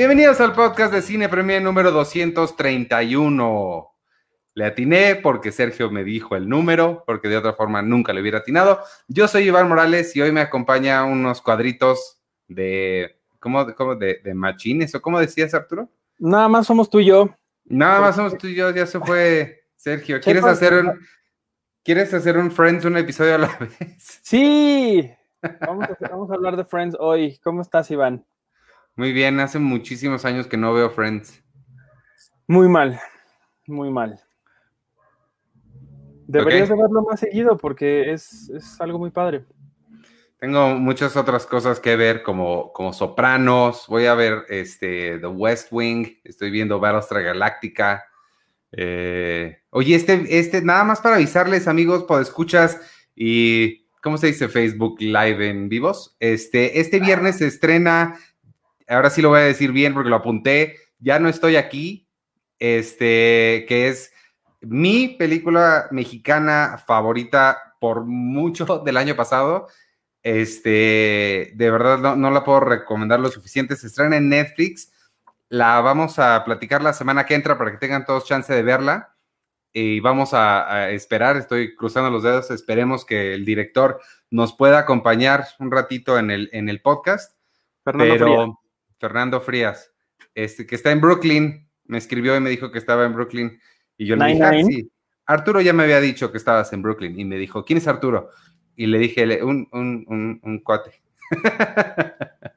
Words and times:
Bienvenidos 0.00 0.40
al 0.40 0.54
podcast 0.54 0.94
de 0.94 1.02
Cine 1.02 1.28
Premier 1.28 1.60
número 1.60 1.90
231. 1.90 3.86
Le 4.54 4.64
atiné 4.64 5.16
porque 5.16 5.52
Sergio 5.52 5.90
me 5.90 6.04
dijo 6.04 6.36
el 6.36 6.48
número, 6.48 7.04
porque 7.06 7.28
de 7.28 7.36
otra 7.36 7.52
forma 7.52 7.82
nunca 7.82 8.14
le 8.14 8.22
hubiera 8.22 8.38
atinado. 8.38 8.80
Yo 9.08 9.28
soy 9.28 9.42
Iván 9.42 9.68
Morales 9.68 10.16
y 10.16 10.22
hoy 10.22 10.32
me 10.32 10.40
acompaña 10.40 11.04
unos 11.04 11.42
cuadritos 11.42 12.18
de, 12.48 13.20
¿cómo, 13.40 13.74
cómo 13.74 13.94
de, 13.94 14.22
de 14.24 14.32
machines 14.32 14.94
o 14.94 15.02
cómo 15.02 15.20
decías 15.20 15.52
Arturo? 15.52 15.90
Nada 16.18 16.48
más 16.48 16.66
somos 16.66 16.88
tú 16.88 17.00
y 17.00 17.04
yo. 17.04 17.28
Nada 17.66 18.00
más 18.00 18.16
somos 18.16 18.38
tú 18.38 18.46
y 18.46 18.54
yo, 18.54 18.70
ya 18.70 18.86
se 18.86 18.98
fue 19.00 19.64
Sergio. 19.76 20.18
¿Quieres 20.22 20.44
hacer 20.44 20.72
un, 20.72 20.98
¿quieres 21.84 22.14
hacer 22.14 22.38
un 22.38 22.50
Friends, 22.50 22.86
un 22.86 22.96
episodio 22.96 23.34
a 23.34 23.38
la 23.38 23.48
vez? 23.60 24.20
Sí, 24.22 25.10
vamos 25.60 25.90
a, 25.90 26.08
vamos 26.08 26.30
a 26.30 26.34
hablar 26.36 26.56
de 26.56 26.64
Friends 26.64 26.96
hoy. 26.98 27.38
¿Cómo 27.42 27.60
estás, 27.60 27.90
Iván? 27.90 28.24
Muy 29.00 29.14
bien, 29.14 29.40
hace 29.40 29.58
muchísimos 29.58 30.26
años 30.26 30.46
que 30.46 30.58
no 30.58 30.74
veo 30.74 30.90
Friends. 30.90 31.42
Muy 32.46 32.68
mal, 32.68 33.00
muy 33.66 33.90
mal. 33.90 34.20
Deberías 36.26 36.68
Ok. 36.68 36.76
de 36.76 36.82
verlo 36.82 37.06
más 37.08 37.18
seguido 37.18 37.56
porque 37.56 38.12
es, 38.12 38.50
es 38.50 38.78
algo 38.78 38.98
muy 38.98 39.10
padre. 39.10 39.46
Tengo 40.38 40.74
muchas 40.74 41.16
otras 41.16 41.46
cosas 41.46 41.80
que 41.80 41.96
ver, 41.96 42.22
como, 42.22 42.74
como 42.74 42.92
Sopranos. 42.92 43.86
Voy 43.88 44.04
a 44.04 44.14
ver 44.14 44.44
este, 44.50 45.18
The 45.18 45.28
West 45.28 45.68
Wing. 45.70 46.18
Estoy 46.22 46.50
viendo 46.50 46.78
Battlestar 46.78 47.22
Galactica. 47.22 48.04
Eh, 48.70 49.62
oye, 49.70 49.94
este, 49.94 50.38
este, 50.38 50.60
nada 50.60 50.84
más 50.84 51.00
para 51.00 51.16
avisarles, 51.16 51.68
amigos, 51.68 52.04
escuchas 52.20 52.78
y 53.16 53.86
¿cómo 54.02 54.18
se 54.18 54.26
dice 54.26 54.48
Facebook 54.48 55.00
Live 55.00 55.48
en 55.48 55.70
vivos? 55.70 56.16
Este, 56.20 56.80
este 56.80 57.00
viernes 57.00 57.38
se 57.38 57.46
estrena. 57.46 58.18
Ahora 58.90 59.10
sí 59.10 59.22
lo 59.22 59.30
voy 59.30 59.40
a 59.40 59.44
decir 59.44 59.72
bien 59.72 59.94
porque 59.94 60.10
lo 60.10 60.16
apunté. 60.16 60.76
Ya 60.98 61.18
no 61.18 61.28
estoy 61.28 61.56
aquí. 61.56 62.08
Este, 62.58 63.64
que 63.68 63.88
es 63.88 64.12
mi 64.60 65.08
película 65.08 65.88
mexicana 65.90 66.82
favorita 66.86 67.74
por 67.80 68.04
mucho 68.04 68.78
del 68.84 68.96
año 68.96 69.16
pasado. 69.16 69.68
Este, 70.22 71.52
de 71.54 71.70
verdad 71.70 71.98
no, 71.98 72.16
no 72.16 72.30
la 72.30 72.44
puedo 72.44 72.60
recomendar 72.60 73.20
lo 73.20 73.30
suficiente. 73.30 73.76
Se 73.76 73.86
estrena 73.86 74.16
en 74.16 74.28
Netflix. 74.28 74.92
La 75.48 75.80
vamos 75.80 76.18
a 76.18 76.44
platicar 76.44 76.82
la 76.82 76.92
semana 76.92 77.26
que 77.26 77.34
entra 77.34 77.56
para 77.56 77.72
que 77.72 77.78
tengan 77.78 78.04
todos 78.04 78.26
chance 78.26 78.52
de 78.52 78.62
verla. 78.62 79.16
Y 79.72 80.00
vamos 80.00 80.34
a, 80.34 80.72
a 80.72 80.90
esperar, 80.90 81.36
estoy 81.36 81.76
cruzando 81.76 82.10
los 82.10 82.24
dedos, 82.24 82.50
esperemos 82.50 83.04
que 83.04 83.34
el 83.34 83.44
director 83.44 84.00
nos 84.28 84.52
pueda 84.52 84.80
acompañar 84.80 85.46
un 85.60 85.70
ratito 85.70 86.18
en 86.18 86.32
el, 86.32 86.50
en 86.52 86.68
el 86.68 86.80
podcast. 86.80 87.36
Fernando 87.84 88.14
pero 88.14 88.26
Frías. 88.26 88.59
Fernando 89.00 89.40
Frías, 89.40 89.92
este, 90.34 90.66
que 90.66 90.74
está 90.76 90.92
en 90.92 91.00
Brooklyn, 91.00 91.68
me 91.86 91.98
escribió 91.98 92.36
y 92.36 92.40
me 92.40 92.50
dijo 92.50 92.70
que 92.70 92.78
estaba 92.78 93.04
en 93.06 93.14
Brooklyn. 93.14 93.58
Y 93.96 94.06
yo 94.06 94.14
le 94.14 94.26
dije, 94.26 94.42
"Ah, 94.44 94.50
Nine". 94.52 94.64
sí. 94.64 94.90
Arturo 95.26 95.60
ya 95.60 95.72
me 95.72 95.82
había 95.84 96.00
dicho 96.00 96.30
que 96.30 96.38
estabas 96.38 96.72
en 96.72 96.82
Brooklyn. 96.82 97.18
Y 97.18 97.24
me 97.24 97.36
dijo, 97.36 97.64
¿quién 97.64 97.78
es 97.78 97.88
Arturo? 97.88 98.30
Y 98.76 98.86
le 98.86 98.98
dije, 98.98 99.26
"Le- 99.26 99.42
un, 99.42 99.66
un, 99.72 100.04
un, 100.08 100.40
un 100.42 100.58
cuate. 100.60 100.92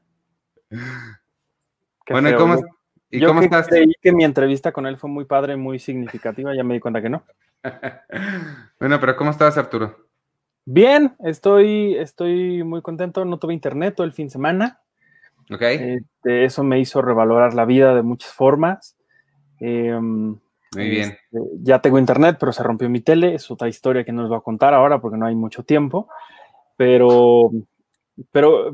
Qué 2.05 2.13
bueno, 2.13 2.27
¿y 2.29 2.31
feo. 2.31 2.39
cómo, 2.39 2.55
Yo- 2.55 2.67
¿y 3.11 3.19
yo 3.19 3.27
cómo 3.27 3.39
que 3.39 3.45
estás? 3.45 3.67
creí 3.67 3.93
que 4.01 4.11
mi 4.11 4.23
entrevista 4.25 4.71
con 4.71 4.85
él 4.87 4.97
fue 4.97 5.09
muy 5.09 5.25
padre, 5.25 5.55
muy 5.55 5.79
significativa, 5.79 6.53
ya 6.55 6.63
me 6.63 6.73
di 6.73 6.79
cuenta 6.79 7.01
que 7.01 7.09
no. 7.09 7.23
bueno, 8.79 8.99
pero 8.99 9.15
¿cómo 9.15 9.31
estás, 9.31 9.57
Arturo? 9.57 10.07
Bien, 10.65 11.15
estoy, 11.19 11.95
estoy 11.95 12.63
muy 12.63 12.81
contento. 12.81 13.23
No 13.25 13.37
tuve 13.37 13.53
internet 13.53 13.95
todo 13.95 14.05
el 14.05 14.13
fin 14.13 14.27
de 14.27 14.31
semana. 14.31 14.79
¿Ok? 15.51 15.61
Este, 15.61 16.45
eso 16.45 16.63
me 16.63 16.79
hizo 16.79 17.01
revalorar 17.01 17.53
la 17.53 17.65
vida 17.65 17.93
de 17.95 18.01
muchas 18.01 18.31
formas. 18.31 18.97
Em, 19.59 20.29
Muy 20.75 20.89
bien. 20.89 21.09
Este, 21.09 21.39
ya 21.61 21.79
tengo 21.79 21.99
internet, 21.99 22.37
pero 22.39 22.53
se 22.53 22.63
rompió 22.63 22.89
mi 22.89 23.01
tele. 23.01 23.35
Es 23.35 23.49
otra 23.51 23.67
historia 23.67 24.03
que 24.03 24.11
no 24.11 24.21
les 24.21 24.29
voy 24.29 24.37
a 24.37 24.41
contar 24.41 24.73
ahora 24.73 24.99
porque 24.99 25.17
no 25.17 25.25
hay 25.25 25.35
mucho 25.35 25.63
tiempo. 25.63 26.07
Pero, 26.77 27.51
pero 28.31 28.73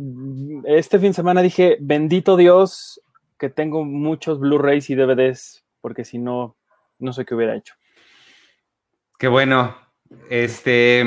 este 0.65 0.99
fin 0.99 1.09
de 1.09 1.15
semana 1.15 1.41
dije, 1.41 1.77
bendito 1.79 2.37
Dios 2.37 3.01
que 3.37 3.49
tengo 3.49 3.85
muchos 3.85 4.39
Blu-rays 4.39 4.89
y 4.89 4.95
DVDs, 4.95 5.63
porque 5.81 6.03
si 6.03 6.19
no, 6.19 6.57
no 6.99 7.13
sé 7.13 7.25
qué 7.25 7.35
hubiera 7.35 7.55
hecho. 7.55 7.73
Qué 9.17 9.27
bueno. 9.27 9.75
Este, 10.29 11.03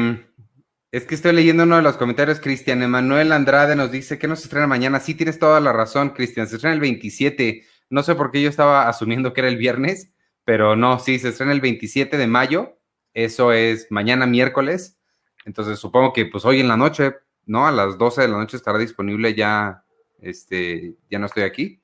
es 0.93 1.07
que 1.07 1.15
estoy 1.15 1.33
leyendo 1.33 1.63
uno 1.63 1.77
de 1.77 1.83
los 1.83 1.97
comentarios, 1.97 2.39
Cristian 2.39 2.83
Emanuel 2.83 3.33
Andrade 3.33 3.75
nos 3.75 3.91
dice 3.91 4.19
que 4.19 4.29
no 4.29 4.37
se 4.37 4.43
estrena 4.43 4.67
mañana. 4.67 5.01
Sí, 5.01 5.15
tienes 5.15 5.39
toda 5.39 5.59
la 5.59 5.73
razón, 5.73 6.11
Cristian. 6.11 6.47
Se 6.47 6.57
estrena 6.57 6.75
el 6.75 6.81
27. 6.81 7.65
No 7.89 8.03
sé 8.03 8.15
por 8.15 8.31
qué 8.31 8.43
yo 8.43 8.51
estaba 8.51 8.87
asumiendo 8.91 9.33
que 9.33 9.41
era 9.41 9.49
el 9.49 9.57
viernes, 9.57 10.13
pero 10.45 10.77
no, 10.77 10.99
sí, 10.99 11.19
se 11.19 11.31
estrena 11.31 11.53
el 11.53 11.63
27 11.63 12.19
de 12.19 12.27
mayo. 12.27 12.79
Eso 13.15 13.55
es 13.55 13.87
mañana 13.91 14.27
miércoles. 14.27 14.99
Entonces 15.47 15.79
supongo 15.79 16.13
que 16.13 16.27
pues 16.27 16.45
hoy 16.45 16.61
en 16.61 16.69
la 16.69 16.77
noche, 16.77 17.15
¿no? 17.47 17.67
A 17.67 17.73
las 17.73 17.97
12 17.97 18.21
de 18.21 18.29
la 18.29 18.37
noche 18.37 18.59
estará 18.59 18.77
disponible 18.77 19.35
ya, 19.35 19.85
este, 20.21 20.95
ya 21.11 21.19
no 21.19 21.25
estoy 21.25 21.45
aquí. 21.45 21.83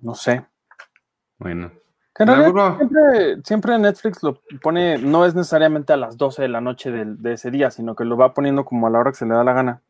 No 0.00 0.14
sé. 0.14 0.46
Bueno. 1.36 1.83
Que 2.14 2.22
en 2.22 2.28
En 2.28 2.34
realidad 2.36 2.46
alguno- 2.46 2.76
siempre, 2.78 3.42
siempre 3.44 3.78
Netflix 3.78 4.22
lo 4.22 4.40
pone, 4.62 4.98
no 4.98 5.24
es 5.26 5.34
necesariamente 5.34 5.92
a 5.92 5.96
las 5.96 6.16
12 6.16 6.42
de 6.42 6.48
la 6.48 6.60
noche 6.60 6.90
de, 6.92 7.32
ese 7.32 7.50
día, 7.50 7.70
sino 7.70 7.96
que 7.96 8.04
lo 8.04 8.16
va 8.16 8.34
poniendo 8.34 8.64
como 8.64 8.86
a 8.86 8.90
la 8.90 9.00
hora 9.00 9.10
que 9.10 9.16
se 9.18 9.26
le 9.26 9.34
da 9.34 9.42
la 9.42 9.52
gana. 9.52 9.82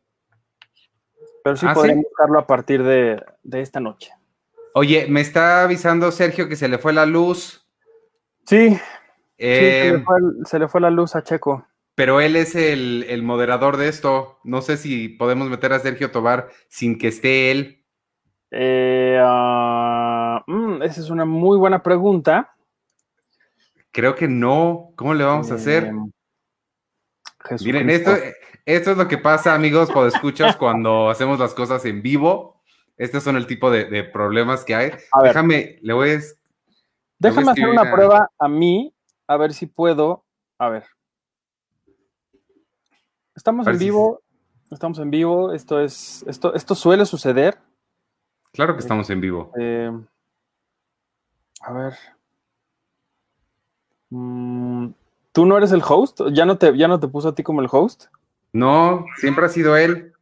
Pero 1.43 1.55
sí 1.55 1.67
¿Ah, 1.69 1.75
sí? 1.75 1.93
buscarlo 1.93 2.39
a 2.39 2.47
partir 2.47 2.81
de, 2.83 3.23
de 3.43 3.61
esta 3.61 3.79
noche. 3.79 4.11
Oye, 4.73 5.05
me 5.07 5.21
está 5.21 5.63
avisando 5.63 6.11
Sergio 6.11 6.49
que 6.49 6.55
se 6.55 6.67
le 6.67 6.79
fue 6.79 6.93
la 6.93 7.05
luz. 7.05 7.67
Sí, 8.45 8.71
sí, 8.71 8.77
se, 9.37 9.87
Eh, 9.87 9.91
le 9.93 9.99
fue, 10.03 10.17
el- 10.17 10.45
se 10.47 10.59
le 10.59 10.67
fue 10.67 10.81
la 10.81 10.89
luz 10.89 11.15
a 11.15 11.23
Checo. 11.23 11.67
Pero 11.93 12.19
él 12.19 12.35
es 12.35 12.55
el, 12.55 13.05
el 13.07 13.21
moderador 13.23 13.77
de 13.77 13.87
esto. 13.87 14.39
No 14.43 14.61
sé 14.61 14.75
si 14.77 15.07
podemos 15.07 15.47
meter 15.49 15.71
a 15.71 15.79
Sergio 15.79 16.11
Tobar 16.11 16.49
sin 16.67 16.97
que 16.97 17.07
esté 17.07 17.51
él. 17.51 17.84
Eh, 18.51 19.19
ah, 19.21 20.43
mm, 20.47 20.81
esa 20.83 21.01
es 21.01 21.09
una 21.09 21.25
muy 21.25 21.57
buena 21.57 21.81
pregunta. 21.83 22.55
Creo 23.91 24.15
que 24.15 24.27
no. 24.27 24.91
¿Cómo 24.95 25.13
le 25.13 25.23
vamos 25.23 25.51
a 25.51 25.55
hacer? 25.55 25.85
Eh, 27.49 27.55
Miren, 27.63 27.89
esto, 27.89 28.11
esto 28.65 28.91
es 28.91 28.97
lo 28.97 29.07
que 29.07 29.17
pasa, 29.17 29.53
amigos, 29.53 29.91
cuando 29.91 30.07
escuchas 30.15 30.55
cuando 30.57 31.09
hacemos 31.09 31.39
las 31.39 31.53
cosas 31.53 31.83
en 31.85 32.01
vivo. 32.01 32.61
Estos 32.97 33.23
son 33.23 33.35
el 33.35 33.45
tipo 33.45 33.69
de, 33.69 33.85
de 33.85 34.03
problemas 34.05 34.63
que 34.63 34.73
hay. 34.73 34.91
A 35.11 35.21
ver. 35.21 35.29
Déjame, 35.33 35.79
le 35.81 35.93
voy 35.93 36.11
a... 36.11 36.19
Déjame 37.19 37.51
hacer 37.51 37.67
una 37.67 37.81
a- 37.81 37.91
prueba 37.91 38.31
a 38.39 38.47
mí, 38.47 38.93
a 39.27 39.35
ver 39.37 39.53
si 39.53 39.65
puedo. 39.65 40.23
A 40.57 40.69
ver. 40.69 40.85
Estamos 43.35 43.67
en 43.67 43.77
vivo. 43.77 44.21
Estamos 44.71 44.99
en 44.99 45.11
vivo. 45.11 45.51
Esto 45.51 45.81
es. 45.81 46.23
Esto, 46.27 46.53
esto 46.53 46.73
suele 46.73 47.05
suceder. 47.05 47.57
Claro 48.55 48.73
que 48.73 48.79
estamos 48.79 49.09
en 49.09 49.21
vivo. 49.21 49.51
Eh, 49.59 49.91
a 51.61 51.73
ver. 51.73 51.93
Mm, 54.09 54.89
¿Tú 55.31 55.45
no 55.45 55.57
eres 55.57 55.71
el 55.71 55.83
host? 55.87 56.21
¿Ya 56.31 56.45
no, 56.45 56.57
te, 56.57 56.75
¿Ya 56.77 56.87
no 56.87 56.99
te 56.99 57.07
puso 57.07 57.29
a 57.29 57.35
ti 57.35 57.43
como 57.43 57.61
el 57.61 57.67
host? 57.71 58.05
No, 58.53 59.05
siempre 59.17 59.45
ha 59.45 59.49
sido 59.49 59.75
él. 59.75 60.13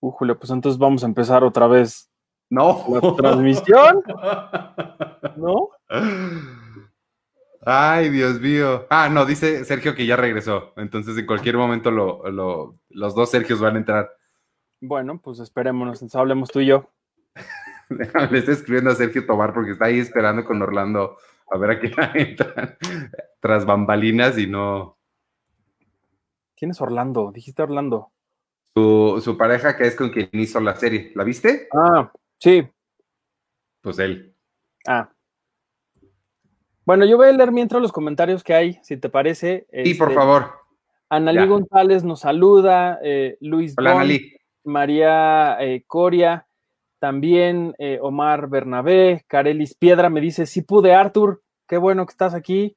Julio, 0.00 0.38
pues 0.38 0.50
entonces 0.50 0.78
vamos 0.78 1.02
a 1.02 1.06
empezar 1.06 1.42
otra 1.44 1.66
vez 1.66 2.08
No. 2.50 2.84
la 2.88 3.16
transmisión, 3.16 4.02
¿no? 5.36 5.70
Ay, 7.64 8.10
Dios 8.10 8.40
mío. 8.40 8.86
Ah, 8.90 9.08
no, 9.08 9.24
dice 9.26 9.64
Sergio 9.64 9.94
que 9.94 10.06
ya 10.06 10.14
regresó. 10.16 10.72
Entonces, 10.76 11.18
en 11.18 11.26
cualquier 11.26 11.56
momento 11.56 11.90
lo- 11.90 12.28
lo- 12.30 12.76
los 12.90 13.14
dos 13.16 13.30
Sergios 13.30 13.60
van 13.60 13.74
a 13.74 13.78
entrar. 13.78 14.10
Bueno, 14.80 15.18
pues 15.20 15.40
esperémonos, 15.40 15.96
entonces 15.98 16.16
hablemos 16.16 16.50
tú 16.50 16.60
y 16.60 16.66
yo. 16.66 16.88
Le 18.30 18.38
estoy 18.38 18.54
escribiendo 18.54 18.90
a 18.90 18.94
Sergio 18.94 19.26
Tobar 19.26 19.54
porque 19.54 19.72
está 19.72 19.86
ahí 19.86 19.98
esperando 19.98 20.44
con 20.44 20.60
Orlando 20.60 21.16
a 21.50 21.58
ver 21.58 21.70
a 21.70 21.78
quién 21.80 21.92
entra 22.14 22.76
tras 23.40 23.64
bambalinas 23.64 24.38
y 24.38 24.46
no. 24.46 24.96
¿Quién 26.56 26.70
es 26.70 26.80
Orlando? 26.80 27.32
Dijiste 27.32 27.62
Orlando. 27.62 28.10
Su, 28.74 29.20
su 29.22 29.36
pareja 29.36 29.76
que 29.76 29.86
es 29.86 29.94
con 29.94 30.10
quien 30.10 30.28
hizo 30.32 30.60
la 30.60 30.74
serie. 30.76 31.12
¿La 31.14 31.24
viste? 31.24 31.68
Ah, 31.72 32.10
sí. 32.38 32.66
Pues 33.80 33.98
él. 33.98 34.34
Ah. 34.86 35.10
Bueno, 36.84 37.04
yo 37.04 37.16
voy 37.16 37.28
a 37.28 37.32
leer 37.32 37.52
mientras 37.52 37.82
los 37.82 37.92
comentarios 37.92 38.44
que 38.44 38.54
hay, 38.54 38.78
si 38.82 38.96
te 38.96 39.08
parece. 39.08 39.66
Sí, 39.84 39.94
por 39.94 40.08
Este, 40.08 40.20
favor. 40.20 40.52
Analí. 41.08 41.46
González 41.46 42.04
nos 42.04 42.20
saluda, 42.20 42.98
eh, 43.02 43.36
Luis 43.40 43.74
Hola, 43.76 43.92
Don. 43.94 44.10
María 44.64 45.56
eh, 45.60 45.84
Coria, 45.86 46.45
también 47.06 47.72
eh, 47.78 48.00
Omar 48.02 48.48
Bernabé, 48.48 49.24
Carelis 49.28 49.76
Piedra 49.76 50.10
me 50.10 50.20
dice, 50.20 50.44
sí 50.44 50.62
pude, 50.62 50.92
Arthur, 50.92 51.40
qué 51.68 51.76
bueno 51.76 52.04
que 52.04 52.10
estás 52.10 52.34
aquí. 52.34 52.76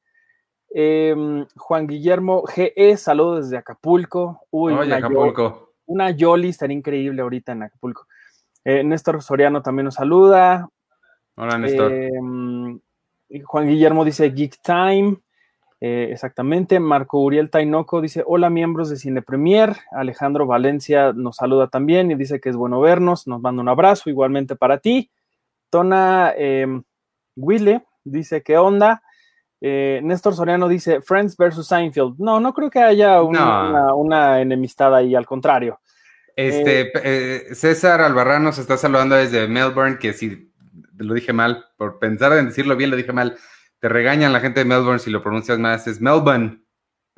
Em, 0.72 1.44
Juan 1.56 1.88
Guillermo 1.88 2.44
GE, 2.46 2.96
saludos 2.96 3.46
desde 3.46 3.56
Acapulco. 3.56 4.46
Uy, 4.50 4.72
Oye, 4.72 4.86
una, 4.86 4.98
Acapulco. 4.98 5.72
una 5.86 6.10
Yoli 6.12 6.50
estaría 6.50 6.76
increíble 6.76 7.22
ahorita 7.22 7.50
en 7.50 7.64
Acapulco. 7.64 8.06
Eh, 8.62 8.84
Néstor 8.84 9.20
Soriano 9.20 9.62
también 9.62 9.86
nos 9.86 9.94
saluda. 9.94 10.68
Hola, 11.34 11.58
Néstor. 11.58 11.92
Eh, 11.92 12.10
Juan 13.42 13.66
Guillermo 13.66 14.04
dice 14.04 14.30
Geek 14.30 14.62
Time. 14.62 15.16
Eh, 15.82 16.08
exactamente. 16.12 16.78
Marco 16.78 17.20
Uriel 17.20 17.48
Tainoco 17.50 18.00
dice: 18.00 18.22
Hola, 18.26 18.50
miembros 18.50 18.90
de 18.90 18.96
Cine 18.96 19.22
Premier. 19.22 19.74
Alejandro 19.92 20.46
Valencia 20.46 21.12
nos 21.14 21.36
saluda 21.36 21.68
también 21.68 22.10
y 22.10 22.14
dice 22.16 22.40
que 22.40 22.50
es 22.50 22.56
bueno 22.56 22.80
vernos. 22.80 23.26
Nos 23.26 23.40
manda 23.40 23.62
un 23.62 23.68
abrazo, 23.68 24.10
igualmente 24.10 24.56
para 24.56 24.78
ti. 24.78 25.10
Tona 25.70 26.32
eh, 26.36 26.66
Wille 27.36 27.82
dice: 28.04 28.42
¿Qué 28.42 28.58
onda? 28.58 29.02
Eh, 29.62 30.00
Néstor 30.02 30.34
Soriano 30.34 30.68
dice: 30.68 31.00
Friends 31.00 31.36
versus 31.36 31.66
Seinfeld. 31.66 32.16
No, 32.18 32.40
no 32.40 32.52
creo 32.52 32.68
que 32.70 32.80
haya 32.80 33.22
una, 33.22 33.62
No. 33.62 33.70
una- 33.70 33.94
una 33.94 34.40
enemistad 34.42 34.94
ahí, 34.94 35.14
al 35.14 35.24
contrario. 35.26 35.80
Este, 36.36 36.90
eh, 37.04 37.54
César 37.54 38.00
Albarrán 38.00 38.44
nos 38.44 38.58
está 38.58 38.76
saludando 38.76 39.14
desde 39.16 39.46
Melbourne, 39.48 39.98
que 39.98 40.12
si 40.12 40.50
lo 40.96 41.14
dije 41.14 41.32
mal, 41.32 41.64
por 41.76 41.98
pensar 41.98 42.32
en 42.34 42.46
decirlo 42.46 42.76
bien, 42.76 42.90
lo 42.90 42.96
dije 42.96 43.12
mal. 43.12 43.36
Te 43.80 43.88
regañan 43.88 44.32
la 44.32 44.40
gente 44.40 44.60
de 44.60 44.66
Melbourne 44.66 44.98
si 44.98 45.10
lo 45.10 45.22
pronuncias 45.22 45.58
más. 45.58 45.86
Es 45.86 46.00
Melbourne, 46.00 46.62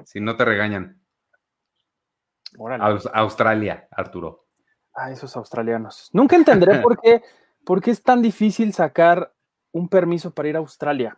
si 0.04 0.20
no 0.20 0.36
te 0.36 0.44
regañan. 0.44 1.00
Aus- 2.80 3.10
Australia, 3.12 3.88
Arturo. 3.90 4.46
Ah, 4.94 5.10
esos 5.10 5.36
australianos. 5.36 6.10
Nunca 6.12 6.36
entenderé 6.36 6.72
por 6.82 7.00
qué, 7.00 7.22
por 7.64 7.80
qué 7.80 7.90
es 7.90 8.02
tan 8.02 8.20
difícil 8.22 8.72
sacar 8.72 9.32
un 9.72 9.88
permiso 9.88 10.32
para 10.32 10.48
ir 10.48 10.56
a 10.56 10.60
Australia. 10.60 11.16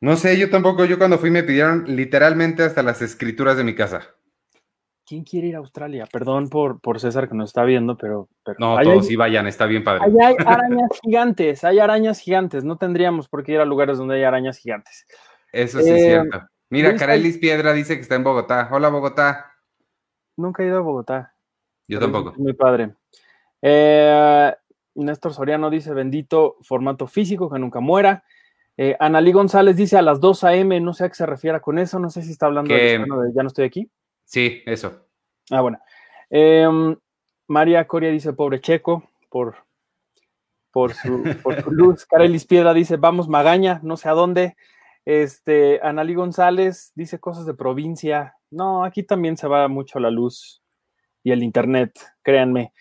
No 0.00 0.16
sé, 0.16 0.36
yo 0.36 0.50
tampoco. 0.50 0.84
Yo 0.84 0.98
cuando 0.98 1.18
fui 1.18 1.30
me 1.30 1.44
pidieron 1.44 1.84
literalmente 1.86 2.64
hasta 2.64 2.82
las 2.82 3.00
escrituras 3.00 3.56
de 3.56 3.64
mi 3.64 3.74
casa. 3.76 4.08
¿Quién 5.04 5.24
quiere 5.24 5.48
ir 5.48 5.56
a 5.56 5.58
Australia? 5.58 6.06
Perdón 6.10 6.48
por, 6.48 6.80
por 6.80 7.00
César 7.00 7.28
que 7.28 7.34
nos 7.34 7.50
está 7.50 7.64
viendo, 7.64 7.96
pero, 7.96 8.28
pero 8.44 8.56
No, 8.60 8.80
todos 8.80 9.06
sí 9.06 9.16
vayan, 9.16 9.46
está 9.48 9.66
bien 9.66 9.82
padre. 9.82 10.04
ahí 10.04 10.12
hay 10.24 10.36
arañas 10.46 10.88
gigantes, 11.02 11.64
hay 11.64 11.78
arañas 11.80 12.20
gigantes. 12.20 12.64
No 12.64 12.76
tendríamos 12.78 13.28
por 13.28 13.42
qué 13.42 13.52
ir 13.52 13.60
a 13.60 13.64
lugares 13.64 13.98
donde 13.98 14.14
hay 14.16 14.22
arañas 14.22 14.58
gigantes. 14.58 15.06
Eso 15.52 15.80
sí 15.80 15.90
es 15.90 15.96
Eh, 16.02 16.04
cierto. 16.06 16.42
Mira, 16.70 16.96
Carelis 16.96 17.36
Piedra 17.38 17.72
dice 17.74 17.96
que 17.96 18.00
está 18.02 18.14
en 18.14 18.24
Bogotá. 18.24 18.68
Hola, 18.70 18.88
Bogotá. 18.88 19.52
Nunca 20.36 20.62
he 20.62 20.66
ido 20.66 20.78
a 20.78 20.82
Bogotá. 20.82 21.34
Yo 21.88 21.98
tampoco. 22.00 22.32
Muy 22.38 22.54
padre. 22.54 22.94
Eh, 23.60 24.54
Néstor 24.94 25.34
Soriano 25.34 25.68
dice: 25.68 25.92
bendito 25.92 26.56
formato 26.62 27.06
físico 27.06 27.50
que 27.50 27.58
nunca 27.58 27.80
muera. 27.80 28.24
Eh, 28.78 28.96
Analí 28.98 29.32
González 29.32 29.76
dice 29.76 29.98
a 29.98 30.02
las 30.02 30.20
2 30.20 30.44
a.m. 30.44 30.80
No 30.80 30.94
sé 30.94 31.04
a 31.04 31.08
qué 31.08 31.14
se 31.14 31.26
refiere 31.26 31.60
con 31.60 31.78
eso. 31.78 31.98
No 31.98 32.08
sé 32.08 32.22
si 32.22 32.30
está 32.30 32.46
hablando 32.46 32.68
Que- 32.68 32.98
de 32.98 33.32
Ya 33.34 33.42
no 33.42 33.48
estoy 33.48 33.66
aquí. 33.66 33.90
Sí, 34.32 34.62
eso. 34.64 35.04
Ah, 35.50 35.60
bueno. 35.60 35.78
Em, 36.30 36.96
María 37.48 37.86
Coria 37.86 38.10
dice, 38.10 38.32
pobre 38.32 38.62
Checo, 38.62 39.04
por, 39.28 39.56
por, 40.70 40.94
su, 40.94 41.22
por 41.42 41.62
su 41.62 41.70
luz. 41.70 42.06
Carelis 42.10 42.46
Piedra 42.46 42.72
dice, 42.72 42.96
vamos 42.96 43.28
Magaña, 43.28 43.80
no 43.82 43.98
sé 43.98 44.08
a 44.08 44.12
dónde. 44.12 44.56
Este, 45.04 45.80
Analí 45.82 46.14
González 46.14 46.92
dice 46.94 47.20
cosas 47.20 47.44
de 47.44 47.52
provincia. 47.52 48.36
No, 48.50 48.84
aquí 48.84 49.02
también 49.02 49.36
se 49.36 49.48
va 49.48 49.68
mucho 49.68 49.98
la 50.00 50.10
luz 50.10 50.62
y 51.22 51.32
el 51.32 51.42
internet, 51.42 51.92
créanme. 52.22 52.72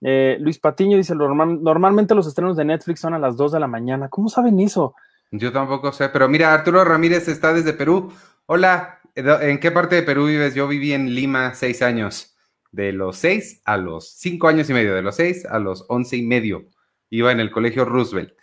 Eh, 0.00 0.38
Luis 0.40 0.58
Patiño 0.58 0.96
dice, 0.96 1.14
"Normal- 1.14 1.62
normalmente 1.62 2.16
los 2.16 2.26
estrenos 2.26 2.56
de 2.56 2.64
Netflix 2.64 2.98
son 2.98 3.14
a 3.14 3.18
las 3.20 3.36
2 3.36 3.52
de 3.52 3.60
la 3.60 3.68
mañana. 3.68 4.08
¿Cómo 4.08 4.28
saben 4.28 4.58
eso? 4.58 4.96
Yo 5.30 5.52
tampoco 5.52 5.92
sé, 5.92 6.08
pero 6.08 6.28
mira, 6.28 6.52
Arturo 6.52 6.84
Ramírez 6.84 7.28
está 7.28 7.52
desde 7.52 7.74
Perú. 7.74 8.12
Hola, 8.46 8.98
¿en 9.16 9.58
qué 9.58 9.70
parte 9.70 9.96
de 9.96 10.02
Perú 10.02 10.26
vives? 10.26 10.54
Yo 10.54 10.68
viví 10.68 10.92
en 10.92 11.14
Lima 11.14 11.54
seis 11.54 11.82
años. 11.82 12.34
De 12.72 12.92
los 12.92 13.16
seis 13.16 13.62
a 13.64 13.78
los 13.78 14.10
cinco 14.18 14.48
años 14.48 14.68
y 14.68 14.74
medio, 14.74 14.94
de 14.94 15.02
los 15.02 15.16
seis 15.16 15.46
a 15.46 15.58
los 15.58 15.86
once 15.88 16.16
y 16.16 16.22
medio. 16.22 16.66
Iba 17.08 17.32
en 17.32 17.40
el 17.40 17.50
colegio 17.50 17.84
Roosevelt. 17.84 18.34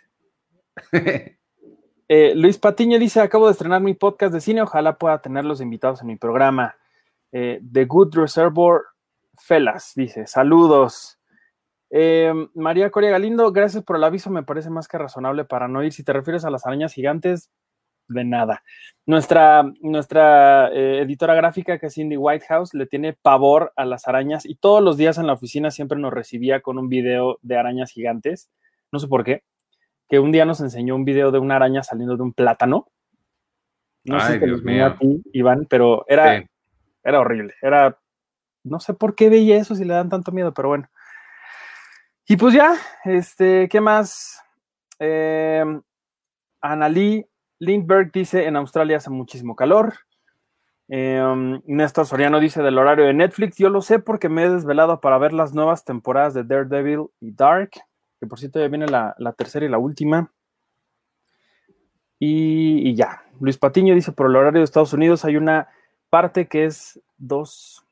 Eh, 2.06 2.34
Luis 2.34 2.58
Patiño 2.58 2.98
dice, 2.98 3.22
acabo 3.22 3.46
de 3.46 3.52
estrenar 3.52 3.80
mi 3.80 3.94
podcast 3.94 4.34
de 4.34 4.42
cine, 4.42 4.60
ojalá 4.60 4.98
pueda 4.98 5.22
tenerlos 5.22 5.62
invitados 5.62 6.02
en 6.02 6.08
mi 6.08 6.16
programa. 6.16 6.76
Eh, 7.32 7.62
The 7.72 7.86
Good 7.86 8.14
Reservoir 8.14 8.82
Fellas, 9.38 9.92
dice, 9.96 10.26
saludos. 10.26 11.18
Eh, 11.88 12.30
María 12.54 12.90
Coria 12.90 13.10
Galindo, 13.10 13.50
gracias 13.52 13.82
por 13.84 13.96
el 13.96 14.04
aviso, 14.04 14.28
me 14.28 14.42
parece 14.42 14.68
más 14.68 14.86
que 14.86 14.98
razonable 14.98 15.46
para 15.46 15.66
no 15.66 15.82
ir. 15.82 15.94
Si 15.94 16.04
te 16.04 16.12
refieres 16.12 16.44
a 16.44 16.50
las 16.50 16.66
arañas 16.66 16.92
gigantes, 16.92 17.50
de 18.08 18.24
nada. 18.24 18.62
Nuestra, 19.06 19.64
nuestra 19.80 20.70
eh, 20.72 21.00
editora 21.02 21.34
gráfica, 21.34 21.78
que 21.78 21.86
es 21.86 21.94
Cindy 21.94 22.16
Whitehouse, 22.16 22.74
le 22.74 22.86
tiene 22.86 23.12
pavor 23.12 23.72
a 23.76 23.84
las 23.84 24.08
arañas 24.08 24.46
y 24.46 24.54
todos 24.54 24.82
los 24.82 24.96
días 24.96 25.18
en 25.18 25.26
la 25.26 25.34
oficina 25.34 25.70
siempre 25.70 25.98
nos 25.98 26.12
recibía 26.12 26.60
con 26.60 26.78
un 26.78 26.88
video 26.88 27.38
de 27.42 27.56
arañas 27.56 27.90
gigantes. 27.90 28.50
No 28.92 28.98
sé 28.98 29.08
por 29.08 29.24
qué 29.24 29.42
que 30.08 30.18
un 30.18 30.32
día 30.32 30.44
nos 30.44 30.60
enseñó 30.60 30.94
un 30.94 31.04
video 31.04 31.30
de 31.30 31.38
una 31.38 31.56
araña 31.56 31.82
saliendo 31.82 32.16
de 32.16 32.22
un 32.22 32.32
plátano. 32.32 32.88
No 34.04 34.20
sé 34.20 34.34
Ay, 34.34 34.40
te 34.40 34.46
lo 34.46 34.84
a 34.84 34.98
ti, 34.98 35.22
Iván, 35.32 35.66
pero 35.68 36.04
era, 36.08 36.40
Sí. 36.40 36.46
era 37.02 37.20
horrible. 37.20 37.54
Era, 37.62 37.98
no 38.62 38.80
sé 38.80 38.92
por 38.94 39.14
qué 39.14 39.30
veía 39.30 39.56
eso 39.56 39.74
si 39.74 39.84
le 39.84 39.94
dan 39.94 40.10
tanto 40.10 40.30
miedo, 40.30 40.52
pero 40.52 40.68
bueno. 40.68 40.88
Y 42.26 42.36
pues 42.36 42.54
ya, 42.54 42.74
este, 43.04 43.68
¿qué 43.68 43.80
más? 43.80 44.40
Eh, 44.98 45.64
Annalí 46.60 47.26
Lindbergh 47.64 48.12
dice, 48.12 48.46
en 48.46 48.56
Australia 48.56 48.98
hace 48.98 49.10
muchísimo 49.10 49.56
calor. 49.56 49.94
Eh, 50.88 51.60
Néstor 51.64 52.06
Soriano 52.06 52.40
dice 52.40 52.62
del 52.62 52.78
horario 52.78 53.06
de 53.06 53.14
Netflix, 53.14 53.56
yo 53.56 53.70
lo 53.70 53.80
sé 53.80 53.98
porque 53.98 54.28
me 54.28 54.44
he 54.44 54.50
desvelado 54.50 55.00
para 55.00 55.18
ver 55.18 55.32
las 55.32 55.54
nuevas 55.54 55.84
temporadas 55.84 56.34
de 56.34 56.44
Daredevil 56.44 57.06
y 57.20 57.32
Dark, 57.32 57.70
que 58.20 58.26
por 58.26 58.38
cierto 58.38 58.60
ya 58.60 58.68
viene 58.68 58.86
la, 58.86 59.14
la 59.18 59.32
tercera 59.32 59.64
y 59.64 59.70
la 59.70 59.78
última. 59.78 60.30
Y, 62.18 62.88
y 62.88 62.94
ya, 62.94 63.22
Luis 63.40 63.58
Patiño 63.58 63.94
dice, 63.94 64.12
por 64.12 64.28
el 64.28 64.36
horario 64.36 64.60
de 64.60 64.64
Estados 64.64 64.92
Unidos 64.92 65.24
hay 65.24 65.36
una 65.36 65.68
parte 66.10 66.46
que 66.46 66.64
es 66.66 67.00
dos... 67.16 67.84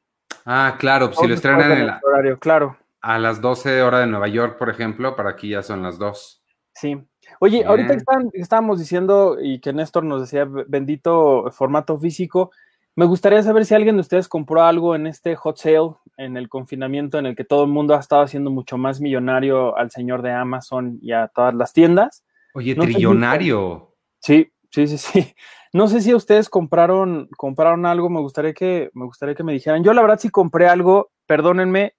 Ah, 0.44 0.76
claro, 0.78 1.06
pues 1.06 1.19
si 1.19 1.24
lo 1.24 1.28
dos 1.30 1.36
estrenan 1.36 1.72
en 1.72 1.86
nuestro 1.86 2.08
horario, 2.08 2.38
claro. 2.38 2.76
a 3.00 3.19
las 3.19 3.40
12 3.40 3.82
horas 3.82 4.00
de 4.00 4.06
Nueva 4.06 4.29
York, 4.29 4.58
por 4.58 4.70
ejemplo, 4.70 5.17
para 5.17 5.31
aquí 5.31 5.50
ya 5.50 5.62
son 5.62 5.82
las 5.82 5.98
2. 5.98 6.43
Sí. 6.74 7.06
Oye, 7.41 7.58
Bien. 7.58 7.69
ahorita 7.69 7.94
están- 7.94 8.31
estábamos 8.34 8.79
diciendo 8.79 9.36
y 9.41 9.60
que 9.60 9.72
Néstor 9.72 10.05
nos 10.05 10.20
decía 10.22 10.44
"B- 10.44 10.64
bendito 10.69 11.50
formato 11.50 11.98
físico, 11.98 12.50
me 12.94 13.05
gustaría 13.06 13.43
saber 13.43 13.64
si 13.64 13.74
alguien 13.74 13.96
de 13.96 14.00
ustedes 14.02 14.29
compró 14.29 14.62
algo 14.62 14.94
en 14.94 15.06
este 15.06 15.34
hot 15.34 15.56
sale, 15.56 15.94
en 16.19 16.36
el 16.36 16.48
confinamiento 16.48 17.19
en 17.19 17.26
el 17.26 17.34
que 17.34 17.44
todo 17.44 17.64
el 17.64 17.70
mundo 17.70 17.94
ha 17.94 18.00
estado 18.00 18.22
haciendo 18.22 18.50
mucho 18.50 18.76
más 18.76 19.00
millonario 19.00 19.76
al 19.76 19.91
señor 19.91 20.20
de 20.22 20.31
Amazon 20.32 20.98
y 21.00 21.12
a 21.12 21.29
todas 21.29 21.55
las 21.55 21.72
tiendas. 21.72 22.22
Oye, 22.55 22.74
No 22.74 22.82
trillonario. 22.84 23.94
Sí, 24.19 24.52
sí, 24.70 24.86
sí, 24.86 24.98
sí. 24.98 25.34
No 25.72 25.88
sé 25.88 26.02
si 26.02 26.12
ustedes 26.14 26.50
compraron, 26.50 27.29
compraron 27.38 27.86
algo, 27.86 28.10
me 28.10 28.20
gustaría 28.20 28.52
que, 28.52 28.91
me 28.93 29.06
gustaría 29.06 29.34
que 29.34 29.43
me 29.43 29.55
dijeran. 29.55 29.82
Yo 29.82 29.94
la 29.94 30.02
verdad 30.02 30.19
sí 30.19 30.29
compré 30.29 30.69
algo, 30.69 31.10
perdónenme, 31.26 31.94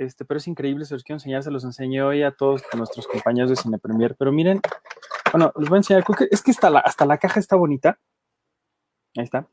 este, 0.00 0.24
pero 0.24 0.38
es 0.38 0.46
increíble, 0.46 0.84
se 0.84 0.94
los 0.94 1.04
quiero 1.04 1.16
enseñar, 1.16 1.42
se 1.42 1.50
los 1.50 1.64
enseñé 1.64 2.02
hoy 2.02 2.22
a 2.22 2.32
todos 2.32 2.62
nuestros 2.76 3.06
compañeros 3.06 3.50
de 3.50 3.56
Cine 3.56 3.78
Premier, 3.78 4.16
pero 4.16 4.32
miren, 4.32 4.60
bueno, 5.32 5.52
les 5.56 5.68
voy 5.68 5.76
a 5.76 5.80
enseñar, 5.80 6.04
es 6.30 6.42
que 6.42 6.50
hasta 6.50 6.70
la, 6.70 6.80
hasta 6.80 7.06
la 7.06 7.18
caja 7.18 7.38
está 7.40 7.56
bonita. 7.56 7.98
Ahí 9.16 9.24
está, 9.24 9.46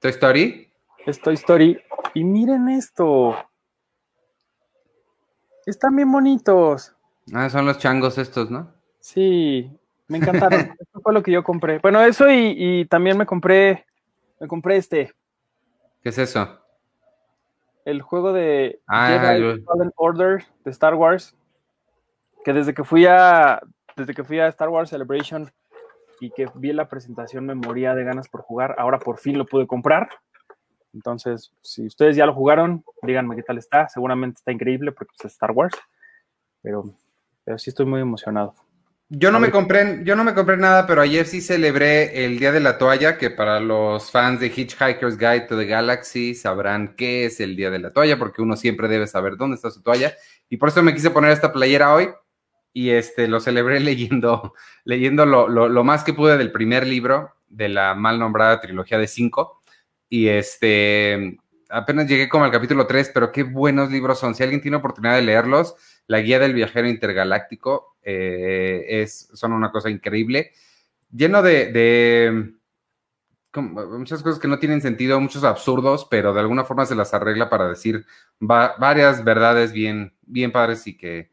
Toy 0.00 0.10
Story. 0.10 0.72
es 1.06 1.20
Toy 1.20 1.34
Story, 1.34 1.80
y 2.14 2.24
miren 2.24 2.68
esto. 2.68 3.36
Están 5.66 5.96
bien 5.96 6.12
bonitos. 6.12 6.94
Ah, 7.32 7.48
son 7.48 7.64
los 7.64 7.78
changos 7.78 8.18
estos, 8.18 8.50
¿no? 8.50 8.72
Sí, 9.00 9.70
me 10.08 10.18
encantaron. 10.18 10.60
Eso 10.78 11.00
fue 11.00 11.12
lo 11.14 11.22
que 11.22 11.32
yo 11.32 11.42
compré. 11.42 11.78
Bueno, 11.78 12.02
eso 12.02 12.30
y, 12.30 12.54
y 12.56 12.84
también 12.84 13.16
me 13.16 13.24
compré, 13.24 13.86
me 14.38 14.46
compré 14.46 14.76
este, 14.76 15.14
¿Qué 16.04 16.10
es 16.10 16.18
eso? 16.18 16.60
El 17.84 18.02
juego 18.02 18.32
de 18.32 18.80
Ah, 18.86 19.08
Jedi 19.08 19.62
Fallen 19.62 19.92
Order 19.96 20.44
de 20.64 20.70
Star 20.70 20.94
Wars, 20.94 21.36
que 22.44 22.52
desde 22.52 22.74
que 22.74 22.84
fui 22.84 23.06
a 23.06 23.60
desde 23.96 24.14
que 24.14 24.24
fui 24.24 24.40
a 24.40 24.48
Star 24.48 24.68
Wars 24.68 24.90
Celebration 24.90 25.50
y 26.20 26.30
que 26.30 26.48
vi 26.54 26.72
la 26.72 26.88
presentación 26.88 27.46
me 27.46 27.54
moría 27.54 27.94
de 27.94 28.04
ganas 28.04 28.28
por 28.28 28.42
jugar, 28.42 28.74
ahora 28.78 28.98
por 28.98 29.18
fin 29.18 29.38
lo 29.38 29.46
pude 29.46 29.66
comprar. 29.66 30.08
Entonces, 30.92 31.52
si 31.60 31.86
ustedes 31.86 32.16
ya 32.16 32.24
lo 32.24 32.34
jugaron, 32.34 32.84
díganme 33.02 33.34
qué 33.34 33.42
tal 33.42 33.58
está. 33.58 33.88
Seguramente 33.88 34.38
está 34.38 34.52
increíble 34.52 34.92
porque 34.92 35.12
es 35.18 35.24
Star 35.32 35.50
Wars, 35.50 35.76
pero, 36.62 36.84
pero 37.44 37.58
sí 37.58 37.70
estoy 37.70 37.86
muy 37.86 38.00
emocionado. 38.00 38.54
Yo 39.10 39.30
no 39.30 39.38
me 39.38 39.50
compré, 39.50 40.00
yo 40.02 40.16
no 40.16 40.24
me 40.24 40.34
compré 40.34 40.56
nada, 40.56 40.86
pero 40.86 41.02
ayer 41.02 41.26
sí 41.26 41.40
celebré 41.40 42.24
el 42.24 42.38
Día 42.38 42.52
de 42.52 42.60
la 42.60 42.78
Toalla, 42.78 43.18
que 43.18 43.30
para 43.30 43.60
los 43.60 44.10
fans 44.10 44.40
de 44.40 44.46
Hitchhiker's 44.46 45.18
Guide 45.18 45.42
to 45.42 45.56
the 45.58 45.66
Galaxy 45.66 46.34
sabrán 46.34 46.94
qué 46.96 47.26
es 47.26 47.38
el 47.38 47.54
Día 47.54 47.70
de 47.70 47.78
la 47.78 47.92
Toalla, 47.92 48.18
porque 48.18 48.40
uno 48.42 48.56
siempre 48.56 48.88
debe 48.88 49.06
saber 49.06 49.36
dónde 49.36 49.56
está 49.56 49.70
su 49.70 49.82
toalla. 49.82 50.14
Y 50.48 50.56
por 50.56 50.70
eso 50.70 50.82
me 50.82 50.94
quise 50.94 51.10
poner 51.10 51.30
esta 51.32 51.52
playera 51.52 51.94
hoy. 51.94 52.08
Y 52.72 52.90
este 52.90 53.28
lo 53.28 53.40
celebré 53.40 53.78
leyendo, 53.80 54.54
leyendo 54.84 55.26
lo, 55.26 55.48
lo- 55.48 55.68
lo 55.68 55.84
más 55.84 56.02
que 56.02 56.14
pude 56.14 56.36
del 56.38 56.50
primer 56.50 56.86
libro 56.86 57.34
de 57.48 57.68
la 57.68 57.94
mal 57.94 58.18
nombrada 58.18 58.60
trilogía 58.60 58.98
de 58.98 59.06
cinco. 59.06 59.62
Y 60.08 60.28
este 60.28 61.38
apenas 61.68 62.06
llegué 62.08 62.28
como 62.28 62.44
al 62.44 62.50
capítulo 62.52 62.86
3, 62.86 63.10
pero 63.12 63.30
qué 63.32 63.42
buenos 63.42 63.90
libros 63.90 64.18
son. 64.18 64.34
Si 64.34 64.42
alguien 64.42 64.60
tiene 64.62 64.76
oportunidad 64.78 65.14
de 65.16 65.22
leerlos, 65.22 65.74
la 66.06 66.20
guía 66.20 66.38
del 66.38 66.54
viajero 66.54 66.88
intergaláctico 66.88 67.93
eh, 68.04 68.84
es, 68.88 69.30
son 69.32 69.52
una 69.52 69.70
cosa 69.70 69.90
increíble, 69.90 70.52
lleno 71.10 71.42
de, 71.42 72.54
muchas 73.54 74.22
cosas 74.22 74.38
que 74.38 74.48
no 74.48 74.58
tienen 74.58 74.80
sentido, 74.80 75.20
muchos 75.20 75.44
absurdos, 75.44 76.06
pero 76.10 76.34
de 76.34 76.40
alguna 76.40 76.64
forma 76.64 76.86
se 76.86 76.94
las 76.94 77.14
arregla 77.14 77.48
para 77.48 77.68
decir 77.68 78.04
varias 78.40 79.22
verdades 79.24 79.72
bien, 79.72 80.12
bien 80.22 80.52
padres 80.52 80.86
y 80.86 80.96
que, 80.96 81.32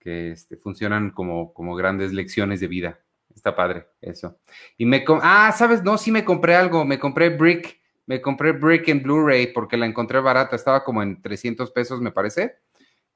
este, 0.00 0.56
funcionan 0.56 1.10
como, 1.10 1.52
como 1.52 1.74
grandes 1.74 2.12
lecciones 2.12 2.60
de 2.60 2.68
vida. 2.68 3.00
Está 3.34 3.54
padre 3.54 3.86
eso. 4.00 4.38
Y 4.78 4.86
me... 4.86 5.04
Ah, 5.20 5.52
¿sabes? 5.52 5.82
No, 5.82 5.98
sí 5.98 6.10
me 6.10 6.24
compré 6.24 6.54
algo. 6.54 6.84
Me 6.84 6.98
compré 6.98 7.28
Brick. 7.28 7.80
Me 8.06 8.22
compré 8.22 8.52
Brick 8.52 8.88
en 8.88 9.02
Blu-ray 9.02 9.48
porque 9.52 9.76
la 9.76 9.84
encontré 9.84 10.20
barata. 10.20 10.56
Estaba 10.56 10.84
como 10.84 11.02
en 11.02 11.20
300 11.20 11.70
pesos, 11.72 12.00
me 12.00 12.12
parece. 12.12 12.56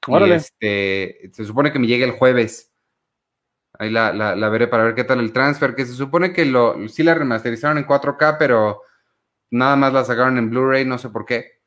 Órale. 0.07 0.35
este, 0.35 1.31
se 1.33 1.45
supone 1.45 1.71
que 1.71 1.79
me 1.79 1.87
llegue 1.87 2.03
el 2.03 2.11
jueves. 2.11 2.70
Ahí 3.79 3.89
la, 3.89 4.13
la, 4.13 4.49
veré 4.49 4.67
para 4.67 4.83
ver 4.83 4.95
qué 4.95 5.03
tal 5.03 5.19
el 5.19 5.33
transfer. 5.33 5.75
Que 5.75 5.85
se 5.85 5.93
supone 5.93 6.33
que 6.33 6.45
lo, 6.45 6.87
sí 6.87 7.03
la 7.03 7.13
remasterizaron 7.13 7.77
en 7.77 7.87
4K, 7.87 8.35
pero 8.37 8.81
nada 9.49 9.75
más 9.75 9.93
la 9.93 10.03
sacaron 10.03 10.37
en 10.37 10.49
Blu-ray. 10.49 10.85
No 10.85 10.97
sé 10.97 11.09
por 11.09 11.25
qué. 11.25 11.59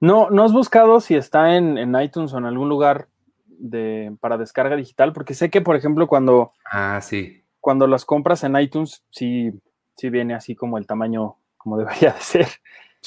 No, 0.00 0.30
¿no 0.30 0.44
has 0.44 0.52
buscado 0.52 1.00
si 1.00 1.14
está 1.14 1.56
en, 1.56 1.78
en 1.78 1.94
iTunes 2.00 2.32
o 2.32 2.38
en 2.38 2.46
algún 2.46 2.68
lugar 2.68 3.08
de, 3.46 4.16
para 4.20 4.38
descarga 4.38 4.76
digital? 4.76 5.12
Porque 5.12 5.34
sé 5.34 5.50
que, 5.50 5.60
por 5.60 5.76
ejemplo, 5.76 6.06
cuando. 6.06 6.52
Ah, 6.64 7.00
sí 7.02 7.42
cuando 7.62 7.86
las 7.86 8.04
compras 8.04 8.42
en 8.42 8.56
iTunes, 8.56 9.04
sí, 9.08 9.52
sí 9.96 10.10
viene 10.10 10.34
así 10.34 10.54
como 10.56 10.76
el 10.76 10.86
tamaño 10.86 11.36
como 11.56 11.78
debería 11.78 12.12
de 12.12 12.20
ser. 12.20 12.48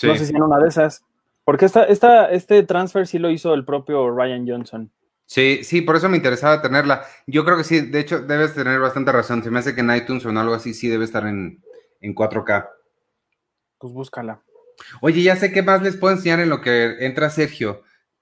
No 0.01 0.15
sé 0.15 0.25
si 0.25 0.35
en 0.35 0.41
una 0.41 0.57
de 0.57 0.69
esas. 0.69 1.03
Porque 1.43 1.65
esta, 1.65 1.83
esta, 1.83 2.31
este 2.31 2.63
transfer 2.63 3.05
sí 3.05 3.19
lo 3.19 3.29
hizo 3.29 3.53
el 3.53 3.65
propio 3.65 4.09
Ryan 4.09 4.47
Johnson. 4.47 4.91
Sí, 5.25 5.63
sí, 5.63 5.81
por 5.81 5.95
eso 5.95 6.07
me 6.07 6.17
interesaba 6.17 6.61
tenerla. 6.61 7.05
Yo 7.25 7.43
creo 7.43 7.57
que 7.57 7.63
sí, 7.63 7.81
de 7.81 7.99
hecho, 7.99 8.19
debes 8.19 8.53
tener 8.53 8.79
bastante 8.79 9.11
razón. 9.11 9.43
Se 9.43 9.49
me 9.49 9.59
hace 9.59 9.73
que 9.73 9.81
en 9.81 9.95
iTunes 9.95 10.25
o 10.25 10.29
en 10.29 10.37
algo 10.37 10.53
así 10.53 10.73
sí 10.73 10.87
debe 10.87 11.05
estar 11.05 11.25
en, 11.25 11.63
4K. 12.01 12.69
Pues 13.79 13.93
búscala. 13.93 14.43
Oye, 15.01 15.23
ya 15.23 15.35
sé 15.35 15.51
qué 15.51 15.63
más 15.63 15.81
les 15.81 15.97
puedo 15.97 16.13
enseñar 16.13 16.39
en 16.39 16.49
lo 16.49 16.61
que 16.61 16.97
entra 16.99 17.31
Sergio. 17.31 17.81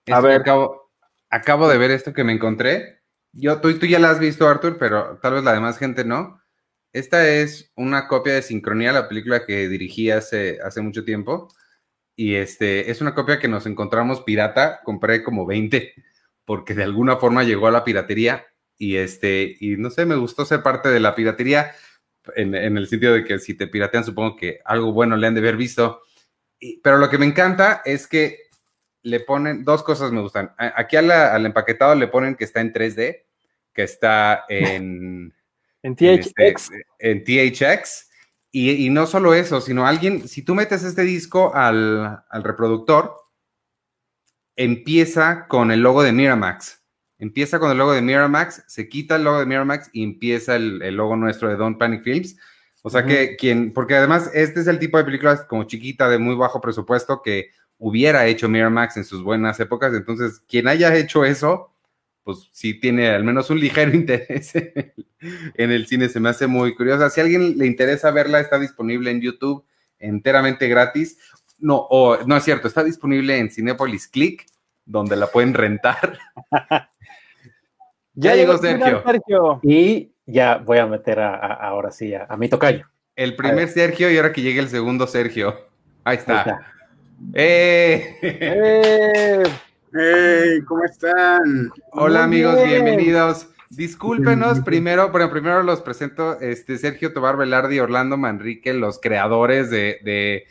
a 0.10 0.22
ver. 0.22 0.40
Acabo, 0.42 0.92
acabo 1.30 1.68
de 1.68 1.78
ver 1.78 1.92
esto 1.92 2.14
que 2.14 2.24
me 2.24 2.32
encontré. 2.32 3.02
Yo, 3.34 3.60
tú, 3.60 3.78
tú 3.78 3.86
ya 3.86 4.00
la 4.00 4.12
has 4.12 4.20
visto, 4.20 4.48
Arthur, 4.48 4.78
pero 4.78 5.20
tal 5.22 5.34
vez 5.34 5.44
la 5.44 5.54
demás 5.54 5.78
gente 5.78 6.06
no. 6.06 6.42
Esta 6.94 7.28
es 7.28 7.74
una 7.76 8.08
copia 8.08 8.36
de 8.36 8.42
Sincronía, 8.42 8.94
la 8.94 9.10
película 9.10 9.46
que 9.46 9.68
dirigí 9.68 10.12
hace, 10.12 10.60
hace 10.64 10.80
mucho 10.80 11.04
tiempo. 11.04 11.50
Y 12.16 12.36
este, 12.36 12.90
es 12.90 13.02
una 13.02 13.14
copia 13.16 13.40
que 13.40 13.50
nos 13.50 13.66
encontramos 13.66 14.22
pirata. 14.22 14.80
Compré 14.86 15.24
como 15.24 15.46
20 15.46 15.94
porque 16.46 16.74
de 16.74 16.84
alguna 16.84 17.18
forma 17.18 17.44
llegó 17.44 17.68
a 17.68 17.72
la 17.72 17.84
piratería. 17.84 18.46
Y 18.78 18.98
este, 18.98 19.56
y 19.60 19.78
no 19.78 19.90
sé, 19.90 20.06
me 20.06 20.16
gustó 20.16 20.46
ser 20.46 20.64
parte 20.64 20.90
de 20.90 21.00
la 21.00 21.16
piratería 21.16 21.74
en, 22.36 22.56
el 22.56 22.88
sentido 22.88 23.14
de 23.14 23.24
que 23.24 23.40
si 23.40 23.54
te 23.54 23.68
piratean, 23.68 24.04
supongo 24.04 24.36
que 24.36 24.60
algo 24.66 24.94
bueno 24.94 25.16
le 25.16 25.28
han 25.28 25.34
de 25.34 25.42
haber 25.42 25.58
visto. 25.58 26.02
pero 26.82 26.98
lo 26.98 27.10
que 27.10 27.18
me 27.18 27.26
encanta 27.26 27.82
es 27.86 28.08
que 28.08 28.38
le 29.04 29.20
ponen, 29.20 29.64
dos 29.64 29.84
cosas 29.84 30.12
me 30.12 30.22
gustan. 30.22 30.54
Aquí 30.58 30.96
al 30.96 31.46
empaquetado 31.46 31.94
le 31.96 32.08
ponen 32.08 32.36
que 32.36 32.46
está 32.46 32.62
en 32.62 32.74
3D, 32.74 33.24
que 33.74 33.84
está 33.84 34.46
en... 34.48 35.34
en 35.84 35.96
THX. 35.96 36.72
En, 37.00 37.24
THX. 37.24 38.10
Y, 38.52 38.90
no 38.92 39.06
solo 39.06 39.34
eso, 39.34 39.60
sino 39.60 39.86
alguien, 39.86 40.28
si 40.28 40.44
tú 40.44 40.56
metes 40.56 40.84
este 40.84 41.02
disco 41.02 41.54
al, 41.54 42.24
reproductor, 42.32 43.16
empieza 44.56 45.48
con 45.48 45.72
el 45.72 45.82
logo 45.82 46.04
de 46.04 46.12
Miramax. 46.12 46.82
Empieza 47.20 47.60
con 47.60 47.72
el 47.72 47.78
logo 47.78 47.94
de 47.94 48.02
Miramax, 48.02 48.64
se 48.68 48.90
quita 48.90 49.16
el 49.16 49.24
logo 49.24 49.40
de 49.40 49.46
Miramax 49.46 49.90
y 49.94 50.04
empieza 50.04 50.56
el, 50.56 50.80
logo 50.96 51.16
nuestro 51.16 51.48
de 51.48 51.56
Don't 51.56 51.78
Panic 51.78 52.04
Films. 52.04 52.38
O 52.82 52.90
sea 52.90 53.06
que 53.06 53.38
quien, 53.38 53.72
porque 53.72 53.96
además 53.96 54.30
este 54.34 54.60
es 54.60 54.68
el 54.68 54.78
tipo 54.78 54.98
de 54.98 55.06
películas 55.06 55.46
como 55.46 55.64
chiquita, 55.64 56.10
de 56.10 56.18
muy 56.18 56.36
bajo 56.36 56.60
presupuesto, 56.60 57.22
que 57.22 57.52
hubiera 57.78 58.26
hecho 58.28 58.50
Miramax 58.50 58.98
en 58.98 59.06
sus 59.06 59.24
buenas 59.24 59.60
épocas. 59.62 59.94
Entonces, 59.94 60.42
quien 60.48 60.68
haya 60.68 60.94
hecho 60.96 61.24
eso, 61.24 61.74
pues 62.24 62.50
sí 62.52 62.80
tiene 62.80 63.08
al 63.10 63.24
menos 63.24 63.50
un 63.50 63.60
ligero 63.60 63.92
interés 63.96 64.54
en 64.56 65.72
el, 65.72 65.88
cine. 65.88 66.10
Se 66.10 66.20
me 66.20 66.30
hace 66.30 66.48
muy 66.48 66.76
curiosa. 66.76 67.10
Si 67.10 67.22
a 67.22 67.24
alguien 67.24 67.58
le 67.58 67.68
interesa 67.68 68.12
verla, 68.12 68.42
está 68.42 68.60
disponible 68.60 69.12
en 69.12 69.22
YouTube 69.22 69.66
enteramente 70.00 70.68
gratis. 70.68 71.18
No, 71.64 71.78
o, 71.78 72.18
no 72.26 72.36
es 72.36 72.44
cierto, 72.44 72.68
está 72.68 72.84
disponible 72.84 73.38
en 73.38 73.50
Cinepolis 73.50 74.10
Click, 74.10 74.46
donde 74.86 75.16
la 75.16 75.28
pueden 75.28 75.54
rentar. 75.54 76.20
ya, 78.16 78.36
llegó 78.36 78.58
Sergio. 78.58 79.62
Y 79.64 80.12
ya 80.26 80.58
voy 80.58 80.80
a 80.80 80.88
meter 80.88 81.22
ahora 81.22 81.90
sí 81.90 82.14
a, 82.14 82.36
mi 82.36 82.50
tocayo. 82.50 82.86
El 83.16 83.38
primer 83.38 83.70
Sergio 83.70 84.12
y 84.12 84.18
ahora 84.18 84.34
que 84.34 84.42
llegue 84.42 84.60
el 84.60 84.68
segundo 84.68 85.08
Sergio. 85.08 85.56
Ahí 86.04 86.18
está. 86.18 86.60
¡Eh! 87.34 88.18
¡Eh! 89.96 90.60
¿Cómo 90.68 90.84
están? 90.84 91.72
Hola 91.94 92.26
amigos, 92.26 92.62
bienvenidos. 92.66 93.48
Discúlpenos, 93.70 94.60
primero, 94.60 95.10
bueno, 95.12 95.32
primero 95.32 95.64
los 95.64 95.82
presento, 95.82 96.40
este, 96.42 96.78
Sergio 96.78 97.14
Tobar 97.14 97.38
Velardi 97.38 97.78
y 97.78 97.80
Orlando 97.80 98.18
Manrique, 98.18 98.74
los 98.74 99.00
creadores 99.00 99.72
de, 99.72 100.46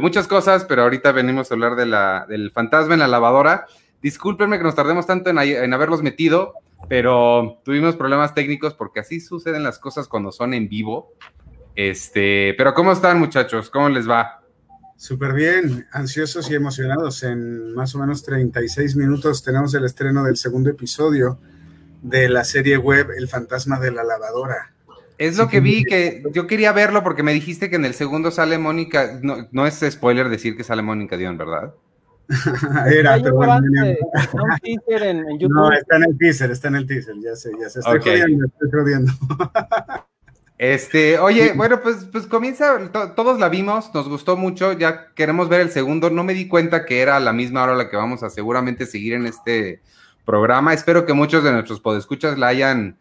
muchas 0.00 0.26
cosas, 0.26 0.64
pero 0.64 0.82
ahorita 0.82 1.12
venimos 1.12 1.50
a 1.50 1.54
hablar 1.54 1.76
de 1.76 1.86
la, 1.86 2.26
del 2.28 2.50
fantasma 2.50 2.94
en 2.94 3.00
la 3.00 3.08
lavadora. 3.08 3.66
Discúlpenme 4.02 4.58
que 4.58 4.64
nos 4.64 4.74
tardemos 4.74 5.06
tanto 5.06 5.30
en, 5.30 5.38
en 5.38 5.72
haberlos 5.74 6.02
metido, 6.02 6.54
pero 6.88 7.60
tuvimos 7.64 7.96
problemas 7.96 8.34
técnicos 8.34 8.74
porque 8.74 9.00
así 9.00 9.20
suceden 9.20 9.62
las 9.62 9.78
cosas 9.78 10.08
cuando 10.08 10.32
son 10.32 10.54
en 10.54 10.68
vivo. 10.68 11.12
Este, 11.74 12.54
pero 12.56 12.72
¿cómo 12.72 12.92
están 12.92 13.18
muchachos? 13.18 13.70
¿Cómo 13.70 13.88
les 13.88 14.08
va? 14.08 14.42
Súper 14.96 15.34
bien, 15.34 15.86
ansiosos 15.92 16.50
y 16.50 16.54
emocionados. 16.54 17.22
En 17.22 17.74
más 17.74 17.94
o 17.94 17.98
menos 17.98 18.22
36 18.22 18.96
minutos 18.96 19.42
tenemos 19.42 19.74
el 19.74 19.84
estreno 19.84 20.24
del 20.24 20.36
segundo 20.36 20.70
episodio 20.70 21.38
de 22.02 22.28
la 22.28 22.44
serie 22.44 22.78
web 22.78 23.10
El 23.16 23.28
fantasma 23.28 23.78
de 23.78 23.90
la 23.90 24.04
lavadora. 24.04 24.75
Es 25.18 25.38
lo 25.38 25.48
que 25.48 25.60
vi, 25.60 25.84
que 25.84 26.22
yo 26.32 26.46
quería 26.46 26.72
verlo 26.72 27.02
porque 27.02 27.22
me 27.22 27.32
dijiste 27.32 27.70
que 27.70 27.76
en 27.76 27.84
el 27.84 27.94
segundo 27.94 28.30
sale 28.30 28.58
Mónica, 28.58 29.18
no, 29.22 29.66
es 29.66 29.84
spoiler 29.88 30.28
decir 30.28 30.56
que 30.56 30.64
sale 30.64 30.82
Mónica 30.82 31.16
Dion, 31.16 31.38
¿verdad? 31.38 31.74
Era, 32.92 33.18
pero 33.22 33.36
bueno, 33.36 33.60
No, 35.48 35.72
está 35.72 35.96
en 35.96 36.04
el 36.04 36.18
teaser, 36.18 36.50
está 36.50 36.68
en 36.68 36.74
el 36.76 36.86
teaser, 36.86 37.14
ya 37.22 37.36
sé, 37.36 37.50
ya 37.60 37.68
sé, 37.70 37.80
estoy 37.80 38.00
jodiendo, 38.00 38.46
estoy 38.46 38.70
jodiendo. 38.70 39.12
Este, 40.58 41.18
oye, 41.18 41.52
bueno, 41.56 41.80
pues, 41.82 42.06
pues 42.10 42.26
comienza, 42.26 42.90
todos 43.14 43.38
la 43.38 43.48
vimos, 43.48 43.92
nos 43.94 44.08
gustó 44.08 44.36
mucho, 44.36 44.72
ya 44.72 45.12
queremos 45.14 45.48
ver 45.48 45.60
el 45.60 45.70
segundo, 45.70 46.10
no 46.10 46.24
me 46.24 46.34
di 46.34 46.48
cuenta 46.48 46.84
que 46.84 47.00
era 47.00 47.20
la 47.20 47.32
misma 47.32 47.62
hora 47.62 47.74
la 47.74 47.90
que 47.90 47.96
vamos 47.96 48.22
a 48.22 48.30
seguramente 48.30 48.86
seguir 48.86 49.14
en 49.14 49.26
este 49.26 49.80
programa, 50.24 50.74
espero 50.74 51.06
que 51.06 51.12
muchos 51.12 51.44
de 51.44 51.52
nuestros 51.52 51.80
podescuchas 51.80 52.38
la 52.38 52.48
hayan, 52.48 52.96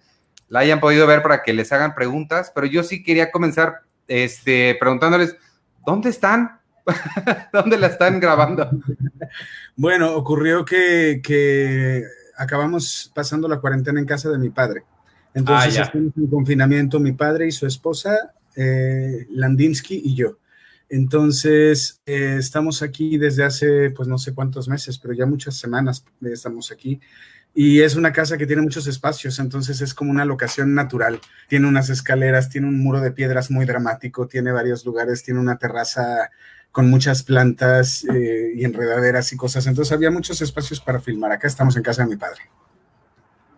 la 0.47 0.59
hayan 0.59 0.79
podido 0.79 1.07
ver 1.07 1.21
para 1.21 1.43
que 1.43 1.53
les 1.53 1.71
hagan 1.71 1.95
preguntas, 1.95 2.51
pero 2.53 2.67
yo 2.67 2.83
sí 2.83 3.03
quería 3.03 3.31
comenzar, 3.31 3.81
este, 4.07 4.75
preguntándoles, 4.79 5.35
¿dónde 5.85 6.09
están? 6.09 6.59
¿Dónde 7.53 7.77
la 7.77 7.87
están 7.87 8.19
grabando? 8.19 8.69
Bueno, 9.75 10.15
ocurrió 10.15 10.63
que, 10.63 11.21
que 11.23 12.03
acabamos 12.37 13.11
pasando 13.13 13.47
la 13.47 13.59
cuarentena 13.59 13.99
en 13.99 14.05
casa 14.05 14.29
de 14.29 14.37
mi 14.37 14.49
padre. 14.49 14.83
Entonces 15.33 15.77
ah, 15.77 15.83
estamos 15.83 16.13
en 16.15 16.27
confinamiento 16.27 16.99
mi 16.99 17.11
padre 17.11 17.47
y 17.47 17.51
su 17.51 17.67
esposa, 17.67 18.33
eh, 18.55 19.27
Landinsky 19.31 20.01
y 20.05 20.15
yo. 20.15 20.37
Entonces, 20.87 22.01
eh, 22.05 22.37
estamos 22.39 22.81
aquí 22.81 23.17
desde 23.17 23.43
hace, 23.43 23.89
pues 23.89 24.07
no 24.07 24.17
sé 24.17 24.33
cuántos 24.33 24.67
meses, 24.67 24.97
pero 24.99 25.13
ya 25.13 25.25
muchas 25.25 25.55
semanas 25.55 26.05
estamos 26.21 26.71
aquí. 26.71 27.01
Y 27.57 27.81
es 27.81 27.95
una 27.95 28.11
casa 28.11 28.37
que 28.37 28.45
tiene 28.45 28.61
muchos 28.61 28.85
espacios, 28.85 29.39
entonces 29.39 29.79
es 29.79 29.93
como 29.93 30.11
una 30.11 30.25
locación 30.25 30.75
natural. 30.75 31.21
Tiene 31.47 31.67
unas 31.69 31.89
escaleras, 31.89 32.49
tiene 32.49 32.67
un 32.67 32.83
muro 32.83 32.99
de 32.99 33.11
piedras 33.11 33.49
muy 33.49 33.65
dramático, 33.65 34.27
tiene 34.27 34.51
varios 34.51 34.85
lugares, 34.85 35.23
tiene 35.23 35.39
una 35.39 35.57
terraza 35.57 36.29
con 36.73 36.89
muchas 36.89 37.23
plantas 37.23 38.05
eh, 38.13 38.51
y 38.53 38.65
enredaderas 38.65 39.31
y 39.31 39.37
cosas. 39.37 39.65
Entonces 39.67 39.93
había 39.93 40.11
muchos 40.11 40.41
espacios 40.41 40.81
para 40.81 40.99
filmar. 40.99 41.31
Acá 41.31 41.47
estamos 41.47 41.77
en 41.77 41.83
casa 41.83 42.03
de 42.03 42.09
mi 42.09 42.17
padre. 42.17 42.41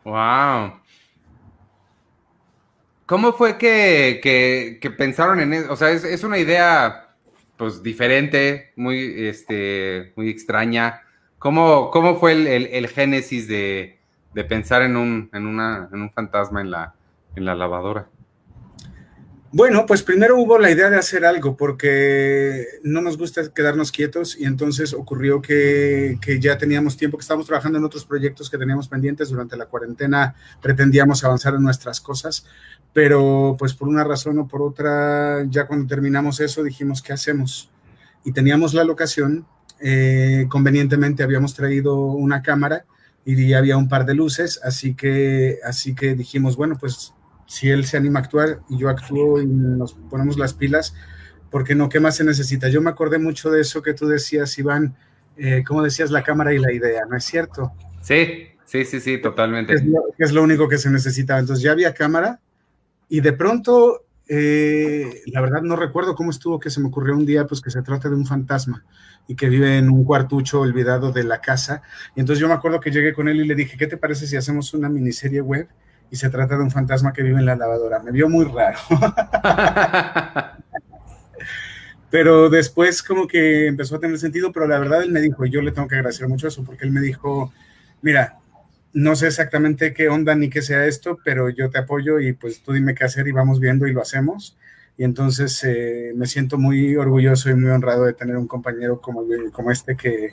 Wow. 0.04 0.80
¿Cómo 3.08 3.34
fue 3.34 3.58
que, 3.58 4.80
pensaron 4.96 5.40
en 5.40 5.54
eso? 5.54 5.74
O 5.74 5.76
sea, 5.76 5.90
es, 5.90 6.24
una 6.24 6.38
idea 6.38 7.16
pues 7.58 7.82
diferente, 7.82 8.74
muy, 8.76 9.28
este, 9.28 10.14
muy 10.16 10.30
extraña. 10.30 11.02
¿Cómo, 11.40 11.92
cómo 11.92 12.20
fue 12.20 12.34
el, 12.78 12.88
génesis 12.88 13.48
de, 13.48 14.00
pensar 14.50 14.82
en 14.82 14.98
un, 14.98 15.30
en, 15.34 15.46
una, 15.46 15.90
en 15.92 16.02
un 16.02 16.12
fantasma 16.12 16.62
en 16.62 16.72
la, 16.72 16.96
en 17.36 17.46
la 17.46 17.56
lavadora? 17.56 18.08
Bueno, 19.54 19.86
pues 19.86 20.04
primero 20.04 20.38
hubo 20.38 20.60
la 20.60 20.70
idea 20.70 20.90
de 20.90 20.98
hacer 20.98 21.24
algo 21.24 21.56
porque 21.56 22.66
no 22.84 23.02
nos 23.02 23.18
gusta 23.18 23.54
quedarnos 23.54 23.94
quietos 23.94 24.38
y 24.38 24.44
entonces 24.44 24.94
ocurrió 24.94 25.42
que, 25.42 26.20
ya 26.42 26.58
teníamos 26.58 26.98
tiempo, 26.98 27.18
que 27.18 27.22
estábamos 27.22 27.48
trabajando 27.48 27.78
en 27.78 27.86
otros 27.86 28.04
proyectos 28.04 28.50
que 28.50 28.58
teníamos 28.58 28.90
pendientes 28.90 29.30
durante 29.30 29.56
la 29.56 29.68
cuarentena, 29.68 30.36
pretendíamos 30.62 31.24
avanzar 31.24 31.56
en 31.56 31.64
nuestras 31.64 32.02
cosas, 32.02 32.46
pero 32.92 33.56
pues 33.58 33.74
por 33.74 33.88
una 33.88 34.04
razón 34.04 34.38
o 34.38 34.48
por 34.50 34.62
otra, 34.62 35.46
ya 35.50 35.66
cuando 35.66 35.88
terminamos 35.88 36.42
eso 36.42 36.62
dijimos, 36.62 37.02
¿qué 37.02 37.14
hacemos? 37.14 37.72
Y 38.26 38.34
teníamos 38.34 38.74
la 38.74 38.84
locación, 38.84 39.48
eh, 39.80 40.46
convenientemente 40.50 41.24
habíamos 41.24 41.54
traído 41.54 41.98
una 41.98 42.42
cámara 42.42 42.86
y 43.26 43.54
había 43.54 43.76
un 43.76 43.90
par 43.90 44.06
de 44.06 44.14
luces, 44.14 44.60
así 44.64 44.96
que, 44.96 45.60
así 45.66 45.94
que 45.94 46.16
dijimos, 46.16 46.56
bueno, 46.56 46.78
pues 46.80 47.14
si 47.46 47.70
él 47.70 47.86
se 47.86 47.98
anima 47.98 48.20
a 48.20 48.24
actuar 48.24 48.62
y 48.70 48.78
yo 48.78 48.90
actúo 48.90 49.42
y 49.42 49.46
nos 49.46 49.94
ponemos 49.94 50.38
las 50.38 50.54
pilas, 50.54 50.94
porque 51.50 51.76
no, 51.76 51.90
¿qué 51.90 52.00
más 52.00 52.16
se 52.16 52.24
necesita? 52.24 52.70
Yo 52.70 52.82
me 52.82 52.90
acordé 52.90 53.20
mucho 53.20 53.50
de 53.50 53.62
eso 53.62 53.82
que 53.82 53.94
tú 53.94 54.08
decías, 54.08 54.58
Iván, 54.58 54.96
eh, 55.38 55.64
como 55.66 55.84
decías, 55.84 56.12
la 56.12 56.24
cámara 56.24 56.54
y 56.54 56.60
la 56.60 56.72
idea, 56.72 57.06
¿no 57.06 57.18
es 57.18 57.26
cierto? 57.26 57.74
Sí, 58.02 58.48
sí, 58.66 58.86
sí, 58.86 59.00
sí, 59.00 59.18
totalmente. 59.22 59.74
Es 59.74 59.86
lo, 59.86 60.04
es 60.18 60.32
lo 60.32 60.44
único 60.44 60.68
que 60.68 60.78
se 60.78 60.90
necesitaba. 60.90 61.40
Entonces 61.40 61.64
ya 61.64 61.72
había 61.72 61.94
cámara 61.94 62.40
y 63.10 63.22
de 63.22 63.34
pronto, 63.34 64.06
eh, 64.28 65.22
la 65.28 65.42
verdad 65.42 65.62
no 65.62 65.76
recuerdo 65.76 66.16
cómo 66.16 66.32
estuvo 66.32 66.60
que 66.60 66.70
se 66.70 66.80
me 66.80 66.88
ocurrió 66.88 67.16
un 67.16 67.26
día, 67.26 67.46
pues 67.46 67.62
que 67.62 67.70
se 67.70 67.82
trata 67.82 68.10
de 68.10 68.16
un 68.16 68.26
fantasma 68.26 68.86
y 69.28 69.36
que 69.36 69.50
vive 69.50 69.78
en 69.78 69.90
un 69.90 70.04
cuartucho 70.04 70.62
olvidado 70.62 71.12
de 71.12 71.24
la 71.24 71.42
casa. 71.42 71.82
Y 72.16 72.20
entonces 72.20 72.42
yo 72.42 72.48
me 72.48 72.54
acuerdo 72.54 72.80
que 72.80 72.92
llegué 72.92 73.14
con 73.14 73.28
él 73.28 73.42
y 73.42 73.48
le 73.48 73.56
dije, 73.56 73.78
¿qué 73.78 73.88
te 73.88 73.98
parece 73.98 74.28
si 74.28 74.38
hacemos 74.38 74.74
una 74.74 74.90
miniserie 74.90 75.42
web? 75.42 75.68
y 76.10 76.16
se 76.16 76.30
trata 76.30 76.56
de 76.58 76.64
un 76.64 76.72
fantasma 76.72 77.14
que 77.14 77.24
vive 77.24 77.40
en 77.40 77.46
la 77.46 77.56
lavadora. 77.56 78.00
Me 78.00 78.12
vio 78.12 78.30
muy 78.30 78.46
raro. 78.46 78.80
pero 82.10 82.50
después 82.50 83.04
como 83.04 83.28
que 83.28 83.68
empezó 83.68 83.96
a 83.96 84.00
tener 84.00 84.18
sentido, 84.18 84.52
pero 84.52 84.68
la 84.68 84.80
verdad 84.80 85.04
él 85.04 85.12
me 85.12 85.22
dijo, 85.22 85.46
y 85.46 85.50
yo 85.50 85.62
le 85.62 85.72
tengo 85.72 85.88
que 85.88 85.96
agradecer 85.96 86.28
mucho 86.28 86.48
eso, 86.48 86.64
porque 86.64 86.86
él 86.86 86.92
me 86.92 87.02
dijo, 87.02 87.52
mira, 88.02 88.38
no 88.98 89.16
sé 89.16 89.28
exactamente 89.28 89.94
qué 89.94 90.10
onda 90.10 90.34
ni 90.34 90.50
qué 90.50 90.64
sea 90.64 90.88
esto, 90.88 91.20
pero 91.24 91.50
yo 91.50 91.70
te 91.70 91.78
apoyo 91.78 92.20
y 92.20 92.34
pues 92.34 92.64
tú 92.64 92.74
dime 92.74 92.96
qué 92.96 93.04
hacer 93.04 93.28
y 93.28 93.32
vamos 93.32 93.60
viendo 93.60 93.86
y 93.86 93.94
lo 93.94 94.02
hacemos. 94.02 94.58
Y 94.98 95.04
entonces 95.04 95.64
eh, 95.64 96.14
me 96.16 96.26
siento 96.26 96.58
muy 96.58 96.96
orgulloso 96.96 97.52
y 97.52 97.54
muy 97.54 97.70
honrado 97.70 98.06
de 98.06 98.14
tener 98.14 98.36
un 98.38 98.48
compañero 98.48 99.00
como, 99.00 99.24
como 99.52 99.70
este 99.70 99.96
que, 99.96 100.32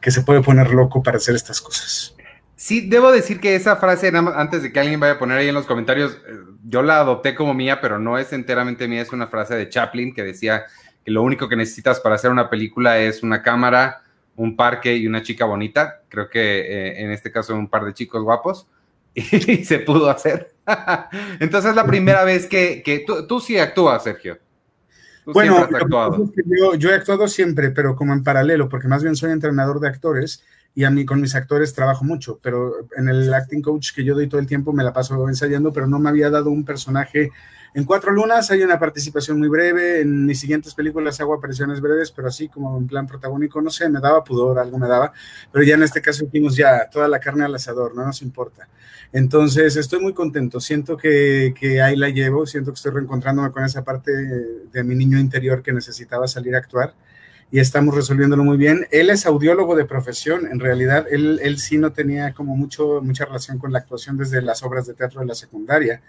que 0.00 0.10
se 0.10 0.22
puede 0.22 0.40
poner 0.40 0.70
loco 0.70 1.02
para 1.02 1.18
hacer 1.18 1.34
estas 1.34 1.60
cosas. 1.60 2.16
Sí, 2.56 2.88
debo 2.88 3.12
decir 3.12 3.40
que 3.40 3.54
esa 3.54 3.76
frase, 3.76 4.10
antes 4.34 4.62
de 4.62 4.72
que 4.72 4.80
alguien 4.80 5.00
vaya 5.00 5.12
a 5.12 5.18
poner 5.18 5.36
ahí 5.36 5.48
en 5.48 5.54
los 5.54 5.66
comentarios, 5.66 6.12
eh, 6.26 6.32
yo 6.64 6.82
la 6.82 7.00
adopté 7.00 7.34
como 7.34 7.52
mía, 7.52 7.82
pero 7.82 7.98
no 7.98 8.16
es 8.16 8.32
enteramente 8.32 8.88
mía, 8.88 9.02
es 9.02 9.12
una 9.12 9.26
frase 9.26 9.54
de 9.54 9.68
Chaplin 9.68 10.14
que 10.14 10.22
decía 10.22 10.64
que 11.04 11.10
lo 11.10 11.22
único 11.22 11.46
que 11.46 11.56
necesitas 11.56 12.00
para 12.00 12.14
hacer 12.14 12.30
una 12.30 12.48
película 12.48 12.98
es 12.98 13.22
una 13.22 13.42
cámara, 13.42 14.00
un 14.38 14.56
parque 14.56 14.96
y 14.96 15.06
una 15.06 15.22
chica 15.22 15.44
bonita. 15.44 16.02
Creo 16.08 16.30
que 16.30 16.60
eh, 16.60 17.02
en 17.02 17.10
este 17.10 17.30
caso 17.30 17.54
un 17.54 17.68
par 17.68 17.84
de 17.84 17.92
chicos 17.92 18.22
guapos 18.22 18.66
y 19.14 19.64
se 19.64 19.80
pudo 19.80 20.08
hacer. 20.08 20.52
Entonces 21.40 21.70
es 21.70 21.76
la 21.76 21.86
primera 21.86 22.24
vez 22.24 22.46
que, 22.46 22.82
que 22.82 23.04
tú, 23.04 23.40
sí 23.40 23.58
actúas, 23.58 24.04
Sergio. 24.04 24.38
bueno, 25.26 25.68
yo, 26.46 26.74
yo 26.76 26.90
he 26.90 26.94
actuado 26.94 27.28
siempre, 27.28 27.70
pero 27.70 27.96
como 27.96 28.12
en 28.12 28.22
paralelo, 28.22 28.68
porque 28.68 28.88
más 28.88 29.02
bien 29.02 29.16
soy 29.16 29.32
entrenador 29.32 29.80
de 29.80 29.88
actores 29.88 30.42
y 30.74 30.84
a 30.84 30.90
mí 30.90 31.04
con 31.04 31.20
mis 31.20 31.34
actores 31.34 31.74
trabajo 31.74 32.04
mucho, 32.04 32.38
pero 32.40 32.86
en 32.96 33.08
el 33.08 33.34
acting 33.34 33.60
coach 33.60 33.92
que 33.92 34.04
yo 34.04 34.14
doy 34.14 34.28
todo 34.28 34.40
el 34.40 34.46
tiempo 34.46 34.72
me 34.72 34.84
la 34.84 34.92
paso 34.92 35.28
ensayando, 35.28 35.72
pero 35.72 35.88
no 35.88 35.98
me 35.98 36.10
había 36.10 36.30
dado 36.30 36.50
un 36.50 36.64
personaje. 36.64 37.32
En 37.74 37.84
Cuatro 37.84 38.10
Lunas 38.12 38.50
hay 38.50 38.62
una 38.62 38.78
participación 38.78 39.38
muy 39.38 39.48
breve, 39.48 40.00
en 40.00 40.24
mis 40.24 40.40
siguientes 40.40 40.74
películas 40.74 41.20
hago 41.20 41.34
apariciones 41.34 41.80
breves, 41.80 42.10
pero 42.10 42.28
así 42.28 42.48
como 42.48 42.78
en 42.78 42.86
plan 42.86 43.06
protagónico, 43.06 43.60
no 43.60 43.70
sé, 43.70 43.88
me 43.90 44.00
daba 44.00 44.24
pudor, 44.24 44.58
algo 44.58 44.78
me 44.78 44.88
daba, 44.88 45.12
pero 45.52 45.64
ya 45.64 45.74
en 45.74 45.82
este 45.82 46.00
caso 46.00 46.24
hicimos 46.24 46.56
ya 46.56 46.88
toda 46.90 47.08
la 47.08 47.20
carne 47.20 47.44
al 47.44 47.54
asador, 47.54 47.94
no 47.94 48.04
nos 48.04 48.22
importa. 48.22 48.68
Entonces 49.12 49.76
estoy 49.76 50.00
muy 50.00 50.14
contento, 50.14 50.60
siento 50.60 50.96
que, 50.96 51.54
que 51.58 51.82
ahí 51.82 51.96
la 51.96 52.08
llevo, 52.08 52.46
siento 52.46 52.72
que 52.72 52.76
estoy 52.76 52.92
reencontrándome 52.92 53.50
con 53.50 53.64
esa 53.64 53.84
parte 53.84 54.12
de 54.12 54.84
mi 54.84 54.94
niño 54.94 55.18
interior 55.18 55.62
que 55.62 55.72
necesitaba 55.72 56.26
salir 56.26 56.54
a 56.54 56.58
actuar 56.58 56.94
y 57.50 57.60
estamos 57.60 57.94
resolviéndolo 57.94 58.44
muy 58.44 58.56
bien. 58.56 58.86
Él 58.90 59.10
es 59.10 59.26
audiólogo 59.26 59.76
de 59.76 59.84
profesión, 59.84 60.46
en 60.46 60.60
realidad 60.60 61.06
él, 61.10 61.40
él 61.42 61.58
sí 61.58 61.78
no 61.78 61.92
tenía 61.92 62.32
como 62.32 62.56
mucho, 62.56 63.00
mucha 63.02 63.24
relación 63.24 63.58
con 63.58 63.72
la 63.72 63.78
actuación 63.80 64.16
desde 64.16 64.42
las 64.42 64.62
obras 64.62 64.86
de 64.86 64.94
teatro 64.94 65.20
de 65.20 65.26
la 65.26 65.34
secundaria 65.34 66.02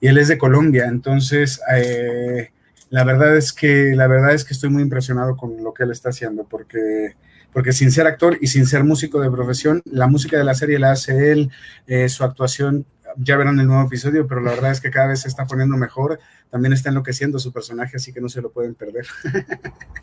y 0.00 0.08
él 0.08 0.18
es 0.18 0.28
de 0.28 0.38
Colombia, 0.38 0.86
entonces 0.86 1.60
eh, 1.74 2.50
la 2.90 3.04
verdad 3.04 3.36
es 3.36 3.52
que 3.52 3.94
la 3.94 4.06
verdad 4.06 4.32
es 4.32 4.44
que 4.44 4.54
estoy 4.54 4.70
muy 4.70 4.82
impresionado 4.82 5.36
con 5.36 5.62
lo 5.62 5.74
que 5.74 5.84
él 5.84 5.90
está 5.90 6.10
haciendo 6.10 6.44
porque 6.44 7.16
porque 7.52 7.72
sin 7.72 7.90
ser 7.90 8.06
actor 8.06 8.36
y 8.40 8.48
sin 8.48 8.66
ser 8.66 8.84
músico 8.84 9.20
de 9.20 9.30
profesión, 9.30 9.82
la 9.86 10.06
música 10.06 10.36
de 10.36 10.44
la 10.44 10.54
serie 10.54 10.78
la 10.78 10.92
hace 10.92 11.32
él, 11.32 11.50
eh, 11.86 12.08
su 12.08 12.22
actuación 12.22 12.84
ya 13.16 13.36
verán 13.36 13.58
el 13.58 13.66
nuevo 13.66 13.86
episodio, 13.86 14.26
pero 14.26 14.40
la 14.40 14.52
verdad 14.52 14.70
es 14.70 14.80
que 14.80 14.90
cada 14.90 15.08
vez 15.08 15.20
se 15.20 15.28
está 15.28 15.46
poniendo 15.46 15.76
mejor. 15.76 16.20
También 16.50 16.72
está 16.72 16.88
enloqueciendo 16.90 17.38
su 17.38 17.52
personaje, 17.52 17.96
así 17.96 18.12
que 18.12 18.20
no 18.20 18.28
se 18.28 18.42
lo 18.42 18.50
pueden 18.50 18.74
perder. 18.74 19.06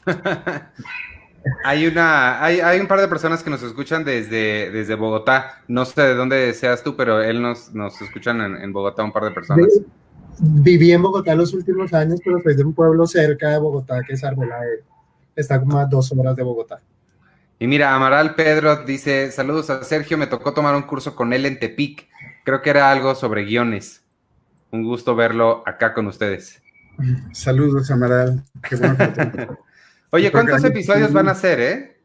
hay 1.63 1.87
una, 1.87 2.43
hay, 2.43 2.59
hay, 2.59 2.79
un 2.79 2.87
par 2.87 2.99
de 2.99 3.07
personas 3.07 3.43
que 3.43 3.49
nos 3.49 3.61
escuchan 3.63 4.03
desde, 4.03 4.71
desde 4.71 4.95
Bogotá. 4.95 5.61
No 5.67 5.85
sé 5.85 6.01
de 6.01 6.15
dónde 6.15 6.53
seas 6.53 6.83
tú, 6.83 6.95
pero 6.95 7.21
él 7.21 7.41
nos, 7.41 7.73
nos 7.73 8.01
escuchan 8.01 8.41
en, 8.41 8.73
Bogotá 8.73 9.03
un 9.03 9.11
par 9.11 9.25
de 9.25 9.31
personas. 9.31 9.67
Viví 10.39 10.91
en 10.91 11.01
Bogotá 11.01 11.35
los 11.35 11.53
últimos 11.53 11.93
años, 11.93 12.19
pero 12.23 12.41
soy 12.41 12.55
de 12.55 12.63
un 12.63 12.73
pueblo 12.73 13.05
cerca 13.07 13.49
de 13.49 13.59
Bogotá 13.59 14.01
que 14.05 14.13
es 14.13 14.23
Arbelae. 14.23 14.83
Está 15.35 15.59
como 15.59 15.77
a 15.77 15.85
dos 15.85 16.11
horas 16.11 16.35
de 16.35 16.43
Bogotá. 16.43 16.81
Y 17.59 17.67
mira, 17.67 17.95
Amaral 17.95 18.35
Pedro 18.35 18.83
dice, 18.83 19.31
saludos 19.31 19.69
a 19.69 19.83
Sergio, 19.83 20.17
me 20.17 20.27
tocó 20.27 20.53
tomar 20.53 20.75
un 20.75 20.83
curso 20.83 21.15
con 21.15 21.31
él 21.31 21.45
en 21.45 21.59
Tepic 21.59 22.07
Creo 22.43 22.61
que 22.61 22.69
era 22.69 22.91
algo 22.91 23.15
sobre 23.15 23.43
guiones. 23.43 24.03
Un 24.71 24.83
gusto 24.83 25.15
verlo 25.15 25.63
acá 25.65 25.93
con 25.93 26.05
ustedes. 26.05 26.61
Saludos, 27.31 27.89
Amaral. 27.89 28.43
Qué 28.61 28.75
bueno 28.75 28.97
Oye, 30.11 30.31
¿cuántos 30.31 30.63
episodios 30.63 31.11
van 31.11 31.29
a 31.29 31.35
ser, 31.35 31.59
eh? 31.59 32.01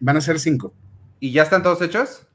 Van 0.00 0.16
a 0.16 0.20
ser 0.20 0.38
cinco. 0.40 0.74
¿Y 1.20 1.32
ya 1.32 1.42
están 1.42 1.62
todos 1.62 1.80
hechos? 1.82 2.26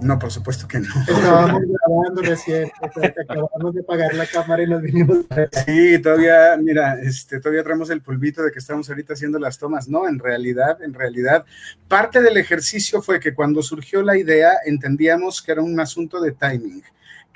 No, 0.00 0.18
por 0.18 0.30
supuesto 0.30 0.68
que 0.68 0.78
no. 0.78 0.88
Estábamos 1.08 1.62
grabando 1.66 2.22
recién, 2.22 2.70
acabamos 2.80 3.74
de 3.74 3.82
pagar 3.82 4.14
la 4.14 4.26
cámara 4.26 4.62
y 4.62 4.66
nos 4.68 4.82
vinimos. 4.82 5.18
Sí, 5.66 5.98
todavía, 6.00 6.56
mira, 6.56 7.00
este, 7.00 7.40
todavía 7.40 7.64
traemos 7.64 7.90
el 7.90 8.00
pulvito 8.00 8.42
de 8.42 8.52
que 8.52 8.60
estamos 8.60 8.88
ahorita 8.88 9.14
haciendo 9.14 9.38
las 9.38 9.58
tomas. 9.58 9.88
No, 9.88 10.08
en 10.08 10.18
realidad, 10.18 10.82
en 10.82 10.94
realidad, 10.94 11.44
parte 11.88 12.22
del 12.22 12.36
ejercicio 12.36 13.02
fue 13.02 13.18
que 13.18 13.34
cuando 13.34 13.62
surgió 13.62 14.02
la 14.02 14.16
idea 14.16 14.52
entendíamos 14.64 15.42
que 15.42 15.52
era 15.52 15.62
un 15.62 15.78
asunto 15.80 16.20
de 16.20 16.32
timing 16.32 16.82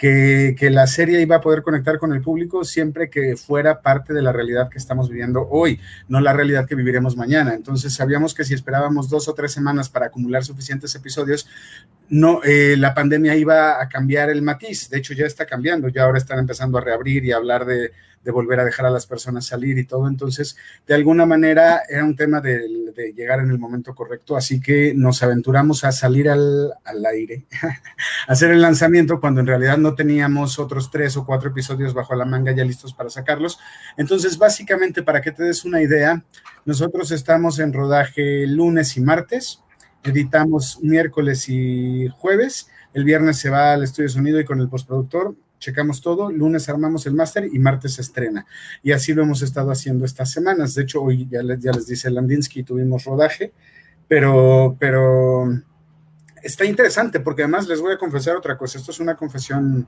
que, 0.03 0.71
la 0.73 0.89
serie 0.89 1.21
iba 1.21 1.37
a 1.37 1.41
poder 1.41 1.63
conectar 1.63 1.97
con 1.99 2.13
el 2.13 2.23
público 2.23 2.65
siempre 2.65 3.09
que 3.09 3.37
fuera 3.37 3.83
parte 3.83 4.13
de 4.13 4.21
la 4.21 4.33
realidad 4.33 4.69
que 4.69 4.79
estamos 4.79 5.09
viviendo 5.09 5.47
hoy, 5.49 5.79
no 6.09 6.21
la 6.21 6.33
realidad 6.33 6.67
que 6.67 6.75
viviremos 6.75 7.17
mañana. 7.17 7.55
Entonces 7.55 7.95
sabíamos 7.95 8.35
que 8.35 8.43
si 8.43 8.53
esperábamos 8.53 9.09
dos 9.09 9.29
o 9.29 9.35
tres 9.35 9.53
semanas 9.53 9.89
para 9.89 10.07
acumular 10.07 10.45
suficientes 10.45 10.93
episodios, 10.97 11.47
no, 12.09 12.43
eh, 12.43 12.75
la 12.77 12.95
pandemia 12.95 13.37
iba 13.37 13.81
a 13.81 13.89
cambiar 13.89 14.29
el 14.29 14.43
matiz. 14.43 14.91
De 14.91 14.99
hecho, 14.99 15.15
ya 15.15 15.25
está 15.25 15.47
cambiando, 15.47 15.89
ya 15.89 16.03
ahora 16.03 16.19
están 16.19 16.41
empezando 16.41 16.79
a 16.79 16.81
reabrir 16.81 17.25
y 17.25 17.31
a 17.31 17.37
hablar 17.37 17.65
de 17.65 17.93
de 18.25 18.31
volver 18.31 18.61
a 18.61 18.65
dejar 18.65 18.87
a 18.87 18.91
las 18.91 19.07
personas 19.07 19.47
salir 19.47 19.79
y 19.79 19.85
todo. 19.85 20.09
Entonces, 20.09 20.57
de 20.87 20.95
alguna 20.95 21.27
manera 21.27 21.83
era 21.89 22.05
un 22.05 22.17
tema 22.17 22.41
de, 22.41 22.69
llegar 23.17 23.41
en 23.41 23.51
el 23.51 23.59
momento 23.59 23.95
correcto, 23.95 24.37
así 24.37 24.61
que 24.61 24.93
nos 24.95 25.23
aventuramos 25.23 25.83
a 25.85 25.93
salir 25.93 26.29
al, 26.29 26.73
aire, 27.11 27.47
a 28.29 28.33
hacer 28.33 28.51
el 28.51 28.61
lanzamiento 28.61 29.19
cuando 29.19 29.41
en 29.41 29.47
realidad 29.47 29.79
no 29.79 29.95
teníamos 29.95 30.59
otros 30.59 30.91
tres 30.91 31.17
o 31.17 31.25
cuatro 31.25 31.51
episodios 31.51 31.95
bajo 31.95 32.15
la 32.15 32.25
manga 32.25 32.53
ya 32.53 32.65
listos 32.65 32.93
para 32.93 33.11
sacarlos. 33.11 33.59
Entonces, 33.97 34.37
básicamente, 34.39 35.03
para 35.03 35.21
que 35.21 35.33
te 35.33 35.43
des 35.43 35.65
una 35.65 35.81
idea, 35.81 36.23
nosotros 36.65 37.11
estamos 37.11 37.59
en 37.59 37.73
rodaje 37.73 38.47
lunes 38.47 38.97
y 38.97 39.01
martes, 39.01 39.63
editamos 40.05 40.79
miércoles 40.83 41.49
y 41.49 42.09
jueves. 42.09 42.69
El 42.93 43.05
viernes 43.05 43.39
se 43.39 43.51
va 43.51 43.73
al 43.73 43.83
estudio 43.83 44.09
sonido 44.11 44.39
y 44.39 44.45
con 44.45 44.61
el 44.61 44.69
postproductor 44.69 45.35
checamos 45.63 46.01
todo, 46.01 46.31
lunes 46.31 46.69
armamos 46.69 47.07
el 47.07 47.15
máster 47.15 47.49
y 47.51 47.59
martes 47.61 47.95
se 47.95 48.03
estrena. 48.03 48.45
Y 48.83 48.91
así 48.91 49.15
lo 49.15 49.23
hemos 49.23 49.43
estado 49.43 49.71
haciendo 49.71 50.05
estas 50.05 50.31
semanas. 50.31 50.75
De 50.75 50.83
hecho, 50.83 51.01
hoy 51.01 51.29
ya 51.31 51.43
les, 51.43 51.61
ya 51.61 51.71
les 51.71 51.87
dice 51.87 52.11
Landinsky, 52.11 52.65
tuvimos 52.65 53.05
rodaje, 53.05 53.53
pero, 54.09 54.77
pero 54.79 55.49
está 56.43 56.65
interesante 56.65 57.21
porque 57.21 57.43
además 57.43 57.69
les 57.69 57.81
voy 57.81 57.93
a 57.93 57.99
confesar 57.99 58.37
otra 58.37 58.59
cosa. 58.59 58.79
Esto 58.79 58.91
es 58.91 58.99
una 58.99 59.15
confesión 59.15 59.87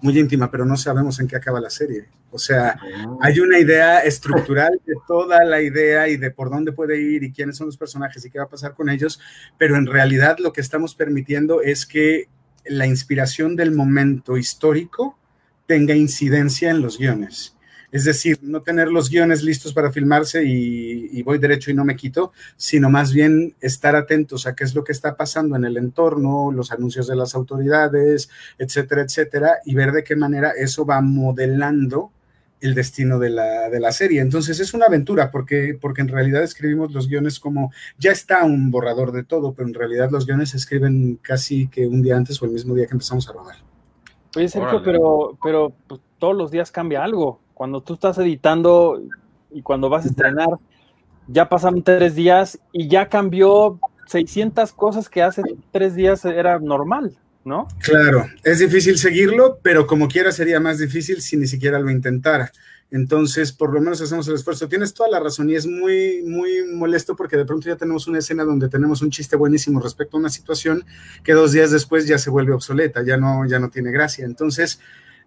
muy 0.00 0.16
íntima, 0.16 0.50
pero 0.50 0.64
no 0.64 0.76
sabemos 0.76 1.18
en 1.18 1.26
qué 1.26 1.34
acaba 1.34 1.60
la 1.60 1.70
serie. 1.70 2.06
O 2.30 2.38
sea, 2.38 2.78
ah. 2.80 3.16
hay 3.20 3.40
una 3.40 3.58
idea 3.58 4.00
estructural 4.00 4.80
de 4.86 4.94
toda 5.08 5.44
la 5.44 5.60
idea 5.60 6.08
y 6.08 6.16
de 6.16 6.30
por 6.30 6.48
dónde 6.48 6.70
puede 6.70 7.00
ir 7.00 7.24
y 7.24 7.32
quiénes 7.32 7.56
son 7.56 7.66
los 7.66 7.76
personajes 7.76 8.24
y 8.24 8.30
qué 8.30 8.38
va 8.38 8.44
a 8.44 8.48
pasar 8.48 8.74
con 8.74 8.88
ellos, 8.88 9.20
pero 9.58 9.76
en 9.76 9.86
realidad 9.86 10.36
lo 10.38 10.52
que 10.52 10.60
estamos 10.60 10.94
permitiendo 10.94 11.60
es 11.60 11.86
que 11.86 12.28
la 12.64 12.86
inspiración 12.86 13.56
del 13.56 13.72
momento 13.72 14.36
histórico 14.36 15.18
tenga 15.66 15.94
incidencia 15.94 16.70
en 16.70 16.80
los 16.82 16.98
guiones. 16.98 17.54
Es 17.90 18.04
decir, 18.04 18.38
no 18.42 18.60
tener 18.60 18.88
los 18.88 19.08
guiones 19.08 19.42
listos 19.42 19.72
para 19.72 19.90
filmarse 19.90 20.44
y, 20.44 21.22
voy 21.22 21.38
derecho 21.38 21.70
y 21.70 21.74
no 21.74 21.84
me 21.86 21.96
quito, 21.96 22.32
sino 22.56 22.90
más 22.90 23.12
bien 23.12 23.54
estar 23.60 23.96
atentos 23.96 24.46
a 24.46 24.54
qué 24.54 24.64
es 24.64 24.74
lo 24.74 24.84
que 24.84 24.92
está 24.92 25.16
pasando 25.16 25.56
en 25.56 25.64
el 25.64 25.76
entorno, 25.78 26.52
los 26.52 26.70
anuncios 26.70 27.06
de 27.06 27.16
las 27.16 27.34
autoridades, 27.34 28.28
etcétera, 28.58 29.02
etcétera, 29.02 29.58
y 29.64 29.74
ver 29.74 29.92
de 29.92 30.04
qué 30.04 30.16
manera 30.16 30.50
eso 30.50 30.84
va 30.84 31.00
modelando 31.00 32.12
el 32.60 32.74
destino 32.74 33.18
de 33.18 33.30
la, 33.30 33.68
de 33.70 33.80
la, 33.80 33.92
serie. 33.92 34.20
Entonces 34.20 34.60
es 34.60 34.74
una 34.74 34.86
aventura 34.86 35.30
porque, 35.30 35.78
porque 35.80 36.00
en 36.00 36.08
realidad 36.08 36.42
escribimos 36.42 36.92
los 36.92 37.08
guiones 37.08 37.38
como 37.38 37.72
ya 37.98 38.10
está 38.10 38.44
un 38.44 38.70
borrador 38.70 39.12
de 39.12 39.24
todo, 39.24 39.52
pero 39.52 39.68
en 39.68 39.74
realidad 39.74 40.10
los 40.10 40.26
guiones 40.26 40.50
se 40.50 40.56
escriben 40.56 41.18
casi 41.22 41.68
que 41.68 41.86
un 41.86 42.02
día 42.02 42.16
antes 42.16 42.40
o 42.42 42.46
el 42.46 42.52
mismo 42.52 42.74
día 42.74 42.86
que 42.86 42.92
empezamos 42.94 43.28
a 43.28 43.32
rodar. 43.32 43.56
Oye, 44.36 44.48
Sergio, 44.48 44.82
pero, 44.82 45.38
pero 45.42 45.72
pues, 45.86 46.00
todos 46.18 46.36
los 46.36 46.50
días 46.50 46.70
cambia 46.70 47.02
algo. 47.02 47.40
Cuando 47.54 47.80
tú 47.80 47.94
estás 47.94 48.18
editando 48.18 49.02
y 49.50 49.62
cuando 49.62 49.88
vas 49.88 50.04
a 50.04 50.08
estrenar, 50.08 50.58
ya 51.26 51.48
pasaron 51.48 51.82
tres 51.82 52.14
días 52.14 52.60
y 52.72 52.88
ya 52.88 53.08
cambió 53.08 53.78
600 54.06 54.72
cosas 54.72 55.08
que 55.08 55.22
hace 55.22 55.42
tres 55.70 55.94
días 55.94 56.24
era 56.24 56.58
normal. 56.58 57.16
¿No? 57.44 57.68
Claro, 57.80 58.26
es 58.44 58.58
difícil 58.58 58.98
seguirlo, 58.98 59.58
pero 59.62 59.86
como 59.86 60.08
quiera 60.08 60.32
sería 60.32 60.60
más 60.60 60.78
difícil 60.78 61.22
si 61.22 61.36
ni 61.36 61.46
siquiera 61.46 61.78
lo 61.78 61.90
intentara. 61.90 62.52
Entonces, 62.90 63.52
por 63.52 63.74
lo 63.74 63.80
menos 63.80 64.00
hacemos 64.00 64.26
el 64.28 64.34
esfuerzo. 64.34 64.68
Tienes 64.68 64.94
toda 64.94 65.10
la 65.10 65.20
razón 65.20 65.50
y 65.50 65.54
es 65.54 65.66
muy, 65.66 66.22
muy 66.22 66.64
molesto 66.72 67.14
porque 67.16 67.36
de 67.36 67.44
pronto 67.44 67.68
ya 67.68 67.76
tenemos 67.76 68.06
una 68.06 68.18
escena 68.18 68.44
donde 68.44 68.68
tenemos 68.68 69.02
un 69.02 69.10
chiste 69.10 69.36
buenísimo 69.36 69.78
respecto 69.80 70.16
a 70.16 70.20
una 70.20 70.30
situación 70.30 70.84
que 71.22 71.34
dos 71.34 71.52
días 71.52 71.70
después 71.70 72.06
ya 72.06 72.16
se 72.16 72.30
vuelve 72.30 72.54
obsoleta, 72.54 73.02
ya 73.02 73.18
no, 73.18 73.46
ya 73.46 73.58
no 73.58 73.68
tiene 73.68 73.90
gracia. 73.90 74.24
Entonces, 74.24 74.80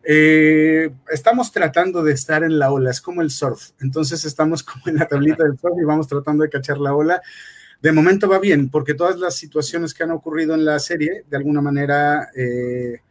eh, 0.04 0.90
estamos 1.12 1.52
tratando 1.52 2.04
de 2.04 2.14
estar 2.14 2.44
en 2.44 2.58
la 2.58 2.72
ola, 2.72 2.90
es 2.90 3.00
como 3.00 3.22
el 3.22 3.30
surf. 3.30 3.70
Entonces, 3.80 4.26
estamos 4.26 4.64
como 4.64 4.84
en 4.88 4.96
la 4.96 5.08
tablita 5.08 5.44
del 5.44 5.60
surf 5.60 5.76
y 5.80 5.86
vamos 5.86 6.08
tratando 6.08 6.44
de 6.44 6.50
cachar 6.50 6.80
la 6.80 6.96
ola 6.96 7.22
de 7.82 7.92
momento 7.92 8.30
va 8.30 8.40
bien, 8.40 8.70
porque 8.70 8.94
todas 8.94 9.20
las 9.20 9.36
situaciones 9.36 9.94
que 9.94 10.04
han 10.04 10.12
ocurrido 10.12 10.54
en 10.54 10.66
la 10.66 10.80
serie, 10.80 11.26
de 11.30 11.38
alguna 11.38 11.62
manera, 11.62 12.30
eh, 12.36 13.02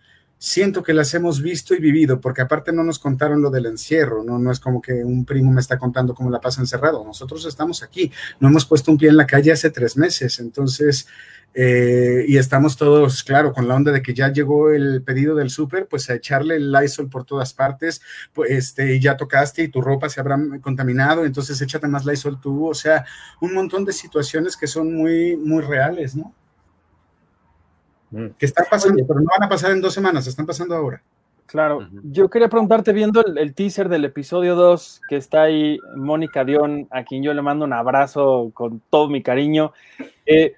siento 0.42 0.82
que 0.82 0.94
las 0.94 1.12
hemos 1.12 1.42
visto 1.42 1.74
y 1.74 1.80
vivido, 1.80 2.18
porque 2.18 2.40
aparte 2.40 2.72
no 2.72 2.82
nos 2.82 2.98
contaron 2.98 3.42
lo 3.42 3.50
del 3.50 3.66
encierro, 3.66 4.24
¿no? 4.24 4.38
no 4.38 4.50
es 4.50 4.58
como 4.58 4.80
que 4.80 5.04
un 5.04 5.26
primo 5.26 5.52
me 5.52 5.60
está 5.60 5.78
contando 5.78 6.14
cómo 6.14 6.30
la 6.30 6.40
pasa 6.40 6.62
encerrado, 6.62 7.04
nosotros 7.04 7.44
estamos 7.44 7.82
aquí, 7.82 8.10
no 8.40 8.48
hemos 8.48 8.64
puesto 8.64 8.90
un 8.90 8.96
pie 8.96 9.10
en 9.10 9.18
la 9.18 9.26
calle 9.26 9.52
hace 9.52 9.68
tres 9.68 9.98
meses, 9.98 10.40
entonces 10.40 11.06
eh, 11.52 12.24
y 12.26 12.38
estamos 12.38 12.78
todos, 12.78 13.22
claro, 13.22 13.52
con 13.52 13.68
la 13.68 13.74
onda 13.74 13.92
de 13.92 14.00
que 14.00 14.14
ya 14.14 14.32
llegó 14.32 14.70
el 14.70 15.02
pedido 15.02 15.34
del 15.34 15.50
súper, 15.50 15.86
pues 15.86 16.08
a 16.08 16.14
echarle 16.14 16.56
el 16.56 16.72
Lysol 16.72 17.10
por 17.10 17.24
todas 17.24 17.52
partes, 17.52 18.00
pues 18.32 18.50
este, 18.50 18.98
ya 18.98 19.18
tocaste 19.18 19.64
y 19.64 19.68
tu 19.68 19.82
ropa 19.82 20.08
se 20.08 20.20
habrá 20.20 20.38
contaminado, 20.62 21.26
entonces 21.26 21.60
échate 21.60 21.86
más 21.86 22.06
Lysol 22.06 22.40
tú, 22.40 22.66
o 22.66 22.74
sea, 22.74 23.04
un 23.42 23.52
montón 23.52 23.84
de 23.84 23.92
situaciones 23.92 24.56
que 24.56 24.66
son 24.66 24.94
muy, 24.94 25.36
muy 25.36 25.62
reales, 25.62 26.16
¿no? 26.16 26.34
Que 28.38 28.46
están 28.46 28.66
pasando, 28.70 29.04
pero 29.06 29.20
no 29.20 29.26
van 29.30 29.44
a 29.44 29.48
pasar 29.48 29.72
en 29.72 29.80
dos 29.80 29.94
semanas, 29.94 30.26
están 30.26 30.46
pasando 30.46 30.74
ahora. 30.74 31.02
Claro, 31.46 31.88
yo 32.04 32.30
quería 32.30 32.48
preguntarte, 32.48 32.92
viendo 32.92 33.24
el, 33.24 33.54
teaser 33.54 33.88
del 33.88 34.04
episodio 34.04 34.54
2, 34.54 35.00
que 35.08 35.16
está 35.16 35.42
ahí 35.42 35.78
Mónica 35.96 36.44
Dion, 36.44 36.86
a 36.90 37.02
quien 37.02 37.24
yo 37.24 37.34
le 37.34 37.42
mando 37.42 37.64
un 37.64 37.72
abrazo 37.72 38.50
con 38.54 38.80
todo 38.88 39.08
mi 39.08 39.20
cariño. 39.20 39.72
Eh, 40.26 40.54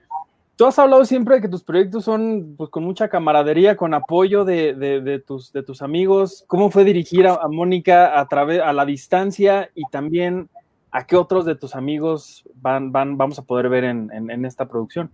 Tú 0.63 0.67
has 0.67 0.79
hablado 0.79 1.05
siempre 1.05 1.35
de 1.35 1.41
que 1.41 1.49
tus 1.49 1.65
proyectos 1.65 2.05
son 2.05 2.55
pues, 2.57 2.71
con 2.71 2.85
mucha 2.85 3.09
camaradería, 3.09 3.77
con 3.77 3.95
apoyo 3.95 4.45
de, 4.45 5.23
tus, 5.27 5.53
de 5.53 5.63
tus 5.63 5.83
amigos. 5.83 6.45
¿Cómo 6.47 6.71
fue 6.71 6.85
dirigir 6.85 7.27
a, 7.27 7.49
Mónica 7.49 8.21
a 8.21 8.29
través 8.29 8.61
a 8.61 8.73
la 8.73 8.85
distancia 8.85 9.71
y 9.75 9.83
también 9.91 10.51
a 10.91 11.07
qué 11.07 11.17
otros 11.17 11.47
de 11.47 11.57
tus 11.57 11.75
amigos 11.75 12.45
van, 12.55 12.93
van, 12.93 13.17
vamos 13.17 13.39
a 13.39 13.43
poder 13.43 13.71
ver 13.71 13.85
en, 13.85 14.11
en 14.13 14.45
esta 14.45 14.69
producción? 14.69 15.11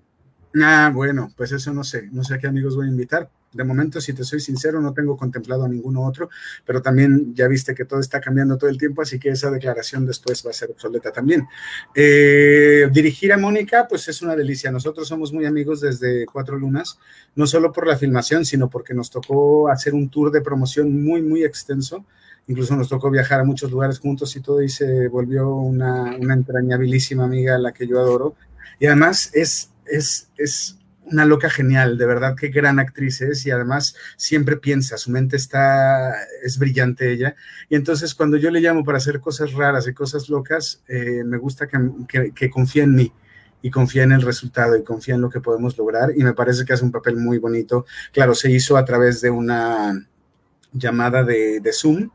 Ah, 0.55 0.91
bueno, 0.95 1.31
pues 1.37 1.53
eso 1.53 1.73
no 1.73 1.85
sé, 1.85 2.09
no 2.11 2.25
sé 2.25 2.35
a 2.35 2.39
qué 2.39 2.47
amigos 2.47 2.75
voy 2.75 2.87
a 2.87 2.91
invitar. 2.91 3.31
De 3.53 3.65
momento, 3.65 4.01
si 4.01 4.13
te 4.13 4.25
soy 4.25 4.41
sincero, 4.41 4.81
no 4.81 4.93
tengo 4.93 5.17
contemplado 5.17 5.65
a 5.65 5.69
ninguno 5.69 6.05
otro, 6.05 6.29
pero 6.67 6.83
también 6.83 7.35
ya 7.35 7.49
viste 7.49 7.75
que 7.75 7.87
todo 7.87 7.99
está 7.99 8.21
cambiando 8.21 8.59
todo 8.59 8.69
el 8.69 8.77
tiempo, 8.77 9.01
así 9.01 9.19
que 9.19 9.31
esa 9.31 9.51
declaración 9.51 10.05
después 10.05 10.45
va 10.47 10.51
a 10.51 10.55
ser 10.55 10.71
obsoleta 10.71 11.13
también. 11.13 11.47
Eh, 11.95 12.89
dirigir 12.93 13.33
a 13.33 13.39
Mónica, 13.39 13.87
pues 13.89 14.07
es 14.09 14.21
una 14.21 14.37
delicia. 14.37 14.71
Nosotros 14.71 15.09
somos 15.09 15.33
muy 15.33 15.47
amigos 15.47 15.81
desde 15.81 16.27
Cuatro 16.27 16.59
Lunas, 16.59 16.99
no 17.37 17.47
solo 17.47 17.73
por 17.73 17.87
la 17.87 17.97
filmación, 17.97 18.45
sino 18.45 18.69
porque 18.69 18.93
nos 18.93 19.11
tocó 19.11 19.71
hacer 19.71 19.95
un 19.95 20.11
tour 20.11 20.31
de 20.31 20.43
promoción 20.43 21.03
muy, 21.03 21.23
muy 21.23 21.43
extenso. 21.43 22.05
Incluso 22.49 22.77
nos 22.77 22.89
tocó 22.89 23.11
viajar 23.11 23.41
a 23.41 23.45
muchos 23.45 23.71
lugares 23.71 23.99
juntos 23.99 24.35
y 24.37 24.41
todo, 24.41 24.63
y 24.63 24.69
se 24.69 25.09
volvió 25.09 25.55
una, 25.55 26.17
una 26.19 26.35
entrañabilísima 26.35 27.25
amiga 27.25 27.55
a 27.55 27.59
la 27.59 27.73
que 27.73 27.87
yo 27.87 27.99
adoro. 27.99 28.35
Y 28.79 28.87
además 28.87 29.31
es, 29.35 29.71
es, 29.90 30.31
es 30.37 30.79
una 31.11 31.24
loca 31.24 31.51
genial, 31.51 31.98
de 31.98 32.07
verdad, 32.07 32.35
qué 32.37 32.48
gran 32.48 32.79
actriz 32.79 33.20
es 33.20 33.44
y 33.46 33.51
además 33.51 33.94
siempre 34.16 34.57
piensa, 34.57 34.98
su 34.98 35.11
mente 35.11 35.37
está, 35.37 36.14
es 36.42 36.59
brillante 36.59 37.11
ella. 37.11 37.35
Y 37.68 37.77
entonces 37.77 38.14
cuando 38.14 38.37
yo 38.37 38.51
le 38.51 38.61
llamo 38.61 38.85
para 38.85 38.98
hacer 38.98 39.20
cosas 39.20 39.53
raras 39.53 39.87
y 39.88 39.94
cosas 39.94 40.29
locas, 40.29 40.83
eh, 40.88 41.22
me 41.24 41.38
gusta 41.38 41.66
que, 41.66 42.33
que, 42.35 42.51
confía 42.51 42.85
en 42.85 42.94
mí 42.94 43.12
y 43.62 43.70
confía 43.70 44.05
en 44.05 44.12
el 44.12 44.22
resultado 44.22 44.77
y 44.77 44.85
confía 44.85 45.14
en 45.14 45.20
lo 45.20 45.31
que 45.31 45.40
podemos 45.40 45.77
lograr 45.79 46.12
y 46.14 46.22
me 46.22 46.35
parece 46.35 46.64
que 46.64 46.72
hace 46.72 46.85
un 46.85 46.92
papel 46.92 47.16
muy 47.16 47.38
bonito. 47.38 47.87
Claro, 48.12 48.35
se 48.35 48.51
hizo 48.51 48.77
a 48.77 48.85
través 48.85 49.20
de 49.20 49.31
una 49.31 50.07
llamada 50.72 51.24
de, 51.24 51.61
de 51.61 51.72
Zoom. 51.72 52.11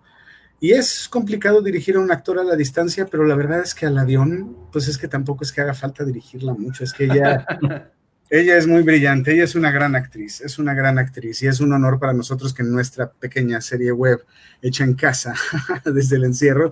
Y 0.63 0.71
es 0.71 1.10
complicado 1.10 1.62
dirigir 1.62 1.97
a 1.97 1.99
un 1.99 2.10
actor 2.10 2.39
a 2.39 2.43
la 2.45 2.56
distancia, 2.56 3.06
pero 3.06 3.26
la 3.26 3.36
verdad 3.36 3.60
es 3.60 3.76
que 3.76 3.86
a 3.86 3.89
la 3.89 4.06
Dion, 4.06 4.56
pues 4.71 4.88
es 4.88 4.97
que 4.97 5.10
tampoco 5.10 5.43
es 5.43 5.52
que 5.52 5.60
haga 5.60 5.73
falta 5.73 6.06
dirigirla 6.06 6.54
mucho, 6.54 6.86
es 6.86 6.93
que 6.93 7.04
ella 7.04 7.45
Ella 8.30 8.56
es 8.56 8.65
muy 8.65 8.82
brillante, 8.82 9.34
ella 9.34 9.43
es 9.43 9.56
una 9.56 9.71
gran 9.71 9.93
actriz, 9.93 10.39
es 10.39 10.58
una 10.60 10.73
gran 10.73 10.97
actriz 10.97 11.43
y 11.43 11.47
es 11.47 11.60
un 11.60 11.73
honor 11.73 11.99
para 11.99 12.13
nosotros 12.13 12.54
que 12.54 12.62
en 12.62 12.71
nuestra 12.71 13.12
pequeña 13.12 13.60
serie 13.60 13.91
web 13.91 14.26
hecha 14.62 14.86
en 14.86 14.93
casa 14.93 15.34
desde 15.86 16.15
el 16.15 16.23
encierro, 16.23 16.71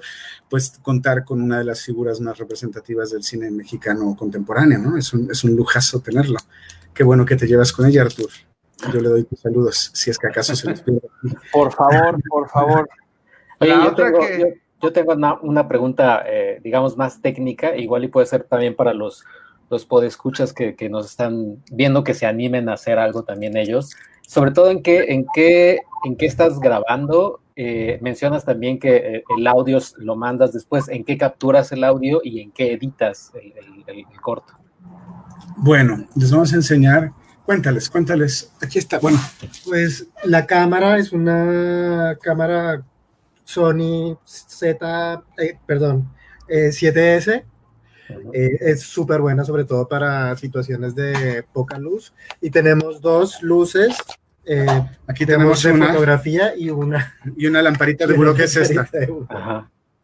pues 0.50 0.80
contar 0.82 1.26
con 1.26 1.42
una 1.42 1.58
de 1.58 1.66
las 1.66 1.82
figuras 1.82 2.22
más 2.22 2.38
representativas 2.38 3.12
del 3.12 3.24
cine 3.24 3.52
mexicano 3.52 4.16
contemporáneo, 4.16 4.80
¿no? 4.80 4.98
Es 4.98 5.12
un, 5.12 5.30
es 5.30 5.44
un 5.44 5.54
lujazo 5.54 6.00
tenerlo. 6.00 6.38
Qué 6.94 7.04
bueno 7.04 7.26
que 7.26 7.36
te 7.36 7.46
llevas 7.46 7.74
con 7.74 7.86
ella, 7.86 8.04
Artur. 8.04 8.30
Yo 8.94 9.02
le 9.02 9.10
doy 9.10 9.26
tus 9.26 9.42
saludos, 9.42 9.92
si 9.94 10.10
es 10.10 10.18
que 10.18 10.28
acaso 10.28 10.56
se 10.56 10.70
les 10.70 10.82
pide. 10.82 11.02
Por 11.52 11.74
favor, 11.74 12.18
por 12.30 12.50
favor. 12.50 12.90
Oye, 13.62 13.74
yo 14.82 14.92
tengo, 14.92 15.14
una, 15.44 15.68
pregunta, 15.68 16.24
eh, 16.26 16.60
digamos, 16.64 16.98
más 16.98 17.22
técnica, 17.22 17.78
igual 17.78 18.04
y 18.04 18.08
puede 18.08 18.26
ser 18.26 18.44
también 18.44 18.76
para 18.76 18.94
los 18.94 19.24
los 19.72 19.86
podescuchas 19.86 20.52
que, 20.54 20.76
que 20.76 20.90
nos 20.90 21.10
están 21.10 21.64
viendo 21.72 22.04
que 22.04 22.14
se 22.14 22.26
animen 22.26 22.68
a 22.68 22.74
hacer 22.74 23.00
algo 23.00 23.24
también 23.24 23.56
ellos. 23.56 23.92
Sobre 24.28 24.52
todo 24.52 24.70
en 24.70 24.84
qué, 24.84 25.14
en 25.14 25.26
qué, 25.34 25.80
en 26.04 26.18
qué 26.18 26.26
estás 26.26 26.60
grabando. 26.60 27.40
Eh, 27.56 27.98
mencionas 28.02 28.44
también 28.44 28.80
que 28.80 28.96
eh, 28.98 29.24
el 29.38 29.48
audio 29.48 29.80
lo 29.98 30.18
mandas 30.18 30.52
después. 30.52 30.90
¿En 30.90 31.06
qué 31.06 31.18
capturas 31.18 31.72
el 31.72 31.86
audio 31.86 32.20
y 32.22 32.42
en 32.42 32.52
qué 32.52 32.74
editas 32.74 33.32
el, 33.34 33.54
el, 33.88 34.06
corto? 34.22 34.54
Bueno, 35.56 36.06
les 36.16 36.32
vamos 36.32 36.52
a 36.52 36.58
enseñar. 36.58 37.14
Cuéntales, 37.46 37.90
cuéntales. 37.90 38.54
Aquí 38.62 38.78
está. 38.78 39.00
Bueno, 39.00 39.20
pues 39.66 40.08
la 40.26 40.46
cámara 40.46 40.98
es 40.98 41.14
una 41.14 42.18
cámara 42.22 42.84
Sony 43.52 44.18
Z, 44.26 45.24
eh, 45.38 45.58
perdón, 45.66 46.10
7S 46.48 47.44
eh, 48.34 48.58
es 48.60 48.82
súper 48.82 49.22
buena, 49.22 49.44
sobre 49.44 49.66
todo 49.66 49.88
para 49.88 50.36
situaciones 50.38 50.96
de 50.96 51.44
poca 51.54 51.78
luz. 51.78 52.14
Y 52.42 52.50
tenemos 52.50 53.02
dos 53.02 53.42
luces. 53.42 53.96
Eh, 54.46 54.66
Aquí 55.08 55.26
tenemos 55.26 55.64
una 55.66 55.88
fotografía 55.88 56.56
y 56.56 56.70
una. 56.70 57.16
Y 57.38 57.48
una 57.48 57.62
lamparita 57.62 58.08
de 58.08 58.14
buró, 58.14 58.34
¿qué 58.34 58.44
es 58.44 58.56
esta? 58.56 58.90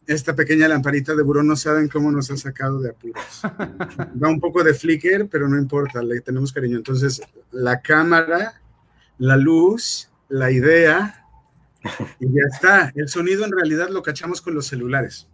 Esta 0.06 0.36
pequeña 0.36 0.70
lamparita 0.70 1.16
de 1.16 1.24
buró 1.24 1.44
no 1.44 1.58
saben 1.58 1.90
cómo 1.90 2.12
nos 2.12 2.32
ha 2.32 2.38
sacado 2.38 2.80
de 2.80 2.92
apuros. 2.92 3.42
Da 4.14 4.30
un 4.30 4.40
poco 4.40 4.64
de 4.64 4.74
flicker, 4.74 5.28
pero 5.28 5.50
no 5.50 5.58
importa, 5.58 6.02
le 6.02 6.22
tenemos 6.22 6.54
cariño. 6.54 6.78
Entonces, 6.78 7.22
la 7.52 7.82
cámara, 7.82 8.62
la 9.18 9.36
luz, 9.36 10.10
la 10.30 10.50
idea, 10.50 11.27
y 12.20 12.28
ya 12.28 12.42
está. 12.52 12.92
El 12.96 13.10
sonido 13.10 13.46
en 13.46 13.52
realidad 13.52 13.90
lo 13.90 14.04
cachamos 14.04 14.42
con 14.42 14.54
los 14.54 14.68
celulares. 14.68 15.28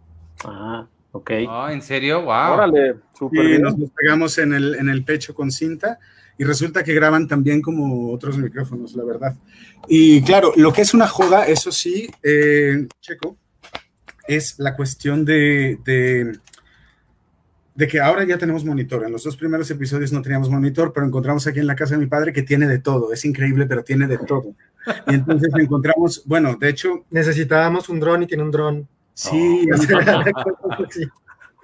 Ajá. 0.44 0.88
Ok. 1.12 1.30
Oh, 1.48 1.68
¿En 1.68 1.80
serio? 1.80 2.22
¡Wow! 2.22 2.54
Órale, 2.54 2.96
súper 3.16 3.44
y 3.44 3.58
nos 3.58 3.76
pegamos 3.96 4.36
en 4.38 4.52
el, 4.52 4.74
en 4.74 4.88
el 4.88 5.04
pecho 5.04 5.32
con 5.32 5.52
cinta 5.52 6.00
y 6.36 6.44
resulta 6.44 6.82
que 6.82 6.94
graban 6.94 7.28
también 7.28 7.62
como 7.62 8.12
otros 8.12 8.36
micrófonos, 8.36 8.94
la 8.94 9.04
verdad. 9.04 9.36
Y 9.88 10.22
claro, 10.22 10.52
lo 10.56 10.72
que 10.72 10.82
es 10.82 10.92
una 10.92 11.06
joda, 11.06 11.46
eso 11.46 11.70
sí, 11.70 12.10
eh, 12.22 12.88
Checo, 13.00 13.36
es 14.26 14.58
la 14.58 14.74
cuestión 14.74 15.24
de, 15.24 15.78
de, 15.84 16.38
de, 17.74 17.88
que 17.88 18.00
ahora 18.00 18.24
ya 18.24 18.38
tenemos 18.38 18.64
monitor. 18.64 19.04
En 19.04 19.12
los 19.12 19.24
dos 19.24 19.36
primeros 19.36 19.70
episodios 19.70 20.12
no 20.12 20.22
teníamos 20.22 20.50
monitor, 20.50 20.92
pero 20.92 21.06
encontramos 21.06 21.46
aquí 21.46 21.60
en 21.60 21.66
la 21.66 21.76
casa 21.76 21.94
de 21.94 22.00
mi 22.00 22.06
padre 22.06 22.32
que 22.32 22.42
tiene 22.42 22.66
de 22.66 22.78
todo. 22.78 23.12
Es 23.12 23.24
increíble, 23.24 23.66
pero 23.66 23.84
tiene 23.84 24.06
de 24.06 24.18
todo. 24.18 24.54
Y 25.06 25.14
entonces 25.14 25.52
encontramos, 25.58 26.22
bueno, 26.26 26.56
de 26.56 26.68
hecho... 26.68 27.04
Necesitábamos 27.10 27.88
un 27.88 28.00
dron 28.00 28.22
y 28.22 28.26
tiene 28.26 28.42
un 28.42 28.50
dron 28.50 28.88
Sí, 29.14 29.66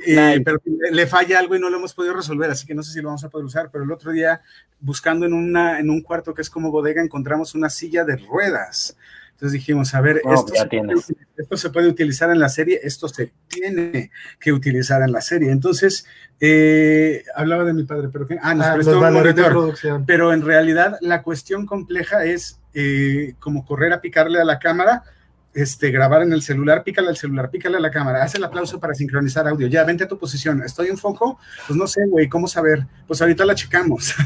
pero 0.44 0.58
le 0.92 1.06
falla 1.06 1.38
algo 1.38 1.56
y 1.56 1.60
no 1.60 1.68
lo 1.68 1.76
hemos 1.76 1.92
podido 1.92 2.14
resolver, 2.14 2.50
así 2.50 2.66
que 2.66 2.74
no 2.74 2.82
sé 2.82 2.92
si 2.92 3.02
lo 3.02 3.08
vamos 3.08 3.24
a 3.24 3.28
poder 3.28 3.44
usar, 3.44 3.70
pero 3.70 3.84
el 3.84 3.92
otro 3.92 4.12
día, 4.12 4.40
buscando 4.78 5.26
en, 5.26 5.34
una, 5.34 5.78
en 5.78 5.90
un 5.90 6.00
cuarto 6.00 6.32
que 6.32 6.40
es 6.42 6.48
como 6.48 6.70
bodega, 6.70 7.02
encontramos 7.02 7.54
una 7.54 7.68
silla 7.68 8.04
de 8.04 8.16
ruedas. 8.16 8.96
Entonces 9.40 9.52
dijimos, 9.58 9.94
a 9.94 10.02
ver, 10.02 10.18
esto, 10.18 11.56
se 11.56 11.70
puede, 11.70 11.88
utilizar 11.88 12.28
en 12.28 12.38
la 12.38 12.50
serie, 12.50 12.78
esto 12.82 13.08
se 13.08 13.32
tiene 13.48 14.10
que 14.38 14.52
utilizar 14.52 15.00
en 15.00 15.12
la 15.12 15.22
serie. 15.22 15.50
Entonces, 15.50 16.04
eh, 16.40 17.24
hablaba 17.34 17.64
de 17.64 17.72
mi 17.72 17.84
padre, 17.84 18.10
pero 18.12 18.26
ah, 18.42 18.54
nos 18.54 18.66
ah, 18.66 18.74
prestó 18.74 19.00
un 19.00 19.14
monitor. 19.14 19.74
Pero 20.06 20.34
en 20.34 20.42
realidad 20.42 20.98
la 21.00 21.22
cuestión 21.22 21.64
compleja 21.64 22.26
es 22.26 22.60
eh, 22.74 23.32
como 23.38 23.64
correr 23.64 23.94
a 23.94 24.02
picarle 24.02 24.38
a 24.38 24.44
la 24.44 24.58
cámara, 24.58 25.04
este, 25.54 25.90
grabar 25.90 26.22
en 26.22 26.32
el 26.32 26.42
celular, 26.42 26.84
pícale 26.84 27.08
al 27.08 27.16
celular, 27.16 27.50
pícale 27.50 27.76
a 27.76 27.80
la 27.80 27.90
cámara, 27.90 28.22
haz 28.22 28.34
el 28.34 28.44
aplauso 28.44 28.78
para 28.78 28.94
sincronizar 28.94 29.46
audio. 29.48 29.66
Ya, 29.66 29.84
vente 29.84 30.04
a 30.04 30.08
tu 30.08 30.18
posición. 30.18 30.62
¿Estoy 30.62 30.88
en 30.88 30.98
foco? 30.98 31.38
Pues 31.66 31.76
no 31.78 31.86
sé, 31.86 32.02
güey, 32.08 32.28
¿cómo 32.28 32.46
saber? 32.46 32.86
Pues 33.06 33.20
ahorita 33.20 33.44
la 33.44 33.54
checamos. 33.54 34.14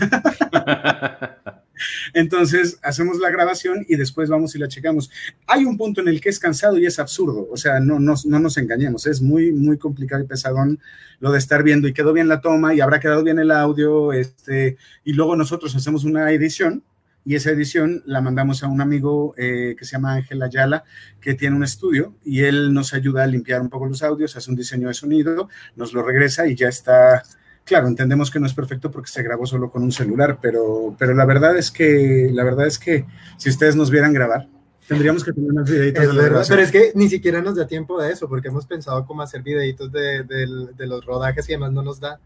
Entonces, 2.12 2.78
hacemos 2.82 3.18
la 3.18 3.30
grabación 3.30 3.84
y 3.88 3.96
después 3.96 4.28
vamos 4.28 4.54
y 4.54 4.58
la 4.58 4.68
checamos. 4.68 5.10
Hay 5.46 5.64
un 5.64 5.76
punto 5.76 6.00
en 6.00 6.08
el 6.08 6.20
que 6.20 6.28
es 6.28 6.38
cansado 6.38 6.78
y 6.78 6.86
es 6.86 6.98
absurdo, 6.98 7.48
o 7.50 7.56
sea, 7.56 7.80
no, 7.80 7.98
no, 7.98 8.14
no 8.26 8.38
nos 8.38 8.56
engañemos, 8.58 9.06
es 9.06 9.20
muy, 9.20 9.52
muy 9.52 9.78
complicado 9.78 10.22
y 10.22 10.26
pesadón 10.26 10.78
lo 11.20 11.32
de 11.32 11.38
estar 11.38 11.62
viendo 11.62 11.88
y 11.88 11.92
quedó 11.92 12.12
bien 12.12 12.28
la 12.28 12.40
toma 12.40 12.74
y 12.74 12.80
habrá 12.80 13.00
quedado 13.00 13.24
bien 13.24 13.38
el 13.38 13.50
audio, 13.50 14.12
este, 14.12 14.76
y 15.04 15.14
luego 15.14 15.36
nosotros 15.36 15.74
hacemos 15.74 16.04
una 16.04 16.30
edición 16.30 16.84
y 17.24 17.34
esa 17.34 17.50
edición 17.50 18.02
la 18.04 18.20
mandamos 18.20 18.62
a 18.62 18.68
un 18.68 18.80
amigo 18.80 19.34
eh, 19.38 19.74
que 19.78 19.84
se 19.84 19.92
llama 19.92 20.14
Ángel 20.14 20.42
Ayala, 20.42 20.84
que 21.20 21.34
tiene 21.34 21.56
un 21.56 21.64
estudio 21.64 22.14
y 22.22 22.42
él 22.42 22.74
nos 22.74 22.92
ayuda 22.92 23.24
a 23.24 23.26
limpiar 23.26 23.62
un 23.62 23.70
poco 23.70 23.86
los 23.86 24.02
audios, 24.02 24.36
hace 24.36 24.50
un 24.50 24.56
diseño 24.56 24.88
de 24.88 24.94
sonido, 24.94 25.48
nos 25.74 25.92
lo 25.94 26.02
regresa 26.02 26.46
y 26.46 26.54
ya 26.54 26.68
está. 26.68 27.22
Claro, 27.64 27.88
entendemos 27.88 28.30
que 28.30 28.38
no 28.38 28.46
es 28.46 28.52
perfecto 28.52 28.90
porque 28.90 29.10
se 29.10 29.22
grabó 29.22 29.46
solo 29.46 29.70
con 29.70 29.82
un 29.82 29.90
celular, 29.90 30.38
pero, 30.40 30.94
pero 30.98 31.14
la 31.14 31.24
verdad 31.24 31.56
es 31.56 31.70
que 31.70 32.28
la 32.30 32.44
verdad 32.44 32.66
es 32.66 32.78
que 32.78 33.06
si 33.38 33.48
ustedes 33.48 33.74
nos 33.74 33.90
vieran 33.90 34.12
grabar, 34.12 34.46
tendríamos 34.86 35.24
que 35.24 35.32
tener 35.32 35.50
unos 35.50 35.70
videitos. 35.70 36.14
de 36.14 36.22
verdad, 36.22 36.44
pero 36.46 36.60
es 36.60 36.70
que 36.70 36.92
ni 36.94 37.08
siquiera 37.08 37.40
nos 37.40 37.56
da 37.56 37.66
tiempo 37.66 38.02
de 38.02 38.12
eso, 38.12 38.28
porque 38.28 38.48
hemos 38.48 38.66
pensado 38.66 39.06
cómo 39.06 39.22
hacer 39.22 39.42
videitos 39.42 39.90
de, 39.90 40.24
de 40.24 40.86
los 40.86 41.06
rodajes 41.06 41.48
y 41.48 41.52
demás 41.52 41.72
no 41.72 41.82
nos 41.82 42.00
da 42.00 42.20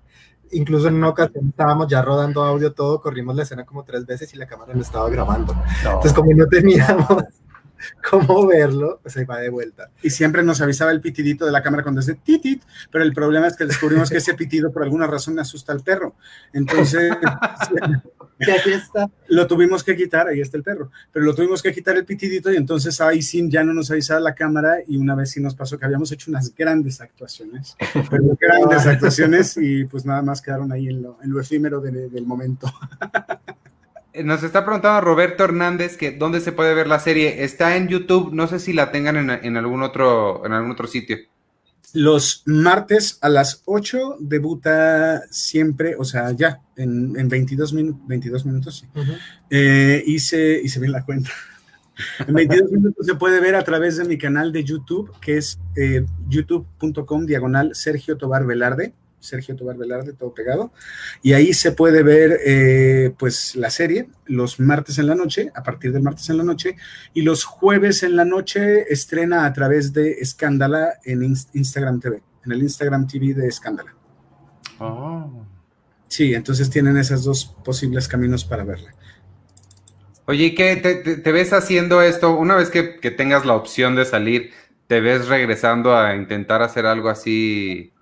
incluso 0.52 0.88
en 0.88 0.94
una 0.94 1.08
ocasión 1.08 1.48
estábamos 1.48 1.88
ya 1.88 2.02
rodando 2.02 2.44
audio 2.44 2.72
todo, 2.72 3.00
corrimos 3.00 3.36
la 3.36 3.42
escena 3.42 3.64
como 3.64 3.84
tres 3.84 4.06
veces 4.06 4.32
y 4.34 4.36
la 4.36 4.46
cámara 4.46 4.74
lo 4.74 4.82
estaba 4.82 5.08
grabando. 5.08 5.54
Entonces, 5.84 6.12
como 6.12 6.32
no 6.32 6.46
teníamos 6.46 7.06
cómo 8.10 8.46
verlo, 8.46 9.00
ahí 9.14 9.24
va 9.24 9.38
de 9.38 9.50
vuelta. 9.50 9.90
Y 10.02 10.10
siempre 10.10 10.42
nos 10.42 10.60
avisaba 10.60 10.90
el 10.90 11.00
pitidito 11.00 11.46
de 11.46 11.52
la 11.52 11.62
cámara 11.62 11.82
cuando 11.82 12.00
dice 12.00 12.14
titit, 12.14 12.62
pero 12.90 13.04
el 13.04 13.12
problema 13.12 13.46
es 13.46 13.56
que 13.56 13.64
descubrimos 13.64 14.10
que 14.10 14.18
ese 14.18 14.34
pitido 14.34 14.72
por 14.72 14.82
alguna 14.82 15.06
razón 15.06 15.38
asusta 15.38 15.72
al 15.72 15.82
perro. 15.82 16.14
Entonces, 16.52 17.12
que 18.38 18.52
aquí 18.52 18.72
está. 18.72 19.10
Lo 19.28 19.46
tuvimos 19.46 19.84
que 19.84 19.96
quitar, 19.96 20.28
ahí 20.28 20.40
está 20.40 20.56
el 20.56 20.62
perro, 20.62 20.90
pero 21.12 21.24
lo 21.24 21.34
tuvimos 21.34 21.62
que 21.62 21.72
quitar 21.72 21.96
el 21.96 22.04
pitidito 22.04 22.52
y 22.52 22.56
entonces 22.56 23.00
ahí 23.00 23.22
sí 23.22 23.46
ya 23.48 23.64
no 23.64 23.74
nos 23.74 23.90
avisaba 23.90 24.20
la 24.20 24.34
cámara 24.34 24.78
y 24.86 24.96
una 24.96 25.14
vez 25.14 25.30
sí 25.30 25.40
nos 25.40 25.54
pasó 25.54 25.78
que 25.78 25.84
habíamos 25.84 26.10
hecho 26.12 26.30
unas 26.30 26.54
grandes 26.54 27.00
actuaciones, 27.00 27.76
pero 28.10 28.36
grandes 28.40 28.86
actuaciones 28.86 29.56
y 29.56 29.84
pues 29.84 30.04
nada 30.04 30.22
más 30.22 30.40
quedaron 30.40 30.72
ahí 30.72 30.88
en 30.88 31.02
lo, 31.02 31.40
efímero 31.40 31.80
del 31.80 32.26
momento. 32.26 32.72
Eh, 34.18 34.24
nos 34.24 34.42
está 34.42 34.64
preguntando 34.64 35.00
Roberto 35.00 35.44
Hernández 35.44 35.96
que 35.96 36.10
dónde 36.10 36.40
se 36.40 36.52
puede 36.52 36.74
ver 36.74 36.88
la 36.88 36.98
serie. 36.98 37.44
Está 37.44 37.76
en 37.76 37.88
YouTube, 37.88 38.32
no 38.32 38.48
sé 38.48 38.58
si 38.58 38.72
la 38.72 38.90
tengan 38.90 39.16
en, 39.16 39.30
en 39.30 39.56
algún 39.56 39.82
otro 39.82 40.44
en 40.44 40.52
algún 40.52 40.72
otro 40.72 40.86
sitio. 40.86 41.18
Los 41.94 42.42
martes 42.44 43.18
a 43.22 43.28
las 43.28 43.62
8 43.64 44.16
debuta 44.20 45.22
siempre, 45.30 45.94
o 45.98 46.04
sea, 46.04 46.32
ya 46.32 46.60
en, 46.76 47.18
en 47.18 47.28
22, 47.28 47.74
22 48.06 48.44
minutos. 48.44 48.84
Sí. 48.94 49.02
Eh, 49.48 50.02
hice, 50.06 50.60
hice 50.62 50.80
bien 50.80 50.92
la 50.92 51.04
cuenta. 51.04 51.30
En 52.26 52.34
22 52.34 52.70
minutos 52.70 53.06
se 53.06 53.14
puede 53.14 53.40
ver 53.40 53.56
a 53.56 53.64
través 53.64 53.96
de 53.96 54.04
mi 54.04 54.18
canal 54.18 54.52
de 54.52 54.64
YouTube, 54.64 55.10
que 55.20 55.38
es 55.38 55.58
eh, 55.76 56.04
youtube.com 56.28 57.26
diagonal 57.26 57.74
Sergio 57.74 58.18
Tobar 58.18 58.44
Velarde. 58.46 58.92
Sergio 59.20 59.56
Tobar 59.56 59.76
Velarde, 59.76 60.12
todo 60.12 60.32
pegado. 60.32 60.72
Y 61.22 61.32
ahí 61.32 61.52
se 61.52 61.72
puede 61.72 62.02
ver 62.02 62.38
eh, 62.44 63.12
pues 63.18 63.56
la 63.56 63.70
serie 63.70 64.08
los 64.26 64.60
martes 64.60 64.98
en 64.98 65.06
la 65.06 65.14
noche, 65.14 65.50
a 65.54 65.62
partir 65.62 65.92
del 65.92 66.02
martes 66.02 66.28
en 66.30 66.36
la 66.36 66.44
noche, 66.44 66.76
y 67.14 67.22
los 67.22 67.44
jueves 67.44 68.02
en 68.02 68.16
la 68.16 68.24
noche 68.24 68.92
estrena 68.92 69.46
a 69.46 69.52
través 69.52 69.92
de 69.92 70.12
Escándala 70.12 70.98
en 71.04 71.22
Instagram 71.52 72.00
TV, 72.00 72.22
en 72.44 72.52
el 72.52 72.62
Instagram 72.62 73.06
TV 73.06 73.34
de 73.34 73.48
Escándala. 73.48 73.94
Oh. 74.78 75.46
Sí, 76.08 76.34
entonces 76.34 76.70
tienen 76.70 76.96
esos 76.96 77.24
dos 77.24 77.44
posibles 77.64 78.08
caminos 78.08 78.44
para 78.44 78.64
verla. 78.64 78.94
Oye, 80.26 80.54
¿qué 80.54 80.76
te, 80.76 81.32
ves 81.32 81.52
haciendo 81.54 82.02
esto? 82.02 82.36
Una 82.36 82.54
vez 82.54 82.68
que, 82.68 83.00
que 83.00 83.10
tengas 83.10 83.46
la 83.46 83.54
opción 83.54 83.96
de 83.96 84.04
salir, 84.04 84.50
¿te 84.86 85.00
ves 85.00 85.26
regresando 85.26 85.96
a 85.96 86.14
intentar 86.16 86.60
hacer 86.60 86.84
algo 86.84 87.08
así 87.08 87.92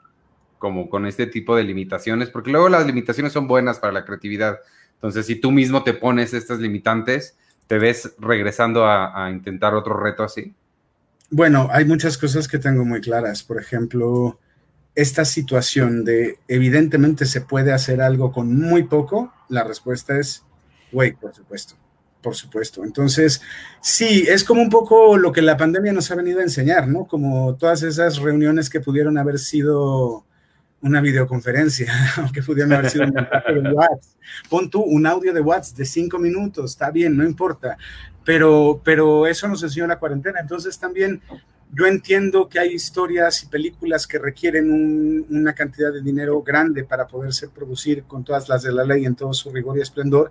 como 0.59 0.89
con 0.89 1.07
este 1.07 1.27
tipo 1.27 1.57
de 1.57 1.65
limitaciones, 1.65 2.31
porque 2.31 2.51
luego 2.51 2.69
las 2.69 2.87
limitaciones 2.87 3.33
son 3.33 3.47
buenas 3.47 3.79
para 3.79 3.93
la 3.93 4.05
creatividad. 4.05 4.59
Entonces, 4.95 5.27
si 5.27 5.37
tú 5.37 5.51
mismo 5.51 5.85
te 5.85 5.93
pones 5.95 6.33
estas 6.35 6.59
limitantes, 6.59 7.37
¿te 7.67 7.79
ves 7.79 8.15
regresando 8.19 8.87
a, 8.87 9.31
intentar 9.31 9.75
otro 9.75 9.99
reto 9.99 10.23
así? 10.23 10.55
Bueno, 11.31 11.69
hay 11.73 11.85
muchas 11.85 12.17
cosas 12.17 12.49
que 12.49 12.59
tengo 12.59 12.85
muy 12.85 13.01
claras. 13.01 13.43
Por 13.43 13.61
ejemplo, 13.61 14.39
esta 14.95 15.25
situación 15.25 16.05
de 16.05 16.39
evidentemente 16.49 17.27
se 17.27 17.41
puede 17.41 17.73
hacer 17.73 18.01
algo 18.01 18.33
con 18.33 18.59
muy 18.59 18.85
poco, 18.85 19.33
la 19.49 19.65
respuesta 19.65 20.19
es, 20.19 20.43
güey, 20.93 21.13
por 21.13 21.35
supuesto, 21.35 21.75
por 22.23 22.35
supuesto. 22.35 22.85
Entonces, 22.85 23.43
sí, 23.83 24.25
es 24.29 24.45
como 24.45 24.63
un 24.63 24.71
poco 24.71 25.19
lo 25.19 25.33
que 25.33 25.43
la 25.43 25.57
pandemia 25.57 25.93
nos 25.93 26.11
ha 26.11 26.15
venido 26.15 26.41
a 26.41 26.45
enseñar, 26.45 26.89
¿no? 26.89 27.07
Como 27.07 27.57
todas 27.57 27.83
esas 27.83 28.19
reuniones 28.19 28.71
que 28.71 28.81
pudieron 28.81 29.19
haber 29.19 29.39
sido 29.39 30.25
una 30.83 31.01
videoconferencia, 31.01 31.93
aunque 32.19 32.43
pudieron 32.43 32.73
haber 32.73 32.91
sido 32.91 33.05
un 33.05 33.13
de 33.13 33.73
WhatsApp. 33.73 34.21
Pon 34.49 34.71
tú 34.71 34.83
un 34.83 35.07
audio 35.07 35.33
de 35.33 35.41
WhatsApp 35.41 35.79
de 35.79 35.85
cinco 35.85 36.19
minutos, 36.19 36.73
está 36.73 36.91
bien, 36.91 37.17
no 37.17 37.25
importa, 37.25 37.77
pero, 38.25 38.81
pero 38.85 39.27
eso 39.27 39.49
nos 39.49 39.63
enseñó 39.63 39.87
la 39.87 39.99
cuarentena. 39.99 40.41
Entonces 40.41 40.79
también 40.79 41.21
yo 41.73 41.87
entiendo 41.87 42.49
que 42.49 42.59
hay 42.59 42.73
historias 42.73 43.43
y 43.43 43.47
películas 43.47 44.07
que 44.07 44.19
requieren 44.19 45.27
una 45.29 45.55
cantidad 45.55 45.93
de 45.93 46.03
dinero 46.03 46.43
grande 46.43 46.85
para 46.85 47.07
poderse 47.07 47.49
producir 47.49 48.05
con 48.05 48.25
todas 48.25 48.49
las 48.49 48.63
de 48.63 48.73
la 48.73 48.85
ley 48.85 49.05
en 49.05 49.15
todo 49.15 49.33
su 49.33 49.51
rigor 49.51 49.77
y 49.79 49.81
esplendor, 49.81 50.31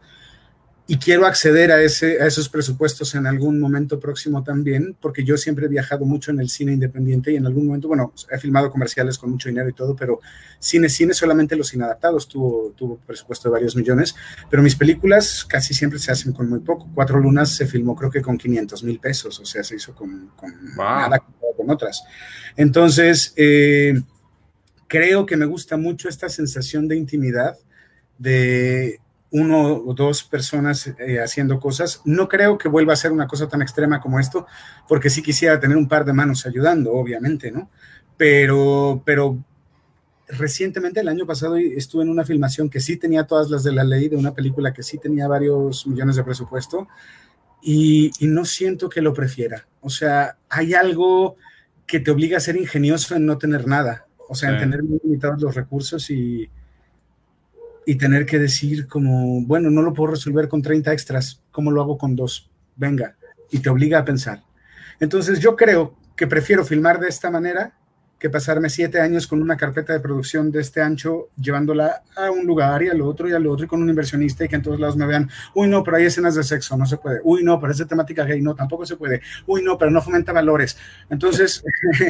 y 0.88 0.98
quiero 0.98 1.26
acceder 1.26 1.72
a, 1.72 1.82
ese, 1.82 2.22
a 2.22 2.28
esos 2.28 2.48
presupuestos 2.48 3.16
en 3.16 3.26
algún 3.26 3.60
momento 3.60 4.00
próximo 4.00 4.44
también, 4.44 4.96
porque 5.02 5.24
yo 5.24 5.36
siempre 5.36 5.66
he 5.66 5.70
viajado 5.70 6.06
mucho 6.06 6.30
en 6.30 6.40
el 6.40 6.50
cine 6.50 6.74
independiente 6.74 7.32
y 7.32 7.38
en 7.38 7.48
algún 7.48 7.66
momento, 7.66 7.88
bueno, 7.88 8.14
he 8.30 8.38
filmado 8.38 8.70
comerciales 8.70 9.18
con 9.18 9.32
mucho 9.32 9.50
dinero 9.50 9.68
y 9.68 9.74
todo, 9.74 9.96
pero 9.96 10.20
cine, 10.60 10.88
cine, 10.90 11.16
solamente 11.16 11.56
los 11.56 11.74
inadaptados 11.74 12.28
tuvo, 12.28 12.72
tuvo 12.76 12.98
presupuesto 12.98 13.50
de 13.50 13.54
varios 13.54 13.76
millones, 13.76 14.16
pero 14.50 14.62
mis 14.62 14.76
películas 14.76 15.44
casi 15.44 15.74
siempre 15.74 15.98
se 15.98 16.12
hacen 16.12 16.34
con 16.34 16.48
muy 16.48 16.60
poco. 16.60 16.88
Cuatro 16.94 17.20
Lunas 17.20 17.50
se 17.50 17.66
filmó 17.66 17.96
creo 17.96 18.12
que 18.12 18.22
con 18.22 18.38
500 18.38 18.84
mil 18.84 19.00
pesos, 19.00 19.40
o 19.40 19.46
sea, 19.46 19.64
se 19.64 19.78
hizo 19.78 19.96
con, 19.96 20.34
con 20.36 20.54
nada 20.76 21.20
con 21.58 21.70
otras. 21.70 22.04
Entonces, 22.56 23.34
eh, 23.38 24.02
creo 24.88 25.26
que 25.26 25.36
me 25.36 25.46
gusta 25.46 25.78
mucho 25.78 26.10
esta 26.10 26.30
sensación 26.30 26.88
de 26.88 26.96
intimidad, 26.96 27.58
de 28.18 29.00
uno 29.36 29.84
o 29.86 29.94
dos 29.94 30.24
personas 30.24 30.88
eh, 30.98 31.20
haciendo 31.20 31.60
cosas. 31.60 32.02
No 32.06 32.30
creo 32.30 32.58
que 32.58 32.70
vuelva 32.70 32.94
a 32.94 32.96
ser 32.96 33.12
una 33.12 33.28
cosa 33.28 33.50
tan 33.50 33.62
extrema 33.62 34.00
como 34.00 34.18
esto, 34.18 34.48
porque 34.88 35.10
sí 35.10 35.22
quisiera 35.22 35.60
tener 35.60 35.76
un 35.76 35.90
par 35.90 36.06
de 36.06 36.14
manos 36.14 36.46
ayudando, 36.46 36.94
obviamente, 36.94 37.52
¿no? 37.52 37.70
Pero, 38.16 39.02
pero 39.06 39.38
recientemente, 40.30 41.02
el 41.02 41.10
año 41.10 41.26
pasado, 41.26 41.58
estuve 41.58 42.04
en 42.04 42.10
una 42.10 42.24
filmación 42.24 42.70
que 42.70 42.80
sí 42.80 42.96
tenía 42.96 43.28
todas 43.28 43.50
las 43.50 43.64
de 43.64 43.74
la 43.74 43.84
ley, 43.84 44.08
de 44.08 44.16
una 44.16 44.34
película 44.34 44.72
que 44.72 44.84
sí 44.84 45.00
tenía 45.00 45.28
varios 45.28 45.86
millones 45.86 46.16
de 46.16 46.24
presupuesto, 46.24 46.88
y, 47.62 48.12
no 48.22 48.46
siento 48.46 48.88
que 48.88 49.02
lo 49.02 49.14
prefiera. 49.14 49.68
O 49.82 49.90
sea, 49.90 50.38
hay 50.48 50.76
algo 50.76 51.36
que 51.86 52.00
te 52.00 52.12
obliga 52.12 52.38
a 52.38 52.40
ser 52.40 52.56
ingenioso 52.56 53.16
en 53.16 53.26
no 53.26 53.38
tener 53.38 53.68
nada, 53.68 54.06
o 54.30 54.36
sea, 54.36 54.52
en 54.52 54.60
tener 54.60 54.82
limitados 54.82 55.42
los 55.42 55.56
recursos 55.56 56.10
y 56.10 56.50
y 57.86 57.96
tener 57.96 58.26
que 58.26 58.40
decir 58.40 58.88
como, 58.88 59.42
bueno, 59.46 59.70
no 59.70 59.82
lo 59.82 59.94
puedo 59.94 60.12
resolver 60.12 60.48
con 60.48 60.62
30 60.62 60.92
extras, 60.92 61.44
¿cómo 61.52 61.72
lo 61.72 61.82
hago 61.82 61.98
con 61.98 62.16
dos? 62.16 62.50
Venga, 62.76 63.16
y 63.52 63.60
te 63.60 63.70
obliga 63.70 64.00
a 64.00 64.06
pensar. 64.06 64.44
Entonces 65.00 65.40
yo 65.40 65.56
creo 65.56 65.96
que 66.16 66.28
prefiero 66.28 66.66
filmar 66.66 67.00
de 67.00 67.10
esta 67.10 67.30
manera 67.30 67.74
que 68.18 68.30
pasarme 68.30 68.70
siete 68.70 69.02
años 69.02 69.28
con 69.28 69.42
una 69.42 69.58
carpeta 69.58 69.92
de 69.92 70.00
producción 70.00 70.50
de 70.50 70.62
este 70.62 70.82
ancho, 70.82 71.30
llevándola 71.36 72.02
a 72.16 72.32
un 72.32 72.46
lugar 72.46 72.82
y 72.82 72.88
al 72.88 73.02
otro 73.02 73.28
y 73.28 73.34
al 73.34 73.46
otro 73.46 73.66
y 73.66 73.68
con 73.68 73.82
un 73.82 73.90
inversionista 73.90 74.46
y 74.46 74.48
que 74.48 74.56
en 74.56 74.62
todos 74.62 74.80
lados 74.80 74.96
me 74.96 75.06
vean, 75.06 75.30
uy, 75.54 75.68
no, 75.68 75.84
pero 75.84 75.98
hay 75.98 76.06
escenas 76.06 76.34
de 76.36 76.44
sexo, 76.44 76.78
no 76.78 76.86
se 76.86 76.98
puede, 76.98 77.20
uy, 77.24 77.44
no, 77.44 77.60
pero 77.60 77.74
es 77.74 77.78
de 77.78 77.86
temática 77.86 78.24
gay, 78.24 78.42
no, 78.42 78.56
tampoco 78.56 78.86
se 78.86 78.96
puede, 78.96 79.22
uy, 79.46 79.62
no, 79.62 79.78
pero 79.78 79.92
no 79.92 80.02
fomenta 80.02 80.32
valores. 80.32 80.78
Entonces, 81.10 81.64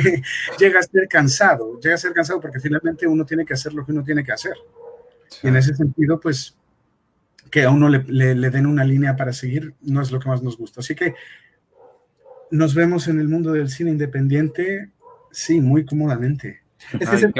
llega 0.59 0.79
a 0.79 0.83
ser 0.83 1.07
cansado, 1.09 1.79
llega 1.79 1.95
a 1.95 1.97
ser 1.97 2.13
cansado 2.13 2.39
porque 2.39 2.59
finalmente 2.59 3.07
uno 3.07 3.25
tiene 3.25 3.43
que 3.43 3.55
hacer 3.55 3.73
lo 3.73 3.83
que 3.83 3.91
uno 3.91 4.03
tiene 4.03 4.23
que 4.23 4.31
hacer. 4.31 4.53
Y 5.43 5.47
en 5.47 5.55
ese 5.55 5.75
sentido, 5.75 6.19
pues, 6.19 6.57
que 7.49 7.63
a 7.63 7.69
uno 7.69 7.89
le, 7.89 8.35
le 8.35 8.49
den 8.49 8.65
una 8.65 8.83
línea 8.83 9.15
para 9.15 9.31
seguir 9.31 9.75
no 9.81 10.01
es 10.01 10.11
lo 10.11 10.19
que 10.19 10.29
más 10.29 10.41
nos 10.41 10.57
gusta. 10.57 10.81
Así 10.81 10.95
que 10.95 11.13
nos 12.51 12.73
vemos 12.73 13.07
en 13.07 13.19
el 13.19 13.27
mundo 13.27 13.51
del 13.51 13.69
cine 13.69 13.91
independiente, 13.91 14.91
sí, 15.31 15.61
muy 15.61 15.85
cómodamente. 15.85 16.61
Es 16.99 17.09
que 17.09 17.15
es 17.15 17.23
un 17.23 17.33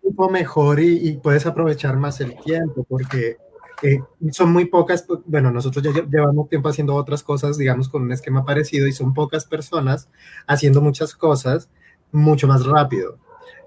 tiempo 0.00 0.30
mejor 0.30 0.80
y, 0.80 1.18
puedes 1.22 1.46
aprovechar 1.46 1.96
más 1.96 2.20
el 2.20 2.36
tiempo 2.40 2.84
porque 2.84 3.36
eh, 3.82 4.00
son 4.30 4.52
muy 4.52 4.66
pocas, 4.66 5.06
bueno, 5.26 5.50
nosotros 5.50 5.82
ya 5.82 6.04
llevamos 6.08 6.48
tiempo 6.48 6.68
haciendo 6.68 6.94
otras 6.94 7.22
cosas, 7.22 7.58
digamos, 7.58 7.88
con 7.88 8.02
un 8.02 8.12
esquema 8.12 8.44
parecido 8.44 8.86
y 8.86 8.92
son 8.92 9.12
pocas 9.12 9.44
personas 9.44 10.08
haciendo 10.46 10.80
muchas 10.80 11.14
cosas 11.14 11.68
mucho 12.12 12.46
más 12.46 12.64
rápido. 12.64 13.18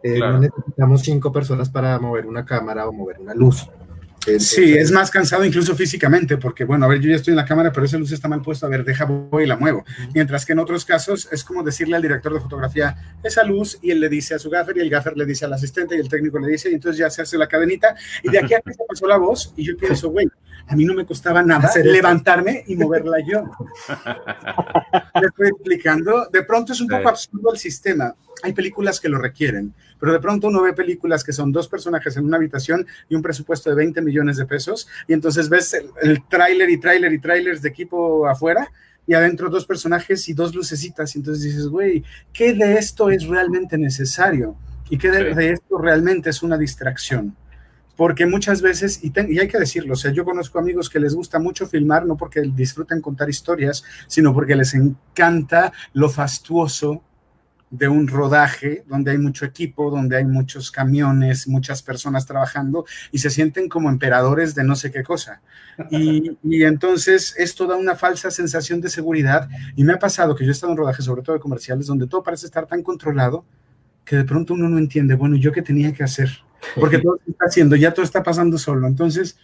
Eh, 0.08 0.20
no 0.20 0.40
necesitamos 0.40 1.02
cinco 1.02 1.32
personas 1.32 1.68
para 1.68 1.98
mover 1.98 2.28
una 2.28 2.46
cámara 2.46 2.88
o 2.88 2.94
mover 2.94 3.20
una 3.20 3.34
luz. 3.34 3.68
Sí, 4.38 4.74
es 4.74 4.92
más 4.92 5.10
cansado 5.10 5.44
incluso 5.46 5.76
físicamente, 5.76 6.38
porque 6.38 6.64
bueno, 6.64 6.86
a 6.86 6.88
ver, 6.88 7.00
yo 7.00 7.10
ya 7.10 7.16
estoy 7.16 7.32
en 7.32 7.38
la 7.38 7.46
cámara, 7.46 7.72
pero 7.72 7.88
esa 7.88 7.98
luz 7.98 8.12
está 8.12 8.28
mal 8.28 8.42
puesta, 8.42 8.68
a 8.68 8.70
ver, 8.70 8.84
deja, 8.84 9.06
voy 9.06 9.44
y 9.44 9.48
la 9.48 9.58
muevo. 9.58 9.84
Mientras 10.14 10.46
que 10.46 10.54
en 10.54 10.60
otros 10.60 10.86
casos 10.86 11.28
es 11.32 11.44
como 11.44 11.64
decirle 11.64 11.96
al 11.96 12.04
director 12.04 12.34
de 12.34 12.40
fotografía 12.40 12.96
esa 13.24 13.44
luz 13.44 13.80
y 13.82 13.90
él 13.90 14.00
le 14.00 14.10
dice 14.10 14.36
a 14.36 14.40
su 14.40 14.50
gaffer 14.52 14.78
y 14.78 14.82
el 14.82 14.90
gaffer 14.92 15.18
le 15.18 15.26
dice 15.26 15.46
al 15.46 15.54
asistente 15.54 15.96
y 15.96 16.00
el 16.00 16.10
técnico 16.10 16.38
le 16.38 16.50
dice 16.50 16.70
y 16.70 16.76
entonces 16.76 17.00
ya 17.00 17.10
se 17.10 17.24
hace 17.24 17.38
la 17.38 17.48
cadenita 17.48 17.96
y 18.22 18.30
de 18.30 18.40
aquí 18.40 18.54
a 18.54 18.62
que 18.66 18.74
se 18.74 18.84
pasó 18.88 19.08
la 19.08 19.18
voz 19.18 19.54
y 19.56 19.64
yo 19.64 19.78
pienso, 19.78 20.10
güey, 20.10 20.28
a 20.68 20.76
mí 20.76 20.86
no 20.86 20.94
me 20.94 21.06
costaba 21.06 21.44
nada 21.44 21.72
levantarme 21.84 22.64
y 22.68 22.76
moverla 22.76 23.18
yo. 23.20 23.44
Le 25.22 25.28
estoy 25.28 25.48
explicando, 25.50 26.28
de 26.32 26.44
pronto 26.44 26.74
es 26.74 26.82
un 26.82 26.88
poco 26.88 27.10
absurdo 27.10 27.52
el 27.54 27.60
sistema. 27.60 28.16
Hay 28.44 28.54
películas 28.54 29.00
que 29.00 29.10
lo 29.10 29.18
requieren, 29.18 29.74
pero 30.00 30.12
de 30.12 30.20
pronto 30.20 30.48
uno 30.48 30.62
ve 30.62 30.74
películas 30.74 31.24
que 31.24 31.34
son 31.34 31.52
dos 31.52 31.68
personajes 31.68 32.18
en 32.18 32.26
una 32.26 32.38
habitación 32.38 32.86
y 33.10 33.16
un 33.16 33.22
presupuesto 33.22 33.70
de 33.70 33.76
20 33.76 34.02
millones 34.02 34.38
de 34.38 34.46
pesos, 34.46 34.88
y 35.08 35.14
entonces 35.14 35.50
ves 35.50 35.74
el, 35.74 35.90
el 36.02 36.28
tráiler 36.28 36.70
y 36.70 36.80
tráiler 36.80 37.14
y 37.14 37.20
tráilers 37.20 37.62
de 37.62 37.70
equipo 37.70 38.28
afuera, 38.28 38.72
y 39.08 39.14
adentro 39.14 39.50
dos 39.50 39.66
personajes 39.66 40.28
y 40.30 40.34
dos 40.34 40.54
lucecitas, 40.54 41.16
y 41.16 41.20
entonces 41.20 41.44
dices, 41.44 41.68
güey, 41.68 42.04
¿qué 42.34 42.54
de 42.54 42.76
esto 42.76 43.10
es 43.10 43.26
realmente 43.28 43.78
necesario? 43.78 44.58
¿Y 44.90 44.98
qué 44.98 45.10
de, 45.10 45.52
esto 45.52 45.78
realmente 45.78 46.30
es 46.30 46.44
una 46.44 46.58
distracción? 46.58 47.36
Porque 47.96 48.26
muchas 48.26 48.62
veces, 48.62 49.00
y, 49.04 49.12
hay 49.18 49.48
que 49.48 49.60
decirlo, 49.60 49.94
o 49.94 49.96
sea, 49.96 50.12
yo 50.12 50.26
conozco 50.26 50.60
amigos 50.60 50.90
que 50.90 51.00
les 51.00 51.16
gusta 51.16 51.40
mucho 51.40 51.66
filmar, 51.68 52.06
no 52.06 52.18
porque 52.18 52.42
disfruten 52.42 53.02
contar 53.02 53.30
historias, 53.30 53.84
sino 54.08 54.34
porque 54.34 54.56
les 54.56 54.74
encanta 54.74 55.72
lo 55.94 56.10
fastuoso 56.10 57.04
de 57.70 57.88
un 57.88 58.08
rodaje 58.08 58.84
donde 58.88 59.12
hay 59.12 59.18
mucho 59.18 59.46
equipo, 59.46 59.90
donde 59.90 60.18
hay 60.18 60.26
muchos 60.26 60.72
camiones, 60.72 61.48
muchas 61.48 61.82
personas 61.82 62.26
trabajando 62.26 62.86
y 63.12 63.20
se 63.20 63.30
sienten 63.30 63.68
como 63.70 63.90
emperadores 63.90 64.56
de 64.56 64.64
no 64.64 64.76
sé 64.76 64.92
qué 64.92 65.04
cosa. 65.04 65.42
Y, 65.90 66.38
entonces 66.64 67.36
esto 67.38 67.68
da 67.68 67.76
una 67.76 67.96
falsa 67.96 68.32
sensación 68.32 68.82
de 68.82 68.90
seguridad 68.90 69.50
y 69.76 69.84
me 69.84 69.94
ha 69.94 70.00
pasado 70.00 70.36
que 70.36 70.46
yo 70.46 70.52
he 70.52 70.54
estado 70.54 70.72
en 70.72 70.78
rodajes, 70.78 71.06
sobre 71.06 71.22
todo 71.22 71.36
de 71.36 71.42
comerciales, 71.42 71.88
donde 71.88 72.08
todo 72.08 72.24
parece 72.24 72.46
estar 72.46 72.66
tan 72.66 72.82
controlado 72.82 73.46
que 74.06 74.18
de 74.18 74.24
pronto 74.24 74.54
uno 74.54 74.70
no 74.70 74.78
entiende, 74.78 75.16
bueno, 75.16 75.36
¿yo 75.36 75.52
qué 75.52 75.62
tenía 75.62 75.92
que 75.94 76.04
hacer? 76.04 76.30
Porque 76.76 77.00
todo 77.00 77.20
se 77.24 77.32
está 77.32 77.46
haciendo, 77.46 77.76
ya 77.76 77.94
todo 77.94 78.06
está 78.06 78.24
pasando 78.24 78.58
solo. 78.58 78.88
Entonces, 78.88 79.38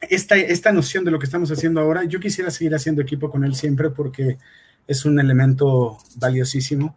esta, 0.00 0.36
esta 0.36 0.72
noción 0.72 1.04
de 1.04 1.10
lo 1.10 1.18
que 1.18 1.26
estamos 1.26 1.50
haciendo 1.50 1.80
ahora, 1.80 2.04
yo 2.04 2.20
quisiera 2.20 2.50
seguir 2.50 2.74
haciendo 2.74 3.02
equipo 3.02 3.30
con 3.30 3.44
él 3.44 3.54
siempre 3.54 3.90
porque 3.90 4.38
es 4.86 5.04
un 5.04 5.20
elemento 5.20 5.98
valiosísimo 6.16 6.96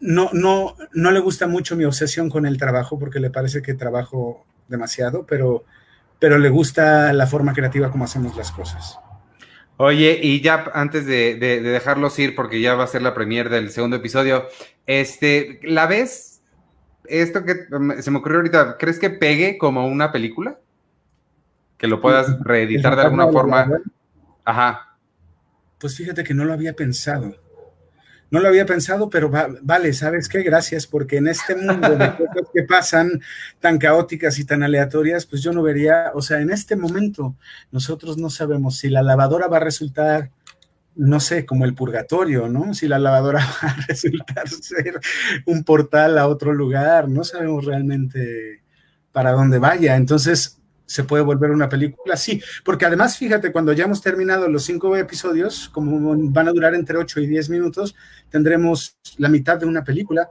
no, 0.00 0.30
no, 0.32 0.76
no 0.92 1.10
le 1.10 1.20
gusta 1.20 1.46
mucho 1.46 1.76
mi 1.76 1.84
obsesión 1.84 2.28
con 2.28 2.46
el 2.46 2.58
trabajo 2.58 2.98
porque 2.98 3.20
le 3.20 3.30
parece 3.30 3.62
que 3.62 3.74
trabajo 3.74 4.44
demasiado, 4.68 5.24
pero, 5.26 5.64
pero 6.18 6.38
le 6.38 6.48
gusta 6.48 7.12
la 7.12 7.26
forma 7.26 7.54
creativa 7.54 7.90
como 7.90 8.04
hacemos 8.04 8.36
las 8.36 8.50
cosas. 8.50 8.98
Oye, 9.78 10.18
y 10.22 10.40
ya 10.40 10.70
antes 10.74 11.06
de, 11.06 11.36
dejarlos 11.36 12.18
ir, 12.18 12.34
porque 12.34 12.60
ya 12.60 12.74
va 12.74 12.84
a 12.84 12.88
ser 12.88 13.02
la 13.02 13.14
premier 13.14 13.50
del 13.50 13.70
segundo 13.70 13.96
episodio, 13.96 14.48
este, 14.86 15.60
¿la 15.62 15.86
ves? 15.86 16.40
Esto 17.04 17.44
que 17.44 17.66
se 18.00 18.10
me 18.10 18.18
ocurrió 18.18 18.38
ahorita, 18.38 18.78
¿crees 18.78 18.98
que 18.98 19.10
pegue 19.10 19.58
como 19.58 19.86
una 19.86 20.12
película? 20.12 20.58
Que 21.76 21.88
lo 21.88 22.00
puedas 22.00 22.40
reeditar 22.40 22.96
de 22.96 23.02
alguna 23.02 23.28
forma. 23.28 23.68
Ajá. 24.44 24.96
Pues 25.78 25.94
fíjate 25.96 26.24
que 26.24 26.32
no 26.32 26.44
lo 26.44 26.54
había 26.54 26.72
pensado. 26.72 27.34
No 28.30 28.40
lo 28.40 28.48
había 28.48 28.66
pensado, 28.66 29.08
pero 29.08 29.30
vale, 29.62 29.92
¿sabes 29.92 30.28
qué? 30.28 30.42
Gracias, 30.42 30.86
porque 30.86 31.18
en 31.18 31.28
este 31.28 31.54
mundo 31.54 31.90
de 31.90 31.96
cosas 32.16 32.48
que 32.52 32.62
pasan 32.64 33.20
tan 33.60 33.78
caóticas 33.78 34.38
y 34.38 34.44
tan 34.44 34.62
aleatorias, 34.62 35.26
pues 35.26 35.42
yo 35.42 35.52
no 35.52 35.62
vería, 35.62 36.10
o 36.14 36.22
sea, 36.22 36.40
en 36.40 36.50
este 36.50 36.74
momento 36.76 37.36
nosotros 37.70 38.18
no 38.18 38.30
sabemos 38.30 38.78
si 38.78 38.88
la 38.88 39.02
lavadora 39.02 39.46
va 39.46 39.58
a 39.58 39.60
resultar, 39.60 40.30
no 40.96 41.20
sé, 41.20 41.46
como 41.46 41.64
el 41.64 41.74
purgatorio, 41.74 42.48
¿no? 42.48 42.74
Si 42.74 42.88
la 42.88 42.98
lavadora 42.98 43.38
va 43.64 43.68
a 43.68 43.86
resultar 43.86 44.48
ser 44.48 45.00
un 45.46 45.62
portal 45.62 46.18
a 46.18 46.26
otro 46.26 46.52
lugar, 46.52 47.08
no 47.08 47.22
sabemos 47.22 47.64
realmente 47.64 48.62
para 49.12 49.32
dónde 49.32 49.58
vaya. 49.58 49.96
Entonces, 49.96 50.58
se 50.86 51.04
puede 51.04 51.22
volver 51.22 51.50
una 51.50 51.68
película, 51.68 52.16
sí, 52.16 52.40
porque 52.64 52.86
además, 52.86 53.18
fíjate, 53.18 53.52
cuando 53.52 53.72
ya 53.72 53.84
hemos 53.84 54.00
terminado 54.00 54.48
los 54.48 54.62
cinco 54.62 54.96
episodios, 54.96 55.68
como 55.68 56.16
van 56.30 56.48
a 56.48 56.52
durar 56.52 56.74
entre 56.74 56.96
8 56.96 57.20
y 57.20 57.26
10 57.26 57.50
minutos, 57.50 57.94
tendremos 58.30 58.96
la 59.18 59.28
mitad 59.28 59.58
de 59.58 59.66
una 59.66 59.82
película, 59.84 60.30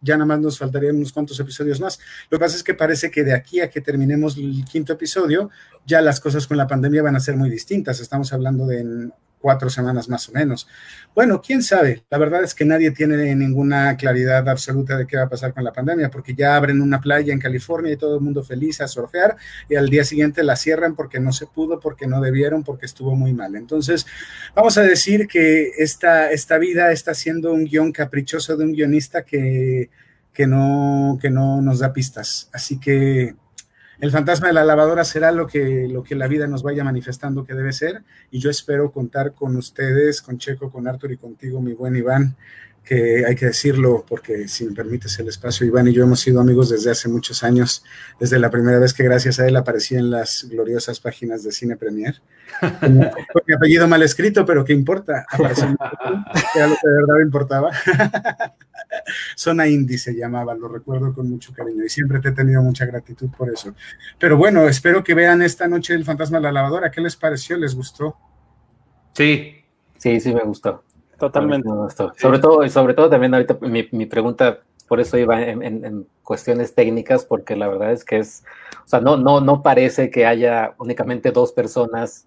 ya 0.00 0.16
nada 0.16 0.26
más 0.26 0.40
nos 0.40 0.58
faltarían 0.58 0.96
unos 0.96 1.12
cuantos 1.12 1.38
episodios 1.38 1.80
más. 1.80 2.00
Lo 2.28 2.38
que 2.38 2.44
pasa 2.44 2.56
es 2.56 2.64
que 2.64 2.74
parece 2.74 3.10
que 3.10 3.22
de 3.22 3.34
aquí 3.34 3.60
a 3.60 3.70
que 3.70 3.80
terminemos 3.80 4.36
el 4.36 4.64
quinto 4.64 4.92
episodio, 4.92 5.50
ya 5.86 6.02
las 6.02 6.18
cosas 6.18 6.46
con 6.48 6.56
la 6.56 6.66
pandemia 6.66 7.02
van 7.02 7.14
a 7.14 7.20
ser 7.20 7.36
muy 7.36 7.48
distintas. 7.48 8.00
Estamos 8.00 8.32
hablando 8.32 8.66
de 8.66 9.10
cuatro 9.42 9.68
semanas 9.68 10.08
más 10.08 10.28
o 10.28 10.32
menos. 10.32 10.66
Bueno, 11.14 11.42
quién 11.42 11.62
sabe. 11.62 12.04
La 12.08 12.16
verdad 12.16 12.42
es 12.44 12.54
que 12.54 12.64
nadie 12.64 12.92
tiene 12.92 13.34
ninguna 13.34 13.96
claridad 13.96 14.48
absoluta 14.48 14.96
de 14.96 15.06
qué 15.06 15.18
va 15.18 15.24
a 15.24 15.28
pasar 15.28 15.52
con 15.52 15.64
la 15.64 15.72
pandemia, 15.72 16.10
porque 16.10 16.34
ya 16.34 16.56
abren 16.56 16.80
una 16.80 17.00
playa 17.00 17.32
en 17.32 17.40
California 17.40 17.92
y 17.92 17.96
todo 17.96 18.14
el 18.14 18.22
mundo 18.22 18.42
feliz 18.42 18.80
a 18.80 18.88
surfear 18.88 19.36
y 19.68 19.74
al 19.74 19.90
día 19.90 20.04
siguiente 20.04 20.42
la 20.42 20.56
cierran 20.56 20.94
porque 20.94 21.20
no 21.20 21.32
se 21.32 21.46
pudo, 21.46 21.80
porque 21.80 22.06
no 22.06 22.20
debieron, 22.20 22.62
porque 22.62 22.86
estuvo 22.86 23.14
muy 23.14 23.34
mal. 23.34 23.56
Entonces, 23.56 24.06
vamos 24.54 24.78
a 24.78 24.82
decir 24.82 25.26
que 25.26 25.72
esta, 25.76 26.30
esta 26.30 26.56
vida 26.56 26.92
está 26.92 27.12
siendo 27.12 27.52
un 27.52 27.64
guion 27.64 27.92
caprichoso 27.92 28.56
de 28.56 28.64
un 28.64 28.72
guionista 28.72 29.24
que, 29.24 29.90
que, 30.32 30.46
no, 30.46 31.18
que 31.20 31.30
no 31.30 31.60
nos 31.60 31.80
da 31.80 31.92
pistas. 31.92 32.48
Así 32.52 32.78
que 32.78 33.34
el 34.02 34.10
fantasma 34.10 34.48
de 34.48 34.52
la 34.52 34.64
lavadora 34.64 35.04
será 35.04 35.30
lo 35.30 35.46
que, 35.46 35.86
lo 35.88 36.02
que 36.02 36.16
la 36.16 36.26
vida 36.26 36.48
nos 36.48 36.64
vaya 36.64 36.82
manifestando 36.82 37.44
que 37.44 37.54
debe 37.54 37.72
ser 37.72 38.02
y 38.32 38.40
yo 38.40 38.50
espero 38.50 38.90
contar 38.90 39.32
con 39.32 39.56
ustedes, 39.56 40.20
con 40.20 40.38
Checo, 40.38 40.72
con 40.72 40.88
Arthur 40.88 41.12
y 41.12 41.16
contigo, 41.16 41.62
mi 41.62 41.72
buen 41.72 41.94
Iván, 41.94 42.34
que 42.84 43.24
hay 43.24 43.34
que 43.36 43.46
decirlo 43.46 44.04
porque 44.08 44.48
si 44.48 44.64
me 44.64 44.72
permites 44.72 45.18
el 45.18 45.28
espacio, 45.28 45.66
Iván 45.66 45.88
y 45.88 45.92
yo 45.92 46.02
hemos 46.02 46.20
sido 46.20 46.40
amigos 46.40 46.68
desde 46.68 46.90
hace 46.90 47.08
muchos 47.08 47.44
años, 47.44 47.84
desde 48.18 48.38
la 48.38 48.50
primera 48.50 48.78
vez 48.78 48.92
que 48.92 49.04
gracias 49.04 49.38
a 49.38 49.46
él 49.46 49.56
aparecí 49.56 49.94
en 49.94 50.10
las 50.10 50.48
gloriosas 50.50 50.98
páginas 51.00 51.44
de 51.44 51.52
Cine 51.52 51.76
Premier. 51.76 52.20
Con 52.80 52.96
mi 53.46 53.54
apellido 53.54 53.86
mal 53.86 54.02
escrito, 54.02 54.44
pero 54.44 54.64
¿qué 54.64 54.72
importa? 54.72 55.24
era 55.32 56.66
lo 56.66 56.74
que 56.74 56.88
de 56.88 57.00
verdad 57.06 57.22
importaba. 57.22 57.70
Zona 59.36 59.68
Indie 59.68 59.98
se 59.98 60.14
llamaba, 60.14 60.54
lo 60.54 60.68
recuerdo 60.68 61.14
con 61.14 61.30
mucho 61.30 61.52
cariño 61.52 61.84
y 61.84 61.88
siempre 61.88 62.20
te 62.20 62.30
he 62.30 62.32
tenido 62.32 62.62
mucha 62.62 62.84
gratitud 62.84 63.30
por 63.36 63.48
eso. 63.50 63.74
Pero 64.18 64.36
bueno, 64.36 64.68
espero 64.68 65.04
que 65.04 65.14
vean 65.14 65.40
esta 65.40 65.68
noche 65.68 65.94
El 65.94 66.04
Fantasma 66.04 66.38
de 66.38 66.44
la 66.44 66.52
Lavadora. 66.52 66.90
¿Qué 66.90 67.00
les 67.00 67.16
pareció? 67.16 67.56
¿Les 67.56 67.74
gustó? 67.74 68.16
Sí. 69.14 69.64
Sí, 69.98 70.20
sí 70.20 70.34
me 70.34 70.42
gustó. 70.42 70.84
Totalmente. 71.22 71.68
Sobre 72.16 72.40
todo, 72.40 72.64
y 72.64 72.68
sobre 72.68 72.94
todo 72.94 73.08
también 73.08 73.32
ahorita 73.32 73.56
mi, 73.60 74.06
pregunta, 74.06 74.58
por 74.88 74.98
eso 74.98 75.16
iba 75.16 75.40
en, 75.40 76.04
cuestiones 76.24 76.74
técnicas, 76.74 77.24
porque 77.24 77.54
la 77.54 77.68
verdad 77.68 77.92
es 77.92 78.04
que 78.04 78.18
es, 78.18 78.42
o 78.84 78.88
sea, 78.88 79.00
no, 79.00 79.16
no, 79.16 79.40
no 79.40 79.62
parece 79.62 80.10
que 80.10 80.26
haya 80.26 80.74
únicamente 80.78 81.30
dos 81.30 81.52
personas 81.52 82.26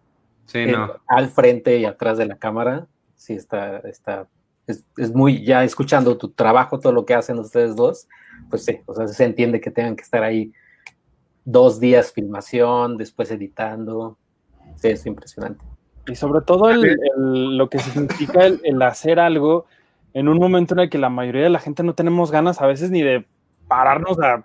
al 1.07 1.27
frente 1.27 1.77
y 1.77 1.83
atrás 1.83 2.17
de 2.17 2.25
la 2.25 2.37
cámara. 2.37 2.87
Sí, 3.17 3.33
está, 3.33 3.79
está, 3.79 4.29
es, 4.65 4.85
es, 4.95 5.13
muy, 5.13 5.43
ya 5.43 5.65
escuchando 5.65 6.17
tu 6.17 6.29
trabajo, 6.29 6.79
todo 6.79 6.93
lo 6.93 7.05
que 7.05 7.15
hacen 7.15 7.37
ustedes 7.37 7.75
dos, 7.75 8.07
pues 8.49 8.63
sí, 8.63 8.79
o 8.85 8.95
sea, 8.95 9.09
se 9.09 9.25
entiende 9.25 9.59
que 9.59 9.71
tengan 9.71 9.97
que 9.97 10.03
estar 10.03 10.23
ahí 10.23 10.53
dos 11.43 11.81
días 11.81 12.13
filmación, 12.13 12.95
después 12.95 13.29
editando. 13.29 14.17
Sí, 14.77 14.87
es 14.87 15.05
impresionante. 15.05 15.74
Y 16.07 16.15
sobre 16.15 16.41
todo 16.41 16.71
lo 16.73 17.69
que 17.69 17.79
significa 17.79 18.45
el, 18.45 18.81
hacer 18.81 19.19
algo 19.19 19.65
en 20.13 20.27
un 20.27 20.37
momento 20.37 20.73
en 20.73 20.81
el 20.81 20.89
que 20.89 20.97
la 20.97 21.09
mayoría 21.09 21.43
de 21.43 21.49
la 21.49 21.59
gente 21.59 21.83
no 21.83 21.93
tenemos 21.93 22.31
ganas 22.31 22.61
a 22.61 22.67
veces 22.67 22.91
ni 22.91 23.01
de 23.01 23.25
pararnos 23.67 24.19
a 24.19 24.43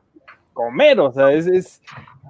comer, 0.55 0.99
o 1.01 1.13
sea, 1.13 1.33
es, 1.33 1.47
es, 1.47 1.83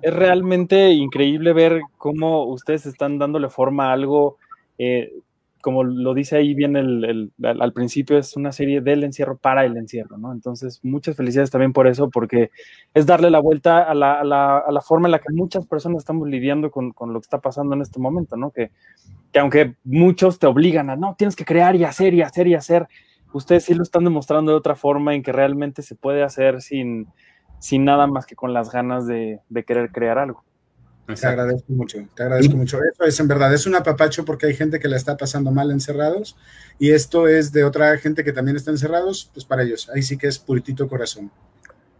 es 0.03 0.15
realmente 0.15 0.91
increíble 0.91 1.53
ver 1.53 1.81
cómo 1.97 2.45
ustedes 2.45 2.87
están 2.87 3.19
dándole 3.19 3.49
forma 3.49 3.91
a 3.91 3.93
algo, 3.93 4.37
eh, 4.79 5.13
como 5.61 5.85
lo 5.85 6.15
dice 6.15 6.37
ahí 6.37 6.55
bien 6.55 6.77
el, 6.77 7.33
al 7.43 7.73
principio, 7.73 8.19
es 8.19 8.37
una 8.37 8.53
serie 8.53 8.81
del 8.81 9.05
encierro 9.05 9.37
para 9.37 9.65
el 9.65 9.77
encierro, 9.77 10.17
¿no? 10.17 10.33
Entonces, 10.33 10.81
muchas 10.83 11.17
felicidades 11.17 11.51
también 11.51 11.73
por 11.73 11.87
eso, 11.87 12.11
porque 12.11 12.51
es 12.95 13.07
darle 13.07 13.31
la 13.31 13.41
vuelta 13.41 13.83
a 13.83 13.95
la, 13.95 14.21
a 14.21 14.25
la, 14.25 14.59
a 14.59 14.73
la 14.73 14.81
forma 14.81 15.09
en 15.09 15.13
la 15.13 15.19
que 15.19 15.33
muchas 15.33 15.67
personas 15.67 15.99
estamos 15.99 16.29
lidiando 16.29 16.71
con, 16.71 16.95
lo 16.99 17.21
que 17.21 17.25
está 17.25 17.41
pasando 17.41 17.75
en 17.75 17.83
este 17.83 18.01
momento, 18.01 18.37
¿no? 18.37 18.51
Que, 18.51 18.71
que 19.33 19.39
aunque 19.39 19.75
muchos 19.85 20.39
te 20.39 20.47
obligan 20.47 20.91
a, 20.91 20.97
no, 20.97 21.15
tienes 21.17 21.37
que 21.37 21.45
crear 21.45 21.77
y 21.77 21.85
hacer 21.85 22.15
y 22.15 22.23
hacer 22.23 22.47
y 22.47 22.55
hacer, 22.55 22.89
ustedes 23.33 23.65
sí 23.65 23.75
lo 23.75 23.83
están 23.83 24.05
demostrando 24.05 24.53
de 24.53 24.59
otra 24.59 24.75
forma 24.75 25.15
en 25.15 25.23
que 25.23 25.33
realmente 25.33 25.83
se 25.83 25.95
puede 25.95 26.23
hacer 26.23 26.61
sin 26.63 27.07
nada 27.71 28.07
más 28.07 28.27
que 28.27 28.37
con 28.37 28.53
las 28.53 28.71
ganas 28.71 29.07
de, 29.07 29.41
querer 29.67 29.93
crear 29.93 30.19
algo. 30.19 30.45
Te 31.07 31.27
agradezco 31.27 31.73
mucho, 31.73 31.99
te 32.15 32.23
agradezco 32.23 32.57
mucho. 32.57 32.79
Eso 32.79 33.05
es 33.05 33.21
en 33.21 33.29
verdad, 33.29 33.53
es 33.53 33.67
un 33.67 33.75
apapacho 33.75 34.25
porque 34.25 34.47
hay 34.47 34.55
gente 34.55 34.79
que 34.79 34.89
la 34.89 34.97
está 34.97 35.17
pasando 35.17 35.51
mal 35.51 35.71
encerrados 35.71 36.37
y 36.79 36.93
esto 36.93 37.27
es 37.27 37.53
de 37.53 37.65
otra 37.65 37.97
gente 37.99 38.25
que 38.25 38.33
también 38.33 38.57
está 38.57 38.71
encerrados, 38.71 39.31
pues 39.33 39.45
para 39.45 39.63
ellos, 39.63 39.91
ahí 39.95 40.03
sí 40.03 40.17
que 40.17 40.29
es 40.29 40.39
puritito 40.39 40.89
corazón. 40.89 41.31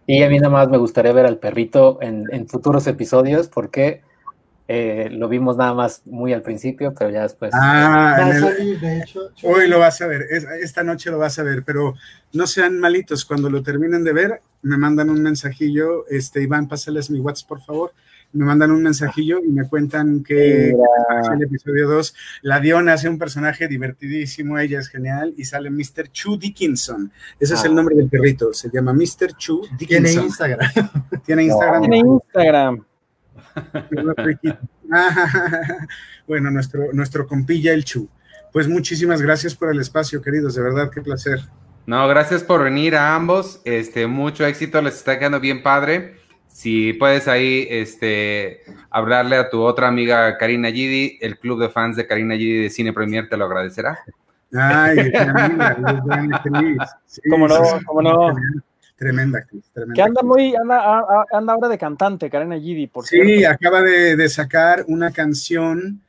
Y 0.07 0.23
a 0.23 0.29
mí 0.29 0.39
nada 0.39 0.51
más 0.51 0.69
me 0.69 0.79
gustaría 0.79 1.13
ver 1.13 1.27
al 1.27 1.39
perrito 1.39 1.99
en, 2.03 2.49
futuros 2.49 2.87
episodios 2.87 3.49
porque 3.49 4.03
eh, 4.67 5.09
lo 5.11 5.29
vimos 5.29 5.57
nada 5.57 5.75
más 5.75 6.03
muy 6.07 6.33
al 6.33 6.43
principio, 6.43 6.95
pero 6.99 7.11
ya 7.11 7.23
después. 7.23 7.53
Ah, 7.55 8.33
hoy 9.43 9.69
lo 9.69 9.79
vas 9.79 10.01
a 10.01 10.07
ver, 10.07 10.23
esta 10.63 10.83
noche 10.83 11.11
lo 11.11 11.19
vas 11.19 11.39
a 11.39 11.43
ver, 11.43 11.63
pero 11.65 11.95
no 12.33 12.47
sean 12.47 12.79
malitos, 12.79 13.25
cuando 13.25 13.51
lo 13.51 13.63
terminen 13.63 14.03
de 14.03 14.13
ver, 14.13 14.41
me 14.63 14.77
mandan 14.77 15.11
un 15.11 15.23
mensajillo, 15.23 16.07
este, 16.09 16.43
Iván, 16.43 16.69
pásales 16.69 17.11
mi 17.11 17.21
WhatsApp, 17.21 17.49
por 17.49 17.61
favor. 17.63 17.93
Me 18.33 18.45
mandan 18.45 18.71
un 18.71 18.83
mensajillo 18.83 19.41
y 19.45 19.49
me 19.49 19.69
cuentan 19.69 20.23
que 20.23 20.71
en 20.71 21.33
el 21.35 21.43
episodio 21.43 21.89
2 21.89 22.15
la 22.43 22.61
Diona 22.61 22.93
hace 22.93 23.09
un 23.09 23.19
personaje 23.19 23.67
divertidísimo, 23.67 24.59
ella 24.59 24.79
es 24.79 24.89
genial 24.89 25.35
y 25.37 25.45
sale 25.45 25.71
Mr. 25.71 26.11
Chu 26.13 26.37
Dickinson. 26.37 27.11
Ese 27.39 27.55
es 27.55 27.65
el 27.65 27.73
ah. 27.73 27.75
nombre 27.75 27.97
del 27.97 28.09
perrito, 28.09 28.53
se 28.53 28.71
llama 28.71 28.93
Mr. 28.93 29.35
Chu 29.37 29.63
Dickinson. 29.77 30.05
Tiene 30.05 30.13
Instagram. 30.13 30.71
Tiene 31.25 31.43
Instagram. 31.45 31.83
Tiene 31.83 31.99
Instagram. 31.99 32.85
bueno, 36.27 36.51
nuestro, 36.51 36.93
nuestro 36.93 37.27
compilla 37.27 37.73
el 37.73 37.85
Chu. 37.85 38.09
Pues 38.53 38.69
muchísimas 38.69 39.23
gracias 39.23 39.55
por 39.55 39.71
el 39.71 39.81
espacio, 39.81 40.21
queridos, 40.23 40.55
de 40.55 40.63
verdad, 40.63 40.91
qué 40.93 41.01
placer. 41.01 41.41
No, 41.87 42.07
gracias 42.09 42.43
por 42.43 42.63
venir 42.63 42.97
a 42.97 43.15
ambos. 43.15 43.61
Este, 43.65 44.07
mucho 44.07 44.45
éxito, 44.45 44.81
les 44.83 44.95
está 44.97 45.19
quedando 45.19 45.41
bien 45.41 45.63
padre. 45.63 46.20
Si 46.61 46.93
puedes 46.93 47.27
ahí 47.27 47.67
este, 47.71 48.61
hablarle 48.91 49.37
a 49.37 49.49
tu 49.49 49.63
otra 49.63 49.89
amiga 49.89 50.37
Karina 50.37 50.71
Gidi, 50.71 51.17
el 51.23 51.39
club 51.39 51.59
de 51.59 51.71
fans 51.71 51.97
de 51.97 52.07
Karina 52.07 52.35
Gidi 52.35 52.65
de 52.65 52.69
Cine 52.69 52.93
Premier 52.93 53.31
te 53.31 53.39
lo 53.39 53.47
agradecerá. 53.47 54.01
Ay, 54.53 55.11
amiga, 55.17 56.87
sí, 57.07 57.23
¿Cómo 57.31 57.49
no? 57.49 57.63
¿Cómo 57.87 58.03
no? 58.03 58.35
Tremenda 58.95 59.39
actriz, 59.39 59.71
tremenda 59.73 59.95
Que 59.95 60.03
anda 60.03 60.23
muy, 60.23 60.55
anda, 60.55 61.25
anda 61.33 61.55
ahora 61.55 61.69
de 61.69 61.79
cantante, 61.79 62.29
Karina 62.29 62.59
Gidi, 62.59 62.89
por 62.89 63.07
Sí, 63.07 63.43
acaba 63.43 63.81
de, 63.81 64.17
de 64.17 64.29
sacar 64.29 64.85
una 64.87 65.13
canción 65.13 66.03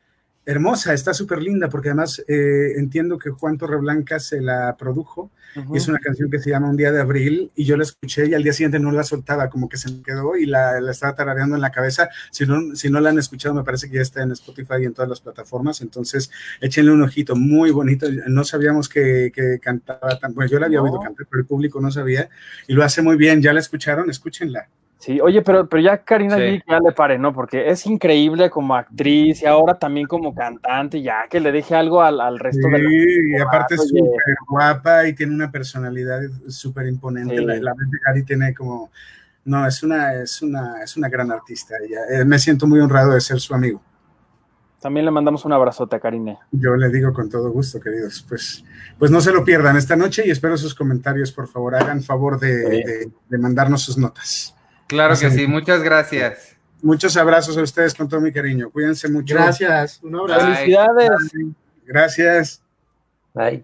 hermosa, 0.51 0.93
está 0.93 1.13
súper 1.13 1.41
linda, 1.41 1.69
porque 1.69 1.89
además 1.89 2.23
eh, 2.27 2.73
entiendo 2.77 3.17
que 3.17 3.29
Juan 3.29 3.57
Torreblanca 3.57 4.19
se 4.19 4.41
la 4.41 4.75
produjo, 4.77 5.31
y 5.73 5.77
es 5.77 5.87
una 5.89 5.99
canción 5.99 6.29
que 6.29 6.39
se 6.39 6.49
llama 6.49 6.69
Un 6.69 6.77
día 6.77 6.91
de 6.91 7.01
abril, 7.01 7.51
y 7.55 7.65
yo 7.65 7.75
la 7.75 7.83
escuché 7.83 8.27
y 8.27 8.33
al 8.33 8.43
día 8.43 8.53
siguiente 8.53 8.79
no 8.79 8.91
la 8.91 9.03
soltaba, 9.03 9.49
como 9.49 9.67
que 9.67 9.77
se 9.77 9.91
me 9.91 10.01
quedó 10.01 10.37
y 10.37 10.45
la, 10.45 10.79
estaba 10.89 11.13
tarareando 11.13 11.55
en 11.55 11.61
la 11.61 11.71
cabeza. 11.71 12.09
Si 12.31 12.45
no, 12.45 12.73
si 12.75 12.89
no 12.89 13.01
la 13.01 13.09
han 13.09 13.19
escuchado, 13.19 13.53
me 13.53 13.63
parece 13.63 13.89
que 13.89 13.97
ya 13.97 14.01
está 14.01 14.23
en 14.23 14.31
Spotify 14.31 14.75
y 14.81 14.85
en 14.85 14.93
todas 14.93 15.09
las 15.09 15.19
plataformas, 15.19 15.81
entonces 15.81 16.31
échenle 16.61 16.91
un 16.91 17.01
ojito, 17.01 17.35
muy 17.35 17.71
bonito. 17.71 18.07
No 18.27 18.43
sabíamos 18.45 18.87
que, 18.87 19.59
cantaba 19.61 20.17
tan, 20.19 20.33
bueno, 20.33 20.49
yo 20.49 20.59
la 20.59 20.67
había 20.67 20.81
oído 20.81 20.99
cantar, 21.01 21.27
pero 21.29 21.41
el 21.41 21.47
público 21.47 21.81
no 21.81 21.91
sabía, 21.91 22.29
y 22.67 22.73
lo 22.73 22.83
hace 22.83 23.01
muy 23.01 23.17
bien. 23.17 23.41
¿Ya 23.41 23.53
la 23.53 23.59
escucharon? 23.59 24.09
Escúchenla. 24.09 24.69
Sí, 25.01 25.19
oye, 25.19 25.41
pero, 25.41 25.67
pero 25.67 25.81
ya 25.81 25.97
Karina 26.03 26.37
sí. 26.37 26.61
ya 26.69 26.79
le 26.79 26.91
pare, 26.91 27.17
¿no? 27.17 27.33
Porque 27.33 27.67
es 27.71 27.87
increíble 27.87 28.51
como 28.51 28.75
actriz 28.75 29.41
y 29.41 29.47
ahora 29.47 29.73
también 29.73 30.05
como 30.05 30.35
cantante, 30.35 31.01
ya 31.01 31.27
que 31.27 31.39
le 31.39 31.51
deje 31.51 31.73
algo 31.73 32.03
al, 32.03 32.21
al 32.21 32.37
resto 32.37 32.67
sí, 32.67 32.71
de 32.71 32.87
Sí, 32.87 33.31
y 33.31 33.41
aparte 33.41 33.73
es 33.75 33.87
súper 33.87 34.35
guapa 34.47 35.07
y 35.07 35.13
tiene 35.13 35.33
una 35.33 35.49
personalidad 35.49 36.21
súper 36.49 36.85
imponente. 36.85 37.35
Sí. 37.35 37.43
La, 37.43 37.55
la 37.55 37.73
Gary 38.05 38.21
tiene 38.21 38.53
como. 38.53 38.91
No, 39.43 39.65
es 39.65 39.81
una, 39.81 40.13
es 40.13 40.39
una, 40.43 40.83
es 40.83 40.95
una 40.95 41.09
gran 41.09 41.31
artista. 41.31 41.73
Ella. 41.83 42.21
Eh, 42.21 42.23
me 42.23 42.37
siento 42.37 42.67
muy 42.67 42.79
honrado 42.79 43.15
de 43.15 43.21
ser 43.21 43.39
su 43.39 43.55
amigo. 43.55 43.81
También 44.79 45.03
le 45.03 45.11
mandamos 45.11 45.43
un 45.45 45.53
abrazote 45.53 45.95
a 45.95 45.99
Karine. 45.99 46.37
Yo 46.51 46.75
le 46.75 46.89
digo 46.89 47.11
con 47.11 47.27
todo 47.27 47.49
gusto, 47.49 47.79
queridos. 47.79 48.23
Pues, 48.29 48.63
pues 48.99 49.09
no 49.09 49.19
se 49.19 49.31
lo 49.31 49.43
pierdan 49.43 49.77
esta 49.77 49.95
noche 49.95 50.21
y 50.27 50.29
espero 50.29 50.57
sus 50.57 50.75
comentarios, 50.75 51.31
por 51.31 51.47
favor. 51.47 51.73
Hagan 51.73 52.03
favor 52.03 52.39
de, 52.39 52.55
de, 52.55 53.11
de 53.27 53.37
mandarnos 53.39 53.81
sus 53.81 53.97
notas. 53.97 54.55
Claro 54.91 55.13
que 55.17 55.31
sí, 55.31 55.47
muchas 55.47 55.81
gracias. 55.81 56.57
Muchos 56.81 57.15
abrazos 57.15 57.57
a 57.57 57.61
ustedes 57.61 57.93
con 57.93 58.09
todo 58.09 58.19
mi 58.19 58.33
cariño. 58.33 58.69
Cuídense 58.69 59.07
mucho. 59.07 59.35
Gracias. 59.35 60.03
Un 60.03 60.17
abrazo. 60.17 60.47
Felicidades. 60.47 61.31
Gracias. 61.85 62.61
Bye. 63.33 63.63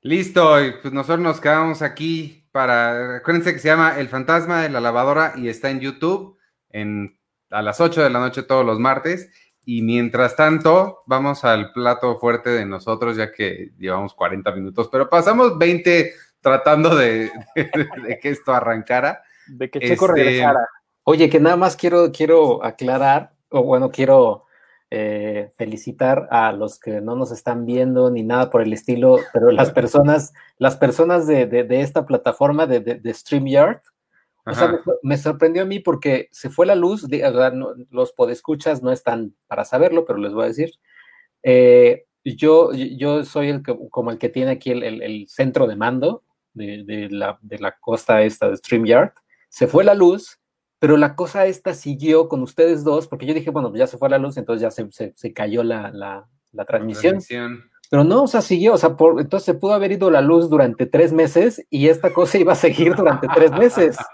Listo, 0.00 0.56
pues 0.80 0.92
nosotros 0.92 1.20
nos 1.20 1.40
quedamos 1.40 1.82
aquí 1.82 2.48
para. 2.50 3.18
Acuérdense 3.18 3.52
que 3.52 3.60
se 3.60 3.68
llama 3.68 3.96
El 3.96 4.08
Fantasma 4.08 4.62
de 4.62 4.70
la 4.70 4.80
Lavadora 4.80 5.34
y 5.36 5.48
está 5.48 5.70
en 5.70 5.78
YouTube 5.78 6.36
en, 6.70 7.16
a 7.50 7.62
las 7.62 7.80
8 7.80 8.02
de 8.02 8.10
la 8.10 8.18
noche 8.18 8.42
todos 8.42 8.66
los 8.66 8.80
martes. 8.80 9.30
Y 9.64 9.82
mientras 9.82 10.34
tanto, 10.34 11.04
vamos 11.06 11.44
al 11.44 11.70
plato 11.72 12.18
fuerte 12.18 12.50
de 12.50 12.66
nosotros, 12.66 13.16
ya 13.16 13.30
que 13.30 13.70
llevamos 13.78 14.14
40 14.14 14.50
minutos, 14.50 14.88
pero 14.90 15.08
pasamos 15.08 15.56
20 15.56 16.12
tratando 16.42 16.94
de, 16.96 17.30
de, 17.54 18.18
que 18.20 18.28
esto 18.28 18.52
arrancara. 18.52 19.22
De 19.46 19.70
que 19.70 19.80
Checo 19.80 20.06
este, 20.06 20.22
regresara. 20.22 20.68
Oye, 21.04 21.30
que 21.30 21.40
nada 21.40 21.56
más 21.56 21.76
quiero, 21.76 22.12
quiero 22.12 22.64
aclarar, 22.64 23.32
o 23.48 23.62
bueno, 23.62 23.90
quiero 23.90 24.44
eh, 24.90 25.50
felicitar 25.56 26.28
a 26.30 26.52
los 26.52 26.78
que 26.78 27.00
no 27.00 27.16
nos 27.16 27.32
están 27.32 27.64
viendo 27.66 28.10
ni 28.10 28.22
nada 28.22 28.50
por 28.50 28.62
el 28.62 28.72
estilo, 28.72 29.18
pero 29.32 29.50
las 29.50 29.70
personas, 29.72 30.32
las 30.58 30.76
personas 30.76 31.26
de, 31.26 31.46
de, 31.46 31.64
de 31.64 31.80
esta 31.80 32.04
plataforma 32.04 32.66
de, 32.66 32.80
de 32.80 33.14
StreamYard, 33.14 33.80
o 34.44 34.54
sea, 34.54 34.68
me, 34.68 34.78
me, 35.02 35.16
sorprendió 35.16 35.62
a 35.62 35.66
mí 35.66 35.78
porque 35.78 36.28
se 36.32 36.50
fue 36.50 36.66
la 36.66 36.74
luz, 36.74 37.08
de, 37.08 37.24
o 37.24 37.32
sea, 37.32 37.50
no, 37.50 37.74
los 37.90 38.12
podescuchas 38.12 38.82
no 38.82 38.90
están 38.90 39.36
para 39.46 39.64
saberlo, 39.64 40.04
pero 40.04 40.18
les 40.18 40.32
voy 40.32 40.44
a 40.44 40.48
decir. 40.48 40.72
Eh, 41.44 42.06
yo, 42.24 42.72
yo 42.72 43.24
soy 43.24 43.48
el 43.48 43.62
que, 43.62 43.76
como 43.90 44.10
el 44.10 44.18
que 44.18 44.28
tiene 44.28 44.52
aquí 44.52 44.70
el, 44.70 44.82
el, 44.82 45.02
el 45.02 45.28
centro 45.28 45.66
de 45.66 45.76
mando, 45.76 46.22
de, 46.54 46.84
de, 46.84 47.08
la, 47.10 47.38
de 47.42 47.58
la 47.58 47.76
costa 47.78 48.22
esta 48.22 48.48
de 48.48 48.56
StreamYard, 48.56 49.12
se 49.48 49.66
fue 49.66 49.84
la 49.84 49.94
luz, 49.94 50.38
pero 50.78 50.96
la 50.96 51.14
cosa 51.14 51.46
esta 51.46 51.74
siguió 51.74 52.28
con 52.28 52.42
ustedes 52.42 52.84
dos, 52.84 53.06
porque 53.06 53.26
yo 53.26 53.34
dije, 53.34 53.50
bueno, 53.50 53.74
ya 53.74 53.86
se 53.86 53.98
fue 53.98 54.08
la 54.08 54.18
luz, 54.18 54.36
entonces 54.36 54.62
ya 54.62 54.70
se, 54.70 54.90
se, 54.90 55.12
se 55.14 55.32
cayó 55.32 55.62
la, 55.62 55.90
la, 55.92 56.28
la 56.52 56.64
transmisión. 56.64 57.14
transmisión. 57.14 57.70
Pero 57.90 58.04
no, 58.04 58.22
o 58.22 58.26
sea, 58.26 58.40
siguió, 58.40 58.72
o 58.72 58.78
sea, 58.78 58.96
por, 58.96 59.20
entonces 59.20 59.44
se 59.44 59.54
pudo 59.54 59.74
haber 59.74 59.92
ido 59.92 60.10
la 60.10 60.22
luz 60.22 60.48
durante 60.48 60.86
tres 60.86 61.12
meses 61.12 61.62
y 61.68 61.88
esta 61.88 62.12
cosa 62.14 62.38
iba 62.38 62.52
a 62.52 62.56
seguir 62.56 62.94
durante 62.94 63.28
tres 63.34 63.52
meses. 63.52 63.96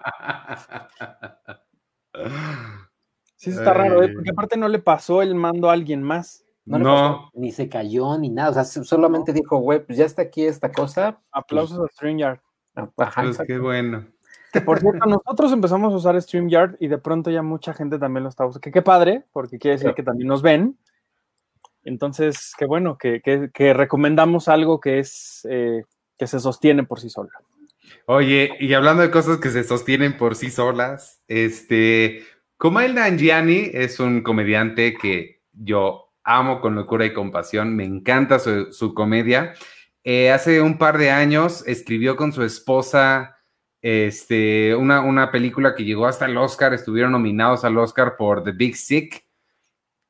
Sí, 3.36 3.50
está 3.50 3.72
raro, 3.72 4.02
¿eh? 4.02 4.10
porque 4.12 4.30
aparte 4.30 4.56
no 4.56 4.66
le 4.66 4.80
pasó 4.80 5.22
el 5.22 5.36
mando 5.36 5.70
a 5.70 5.72
alguien 5.72 6.02
más. 6.02 6.44
No, 6.68 6.78
no. 6.78 7.30
ni 7.34 7.50
se 7.52 7.68
cayó 7.68 8.18
ni 8.18 8.28
nada. 8.28 8.50
O 8.50 8.64
sea, 8.64 8.64
solamente 8.64 9.32
dijo, 9.32 9.58
güey, 9.58 9.84
pues 9.84 9.98
ya 9.98 10.04
está 10.04 10.22
aquí 10.22 10.44
esta 10.44 10.70
cosa. 10.70 11.20
Aplausos 11.32 11.78
pues, 11.78 11.90
a 11.90 11.94
StreamYard. 11.94 12.40
Ajá, 12.96 13.22
pues 13.22 13.38
qué 13.46 13.58
bueno. 13.58 14.06
Que 14.52 14.60
por 14.60 14.78
cierto, 14.78 15.06
nosotros 15.06 15.52
empezamos 15.52 15.92
a 15.92 15.96
usar 15.96 16.20
StreamYard 16.20 16.76
y 16.80 16.88
de 16.88 16.98
pronto 16.98 17.30
ya 17.30 17.42
mucha 17.42 17.74
gente 17.74 17.98
también 17.98 18.24
lo 18.24 18.28
está 18.28 18.46
usando. 18.46 18.60
Que 18.60 18.70
qué 18.70 18.82
padre, 18.82 19.24
porque 19.32 19.58
quiere 19.58 19.76
decir 19.76 19.90
sí. 19.90 19.94
que 19.94 20.02
también 20.02 20.28
nos 20.28 20.42
ven. 20.42 20.78
Entonces, 21.84 22.52
qué 22.58 22.66
bueno, 22.66 22.98
que, 22.98 23.20
que, 23.22 23.50
que 23.52 23.72
recomendamos 23.72 24.48
algo 24.48 24.80
que 24.80 24.98
es 24.98 25.46
eh, 25.48 25.84
que 26.18 26.26
se 26.26 26.40
sostiene 26.40 26.84
por 26.84 27.00
sí 27.00 27.08
sola. 27.08 27.30
Oye, 28.06 28.50
y 28.58 28.74
hablando 28.74 29.02
de 29.02 29.10
cosas 29.10 29.38
que 29.38 29.50
se 29.50 29.64
sostienen 29.64 30.16
por 30.16 30.34
sí 30.34 30.50
solas, 30.50 31.22
este, 31.28 32.24
Kumail 32.58 32.94
Nanjiani 32.94 33.70
es 33.72 34.00
un 34.00 34.22
comediante 34.22 34.94
que 34.94 35.42
yo 35.52 36.07
amo 36.28 36.60
con 36.60 36.74
locura 36.74 37.06
y 37.06 37.14
compasión, 37.14 37.74
me 37.74 37.84
encanta 37.84 38.38
su, 38.38 38.72
su 38.72 38.92
comedia. 38.92 39.54
Eh, 40.04 40.30
hace 40.30 40.60
un 40.60 40.78
par 40.78 40.98
de 40.98 41.10
años 41.10 41.64
escribió 41.66 42.16
con 42.16 42.32
su 42.32 42.42
esposa 42.42 43.38
este, 43.80 44.74
una, 44.74 45.00
una, 45.00 45.30
película 45.30 45.74
que 45.74 45.84
llegó 45.84 46.06
hasta 46.06 46.26
el 46.26 46.36
Oscar, 46.36 46.74
estuvieron 46.74 47.12
nominados 47.12 47.64
al 47.64 47.78
Oscar 47.78 48.16
por 48.16 48.44
The 48.44 48.52
Big 48.52 48.76
Sick. 48.76 49.24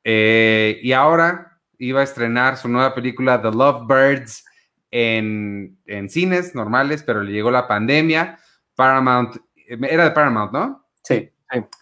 Eh, 0.04 0.80
y 0.82 0.92
ahora 0.92 1.60
iba 1.78 2.00
a 2.00 2.04
estrenar 2.04 2.56
su 2.56 2.68
nueva 2.68 2.94
película 2.94 3.40
The 3.40 3.52
Lovebirds 3.52 4.44
en, 4.90 5.78
en 5.86 6.08
cines 6.08 6.54
normales, 6.54 7.02
pero 7.02 7.22
le 7.22 7.32
llegó 7.32 7.50
la 7.50 7.68
pandemia. 7.68 8.38
Paramount, 8.74 9.36
era 9.66 10.04
de 10.04 10.10
Paramount, 10.10 10.52
¿no? 10.52 10.88
Sí. 11.02 11.30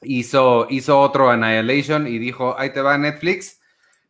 Hizo, 0.03 0.67
hizo 0.71 1.01
otro 1.01 1.31
Annihilation 1.31 2.07
y 2.07 2.19
dijo, 2.19 2.59
ahí 2.59 2.71
te 2.71 2.83
va 2.83 2.99
Netflix. 2.99 3.61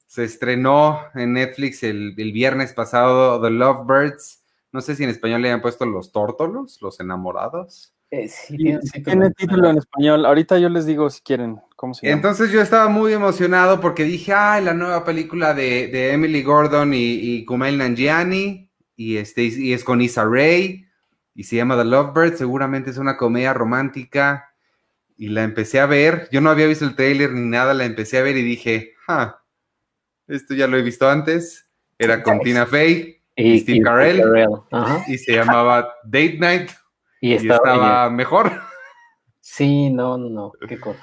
Se 0.07 0.25
estrenó 0.25 1.01
en 1.15 1.35
Netflix 1.35 1.83
el, 1.83 2.15
el 2.17 2.33
viernes 2.33 2.73
pasado 2.73 3.41
The 3.41 3.51
Lovebirds. 3.51 4.43
No 4.73 4.81
sé 4.81 4.95
si 4.95 5.05
en 5.05 5.11
español 5.11 5.43
le 5.43 5.51
han 5.51 5.63
puesto 5.63 5.87
Los 5.87 6.13
Tórtolos, 6.13 6.81
Los 6.81 7.01
Enamorados. 7.01 7.97
Eh, 8.11 8.29
sí, 8.29 8.57
tiene 9.05 9.31
título 9.33 9.69
en 9.69 9.79
español. 9.79 10.25
Ahorita 10.27 10.59
yo 10.59 10.69
les 10.69 10.87
digo 10.87 11.11
si 11.11 11.21
quieren. 11.23 11.61
¿Cómo 11.75 11.93
se 11.93 12.07
llama? 12.07 12.17
Entonces 12.17 12.53
yo 12.53 12.61
estaba 12.61 12.89
muy 12.89 13.13
emocionado 13.13 13.81
porque 13.81 14.05
dije, 14.05 14.33
ay, 14.33 14.65
la 14.65 14.75
nueva 14.75 15.05
película 15.05 15.55
de, 15.55 16.13
Emily 16.13 16.43
Gordon 16.43 16.95
y, 16.95 17.15
y 17.15 17.45
Kumail 17.45 17.79
Nanjiani 17.79 18.71
y, 18.95 19.17
este, 19.17 19.43
y 19.43 19.73
es 19.73 19.83
con 19.83 20.01
Issa 20.01 20.25
Rae 20.25 20.89
y 21.35 21.45
se 21.45 21.57
llama 21.57 21.77
The 21.77 21.85
Lovebird. 21.85 22.37
Seguramente 22.37 22.91
es 22.91 22.99
una 22.99 23.17
comedia 23.17 23.53
romántica 23.53 24.55
y 25.17 25.29
la 25.29 25.43
empecé 25.43 25.81
a 25.81 25.87
ver. 25.87 26.29
Yo 26.31 26.41
no 26.41 26.51
había 26.51 26.67
visto 26.67 26.85
el 26.85 26.95
trailer 26.95 27.33
ni 27.33 27.49
nada, 27.49 27.75
la 27.75 27.85
empecé 27.85 28.19
a 28.19 28.23
ver 28.23 28.37
y 28.37 28.43
dije, 28.43 28.95
ah, 29.09 29.43
esto 30.29 30.55
ya 30.55 30.67
lo 30.67 30.77
he 30.77 30.83
visto 30.83 31.09
antes. 31.09 31.69
Era 31.99 32.23
con 32.23 32.41
Tina 32.41 32.67
Fey 32.67 33.23
y, 33.35 33.61
Steve 33.61 33.83
Carell 33.83 34.23
y 35.07 35.19
se 35.19 35.33
llamaba 35.33 35.95
Date 36.05 36.39
Night. 36.39 36.71
Y, 37.21 37.33
estaba, 37.35 38.11
mejor. 38.11 38.53
Sí, 39.41 39.91
no, 39.91 40.19
no, 40.19 40.53
qué 40.69 40.79
cosa. 40.79 41.01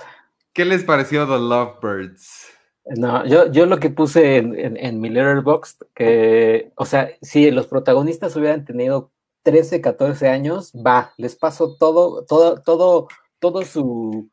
¿Qué 0.54 0.66
les 0.66 0.84
pareció 0.84 1.26
The 1.26 1.40
Lovebirds? 1.40 2.50
No, 2.86 3.26
yo, 3.26 3.52
yo 3.52 3.66
lo 3.66 3.80
que 3.80 3.90
puse 3.90 4.38
en, 4.38 4.78
en, 4.78 5.00
mi 5.00 5.10
letterbox, 5.10 5.78
que, 5.96 6.72
o 6.76 6.86
sea, 6.86 7.10
si 7.22 7.50
los 7.50 7.68
protagonistas 7.68 8.36
hubieran 8.36 8.66
tenido 8.66 9.12
13, 9.44 9.82
14 9.82 10.28
años, 10.28 10.74
va, 10.74 11.14
les 11.18 11.36
paso 11.36 11.76
todo, 11.78 12.26
todo, 12.26 12.62
todo, 12.62 13.08
todo 13.40 13.62
su, 13.64 14.30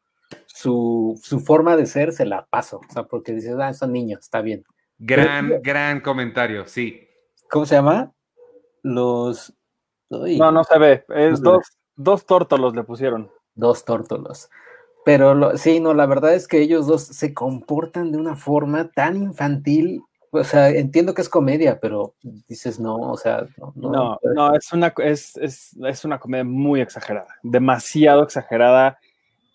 su, 0.47 1.19
su 1.23 1.41
forma 1.41 1.77
de 1.77 1.87
ser, 1.87 2.13
se 2.13 2.27
la 2.27 2.47
paso. 2.47 2.81
O 2.89 2.93
sea, 2.93 3.05
porque 3.05 3.33
dices, 3.33 3.55
ah, 3.61 3.73
son 3.73 3.93
niños, 3.93 4.21
está 4.21 4.41
bien. 4.41 4.65
Gran, 5.03 5.63
gran 5.63 6.01
comentario, 6.01 6.67
sí. 6.67 7.09
¿Cómo 7.51 7.65
se 7.65 7.75
llama? 7.75 8.13
Los. 8.83 9.55
No, 10.11 10.53
no 10.53 10.63
se 10.63 10.79
ve. 10.79 11.05
Es 11.09 11.41
dos, 11.41 11.65
dos 11.97 12.27
tórtolos 12.27 12.77
le 12.77 12.85
pusieron. 12.85 13.31
Dos 13.55 13.85
tórtolos. 13.87 14.51
Pero 15.05 15.57
sí, 15.57 15.81
no, 15.81 15.95
la 15.95 16.05
verdad 16.05 16.35
es 16.35 16.47
que 16.47 16.61
ellos 16.61 16.87
dos 16.87 17.03
se 17.03 17.33
comportan 17.33 18.13
de 18.13 18.19
una 18.19 18.37
forma 18.37 18.91
tan 18.91 19.17
infantil. 19.17 20.03
O 20.33 20.45
sea, 20.45 20.69
entiendo 20.69 21.15
que 21.15 21.23
es 21.23 21.31
comedia, 21.31 21.81
pero 21.81 22.15
dices 22.23 22.79
no, 22.79 22.97
o 22.97 23.17
sea, 23.17 23.47
no. 23.57 23.73
No, 23.75 24.19
no, 24.35 24.55
es, 24.55 24.71
una, 24.73 24.93
es, 24.99 25.37
es, 25.39 25.77
es 25.83 26.05
una 26.05 26.21
comedia 26.21 26.45
muy 26.45 26.81
exagerada, 26.81 27.37
demasiado 27.43 28.23
exagerada, 28.23 28.99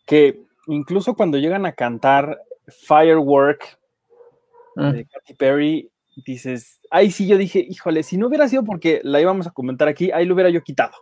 que 0.05 0.41
incluso 0.67 1.15
cuando 1.15 1.37
llegan 1.37 1.65
a 1.65 1.71
cantar 1.71 2.41
Firework 2.67 3.77
mm. 4.75 4.91
de 4.91 5.05
Katy 5.05 5.33
Perry, 5.35 5.91
dices, 6.25 6.79
ay, 6.89 7.11
sí, 7.11 7.27
yo 7.27 7.37
dije, 7.37 7.65
híjole, 7.67 8.03
si 8.03 8.17
no 8.17 8.27
hubiera 8.27 8.47
sido 8.47 8.63
porque 8.63 9.01
la 9.03 9.19
íbamos 9.19 9.47
a 9.47 9.51
comentar 9.51 9.87
aquí, 9.87 10.11
ahí 10.11 10.25
lo 10.25 10.33
hubiera 10.33 10.49
yo 10.49 10.63
quitado. 10.63 10.93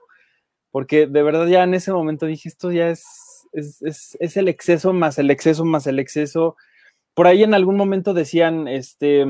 Porque 0.72 1.06
de 1.06 1.24
verdad 1.24 1.48
ya 1.48 1.64
en 1.64 1.74
ese 1.76 1.92
momento 1.92 2.26
dije, 2.26 2.50
esto 2.50 2.72
ya 2.72 2.90
es, 2.90 3.06
es, 3.52 4.18
es, 4.20 4.38
el 4.38 4.48
exceso 4.48 4.92
más 4.92 5.20
el 5.20 5.30
exceso 5.30 5.66
más 5.66 5.86
el 5.86 6.00
exceso. 6.00 6.56
Por 7.14 7.28
ahí 7.28 7.44
en 7.44 7.54
algún 7.54 7.78
momento 7.78 8.16
decían, 8.16 8.68
este, 8.68 9.26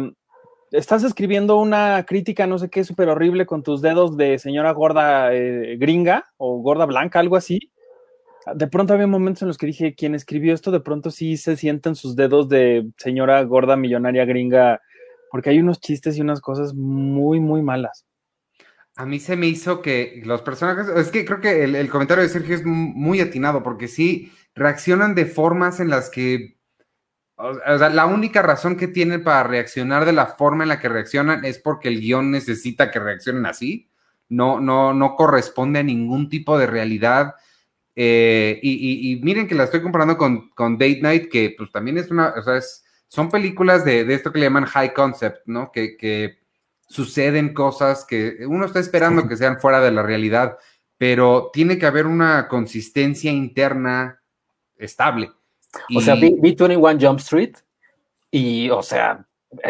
estás 0.72 1.04
escribiendo 1.04 1.58
una 1.58 2.06
crítica, 2.08 2.48
no 2.48 2.58
sé 2.58 2.70
qué, 2.70 2.86
súper 2.86 3.10
horrible 3.10 3.46
con 3.46 3.62
tus 3.62 3.82
dedos 3.82 4.16
de 4.16 4.40
señora 4.40 4.72
gorda 4.72 5.34
eh, 5.34 5.76
gringa 5.78 6.26
o 6.38 6.60
gorda 6.60 6.86
blanca, 6.86 7.20
algo 7.20 7.36
así. 7.36 7.73
De 8.56 8.68
pronto 8.68 8.94
había 8.94 9.08
momentos 9.08 9.42
en 9.44 9.48
los 9.48 9.58
que 9.58 9.68
dije, 9.68 9.96
quien 9.96 10.16
escribió 10.16 10.54
esto, 10.54 10.72
de 10.72 10.82
pronto 10.82 11.12
sí 11.12 11.38
se 11.38 11.56
sienten 11.56 11.96
sus 11.96 12.16
dedos 12.16 12.50
de 12.50 12.90
señora 12.98 13.42
gorda 13.44 13.78
millonaria 13.78 14.26
gringa 14.26 14.82
porque 15.34 15.50
hay 15.50 15.60
unos 15.60 15.80
chistes 15.80 16.16
y 16.16 16.22
unas 16.22 16.42
cosas 16.42 16.76
muy, 16.76 17.40
muy 17.40 17.64
malas. 17.64 18.06
A 18.96 19.04
mí 19.08 19.20
se 19.20 19.36
me 19.36 19.48
hizo 19.48 19.82
que 19.82 20.22
los 20.26 20.44
personajes, 20.44 20.88
es 20.96 21.10
que 21.10 21.26
creo 21.26 21.42
que 21.42 21.64
el, 21.64 21.90
comentario 21.90 22.22
de 22.24 22.30
Sergio 22.30 22.54
es 22.54 22.64
muy 22.64 23.20
atinado, 23.20 23.64
porque 23.64 23.88
sí 23.88 24.32
reaccionan 24.54 25.16
de 25.16 25.26
formas 25.26 25.80
en 25.80 25.90
las 25.90 26.12
que, 26.12 26.60
o 27.36 27.56
sea, 27.56 27.90
la 27.90 28.06
única 28.06 28.44
razón 28.44 28.78
que 28.78 28.88
tienen 28.88 29.24
para 29.24 29.42
reaccionar 29.42 30.06
de 30.06 30.14
la 30.14 30.28
forma 30.28 30.66
en 30.66 30.70
la 30.70 30.80
que 30.80 30.90
reaccionan 30.90 31.46
es 31.46 31.58
porque 31.58 31.88
el 31.88 32.00
guion 32.00 32.30
necesita 32.30 32.92
que 32.92 33.00
reaccionen 33.00 33.48
así. 33.48 33.90
No, 34.30 34.60
no, 34.60 34.94
no 34.94 35.16
corresponde 35.16 35.80
a 35.80 35.84
ningún 35.84 36.30
tipo 36.30 36.60
de 36.60 36.68
realidad. 36.68 37.34
Eh, 37.96 38.60
y, 38.64 39.20
miren 39.24 39.48
que 39.48 39.56
la 39.56 39.66
estoy 39.66 39.82
comparando 39.82 40.18
con, 40.18 40.50
con 40.50 40.78
Date 40.78 41.02
Night, 41.02 41.30
que 41.30 41.54
pues 41.58 41.72
también 41.72 41.98
es 41.98 42.10
una, 42.10 42.34
o 42.38 42.42
sea, 42.42 42.58
es, 42.58 42.84
son 43.08 43.30
películas 43.30 43.86
de, 43.86 44.12
esto 44.12 44.32
que 44.32 44.40
le 44.40 44.46
llaman 44.46 44.66
high 44.66 44.94
concept, 44.94 45.46
¿no? 45.46 45.72
Que, 45.72 46.42
suceden 46.90 47.56
cosas 47.56 48.06
que 48.06 48.46
uno 48.48 48.66
está 48.66 48.80
esperando 48.80 49.28
que 49.28 49.38
sean 49.38 49.60
fuera 49.60 49.82
de 49.82 49.90
la 49.90 50.04
realidad, 50.04 50.58
pero 50.98 51.50
tiene 51.52 51.80
que 51.80 51.88
haber 51.88 52.06
una 52.06 52.48
consistencia 52.48 53.32
interna 53.32 54.22
estable. 54.78 55.32
O 55.96 56.02
sea, 56.02 56.14
vi, 56.14 56.36
21 56.40 57.00
Jump 57.00 57.20
Street 57.20 57.56
y, 58.30 58.70
o 58.70 58.84
sea, 58.84 59.26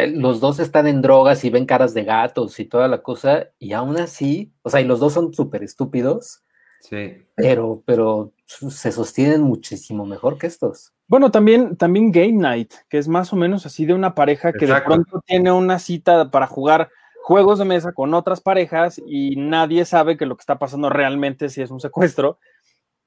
los 0.08 0.40
dos 0.40 0.58
están 0.58 0.86
en 0.86 1.00
drogas 1.00 1.44
y 1.44 1.50
ven 1.50 1.66
caras 1.66 1.94
de 1.94 2.04
gatos 2.04 2.58
y 2.60 2.66
toda 2.66 2.88
la 2.88 3.02
cosa, 3.02 3.50
y 3.58 3.72
aún 3.72 3.96
así, 3.98 4.52
o 4.62 4.70
sea, 4.70 4.80
y 4.80 4.84
los 4.84 5.00
dos 5.00 5.14
son 5.14 5.32
súper 5.32 5.62
estúpidos. 5.62 6.43
Sí. 6.84 7.24
Pero, 7.34 7.82
pero 7.86 8.32
se 8.46 8.92
sostienen 8.92 9.40
muchísimo 9.40 10.04
mejor 10.04 10.36
que 10.36 10.46
estos. 10.46 10.92
Bueno, 11.06 11.30
también, 11.30 11.76
también 11.76 12.12
Game 12.12 12.32
Night, 12.32 12.74
que 12.90 12.98
es 12.98 13.08
más 13.08 13.32
o 13.32 13.36
menos 13.36 13.64
así 13.64 13.86
de 13.86 13.94
una 13.94 14.14
pareja 14.14 14.52
que 14.52 14.66
de 14.66 14.80
pronto 14.82 15.22
tiene 15.26 15.50
una 15.50 15.78
cita 15.78 16.30
para 16.30 16.46
jugar 16.46 16.90
juegos 17.22 17.58
de 17.58 17.64
mesa 17.64 17.92
con 17.92 18.12
otras 18.12 18.42
parejas 18.42 19.00
y 19.06 19.36
nadie 19.36 19.86
sabe 19.86 20.18
que 20.18 20.26
lo 20.26 20.36
que 20.36 20.42
está 20.42 20.58
pasando 20.58 20.90
realmente 20.90 21.48
si 21.48 21.62
es 21.62 21.70
un 21.70 21.80
secuestro. 21.80 22.38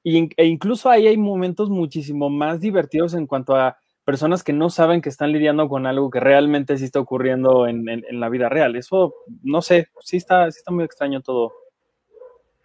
Y, 0.02 0.28
e 0.36 0.46
incluso 0.46 0.90
ahí 0.90 1.06
hay 1.06 1.16
momentos 1.16 1.70
muchísimo 1.70 2.30
más 2.30 2.60
divertidos 2.60 3.14
en 3.14 3.28
cuanto 3.28 3.54
a 3.54 3.78
personas 4.04 4.42
que 4.42 4.52
no 4.52 4.70
saben 4.70 5.02
que 5.02 5.08
están 5.08 5.30
lidiando 5.30 5.68
con 5.68 5.86
algo 5.86 6.10
que 6.10 6.18
realmente 6.18 6.78
sí 6.78 6.84
está 6.84 6.98
ocurriendo 6.98 7.68
en, 7.68 7.84
la 8.10 8.28
vida 8.28 8.48
real. 8.48 8.74
Eso, 8.74 9.14
no 9.44 9.62
sé, 9.62 9.88
sí 10.00 10.16
está, 10.16 10.50
sí 10.50 10.58
está 10.58 10.72
muy 10.72 10.84
extraño 10.84 11.20
todo. 11.20 11.52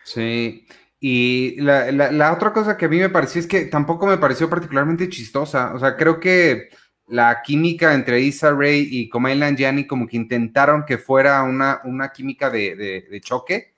Sí, 0.06 0.66
y 1.06 1.60
la, 1.60 2.32
otra 2.32 2.54
cosa 2.54 2.78
que 2.78 2.86
a 2.86 2.88
mí 2.88 2.98
me 2.98 3.10
pareció 3.10 3.42
es 3.42 3.46
que 3.46 3.66
tampoco 3.66 4.06
me 4.06 4.18
pareció 4.18 4.50
particularmente 4.50 5.10
chistosa. 5.10 5.74
O 5.74 5.80
sea, 5.80 5.98
creo 5.98 6.18
que 6.18 6.70
la 7.08 7.42
química 7.44 7.94
entre 7.94 8.22
Issa 8.22 8.54
Rae 8.54 8.78
y 8.78 9.10
Kumail 9.10 9.40
Nanjiani 9.42 9.86
como 9.86 10.08
que 10.08 10.16
intentaron 10.16 10.86
que 10.86 10.98
fuera 10.98 11.44
una, 11.44 11.82
una 11.84 12.14
química 12.14 12.50
de, 12.50 13.20
choque, 13.22 13.74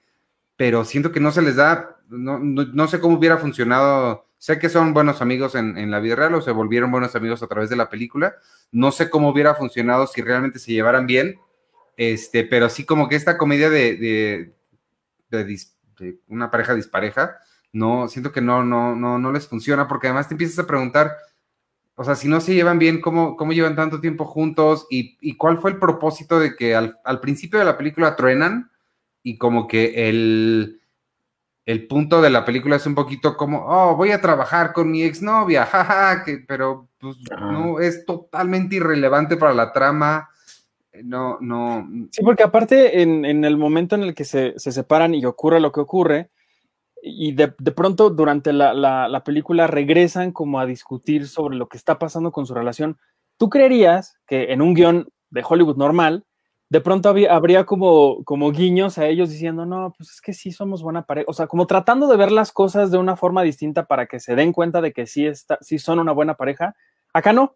pero 0.56 0.86
siento 0.86 1.12
que 1.12 1.20
no 1.20 1.32
se 1.32 1.42
les 1.42 1.56
da, 1.56 1.98
no, 2.10 2.88
sé 2.88 3.00
cómo 3.00 3.18
hubiera 3.18 3.40
funcionado. 3.40 4.28
Sé 4.38 4.60
que 4.60 4.70
son 4.70 4.94
buenos 4.94 5.20
amigos 5.20 5.56
en, 5.56 5.90
la 5.90 6.00
vida 6.00 6.18
real 6.18 6.36
o 6.36 6.44
se 6.44 6.52
volvieron 6.52 6.92
buenos 6.92 7.16
amigos 7.16 7.42
a 7.42 7.48
través 7.48 7.72
de 7.72 7.76
la 7.76 7.90
película. 7.90 8.36
No 8.72 8.92
sé 8.92 9.10
cómo 9.10 9.30
hubiera 9.30 9.56
funcionado 9.56 10.06
si 10.06 10.22
realmente 10.22 10.60
se 10.60 10.74
llevaran 10.74 11.08
bien, 11.08 11.40
este, 11.98 12.44
pero 12.44 12.70
sí 12.70 12.86
como 12.86 13.10
que 13.10 13.16
esta 13.16 13.36
comedia 13.36 13.72
de, 13.72 13.98
de, 13.98 14.54
de 15.32 15.44
una 16.28 16.52
pareja 16.52 16.74
dispareja, 16.74 17.38
no, 17.72 18.08
siento 18.08 18.32
que 18.32 18.42
no, 18.42 18.64
no, 18.64 18.96
no, 18.96 19.20
no 19.20 19.32
les 19.32 19.48
funciona, 19.48 19.88
porque 19.88 20.08
además 20.08 20.28
te 20.28 20.34
empiezas 20.34 20.60
a 20.60 20.68
preguntar, 20.68 21.12
o 21.96 22.04
sea, 22.04 22.16
si 22.16 22.28
no 22.28 22.42
se 22.42 22.54
llevan 22.54 22.80
bien, 22.80 23.02
¿cómo, 23.02 23.36
cómo 23.36 23.54
llevan 23.54 23.76
tanto 23.76 24.02
tiempo 24.02 24.26
juntos? 24.26 24.86
¿Y, 24.90 25.36
cuál 25.38 25.58
fue 25.60 25.72
el 25.72 25.80
propósito 25.80 26.40
de 26.40 26.56
que 26.56 26.76
al, 26.76 27.20
principio 27.22 27.60
de 27.60 27.66
la 27.66 27.78
película 27.78 28.16
truenan 28.16 28.70
y 29.24 29.38
como 29.38 29.68
que 29.68 30.10
el, 30.10 30.82
el 31.66 31.88
punto 31.88 32.22
de 32.22 32.30
la 32.30 32.44
película 32.44 32.76
es 32.76 32.86
un 32.86 32.96
poquito 32.96 33.38
como, 33.38 33.66
oh, 33.66 33.96
voy 33.96 34.12
a 34.12 34.22
trabajar 34.22 34.74
con 34.74 34.92
mi 34.92 35.04
exnovia, 35.04 35.66
jaja, 35.72 36.24
que, 36.24 36.44
pero 36.48 36.90
pues 37.00 37.18
no, 37.40 37.80
es 37.80 38.06
totalmente 38.06 38.76
irrelevante 38.76 39.38
para 39.38 39.54
la 39.54 39.72
trama 39.72 40.30
no, 41.04 41.38
no. 41.40 41.88
Sí, 42.12 42.24
porque 42.24 42.44
aparte 42.44 43.02
en, 43.02 43.26
el 43.26 43.58
momento 43.58 43.96
en 43.96 44.04
el 44.04 44.14
que 44.14 44.26
se, 44.26 44.58
separan 44.58 45.14
y 45.14 45.26
ocurre 45.26 45.60
lo 45.60 45.72
que 45.72 45.82
ocurre, 45.82 46.30
y 47.02 47.34
de, 47.34 47.50
pronto 47.50 48.10
durante 48.10 48.52
la, 48.54 49.22
película 49.26 49.68
regresan 49.68 50.32
como 50.32 50.60
a 50.60 50.66
discutir 50.66 51.28
sobre 51.28 51.58
lo 51.58 51.68
que 51.68 51.78
está 51.78 52.00
pasando 52.00 52.32
con 52.32 52.46
su 52.46 52.54
relación, 52.54 52.98
tú 53.38 53.50
creerías 53.50 54.18
que 54.28 54.54
en 54.54 54.62
un 54.62 54.74
guion 54.74 55.10
de 55.30 55.44
Hollywood 55.48 55.78
normal, 55.78 56.26
de 56.70 56.82
pronto 56.82 57.14
habría 57.30 57.66
como, 57.66 58.24
como 58.24 58.52
guiños 58.52 58.98
a 58.98 59.06
ellos 59.06 59.30
diciendo, 59.30 59.66
no, 59.66 59.94
pues 59.96 60.12
es 60.12 60.22
que 60.22 60.34
sí 60.34 60.52
somos 60.52 60.82
buena 60.82 61.04
pareja, 61.04 61.26
o 61.30 61.34
sea, 61.34 61.48
como 61.48 61.68
tratando 61.68 62.08
de 62.08 62.18
ver 62.18 62.32
las 62.32 62.52
cosas 62.52 62.90
de 62.90 62.98
una 62.98 63.16
forma 63.16 63.44
distinta 63.44 63.86
para 63.86 64.08
que 64.08 64.20
se 64.20 64.36
den 64.36 64.52
cuenta 64.52 64.82
de 64.82 64.92
que 64.92 65.06
sí, 65.06 65.28
está, 65.28 65.60
sí 65.62 65.78
son 65.78 66.00
una 66.00 66.12
buena 66.12 66.36
pareja. 66.36 66.76
Acá 67.14 67.34
no, 67.34 67.56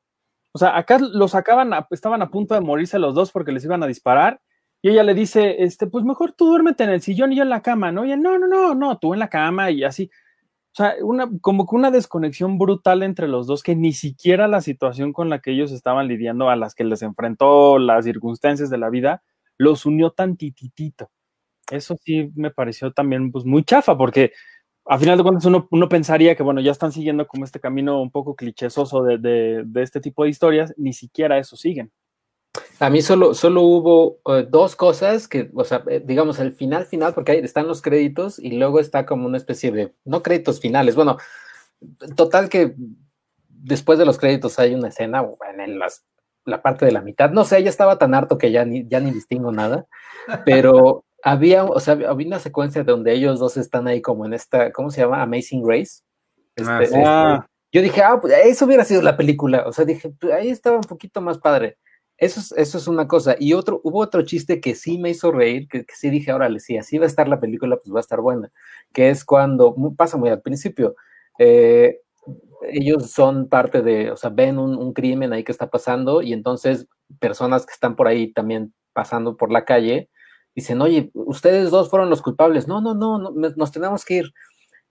o 0.52 0.58
sea, 0.60 0.78
acá 0.78 0.97
los 1.00 1.32
sacaban, 1.32 1.72
estaban 1.91 2.22
a 2.22 2.30
punto 2.30 2.56
de 2.56 2.62
morirse 2.62 3.00
los 3.00 3.14
dos 3.16 3.32
porque 3.32 3.52
les 3.52 3.64
iban 3.66 3.84
a 3.84 3.88
disparar. 3.88 4.41
Y 4.82 4.89
ella 4.89 5.04
le 5.04 5.14
dice, 5.14 5.64
este, 5.64 5.88
pues 5.88 6.06
mejor 6.06 6.32
tú 6.32 6.47
duérmete 6.47 6.84
en 6.86 6.89
el 6.91 7.02
sillón 7.02 7.34
y 7.34 7.36
yo 7.38 7.43
en 7.43 7.50
la 7.50 7.62
cama, 7.62 7.91
¿no? 7.91 8.06
Y 8.06 8.08
ella, 8.08 8.18
no, 8.18 8.39
no, 8.39 8.47
no, 8.47 8.76
no, 8.76 8.97
tú 8.97 9.14
en 9.14 9.20
la 9.20 9.30
cama 9.30 9.72
y 9.72 9.84
así. 9.84 10.10
O 10.72 10.76
sea, 10.76 10.93
una, 11.02 11.30
como 11.41 11.68
que 11.68 11.76
una 11.76 11.91
desconexión 11.91 12.58
brutal 12.58 13.04
entre 13.04 13.28
los 13.28 13.47
dos, 13.47 13.64
que 13.64 13.76
ni 13.76 13.91
siquiera 13.93 14.47
la 14.47 14.62
situación 14.62 15.14
con 15.14 15.30
la 15.30 15.39
que 15.39 15.52
ellos 15.52 15.72
estaban 15.72 16.08
lidiando, 16.08 16.50
a 16.50 16.56
las 16.56 16.76
que 16.76 16.84
les 16.86 17.02
enfrentó, 17.02 17.80
las 17.80 18.06
circunstancias 18.06 18.70
de 18.70 18.78
la 18.78 18.89
vida, 18.89 19.24
los 19.58 19.86
unió 19.86 20.12
tan 20.12 20.38
tititito. 20.38 21.10
Eso 21.70 21.97
sí 22.04 22.32
me 22.36 22.52
pareció 22.52 22.91
también 22.93 23.32
pues, 23.32 23.45
muy 23.45 23.64
chafa, 23.64 23.97
porque 23.97 24.32
a 24.90 24.98
final 24.98 25.18
de 25.18 25.24
cuentas 25.24 25.46
uno, 25.46 25.68
uno, 25.70 25.88
pensaría 25.88 26.36
que, 26.36 26.42
bueno, 26.42 26.62
ya 26.62 26.72
están 26.72 26.92
siguiendo 26.92 27.28
como 27.28 27.46
este 27.46 27.60
camino 27.60 28.02
un 28.02 28.10
poco 28.10 28.36
clichésoso 28.36 29.04
de, 29.04 29.20
de, 29.64 29.84
este 29.84 30.02
tipo 30.02 30.24
de 30.24 30.32
historias, 30.32 30.74
ni 30.78 30.94
siquiera 30.94 31.38
eso 31.38 31.56
siguen. 31.56 31.92
A 32.80 32.90
mí 32.90 33.04
solo, 33.04 33.36
solo 33.36 33.62
hubo 33.62 34.20
uh, 34.26 34.42
dos 34.50 34.76
cosas 34.76 35.28
que, 35.28 35.52
o 35.54 35.64
sea, 35.64 35.84
eh, 35.88 36.02
digamos, 36.04 36.40
el 36.40 36.54
final 36.54 36.88
final, 36.88 37.14
porque 37.14 37.34
ahí 37.34 37.38
están 37.38 37.68
los 37.68 37.84
créditos 37.84 38.40
y 38.40 38.58
luego 38.58 38.80
está 38.80 39.06
como 39.06 39.28
una 39.28 39.38
especie 39.38 39.72
de, 39.72 39.94
no 40.06 40.24
créditos 40.24 40.60
finales, 40.60 40.96
bueno, 40.96 41.18
total 42.16 42.50
que 42.50 42.74
después 43.48 44.00
de 44.00 44.06
los 44.06 44.18
créditos 44.18 44.58
hay 44.58 44.74
una 44.74 44.88
escena 44.88 45.24
en 45.60 45.78
las, 45.78 46.04
la 46.46 46.64
parte 46.64 46.88
de 46.88 46.94
la 46.94 47.04
mitad, 47.04 47.30
no 47.30 47.46
sé, 47.46 47.62
ya 47.62 47.70
estaba 47.70 48.00
tan 48.00 48.16
harto 48.16 48.40
que 48.40 48.52
ya 48.52 48.66
ni, 48.66 48.88
ya 48.88 49.00
ni 49.00 49.12
distingo 49.12 49.52
nada, 49.52 49.86
pero 50.46 51.06
había, 51.24 51.65
o 51.65 51.80
sea, 51.80 51.93
había 51.93 52.28
una 52.28 52.39
secuencia 52.39 52.84
donde 52.84 53.13
ellos 53.13 53.39
dos 53.39 53.57
están 53.57 53.88
ahí 53.88 54.01
como 54.01 54.26
en 54.26 54.34
esta, 54.34 54.72
¿cómo 54.72 54.89
se 54.89 55.01
llama? 55.01 55.22
Amazing 55.22 55.63
Grace. 55.63 56.01
Ah, 56.65 56.80
este, 56.82 57.03
ah. 57.05 57.45
Yo 57.72 57.82
dije, 57.82 58.01
ah, 58.01 58.20
pues 58.20 58.34
eso 58.45 58.65
hubiera 58.65 58.84
sido 58.84 59.01
la 59.01 59.17
película, 59.17 59.63
o 59.67 59.72
sea, 59.72 59.86
dije, 59.86 60.11
pues, 60.20 60.34
ahí 60.34 60.49
estaba 60.49 60.78
un 60.78 60.84
poquito 60.84 61.22
más 61.22 61.38
padre. 61.38 61.78
Eso 62.17 62.39
es, 62.41 62.51
eso 62.53 62.78
es 62.78 62.88
una 62.88 63.07
cosa. 63.07 63.36
Y 63.39 63.53
otro, 63.53 63.80
hubo 63.84 63.99
otro 63.99 64.24
chiste 64.24 64.59
que 64.59 64.76
sí 64.76 64.97
me 64.97 65.09
hizo 65.11 65.32
reír, 65.32 65.67
que, 65.70 65.86
sí 65.93 66.09
dije, 66.09 66.34
órale, 66.34 66.59
sí, 66.59 66.78
así 66.78 66.97
va 66.97 67.05
a 67.05 67.07
estar 67.07 67.28
la 67.30 67.39
película, 67.39 67.78
pues 67.78 67.93
va 67.93 67.99
a 67.99 68.01
estar 68.01 68.20
buena. 68.22 68.51
Que 68.93 69.09
es 69.09 69.24
cuando, 69.24 69.76
pasa 69.95 70.17
muy 70.17 70.30
al 70.30 70.41
principio, 70.41 70.95
eh, 71.38 72.01
ellos 72.63 73.11
son 73.11 73.47
parte 73.47 73.82
de, 73.82 74.11
o 74.11 74.17
sea, 74.17 74.30
ven 74.32 74.59
un, 74.59 74.76
un, 74.78 74.93
crimen 74.93 75.32
ahí 75.32 75.43
que 75.43 75.51
está 75.51 75.70
pasando 75.70 76.22
y 76.22 76.34
entonces 76.34 76.88
personas 77.20 77.65
que 77.65 77.74
están 77.74 77.95
por 77.95 78.07
ahí 78.07 78.34
también 78.34 78.74
pasando 78.93 79.38
por 79.38 79.51
la 79.51 79.63
calle 79.65 80.09
dicen, 80.56 80.82
oye, 80.82 81.12
ustedes 81.14 81.72
dos 81.72 81.89
fueron 81.89 82.10
los 82.10 82.22
culpables. 82.22 82.68
No, 82.68 82.82
no, 82.82 82.93
no, 82.93 83.18
no 83.18 83.32
nos 83.32 83.72
tenemos 83.72 84.06
que 84.06 84.16
ir. 84.16 84.34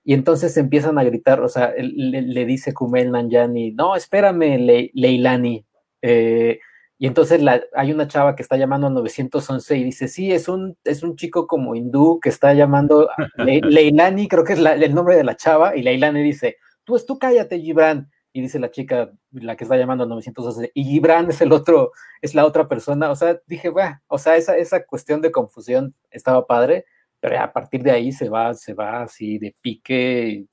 Y 0.05 0.15
entonces 0.15 0.57
empiezan 0.57 0.99
a 0.99 1.05
gritar, 1.05 1.41
o 1.43 1.49
sea, 1.49 1.75
le, 1.77 2.23
le 2.23 2.47
dice 2.47 2.73
Kumel 2.73 3.11
Nanjani, 3.11 3.73
no, 3.73 3.95
espérame, 3.95 4.57
Le, 4.59 4.91
Leilani. 4.95 5.67
Eh, 6.01 6.61
y 6.97 7.07
entonces 7.07 7.43
la, 7.43 7.63
hay 7.75 7.93
una 7.93 8.09
chava 8.09 8.35
que 8.35 8.43
está 8.43 8.57
llamando 8.57 8.87
a 8.87 8.91
911 8.91 9.77
y 9.77 9.85
dice, 9.85 10.09
sí, 10.09 10.33
es 10.33 10.49
un, 10.49 10.77
es 10.85 11.03
un 11.03 11.15
chico 11.15 11.47
como 11.47 11.75
hindú 11.75 12.21
que 12.21 12.31
está 12.31 12.55
llamando 12.55 13.11
Le, 13.37 13.61
Leilani, 13.63 14.29
creo 14.29 14.45
que 14.45 14.55
es 14.55 14.59
el 14.59 14.95
nombre 14.95 15.15
de 15.17 15.25
la 15.25 15.37
chava, 15.37 15.77
y 15.77 15.83
Leilani 15.83 16.23
dice, 16.23 16.57
tú, 16.85 16.99
tú 17.07 17.19
cállate, 17.19 17.61
Gibran. 17.61 18.11
Y 18.39 18.41
dice 18.41 18.61
la 18.61 18.71
chica, 18.71 19.11
la 19.33 19.57
que 19.57 19.65
está 19.65 19.77
llamando 19.77 20.05
a 20.05 20.07
911, 20.07 20.71
y 20.73 20.85
Gibran 20.85 21.29
es 21.29 21.41
el 21.41 21.51
otro, 21.51 21.91
es 22.23 22.37
la 22.37 22.47
otra 22.47 22.69
persona. 22.69 23.11
O 23.11 23.17
sea, 23.17 23.41
dije, 23.49 23.69
bueno, 23.69 24.01
o 24.07 24.17
sea, 24.17 24.37
esa, 24.37 24.57
esa 24.57 24.85
cuestión 24.85 25.21
de 25.21 25.33
confusión 25.33 25.93
estaba 26.09 26.47
padre, 26.47 26.85
pero 27.19 27.41
a 27.41 27.53
partir 27.53 27.83
de 27.83 27.91
ahí 27.91 28.13
se 28.13 28.29
va, 28.29 28.55
se 28.55 28.75
va 28.75 29.03
así 29.03 29.39
de 29.39 29.57
pique 29.61 30.47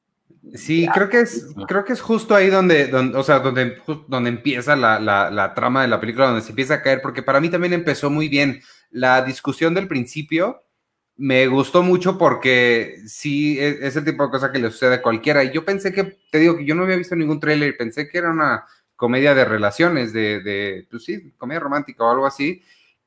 Sí, 0.56 0.88
creo 0.92 1.10
que 1.10 1.20
es, 1.20 1.46
creo 1.68 1.86
que 1.86 1.94
es 1.94 2.02
justo 2.02 2.34
ahí 2.34 2.50
donde, 2.50 2.88
donde 2.88 3.18
o 3.18 3.24
sea, 3.24 3.40
donde, 3.40 3.78
donde 4.08 4.30
empieza 4.30 4.76
la, 4.76 5.00
la, 5.00 5.30
la, 5.30 5.54
trama 5.54 5.84
de 5.84 5.88
la 5.88 6.00
película, 6.00 6.26
donde 6.26 6.42
se 6.42 6.50
empieza 6.50 6.76
a 6.76 6.82
caer, 6.82 7.02
porque 7.04 7.22
para 7.22 7.40
mí 7.40 7.50
también 7.50 7.74
empezó 7.74 8.10
muy 8.10 8.30
bien. 8.30 8.62
La 8.90 9.22
discusión 9.22 9.76
del 9.76 9.88
principio 9.88 10.64
me 11.18 11.48
gustó 11.48 11.82
mucho 11.82 12.18
porque 12.18 12.98
sí, 13.08 13.60
es, 13.60 13.82
es, 13.82 13.96
el 13.96 14.06
tipo 14.06 14.24
de 14.24 14.32
cosa 14.32 14.52
que 14.52 14.60
le 14.60 14.72
sucede 14.72 14.96
a 14.96 15.02
cualquiera. 15.02 15.44
Y 15.44 15.52
yo 15.52 15.64
pensé 15.64 15.94
que, 15.94 16.18
te 16.30 16.40
digo 16.40 16.58
que 16.58 16.66
yo 16.66 16.76
no 16.76 16.84
había 16.84 16.98
visto 16.98 17.16
ningún 17.16 17.40
tráiler 17.40 17.70
y 17.70 17.78
pensé 17.78 18.10
que 18.10 18.18
era 18.18 18.32
una 18.32 18.66
comedia 18.96 19.34
de 19.34 19.46
relaciones, 19.46 20.14
de, 20.14 20.42
de, 20.42 20.88
pues 20.90 21.04
sí, 21.04 21.34
comedia 21.38 21.60
romántica 21.60 22.04
o 22.04 22.12
algo 22.12 22.26
así. 22.26 22.64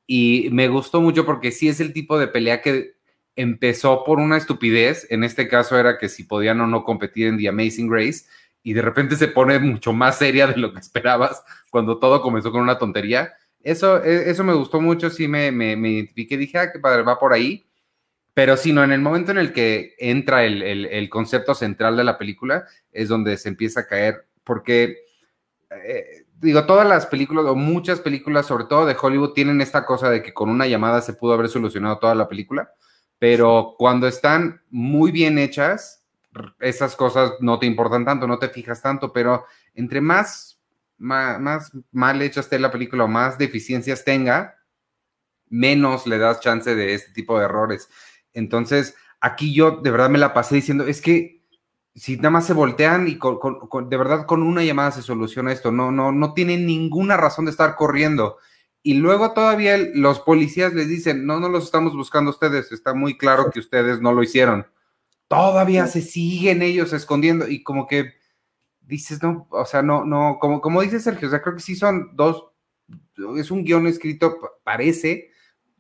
Y 0.07 0.49
me 0.53 0.69
gustó 0.69 1.01
mucho 1.01 1.27
porque 1.27 1.51
sí 1.51 1.69
es 1.69 1.81
el 1.81 1.93
tipo 1.93 2.19
de 2.19 2.29
pelea 2.29 2.63
que 2.63 2.97
empezó 3.37 4.05
por 4.05 4.19
una 4.19 4.37
estupidez, 4.37 5.07
en 5.11 5.23
este 5.23 5.47
caso 5.47 5.79
era 5.79 5.99
que 5.99 6.09
si 6.09 6.25
podían 6.25 6.61
o 6.61 6.67
no 6.67 6.83
competir 6.83 7.29
en 7.29 7.39
The 7.39 7.49
Amazing 7.49 7.93
Race, 7.93 8.25
y 8.65 8.73
de 8.73 8.83
repente 8.83 9.17
se 9.17 9.29
pone 9.29 9.59
mucho 9.61 9.93
más 9.93 10.19
seria 10.19 10.47
de 10.49 10.57
lo 10.57 10.73
que 10.73 10.81
esperabas 10.81 11.43
cuando 11.71 11.99
todo 11.99 12.21
comenzó 12.21 12.51
con 12.51 12.63
una 12.63 12.79
tontería. 12.79 13.33
Eso, 13.63 14.03
e, 14.03 14.31
eso 14.31 14.43
me 14.43 14.55
gustó 14.55 14.81
mucho, 14.81 15.09
sí 15.09 15.29
me, 15.29 15.53
me, 15.53 15.77
me 15.77 15.91
identifiqué, 15.91 16.37
dije, 16.37 16.59
ah, 16.59 16.73
qué 16.73 16.81
padre, 16.81 17.03
va 17.03 17.19
por 17.19 17.33
ahí. 17.33 17.68
Pero 18.39 18.57
sí, 18.57 18.73
no, 18.73 18.85
en 18.85 18.93
el 18.93 19.01
momento 19.01 19.33
en 19.33 19.39
el 19.39 19.53
que 19.53 19.97
entra 19.99 20.45
el, 20.45 20.63
el, 20.63 20.87
el 20.87 21.11
concepto 21.11 21.57
central 21.57 21.97
de 21.97 22.05
la 22.05 22.17
película, 22.19 22.67
es 22.93 23.09
donde 23.09 23.37
se 23.37 23.49
empieza 23.49 23.81
a 23.81 23.87
caer, 23.89 24.29
porque, 24.45 24.99
eh, 25.71 26.25
digo, 26.37 26.65
todas 26.65 26.87
las 26.87 27.07
películas, 27.07 27.47
o 27.47 27.57
muchas 27.57 27.99
películas, 27.99 28.47
sobre 28.47 28.67
todo 28.67 28.87
de 28.87 28.97
Hollywood, 29.01 29.33
tienen 29.33 29.61
esta 29.61 29.85
cosa 29.85 30.09
de 30.09 30.23
que 30.23 30.33
con 30.33 30.51
una 30.51 30.69
llamada 30.69 31.03
se 31.03 31.15
pudo 31.15 31.33
haber 31.33 31.49
solucionado 31.49 31.99
toda 31.99 32.15
la 32.15 32.29
película 32.29 32.71
pero 33.19 33.75
cuando 33.77 34.07
están 34.07 34.63
muy 34.71 35.11
bien 35.11 35.39
hechas, 35.39 36.05
esas 36.61 36.95
cosas 36.95 37.33
no 37.41 37.59
te 37.59 37.67
importan 37.67 38.05
tanto, 38.05 38.27
no 38.27 38.39
te 38.39 38.49
fijas 38.49 38.81
tanto, 38.81 39.13
pero 39.13 39.45
entre 39.75 40.01
más, 40.01 40.61
más, 40.99 41.73
mal 41.91 42.23
hecha 42.23 42.41
esté 42.41 42.61
la 42.61 42.71
película 42.71 43.05
o 43.05 43.09
más 43.09 43.37
deficiencias 43.37 44.05
tenga, 44.05 44.57
menos 45.49 46.07
le 46.07 46.19
das 46.19 46.41
chance 46.41 46.75
de 46.75 46.95
este 46.95 47.13
tipo 47.13 47.39
de 47.39 47.47
errores. 47.47 47.89
Entonces, 48.33 48.95
aquí 49.21 49.55
yo 49.55 49.81
de 49.83 49.91
verdad 49.91 50.11
me 50.11 50.19
la 50.19 50.35
pasé 50.35 50.57
diciendo, 50.57 50.87
es 50.87 51.01
que 51.01 51.43
si 51.95 52.17
nada 52.17 52.31
más 52.31 52.47
se 52.47 52.53
voltean 52.53 53.09
y 53.09 53.19
de 53.19 53.97
verdad 53.97 54.27
con 54.27 54.43
una 54.43 54.63
llamada 54.63 54.93
se 54.93 55.03
soluciona 55.03 55.53
esto, 55.53 55.73
no, 55.73 55.91
no, 55.91 56.13
no 56.13 56.35
tienen 56.35 56.67
ninguna 56.67 57.17
razón 57.17 57.47
de 57.47 57.51
estar 57.51 57.75
corriendo 57.75 58.39
y 58.83 58.95
luego 58.95 59.33
todavía 59.33 59.77
los 59.95 60.21
policías 60.21 60.73
les 60.73 60.89
dicen, 60.89 61.27
no, 61.27 61.41
no 61.41 61.49
los 61.49 61.65
estamos 61.65 61.95
buscando 61.95 62.31
ustedes, 62.31 62.73
está 62.73 62.95
muy 62.95 63.19
claro 63.19 63.51
que 63.51 63.61
ustedes 63.61 64.01
no 64.01 64.13
lo 64.13 64.23
hicieron. 64.23 64.67
Todavía 65.27 65.87
se 65.89 66.01
siguen 66.01 66.63
ellos 66.63 66.93
escondiendo 66.93 67.49
y 67.49 67.63
como 67.63 67.87
que 67.87 68.15
dices, 68.81 69.23
no, 69.23 69.47
o 69.51 69.65
sea, 69.67 69.83
no, 69.83 70.05
no, 70.05 70.39
como, 70.41 70.61
como 70.61 70.81
dice 70.81 71.01
Sergio, 71.01 71.29
o 71.29 71.31
sea, 71.31 71.43
creo 71.43 71.57
que 71.57 71.61
sí 71.61 71.77
son 71.77 72.17
dos, 72.17 72.47
es 73.37 73.51
un 73.51 73.65
guion 73.65 73.87
escrito, 73.87 74.39
parece, 74.65 75.33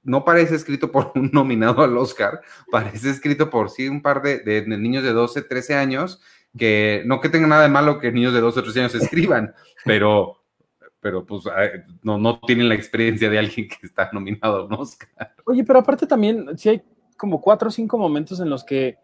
no 0.08 0.24
parece 0.24 0.56
escrito 0.56 0.90
por 0.90 1.12
un 1.14 1.30
nominado 1.32 1.82
al 1.82 1.96
Oscar, 1.96 2.40
parece 2.70 3.10
escrito 3.10 3.50
por 3.50 3.70
sí 3.70 3.88
un 3.88 4.02
par 4.02 4.22
de, 4.22 4.40
de, 4.40 4.62
de 4.62 4.78
niños 4.78 5.04
de 5.04 5.12
12, 5.12 5.42
13 5.42 5.74
años, 5.74 6.20
que 6.56 7.02
no 7.06 7.20
que 7.20 7.28
tenga 7.28 7.46
nada 7.46 7.62
de 7.62 7.68
malo 7.68 8.00
que 8.00 8.10
niños 8.10 8.32
de 8.32 8.40
12 8.40 8.60
o 8.60 8.62
13 8.62 8.80
años 8.80 8.94
escriban, 8.94 9.54
pero 9.84 10.38
pero 11.00 11.24
pues 11.24 11.44
no, 12.02 12.18
no 12.18 12.40
tienen 12.40 12.68
la 12.68 12.74
experiencia 12.74 13.30
de 13.30 13.38
alguien 13.38 13.68
que 13.68 13.86
está 13.86 14.10
nominado 14.12 14.56
a 14.56 14.64
un 14.64 14.72
Oscar. 14.74 15.08
Oye, 15.44 15.62
pero 15.62 15.78
aparte 15.78 16.08
también, 16.08 16.58
sí 16.58 16.70
hay 16.70 16.82
como 17.16 17.40
cuatro 17.40 17.68
o 17.68 17.70
cinco 17.70 17.98
momentos 17.98 18.40
en 18.40 18.50
los 18.50 18.64
que 18.64 18.98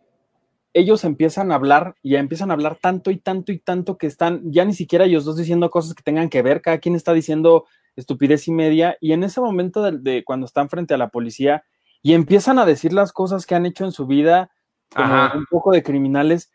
ellos 0.73 1.05
empiezan 1.05 1.53
a 1.53 1.55
hablar 1.55 1.95
y 2.03 2.11
ya 2.11 2.19
empiezan 2.19 2.51
a 2.51 2.55
hablar 2.55 2.79
tanto 2.81 3.13
y 3.13 3.19
tanto 3.19 3.53
y 3.53 3.59
tanto 3.59 3.97
que 3.97 4.09
están 4.09 4.51
ya 4.51 4.65
ni 4.65 4.75
siquiera 4.75 5.05
ellos 5.05 5.25
dos 5.25 5.37
diciendo 5.37 5.71
cosas 5.71 5.95
que 5.95 6.03
tengan 6.03 6.29
que 6.29 6.43
ver, 6.43 6.63
cada 6.63 6.79
quien 6.79 6.97
está 6.97 7.13
diciendo 7.13 7.67
estupidez 7.97 8.49
y 8.49 8.53
media, 8.53 8.97
y 9.01 9.13
en 9.13 9.25
ese 9.25 9.41
momento 9.41 9.83
de, 9.83 9.99
de 9.99 10.25
cuando 10.25 10.47
están 10.47 10.69
frente 10.69 10.95
a 10.95 10.99
la 10.99 11.09
policía 11.09 11.65
y 12.03 12.13
empiezan 12.13 12.59
a 12.59 12.67
decir 12.67 12.93
las 12.93 13.13
cosas 13.13 13.47
que 13.47 13.55
han 13.55 13.67
hecho 13.67 13.85
en 13.85 13.93
su 13.93 14.07
vida, 14.07 14.51
como 14.95 15.25
un 15.35 15.47
poco 15.47 15.73
de 15.73 15.83
criminales, 15.83 16.53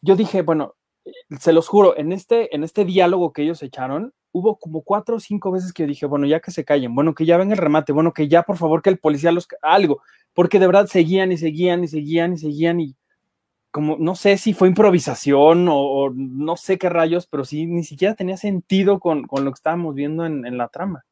yo 0.00 0.16
dije, 0.16 0.42
bueno, 0.42 0.74
se 1.40 1.52
los 1.52 1.68
juro, 1.68 1.96
en 1.96 2.12
este, 2.12 2.54
en 2.54 2.64
este 2.64 2.84
diálogo 2.84 3.32
que 3.32 3.42
ellos 3.42 3.62
echaron, 3.62 4.14
hubo 4.32 4.58
como 4.58 4.82
cuatro 4.82 5.16
o 5.16 5.20
cinco 5.20 5.50
veces 5.50 5.72
que 5.72 5.84
yo 5.84 5.88
dije, 5.88 6.06
bueno, 6.06 6.26
ya 6.26 6.40
que 6.40 6.50
se 6.50 6.64
callen, 6.64 6.94
bueno, 6.94 7.14
que 7.14 7.24
ya 7.24 7.36
ven 7.36 7.52
el 7.52 7.58
remate, 7.58 7.92
bueno, 7.92 8.12
que 8.12 8.28
ya 8.28 8.42
por 8.42 8.56
favor 8.56 8.82
que 8.82 8.90
el 8.90 8.98
policía 8.98 9.32
los 9.32 9.48
algo, 9.62 10.02
porque 10.34 10.58
de 10.58 10.66
verdad 10.66 10.86
seguían 10.86 11.32
y 11.32 11.36
seguían 11.36 11.84
y 11.84 11.88
seguían 11.88 12.34
y 12.34 12.38
seguían 12.38 12.80
y 12.80 12.96
como 13.70 13.96
no 13.98 14.14
sé 14.14 14.38
si 14.38 14.54
fue 14.54 14.68
improvisación 14.68 15.66
o, 15.70 16.10
no 16.14 16.56
sé 16.56 16.78
qué 16.78 16.88
rayos, 16.88 17.26
pero 17.26 17.44
sí 17.44 17.66
ni 17.66 17.84
siquiera 17.84 18.14
tenía 18.14 18.36
sentido 18.36 18.98
con, 19.00 19.26
con 19.26 19.44
lo 19.44 19.50
que 19.50 19.56
estábamos 19.56 19.94
viendo 19.94 20.24
en, 20.24 20.46
en, 20.46 20.56
la 20.56 20.68
trama. 20.68 21.04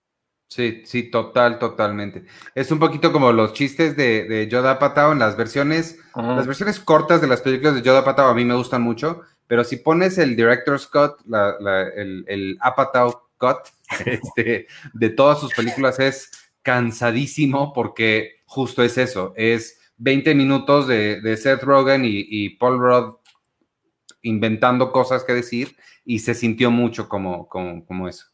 Sí, 0.49 0.83
sí, 0.85 1.11
total, 1.11 1.59
totalmente. 1.59 2.25
Es 2.55 2.71
un 2.71 2.79
poquito 2.79 3.13
como 3.13 3.33
los 3.33 3.53
chistes 3.55 3.97
de, 3.97 4.25
de 4.25 4.49
Yoda 4.49 4.79
Patao 4.79 5.13
en 5.13 5.19
las 5.19 5.37
versiones, 5.37 5.99
las 6.15 6.47
versiones 6.47 6.79
cortas 6.81 7.21
de 7.21 7.27
las 7.27 7.41
películas 7.41 7.75
de 7.75 7.83
Yoda 7.83 8.05
Patao 8.05 8.29
a 8.29 8.35
mí 8.35 8.45
me 8.45 8.55
gustan 8.55 8.83
mucho, 8.83 9.23
pero 9.47 9.65
si 9.65 9.77
pones 9.77 10.19
el 10.19 10.37
Director's 10.37 10.87
Cut, 10.87 11.21
la, 11.27 11.57
la, 11.61 11.83
el, 11.83 12.25
el 12.29 12.57
Apatow 12.61 13.29
Cut 13.39 13.59
este, 14.07 14.67
de 14.93 15.11
todas 15.11 15.41
sus 15.41 15.53
películas 15.53 15.99
es 16.01 16.31
cansadísimo 16.63 17.73
porque 17.73 18.43
justo 18.47 18.83
es 18.83 18.97
eso, 18.97 19.35
es 19.37 19.79
20 19.97 20.35
minutos 20.35 20.87
de, 20.87 21.21
de 21.21 21.37
Seth 21.37 21.63
Rogen 21.63 22.05
y, 22.05 22.25
y, 22.29 22.57
Paul 22.57 22.79
Rudd 22.79 23.17
inventando 24.23 24.91
cosas 24.91 25.25
que 25.25 25.35
decir 25.35 25.77
y 26.05 26.21
se 26.21 26.35
sintió 26.35 26.71
mucho 26.71 27.09
como, 27.09 27.49
como, 27.49 27.85
como 27.87 28.09
eso. 28.09 28.27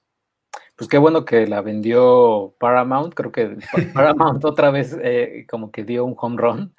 Pues 0.77 0.89
qué 0.89 0.99
bueno 0.99 1.25
que 1.25 1.47
la 1.47 1.61
vendió 1.61 2.55
Paramount, 2.59 3.15
creo 3.15 3.33
que 3.33 3.59
Paramount 3.95 4.45
otra 4.45 4.71
vez 4.71 4.97
eh, 5.03 5.47
como 5.49 5.71
que 5.71 5.85
dio 5.85 6.05
un 6.05 6.15
home 6.17 6.37
run 6.39 6.75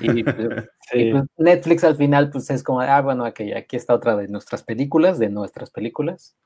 Y, 0.00 0.22
pues, 0.22 0.36
pues, 0.92 1.24
Netflix 1.36 1.84
al 1.84 1.96
final, 1.96 2.30
pues 2.30 2.50
es 2.50 2.62
como, 2.62 2.80
ah, 2.80 3.00
bueno, 3.00 3.24
aquí, 3.24 3.52
aquí 3.52 3.76
está 3.76 3.94
otra 3.94 4.16
de 4.16 4.28
nuestras 4.28 4.62
películas, 4.62 5.18
de 5.18 5.28
nuestras 5.28 5.70
películas, 5.70 6.36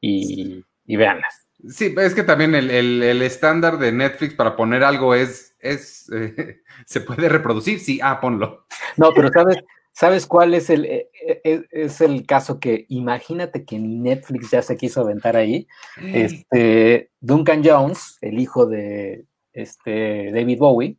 y, 0.00 0.64
y 0.86 0.96
véanlas. 0.96 1.45
Sí, 1.68 1.94
es 1.96 2.14
que 2.14 2.22
también 2.22 2.54
el, 2.54 3.22
estándar 3.22 3.78
de 3.78 3.92
Netflix 3.92 4.34
para 4.34 4.56
poner 4.56 4.84
algo 4.84 5.14
es, 5.14 5.56
es 5.58 6.10
eh, 6.12 6.62
se 6.86 7.00
puede 7.00 7.28
reproducir, 7.28 7.80
sí, 7.80 8.00
ah, 8.02 8.20
ponlo. 8.20 8.66
No, 8.96 9.12
pero 9.14 9.30
sabes, 9.32 9.58
¿sabes 9.92 10.26
cuál 10.26 10.54
es 10.54 10.70
el, 10.70 10.84
eh, 10.84 11.10
eh, 11.44 11.64
es, 11.70 12.00
el 12.00 12.26
caso 12.26 12.60
que 12.60 12.86
imagínate 12.88 13.64
que 13.64 13.78
Netflix 13.78 14.50
ya 14.50 14.62
se 14.62 14.76
quiso 14.76 15.00
aventar 15.00 15.36
ahí? 15.36 15.66
Este, 16.12 17.10
Duncan 17.20 17.62
Jones, 17.64 18.18
el 18.20 18.38
hijo 18.38 18.66
de 18.66 19.24
este, 19.52 20.30
David 20.32 20.58
Bowie, 20.58 20.98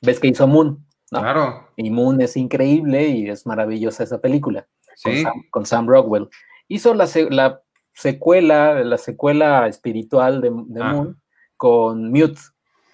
ves 0.00 0.20
que 0.20 0.28
hizo 0.28 0.46
Moon, 0.46 0.86
¿no? 1.10 1.20
Claro. 1.20 1.68
Y 1.76 1.90
Moon 1.90 2.20
es 2.20 2.36
increíble 2.36 3.08
y 3.08 3.28
es 3.28 3.46
maravillosa 3.46 4.04
esa 4.04 4.20
película. 4.20 4.66
Con, 5.50 5.64
Sam, 5.64 5.88
Rockwell. 5.88 6.28
Hizo 6.68 6.92
la, 6.92 7.08
la 7.30 7.62
secuela, 8.00 8.82
la 8.82 8.98
secuela 8.98 9.66
espiritual 9.68 10.40
de, 10.40 10.48
ah. 10.80 10.92
Moon 10.92 11.20
con 11.56 12.10
Mute, 12.10 12.40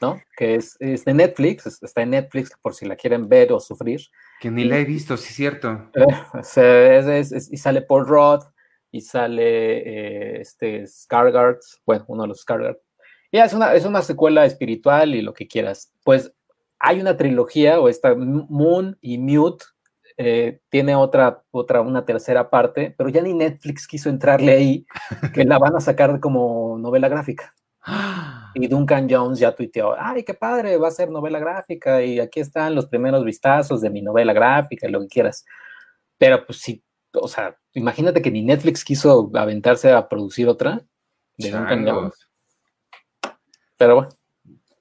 ¿no? 0.00 0.20
Que 0.36 0.56
es, 0.56 0.76
de 0.78 1.14
Netflix, 1.14 1.66
está 1.66 2.02
en 2.02 2.10
Netflix 2.10 2.50
por 2.60 2.74
si 2.74 2.84
la 2.84 2.96
quieren 2.96 3.28
ver 3.28 3.52
o 3.52 3.60
sufrir. 3.60 4.00
Que 4.40 4.50
ni 4.50 4.64
la 4.64 4.78
he 4.78 4.84
visto, 4.84 5.16
sí 5.16 5.28
es 5.30 5.36
cierto. 5.36 5.90
y 7.50 7.56
sale 7.56 7.82
Paul 7.82 8.06
Roth, 8.06 8.44
y 8.90 9.00
sale 9.02 9.78
eh, 9.78 10.40
este 10.40 10.86
Scargard, 10.86 11.58
bueno, 11.84 12.04
uno 12.08 12.22
de 12.22 12.28
los 12.28 12.40
Scargard. 12.40 12.76
Y 13.30 13.38
es 13.38 13.52
una, 13.52 13.74
es 13.74 13.84
una 13.84 14.02
secuela 14.02 14.46
espiritual 14.46 15.14
y 15.14 15.22
lo 15.22 15.34
que 15.34 15.46
quieras. 15.46 15.92
Pues 16.04 16.32
hay 16.78 17.00
una 17.00 17.16
trilogía, 17.16 17.80
o 17.80 17.88
esta 17.88 18.14
Moon 18.14 18.96
y 19.00 19.18
Mute, 19.18 19.64
eh, 20.16 20.60
tiene 20.70 20.94
otra, 20.94 21.42
otra, 21.50 21.82
una 21.82 22.04
tercera 22.04 22.48
parte, 22.48 22.94
pero 22.96 23.10
ya 23.10 23.20
ni 23.20 23.34
Netflix 23.34 23.86
quiso 23.86 24.08
entrarle 24.08 24.52
ahí, 24.52 24.86
que 25.34 25.44
la 25.44 25.58
van 25.58 25.76
a 25.76 25.80
sacar 25.80 26.20
como 26.20 26.78
novela 26.78 27.08
gráfica. 27.08 27.54
Y 28.58 28.68
Duncan 28.68 29.06
Jones 29.06 29.38
ya 29.38 29.54
tuiteó, 29.54 29.94
ay, 29.98 30.24
qué 30.24 30.32
padre, 30.32 30.78
va 30.78 30.88
a 30.88 30.90
ser 30.90 31.10
novela 31.10 31.38
gráfica 31.38 32.02
y 32.02 32.18
aquí 32.20 32.40
están 32.40 32.74
los 32.74 32.86
primeros 32.86 33.22
vistazos 33.22 33.82
de 33.82 33.90
mi 33.90 34.00
novela 34.00 34.32
gráfica 34.32 34.88
y 34.88 34.90
lo 34.90 35.02
que 35.02 35.08
quieras. 35.08 35.44
Pero 36.16 36.46
pues 36.46 36.60
sí, 36.60 36.82
o 37.12 37.28
sea, 37.28 37.58
imagínate 37.74 38.22
que 38.22 38.30
ni 38.30 38.42
Netflix 38.42 38.82
quiso 38.82 39.30
aventarse 39.34 39.92
a 39.92 40.08
producir 40.08 40.48
otra 40.48 40.80
de 41.36 41.50
Duncan 41.50 41.86
Jones. 41.86 42.14
Pero 43.76 43.96
bueno. 43.96 44.10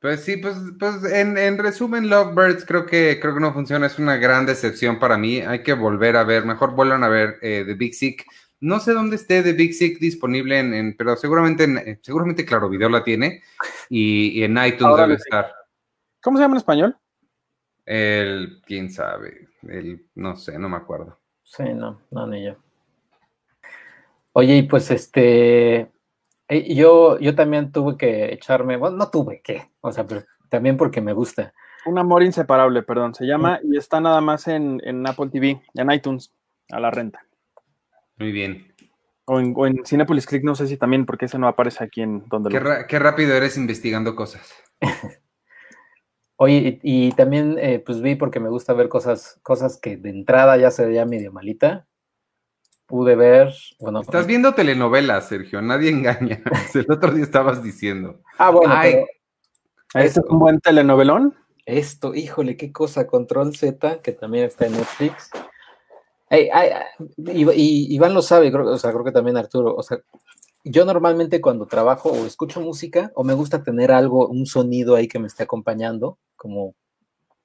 Pues 0.06 0.24
sí, 0.24 0.38
pues, 0.38 0.56
pues 0.78 1.04
en, 1.12 1.58
resumen, 1.58 2.10
Lovebirds 2.10 2.64
creo 2.64 2.86
que 2.86 3.20
creo 3.20 3.34
que 3.34 3.40
no 3.40 3.54
funciona, 3.54 3.88
es 3.88 3.98
una 3.98 4.18
gran 4.18 4.46
decepción 4.46 5.00
para 5.00 5.18
mí. 5.18 5.40
Hay 5.40 5.64
que 5.64 5.74
volver 5.74 6.16
a 6.16 6.24
ver, 6.24 6.46
mejor 6.46 6.76
vuelvan 6.76 7.04
a 7.04 7.08
ver 7.08 7.40
eh, 7.42 7.64
The 7.66 7.74
Big 7.74 7.96
Sick. 7.96 8.24
No 8.60 8.80
sé 8.80 8.94
dónde 8.94 9.16
esté 9.16 9.42
The 9.42 9.54
Big 9.54 9.74
Sick 9.74 9.98
disponible, 9.98 10.60
en, 10.60 10.96
pero 10.96 11.16
seguramente 11.16 11.64
en, 11.64 12.00
seguramente 12.04 12.46
Claro 12.46 12.70
Video 12.70 12.88
la 12.88 13.04
tiene 13.04 13.42
y, 13.90 14.44
en 14.44 14.56
iTunes 14.64 14.96
debe 14.96 15.16
estar. 15.16 15.52
¿Cómo 16.22 16.38
se 16.38 16.44
llama 16.44 16.54
en 16.54 16.58
español? 16.58 16.98
El, 17.84 18.62
quién 18.64 18.92
sabe, 18.92 19.48
el, 19.68 20.06
no 20.14 20.36
sé, 20.36 20.60
no 20.60 20.70
me 20.70 20.78
acuerdo. 20.78 21.18
Sí, 21.42 21.64
no, 21.74 22.00
no, 22.12 22.28
ni 22.28 22.46
yo. 22.46 22.58
Oye, 24.34 24.58
y 24.58 24.62
pues 24.62 24.92
este, 24.92 25.76
eh, 25.78 25.92
yo, 26.50 27.20
yo 27.20 27.36
también 27.36 27.72
tuve 27.72 27.98
que 27.98 28.34
echarme, 28.34 28.78
bueno, 28.78 28.98
no 28.98 29.10
tuve 29.10 29.42
que, 29.42 29.70
o 29.82 29.92
sea, 29.92 30.06
pero 30.06 30.24
también 30.50 30.78
porque 30.78 31.02
me 31.02 31.14
gusta. 31.14 31.54
Un 31.86 31.98
amor 31.98 32.24
inseparable, 32.24 32.84
perdón, 32.84 33.14
se 33.14 33.26
llama 33.26 33.60
y 33.64 33.78
está 33.78 34.00
nada 34.00 34.22
más 34.22 34.48
en, 34.48 34.80
Apple 35.08 35.30
TV, 35.32 35.62
en 35.74 35.92
iTunes, 35.92 36.34
a 36.72 36.80
la 36.80 36.92
renta. 36.92 37.26
Muy 38.18 38.32
bien. 38.32 38.74
O 39.26 39.40
en, 39.40 39.54
o 39.56 39.86
Cinepolis 39.86 40.26
Click, 40.26 40.44
no 40.44 40.56
sé 40.56 40.68
si 40.68 40.78
también, 40.78 41.06
porque 41.06 41.26
ese 41.26 41.38
no 41.38 41.48
aparece 41.48 41.84
aquí 41.84 42.02
en 42.02 42.24
donde 42.28 42.50
qué, 42.50 42.60
lo... 42.60 42.88
qué 42.88 43.00
rápido 43.00 43.36
eres 43.36 43.58
investigando 43.58 44.16
cosas. 44.16 44.54
Oye, 46.38 46.80
y, 46.84 47.12
también 47.14 47.58
pues 47.86 48.02
vi 48.02 48.16
porque 48.16 48.40
me 48.40 48.50
gusta 48.50 48.74
ver 48.74 48.90
cosas, 48.90 49.40
cosas 49.42 49.80
que 49.80 49.96
de 49.96 50.10
entrada 50.10 50.58
ya 50.58 50.70
se 50.70 50.86
veía 50.86 51.06
medio 51.06 51.32
malita 51.32 51.88
pude 52.86 53.16
ver. 53.16 53.54
Bueno, 53.80 54.02
Estás 54.02 54.28
viendo 54.28 54.54
telenovelas, 54.54 55.28
Sergio, 55.28 55.62
nadie 55.62 55.90
engaña. 55.92 56.42
El 56.74 56.92
otro 56.92 57.12
día 57.12 57.24
estabas 57.24 57.64
diciendo. 57.64 58.22
Ah, 58.38 58.50
bueno, 58.50 58.76
pero 58.82 59.06
¿Este 60.06 60.20
es 60.20 60.26
un 60.28 60.40
buen 60.40 60.60
telenovelón? 60.60 61.36
Esto, 61.66 62.14
híjole, 62.14 62.58
qué 62.58 62.72
cosa, 62.72 63.08
Control 63.08 63.56
Z, 63.56 64.00
que 64.00 64.12
también 64.12 64.46
está 64.46 64.66
en 64.68 64.74
Netflix. 64.74 65.30
y, 66.30 67.96
Iván 67.96 68.14
lo 68.14 68.22
sabe, 68.22 68.52
creo, 68.52 68.68
o 68.68 68.78
sea, 68.78 68.92
creo 68.92 69.04
que 69.04 69.12
también 69.12 69.38
Arturo, 69.38 69.74
o 69.74 69.82
sea, 69.82 70.00
yo 70.64 70.84
normalmente 70.84 71.42
cuando 71.42 71.66
trabajo 71.66 72.10
o 72.10 72.26
escucho 72.26 72.60
música 72.60 73.12
o 73.16 73.24
me 73.24 73.34
gusta 73.34 73.64
tener 73.64 73.92
algo, 73.92 74.28
un 74.28 74.46
sonido 74.46 74.96
ahí 74.96 75.08
que 75.08 75.20
me 75.20 75.28
esté 75.28 75.44
acompañando, 75.44 76.18
como, 76.36 76.76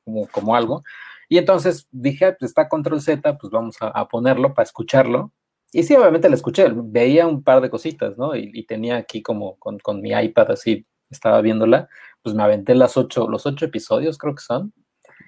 como, 0.05 0.27
como 0.29 0.57
algo, 0.57 0.83
y 1.31 1.39
entonces 1.39 1.87
dije, 1.93 2.33
pues 2.33 2.51
está 2.51 2.69
Control 2.69 3.01
Z, 3.01 3.39
pues 3.39 3.53
vamos 3.53 3.77
a, 3.81 4.09
ponerlo 4.09 4.53
para 4.53 4.65
escucharlo. 4.65 5.33
Y 5.71 5.85
sí, 5.85 5.95
obviamente 5.95 6.29
la 6.29 6.35
escuché, 6.35 6.67
veía 6.75 7.29
un 7.29 7.45
par 7.45 7.61
de 7.61 7.71
cositas, 7.71 8.19
¿no? 8.19 8.35
Y, 8.35 8.67
tenía 8.67 8.97
aquí 8.97 9.23
como 9.23 9.57
con, 9.57 9.79
mi 10.03 10.11
iPad 10.11 10.51
así, 10.51 10.85
estaba 11.09 11.41
viéndola, 11.41 11.89
pues 12.21 12.35
me 12.35 12.43
aventé 12.43 12.75
las 12.75 12.97
ocho, 12.97 13.29
los 13.29 13.47
ocho 13.47 13.65
episodios, 13.65 14.19
creo 14.19 14.35
que 14.35 14.43
son. 14.43 14.75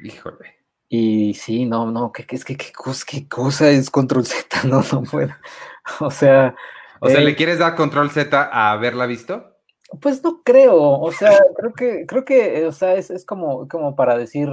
Híjole. 0.02 0.56
Y 0.88 1.34
sí, 1.34 1.66
no, 1.66 1.88
no, 1.88 2.10
¿qué, 2.10 2.26
es 2.28 2.44
que 2.44 2.56
qué, 2.56 2.72
cosa, 2.72 3.04
qué 3.08 3.28
cosa 3.28 3.70
es 3.70 3.88
Control 3.88 4.26
Z? 4.26 4.62
No, 4.68 4.82
no 4.92 5.04
puedo. 5.04 5.30
O 6.00 6.10
sea. 6.10 6.56
O 6.98 7.08
sea, 7.08 7.20
¿le 7.20 7.30
eh, 7.30 7.36
quieres 7.36 7.60
dar 7.60 7.76
Control 7.76 8.10
Z 8.10 8.50
a 8.52 8.72
haberla 8.72 9.06
visto? 9.06 9.56
Pues 10.00 10.20
no 10.24 10.42
creo. 10.42 10.98
O 10.98 11.12
sea, 11.12 11.38
creo 11.56 11.72
que, 11.74 12.06
creo 12.06 12.24
que, 12.24 12.66
o 12.66 12.72
sea, 12.72 12.96
es, 12.96 13.08
es 13.10 13.24
como, 13.24 13.68
como 13.68 13.94
para 13.94 14.18
decir, 14.18 14.48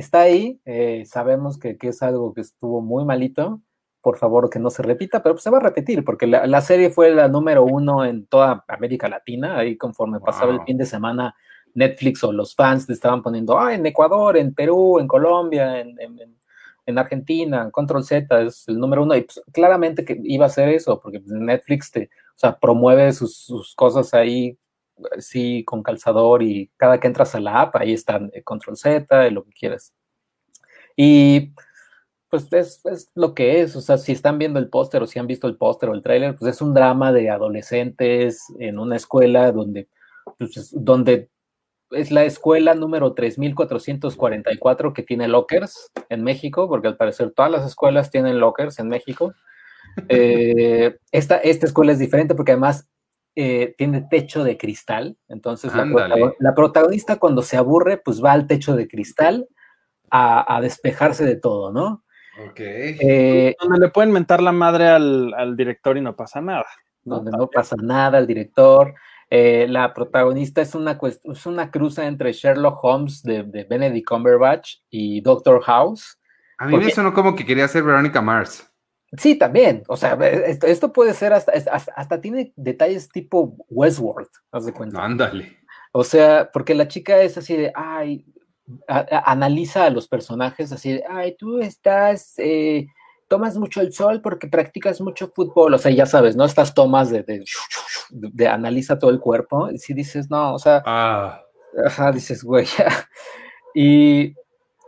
está 0.00 0.22
ahí, 0.22 0.60
eh, 0.64 1.04
sabemos 1.06 1.58
que, 1.58 1.76
es 1.80 2.02
algo 2.02 2.34
que 2.34 2.40
estuvo 2.40 2.80
muy 2.80 3.04
malito, 3.04 3.60
por 4.00 4.16
favor 4.16 4.50
que 4.50 4.58
no 4.58 4.70
se 4.70 4.82
repita, 4.82 5.22
pero 5.22 5.34
pues 5.34 5.44
se 5.44 5.50
va 5.50 5.58
a 5.58 5.62
repetir, 5.62 6.04
porque 6.04 6.26
la, 6.26 6.60
serie 6.60 6.90
fue 6.90 7.10
la 7.10 7.28
número 7.28 7.64
uno 7.64 8.04
en 8.04 8.26
toda 8.26 8.64
América 8.68 9.08
Latina, 9.08 9.58
ahí 9.58 9.76
conforme 9.76 10.20
pasaba 10.20 10.52
el 10.52 10.62
fin 10.62 10.78
de 10.78 10.86
semana, 10.86 11.34
Netflix 11.74 12.24
o 12.24 12.32
los 12.32 12.54
fans 12.54 12.86
te 12.86 12.92
estaban 12.94 13.22
poniendo, 13.22 13.58
ah, 13.58 13.74
en 13.74 13.86
Ecuador, 13.86 14.36
en 14.36 14.54
Perú, 14.54 14.98
en 14.98 15.06
Colombia, 15.06 15.80
en, 15.80 15.98
Argentina, 16.98 17.70
Control 17.70 18.02
Z 18.02 18.42
es 18.42 18.66
el 18.66 18.76
número 18.80 19.04
uno, 19.04 19.14
y 19.14 19.20
pues, 19.20 19.40
claramente 19.52 20.04
que 20.04 20.20
iba 20.24 20.46
a 20.46 20.48
ser 20.48 20.70
eso, 20.70 20.98
porque 20.98 21.20
pues, 21.20 21.30
Netflix 21.30 21.92
te, 21.92 22.10
o 22.34 22.38
sea, 22.38 22.58
promueve 22.58 23.12
sus, 23.12 23.36
sus 23.36 23.76
cosas 23.76 24.12
ahí 24.12 24.58
sí, 25.18 25.64
con 25.64 25.82
calzador 25.82 26.42
y 26.42 26.70
cada 26.76 27.00
que 27.00 27.06
entras 27.06 27.34
a 27.34 27.40
la 27.40 27.60
app, 27.60 27.76
ahí 27.76 27.92
están 27.92 28.30
eh, 28.34 28.42
Control 28.42 28.76
Z, 28.76 29.28
y 29.28 29.30
lo 29.30 29.44
que 29.44 29.52
quieras. 29.52 29.92
Y 30.96 31.52
pues 32.28 32.46
es, 32.52 33.10
lo 33.14 33.34
que 33.34 33.60
es, 33.60 33.74
o 33.74 33.80
sea, 33.80 33.98
si 33.98 34.12
están 34.12 34.38
viendo 34.38 34.60
el 34.60 34.68
póster 34.68 35.02
o 35.02 35.06
si 35.06 35.18
han 35.18 35.26
visto 35.26 35.48
el 35.48 35.56
póster 35.56 35.88
o 35.88 35.94
el 35.94 36.02
tráiler, 36.02 36.36
pues 36.36 36.54
es 36.54 36.62
un 36.62 36.74
drama 36.74 37.12
de 37.12 37.28
adolescentes 37.28 38.44
en 38.60 38.78
una 38.78 38.96
escuela 38.96 39.50
donde, 39.50 39.88
pues, 40.38 40.56
es, 40.56 40.70
donde 40.72 41.28
es 41.90 42.12
la 42.12 42.24
escuela 42.24 42.74
número 42.74 43.14
3444 43.14 44.92
que 44.92 45.02
tiene 45.02 45.26
lockers 45.26 45.90
en 46.08 46.22
México, 46.22 46.68
porque 46.68 46.86
al 46.88 46.96
parecer 46.96 47.32
todas 47.32 47.50
las 47.50 47.66
escuelas 47.66 48.10
tienen 48.10 48.38
lockers 48.38 48.78
en 48.78 48.88
México. 48.88 49.34
Eh, 50.08 50.98
esta, 51.10 51.38
esta 51.38 51.66
escuela 51.66 51.90
es 51.90 51.98
diferente 51.98 52.36
porque 52.36 52.52
además 52.52 52.88
eh, 53.36 53.74
tiene 53.78 54.06
techo 54.10 54.42
de 54.42 54.58
cristal, 54.58 55.16
entonces 55.28 55.72
la, 55.74 56.54
protagonista 56.54 57.16
cuando 57.16 57.42
se 57.42 57.56
aburre, 57.56 57.96
pues 57.98 58.22
va 58.22 58.32
al 58.32 58.46
techo 58.46 58.74
de 58.74 58.88
cristal 58.88 59.48
a, 60.10 60.58
despejarse 60.60 61.24
de 61.24 61.36
todo, 61.36 61.72
¿no? 61.72 62.04
Ok. 62.48 62.58
Eh, 62.58 63.54
donde 63.60 63.78
le 63.78 63.88
pueden 63.90 64.12
mentar 64.12 64.42
la 64.42 64.52
madre 64.52 64.88
al, 64.88 65.56
director 65.56 65.96
y 65.96 66.00
no 66.00 66.16
pasa 66.16 66.40
nada. 66.40 66.66
Donde 67.02 67.30
no 67.30 67.48
pasa 67.48 67.76
nada 67.80 68.18
al 68.18 68.26
director. 68.26 68.94
Eh, 69.30 69.66
la 69.68 69.94
protagonista 69.94 70.60
es 70.60 70.74
una, 70.74 70.98
es 71.02 71.46
una 71.46 71.70
cruza 71.70 72.06
entre 72.06 72.32
Sherlock 72.32 72.82
Holmes 72.82 73.22
de, 73.22 73.42
Benedict 73.42 74.08
Cumberbatch 74.08 74.78
y 74.90 75.20
Doctor 75.20 75.62
House. 75.62 76.18
A 76.58 76.66
mí 76.66 76.76
me 76.76 76.90
sonó 76.90 77.14
como 77.14 77.36
que 77.36 77.46
quería 77.46 77.68
ser 77.68 77.84
Verónica 77.84 78.20
Mars. 78.20 78.69
Sí, 79.16 79.36
también. 79.36 79.82
O 79.88 79.96
sea, 79.96 80.14
esto, 80.14 80.92
puede 80.92 81.14
ser 81.14 81.32
hasta, 81.32 81.52
hasta, 81.96 82.20
tiene 82.20 82.52
detalles 82.56 83.08
tipo 83.08 83.56
Westworld, 83.68 84.28
haz 84.52 84.66
de 84.66 84.72
cuenta. 84.72 85.04
Ándale. 85.04 85.58
O 85.92 86.04
sea, 86.04 86.50
porque 86.52 86.74
la 86.74 86.86
chica 86.86 87.20
es 87.20 87.36
así 87.36 87.56
de, 87.56 87.72
ay, 87.74 88.24
analiza 88.86 89.84
a 89.84 89.90
los 89.90 90.06
personajes 90.06 90.70
así 90.70 90.92
de, 90.92 91.04
ay, 91.08 91.36
tú 91.36 91.58
estás, 91.58 92.34
eh, 92.38 92.86
tomas 93.26 93.56
mucho 93.56 93.80
el 93.80 93.92
sol 93.92 94.20
porque 94.22 94.46
practicas 94.46 95.00
mucho 95.00 95.32
fútbol. 95.34 95.74
O 95.74 95.78
sea, 95.78 95.90
ya 95.90 96.06
sabes, 96.06 96.36
¿no? 96.36 96.44
Estas 96.44 96.74
tomas 96.74 97.10
de, 97.10 97.24
de, 98.10 98.48
analiza 98.48 98.98
todo 98.98 99.10
el 99.10 99.18
cuerpo. 99.18 99.70
Y 99.70 99.78
si 99.78 99.92
dices, 99.92 100.30
no, 100.30 100.54
o 100.54 100.58
sea, 100.58 100.82
ah. 100.86 101.42
ajá, 101.84 102.12
dices, 102.12 102.44
güey, 102.44 102.66
Y 103.74 104.34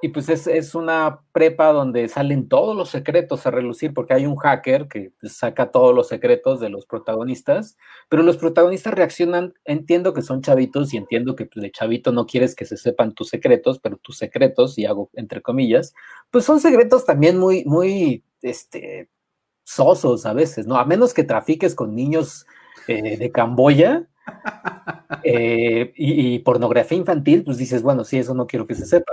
y 0.05 0.09
pues 0.09 0.28
es, 0.28 0.74
una 0.74 1.20
prepa 1.30 1.72
donde 1.72 2.09
salen 2.09 2.48
todos 2.48 2.76
los 2.76 2.90
secretos 2.90 3.46
a 3.46 3.53
relucir, 3.53 3.94
porque 3.94 4.14
hay 4.14 4.26
un 4.26 4.34
hacker 4.34 4.88
que 4.88 5.12
saca 5.22 5.70
todos 5.70 5.94
los 5.94 6.09
secretos 6.09 6.59
de 6.59 6.70
los 6.70 6.86
protagonistas, 6.86 7.76
pero 8.09 8.24
los 8.24 8.36
protagonistas 8.36 8.94
reaccionan, 8.94 9.55
entiendo 9.64 10.12
que 10.12 10.22
son 10.22 10.42
chavitos 10.42 10.92
y 10.92 10.96
entiendo 10.96 11.36
que 11.36 11.46
pues, 11.46 11.62
de 11.62 11.70
chavito 11.70 12.11
no 12.11 12.26
quieres 12.26 12.57
que 12.57 12.64
se 12.64 12.76
sepan 12.76 13.14
tus 13.14 13.28
secretos, 13.28 13.78
pero 13.78 13.96
tus 13.96 14.18
secretos, 14.18 14.76
y 14.76 14.86
hago 14.86 15.09
entre 15.12 15.40
comillas, 15.40 15.94
pues 16.32 16.44
son 16.44 16.59
secretos 16.59 17.05
también 17.05 17.38
muy, 17.38 17.64
muy, 17.64 18.24
este, 18.42 19.09
sosos 19.62 20.26
a 20.26 20.32
veces, 20.32 20.66
¿no? 20.66 20.78
A 20.78 20.84
menos 20.84 21.14
que 21.14 21.22
trafiques 21.22 21.76
con 21.76 21.94
niños 21.94 22.44
eh, 22.88 23.18
de 23.18 23.30
Camboya, 23.30 24.09
eh, 25.22 25.92
y, 25.94 26.34
y, 26.34 26.38
pornografía 26.40 26.98
infantil, 26.98 27.44
pues 27.44 27.57
dices, 27.57 27.82
bueno, 27.84 28.03
sí, 28.03 28.18
eso 28.18 28.34
no 28.34 28.48
quiero 28.48 28.66
que 28.66 28.74
se 28.74 28.86
sepa. 28.86 29.12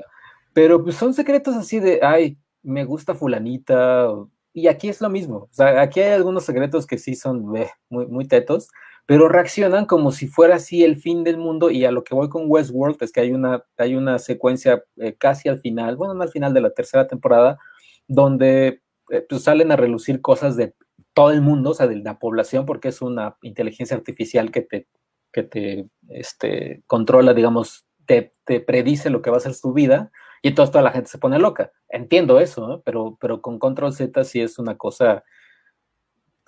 Pero 0.53 0.83
pues 0.83 0.95
son 0.95 1.13
secretos 1.13 1.55
así 1.55 1.79
de, 1.79 1.99
ay, 2.01 2.37
me 2.63 2.85
gusta 2.85 3.15
fulanita. 3.15 4.09
Y 4.53 4.67
aquí 4.67 4.89
es 4.89 5.01
lo 5.01 5.09
mismo. 5.09 5.37
O 5.37 5.49
sea, 5.51 5.81
aquí 5.81 5.99
hay 6.01 6.13
algunos 6.13 6.43
secretos 6.43 6.87
que 6.87 6.97
sí 6.97 7.15
son 7.15 7.45
muy, 7.45 7.67
muy 7.89 8.27
tetos, 8.27 8.69
pero 9.05 9.29
reaccionan 9.29 9.85
como 9.85 10.11
si 10.11 10.27
fuera 10.27 10.55
así 10.55 10.83
el 10.83 10.97
fin 10.97 11.23
del 11.23 11.37
mundo. 11.37 11.69
Y 11.69 11.85
a 11.85 11.91
lo 11.91 12.03
que 12.03 12.15
voy 12.15 12.29
con 12.29 12.45
Westworld 12.47 12.97
es 13.01 13.11
que 13.11 13.21
hay 13.21 13.31
una, 13.31 13.63
hay 13.77 13.95
una 13.95 14.19
secuencia 14.19 14.83
eh, 14.97 15.15
casi 15.17 15.49
al 15.49 15.59
final, 15.59 15.95
bueno, 15.95 16.13
no 16.13 16.23
al 16.23 16.29
final 16.29 16.53
de 16.53 16.61
la 16.61 16.71
tercera 16.71 17.07
temporada, 17.07 17.59
donde 18.07 18.81
eh, 19.11 19.25
pues 19.27 19.43
salen 19.43 19.71
a 19.71 19.75
relucir 19.75 20.21
cosas 20.21 20.55
de 20.57 20.73
todo 21.13 21.31
el 21.31 21.41
mundo, 21.41 21.71
o 21.71 21.73
sea, 21.73 21.87
de 21.87 21.97
la 21.97 22.19
población, 22.19 22.65
porque 22.65 22.89
es 22.89 23.01
una 23.01 23.37
inteligencia 23.41 23.95
artificial 23.97 24.51
que 24.51 24.61
te, 24.61 24.87
que 25.31 25.43
te 25.43 25.87
este, 26.09 26.83
controla, 26.87 27.33
digamos, 27.33 27.85
te, 28.05 28.31
te 28.45 28.59
predice 28.59 29.09
lo 29.09 29.21
que 29.21 29.29
va 29.29 29.37
a 29.37 29.41
ser 29.41 29.55
tu 29.59 29.73
vida 29.73 30.11
y 30.41 30.49
entonces 30.49 30.71
toda 30.71 30.83
la 30.83 30.91
gente 30.91 31.09
se 31.09 31.17
pone 31.17 31.39
loca. 31.39 31.71
Entiendo 31.89 32.39
eso, 32.39 32.81
pero, 32.85 33.17
pero 33.19 33.41
con 33.41 33.59
Control 33.59 33.93
Z 33.93 34.23
sí 34.23 34.41
es 34.41 34.59
una 34.59 34.77
cosa 34.77 35.23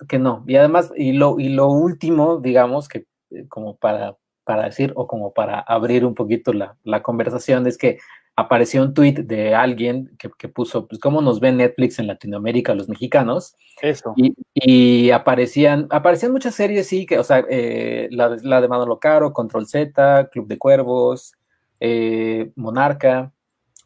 que 0.08 0.18
no. 0.18 0.44
Y 0.46 0.56
además, 0.56 0.92
y 0.96 1.12
lo, 1.12 1.38
y 1.38 1.48
lo 1.48 1.68
último, 1.68 2.38
digamos, 2.38 2.88
que 2.88 3.06
eh, 3.30 3.46
como 3.48 3.76
para, 3.76 4.16
para 4.44 4.64
decir 4.64 4.92
o 4.96 5.06
como 5.06 5.32
para 5.32 5.60
abrir 5.60 6.04
un 6.04 6.14
poquito 6.14 6.52
la, 6.52 6.76
la 6.84 7.02
conversación, 7.02 7.66
es 7.66 7.78
que 7.78 7.98
apareció 8.34 8.82
un 8.82 8.94
tweet 8.94 9.24
de 9.24 9.54
alguien 9.54 10.16
que, 10.18 10.30
que, 10.38 10.48
puso, 10.48 10.88
pues, 10.88 11.00
cómo 11.00 11.20
nos 11.20 11.38
ve 11.38 11.52
Netflix 11.52 11.98
en 11.98 12.06
Latinoamérica 12.06 12.74
los 12.74 12.88
mexicanos. 12.88 13.54
Eso. 13.80 14.14
Y, 14.16 14.34
y 14.54 15.10
aparecían, 15.10 15.86
aparecían 15.90 16.32
muchas 16.32 16.54
series, 16.54 16.86
sí, 16.86 17.04
que, 17.06 17.18
o 17.18 17.24
sea, 17.24 17.44
eh, 17.48 18.08
la, 18.10 18.36
la, 18.42 18.60
de 18.60 18.68
Manolo 18.68 18.98
Caro, 18.98 19.32
Control 19.32 19.66
Z, 19.66 20.30
Club 20.32 20.48
de 20.48 20.58
Cuervos, 20.58 21.34
eh, 21.80 22.52
Monarca, 22.56 23.32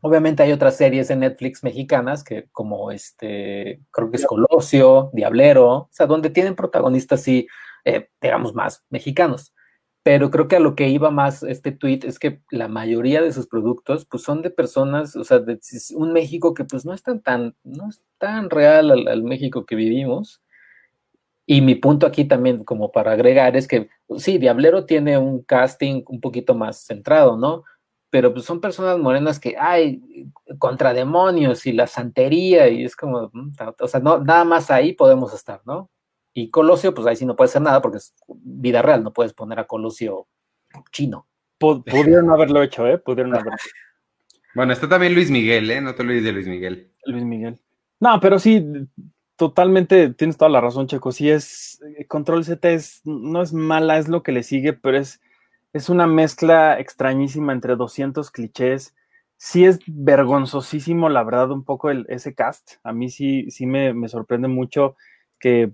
Obviamente 0.07 0.45
hay 0.45 0.53
otras 0.53 0.77
series 0.77 1.09
de 1.09 1.17
Netflix 1.17 1.65
mexicanas 1.65 2.23
que 2.23 2.49
como 2.53 2.93
este, 2.93 3.81
creo 3.91 4.09
que 4.09 4.19
es 4.19 4.25
Colosio, 4.25 5.11
Diablero, 5.13 5.69
o 5.69 5.89
sea, 5.91 6.07
donde 6.07 6.31
tienen 6.31 6.55
protagonistas 6.55 7.25
sí, 7.25 7.49
eh, 7.85 8.09
digamos, 8.23 8.55
más 8.55 8.85
mexicanos. 8.89 9.53
Pero 10.05 10.31
creo 10.31 10.47
que 10.47 10.55
a 10.55 10.61
lo 10.61 10.77
que 10.77 10.89
iba 10.89 11.11
más 11.11 11.43
este 11.43 11.73
tweet 11.73 12.03
es 12.05 12.21
que 12.21 12.41
la 12.53 12.69
mayoría 12.69 13.21
de 13.21 13.33
sus 13.33 13.49
productos 13.49 14.07
pues 14.07 14.23
son 14.23 14.43
de 14.43 14.51
personas, 14.51 15.17
o 15.17 15.25
sea, 15.25 15.41
de 15.41 15.59
un 15.97 16.13
México 16.13 16.55
que 16.55 16.63
pues 16.63 16.85
no 16.85 16.93
es 16.93 17.03
tan, 17.03 17.21
tan, 17.21 17.57
no 17.65 17.89
es 17.89 18.05
tan 18.19 18.49
real 18.49 18.93
al, 18.93 19.09
al 19.09 19.25
México 19.25 19.67
que 19.67 19.75
vivimos. 19.75 20.41
Y 21.47 21.63
mi 21.63 21.75
punto 21.75 22.07
aquí 22.07 22.25
también 22.27 22.63
como 22.63 22.93
para 22.93 23.11
agregar 23.11 23.57
es 23.57 23.67
que 23.67 23.89
sí, 24.19 24.39
Diablero 24.39 24.85
tiene 24.87 25.19
un 25.19 25.43
casting 25.43 26.05
un 26.07 26.21
poquito 26.21 26.55
más 26.55 26.87
centrado, 26.87 27.37
¿no? 27.37 27.65
Pero 28.17 28.33
pues 28.33 28.47
son 28.47 28.63
personas 28.63 28.99
morenas 28.99 29.39
que, 29.39 29.59
hay 29.59 30.31
contra 30.59 30.95
demonios 30.95 31.67
y 31.67 31.75
la 31.75 31.87
santería, 31.87 32.67
y 32.67 32.83
es 32.83 32.97
como, 32.97 33.29
mm, 33.31 33.51
o 33.79 33.89
sea, 33.89 34.01
no, 34.01 34.25
nada 34.25 34.43
más 34.43 34.71
ahí 34.71 34.95
podemos 34.95 35.35
estar, 35.35 35.61
¿no? 35.67 35.91
Y 36.33 36.49
Colosio, 36.49 36.95
pues 36.95 37.07
ahí 37.07 37.15
sí 37.15 37.27
no 37.27 37.37
puede 37.37 37.49
ser 37.49 37.61
nada 37.61 37.83
porque 37.83 37.99
es 37.99 38.15
vida 38.27 38.81
real, 38.81 39.03
no 39.03 39.13
puedes 39.13 39.35
poner 39.35 39.59
a 39.59 39.67
Colosio 39.67 40.29
chino. 40.91 41.27
Pudieron 41.59 42.31
haberlo 42.31 42.63
hecho, 42.63 42.87
¿eh? 42.87 42.97
Pudieron 42.97 43.35
haberlo 43.35 43.53
Bueno, 44.55 44.73
está 44.73 44.89
también 44.89 45.15
Luis 45.15 45.31
Miguel, 45.31 45.71
¿eh? 45.71 45.83
No 45.83 45.95
te 45.95 46.01
olvides 46.01 46.25
de 46.25 46.33
Luis 46.33 46.47
Miguel. 46.47 46.91
Luis 47.05 47.23
Miguel. 47.23 47.61
No, 48.01 48.19
pero 48.19 48.39
sí, 48.39 48.67
totalmente 49.37 50.09
tienes 50.15 50.39
toda 50.39 50.49
la 50.49 50.63
razón, 50.63 50.87
Checo. 50.87 51.13
Sí 51.13 51.29
es, 51.29 51.83
Control 52.09 52.47
Z 52.47 52.67
es, 52.71 53.03
no 53.05 53.43
es 53.43 53.53
mala, 53.53 53.99
es 53.99 54.09
lo 54.09 54.23
que 54.23 54.33
le 54.33 54.43
sigue, 54.43 54.73
pero 54.73 54.97
es 54.97 55.21
es 55.77 55.91
una 55.91 56.07
mezcla 56.07 56.81
extrañísima 56.81 57.53
entre 57.53 57.77
200 57.77 58.31
clichés. 58.31 58.95
Sí 59.37 59.67
es 59.67 59.81
vergonzosísimo, 59.87 61.11
la 61.11 61.23
verdad, 61.23 61.51
un 61.51 61.65
poco 61.65 61.91
el, 61.91 62.07
ese 62.09 62.35
cast. 62.35 62.77
A 62.83 62.93
mí 62.93 63.11
sí, 63.11 63.51
sí 63.51 63.67
me, 63.67 64.09
sorprende 64.09 64.49
mucho 64.49 64.97
que 65.39 65.73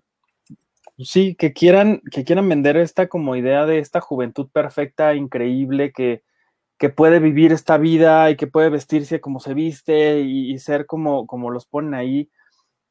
sí, 0.99 1.37
que 1.37 1.53
quieran, 1.53 2.03
que 2.11 2.25
quieran 2.25 2.49
vender 2.49 2.77
esta 2.77 3.07
como 3.09 3.37
idea 3.37 3.65
de 3.65 3.79
esta 3.79 4.01
juventud 4.01 4.49
perfecta, 4.53 5.15
increíble, 5.15 5.93
que, 5.93 6.23
que 6.79 6.91
puede 6.91 7.21
vivir 7.21 7.53
esta 7.53 7.79
vida 7.79 8.29
y 8.31 8.37
que 8.37 8.49
puede 8.49 8.71
vestirse 8.71 9.21
como 9.21 9.39
se 9.39 9.55
viste 9.55 10.21
y, 10.23 10.53
y 10.53 10.59
ser 10.59 10.87
como, 10.87 11.29
como 11.29 11.51
los 11.51 11.67
ponen 11.67 11.95
ahí 11.95 12.29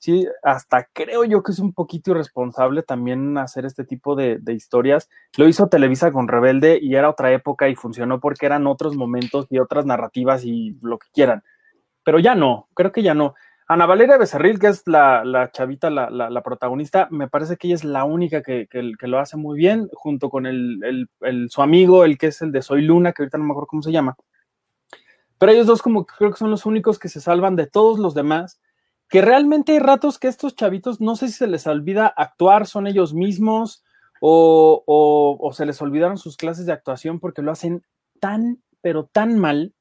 sí, 0.02 0.28
hasta 0.42 0.90
creo 0.92 1.24
yo 1.26 1.44
que 1.44 1.52
es 1.52 1.60
un 1.60 1.74
poquito 1.74 2.12
irresponsable 2.12 2.82
también 2.82 3.38
hacer 3.38 3.66
este 3.66 3.86
tipo 3.86 4.16
de, 4.16 4.42
historias. 4.48 5.10
Lo 5.38 5.48
hizo 5.48 5.70
Televisa 5.70 6.12
con 6.12 6.28
Rebelde 6.28 6.80
y 6.82 6.96
era 6.96 7.10
otra 7.10 7.32
época 7.32 7.70
y 7.70 7.76
funcionó 7.76 8.20
porque 8.20 8.48
eran 8.48 8.66
otros 8.66 8.96
momentos 8.96 9.46
y 9.52 9.60
otras 9.60 9.86
narrativas 9.86 10.44
y 10.44 10.80
lo 10.82 10.98
que 10.98 11.08
quieran. 11.14 11.44
Pero 12.04 12.18
ya 12.18 12.34
no, 12.34 12.68
creo 12.74 12.92
que 12.92 13.04
ya 13.04 13.14
no. 13.14 13.36
Ana 13.68 13.86
Valeria 13.86 14.18
Becerril, 14.18 14.60
que 14.60 14.68
es 14.68 14.88
la, 14.88 15.50
chavita, 15.54 15.92
la, 15.92 16.42
protagonista, 16.42 17.08
me 17.12 17.30
parece 17.30 17.58
que 17.58 17.68
ella 17.68 17.76
es 17.76 17.84
la 17.84 18.04
única 18.04 18.42
que, 18.42 18.68
lo 19.02 19.20
hace 19.20 19.38
muy 19.38 19.56
bien, 19.56 19.88
junto 19.94 20.32
con 20.32 20.48
el, 20.48 21.08
su 21.50 21.62
amigo, 21.62 22.04
el 22.04 22.18
que 22.18 22.28
es 22.28 22.42
el 22.42 22.52
de 22.52 22.64
Soy 22.64 22.82
Luna, 22.82 23.14
que 23.14 23.22
ahorita 23.22 23.38
no 23.38 23.44
me 23.44 23.52
acuerdo 23.52 23.68
cómo 23.68 23.84
se 23.84 23.92
llama. 23.92 24.18
Pero 25.38 25.52
ellos 25.52 25.68
dos 25.68 25.82
como 25.82 26.06
creo 26.06 26.32
que 26.32 26.38
son 26.38 26.52
los 26.52 26.66
únicos 26.66 26.98
que 26.98 27.08
se 27.08 27.22
salvan 27.22 27.56
de 27.56 27.68
todos 27.68 28.00
los 28.00 28.14
demás 28.14 28.60
que 29.12 29.22
realmente 29.22 29.74
hay 29.74 29.80
ratos 29.80 30.18
que 30.18 30.30
estos 30.30 30.56
chavitos, 30.56 31.02
no 31.02 31.18
sé 31.18 31.28
si 31.28 31.34
se 31.34 31.48
les 31.48 31.68
olvida 31.68 32.08
actuar, 32.08 32.66
son 32.66 32.88
ellos 32.88 33.14
mismos 33.14 33.84
o, 34.22 35.52
se 35.54 35.66
les 35.66 35.82
olvidaron 35.82 36.18
sus 36.18 36.38
clases 36.38 36.66
de 36.66 36.72
actuación 36.72 37.20
porque 37.20 37.42
lo 37.42 37.52
hacen 37.52 37.84
tan, 38.22 38.64
pero 38.80 39.10
tan 39.12 39.38
mal 39.38 39.74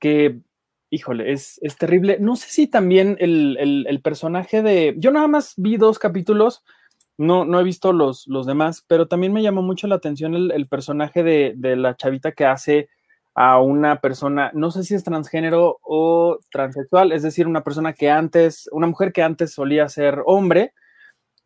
que, 0.00 0.40
híjole, 0.88 1.32
es, 1.32 1.60
terrible. 1.78 2.16
No 2.18 2.34
sé 2.34 2.48
si 2.48 2.66
también 2.66 3.18
el, 3.20 4.00
personaje 4.02 4.62
de... 4.62 4.94
Yo 4.96 5.10
nada 5.10 5.28
más 5.28 5.52
vi 5.58 5.76
dos 5.76 5.98
capítulos, 5.98 6.64
no, 7.18 7.44
no 7.44 7.60
he 7.60 7.64
visto 7.64 7.92
los, 7.92 8.26
los 8.26 8.46
demás, 8.46 8.82
pero 8.88 9.06
también 9.06 9.34
me 9.34 9.42
llamó 9.42 9.60
mucho 9.60 9.86
la 9.86 9.96
atención 9.96 10.34
el, 10.34 10.66
personaje 10.66 11.22
de, 11.22 11.52
de 11.58 11.76
la 11.76 11.94
chavita 11.94 12.32
que 12.32 12.46
hace 12.46 12.88
a 13.34 13.60
una 13.60 14.00
persona, 14.00 14.50
no 14.54 14.70
sé 14.70 14.84
si 14.84 14.94
es 14.94 15.04
transgénero 15.04 15.78
o 15.82 16.38
transexual, 16.50 17.12
es 17.12 17.22
decir, 17.22 17.46
una 17.46 17.64
persona 17.64 17.94
que 17.94 18.10
antes, 18.10 18.68
una 18.72 18.86
mujer 18.86 19.12
que 19.12 19.22
antes 19.22 19.52
solía 19.52 19.88
ser 19.88 20.22
hombre. 20.26 20.74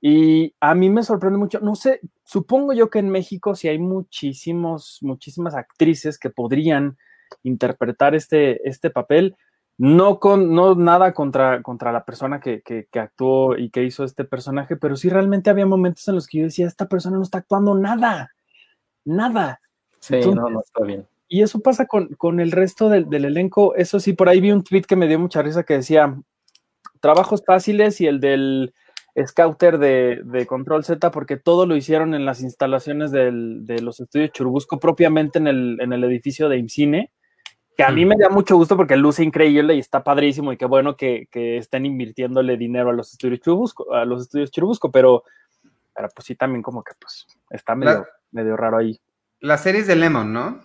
Y 0.00 0.54
a 0.60 0.74
mí 0.74 0.90
me 0.90 1.02
sorprende 1.02 1.38
mucho, 1.38 1.60
no 1.60 1.74
sé, 1.74 2.00
supongo 2.24 2.72
yo 2.72 2.90
que 2.90 2.98
en 2.98 3.08
México 3.08 3.54
sí 3.54 3.68
hay 3.68 3.78
muchísimos, 3.78 4.98
muchísimas 5.00 5.54
actrices 5.54 6.18
que 6.18 6.30
podrían 6.30 6.98
interpretar 7.42 8.14
este, 8.14 8.68
este 8.68 8.90
papel, 8.90 9.36
no 9.78 10.20
con 10.20 10.54
no 10.54 10.74
nada 10.74 11.12
contra, 11.12 11.62
contra 11.62 11.92
la 11.92 12.04
persona 12.04 12.40
que, 12.40 12.62
que, 12.62 12.86
actuó 12.98 13.56
y 13.56 13.70
que 13.70 13.84
hizo 13.84 14.04
este 14.04 14.24
personaje, 14.24 14.76
pero 14.76 14.96
sí 14.96 15.08
realmente 15.08 15.50
había 15.50 15.66
momentos 15.66 16.06
en 16.08 16.14
los 16.14 16.26
que 16.26 16.38
yo 16.38 16.44
decía, 16.44 16.66
esta 16.66 16.88
persona 16.88 17.16
no 17.16 17.22
está 17.22 17.38
actuando 17.38 17.74
nada, 17.74 18.32
nada. 19.04 19.60
Sí, 20.00 20.20
no, 20.34 20.50
no 20.50 20.60
está 20.60 20.84
bien. 20.84 21.06
Y 21.28 21.42
eso 21.42 21.60
pasa 21.60 21.86
con, 21.86 22.40
el 22.40 22.52
resto 22.52 22.88
del, 22.88 23.12
elenco. 23.12 23.74
Eso 23.74 23.98
sí, 24.00 24.12
por 24.12 24.28
ahí 24.28 24.40
vi 24.40 24.52
un 24.52 24.62
tweet 24.62 24.82
que 24.82 24.96
me 24.96 25.08
dio 25.08 25.18
mucha 25.18 25.42
risa 25.42 25.64
que 25.64 25.74
decía 25.74 26.16
trabajos 27.00 27.42
fáciles 27.44 28.00
y 28.00 28.06
el 28.06 28.20
del 28.20 28.72
scouter 29.26 29.78
de, 29.78 30.46
Control 30.46 30.84
Z, 30.84 31.10
porque 31.10 31.36
todo 31.36 31.66
lo 31.66 31.76
hicieron 31.76 32.14
en 32.14 32.24
las 32.26 32.42
instalaciones 32.42 33.10
de 33.10 33.80
los 33.80 34.00
estudios 34.00 34.30
Churubusco, 34.30 34.78
propiamente 34.78 35.38
en 35.38 35.46
el, 35.46 35.78
en 35.80 35.92
el 35.92 36.04
edificio 36.04 36.48
de 36.48 36.58
IMCINE, 36.58 37.10
que 37.76 37.84
a 37.84 37.90
mí 37.90 38.06
me 38.06 38.16
da 38.16 38.30
mucho 38.30 38.56
gusto 38.56 38.76
porque 38.76 38.96
luce 38.96 39.22
increíble 39.22 39.74
y 39.74 39.80
está 39.80 40.02
padrísimo 40.02 40.52
y 40.52 40.56
qué 40.56 40.64
bueno 40.64 40.96
que, 40.96 41.28
estén 41.32 41.84
invirtiéndole 41.84 42.56
dinero 42.56 42.90
a 42.90 42.94
los 42.94 43.12
estudios 43.12 43.40
Churubusco, 43.40 43.92
a 43.92 44.04
los 44.04 44.22
estudios 44.22 44.50
Churubusco, 44.50 44.90
pero, 44.90 45.24
pero 45.94 46.08
pues 46.14 46.26
sí 46.26 46.34
también 46.36 46.62
como 46.62 46.82
que 46.82 46.92
pues 46.98 47.26
está 47.50 47.74
medio, 47.74 48.06
medio 48.30 48.56
raro 48.56 48.78
ahí. 48.78 48.98
La 49.40 49.58
serie 49.58 49.82
es 49.82 49.86
de 49.86 49.96
Lemon, 49.96 50.32
¿no? 50.32 50.60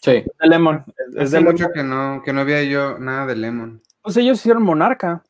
Sí. 0.00 0.24
De 0.40 0.48
Lemon. 0.48 0.84
Es 1.16 1.30
de 1.30 1.40
mucho 1.40 1.70
que 1.72 1.82
no, 1.82 2.22
que 2.24 2.32
no 2.32 2.42
había 2.42 2.62
yo 2.64 2.98
nada 2.98 3.26
de 3.26 3.36
Lemon. 3.36 3.82
Pues 4.02 4.16
ellos 4.16 4.38
hicieron 4.38 4.62
Monarca. 4.62 5.24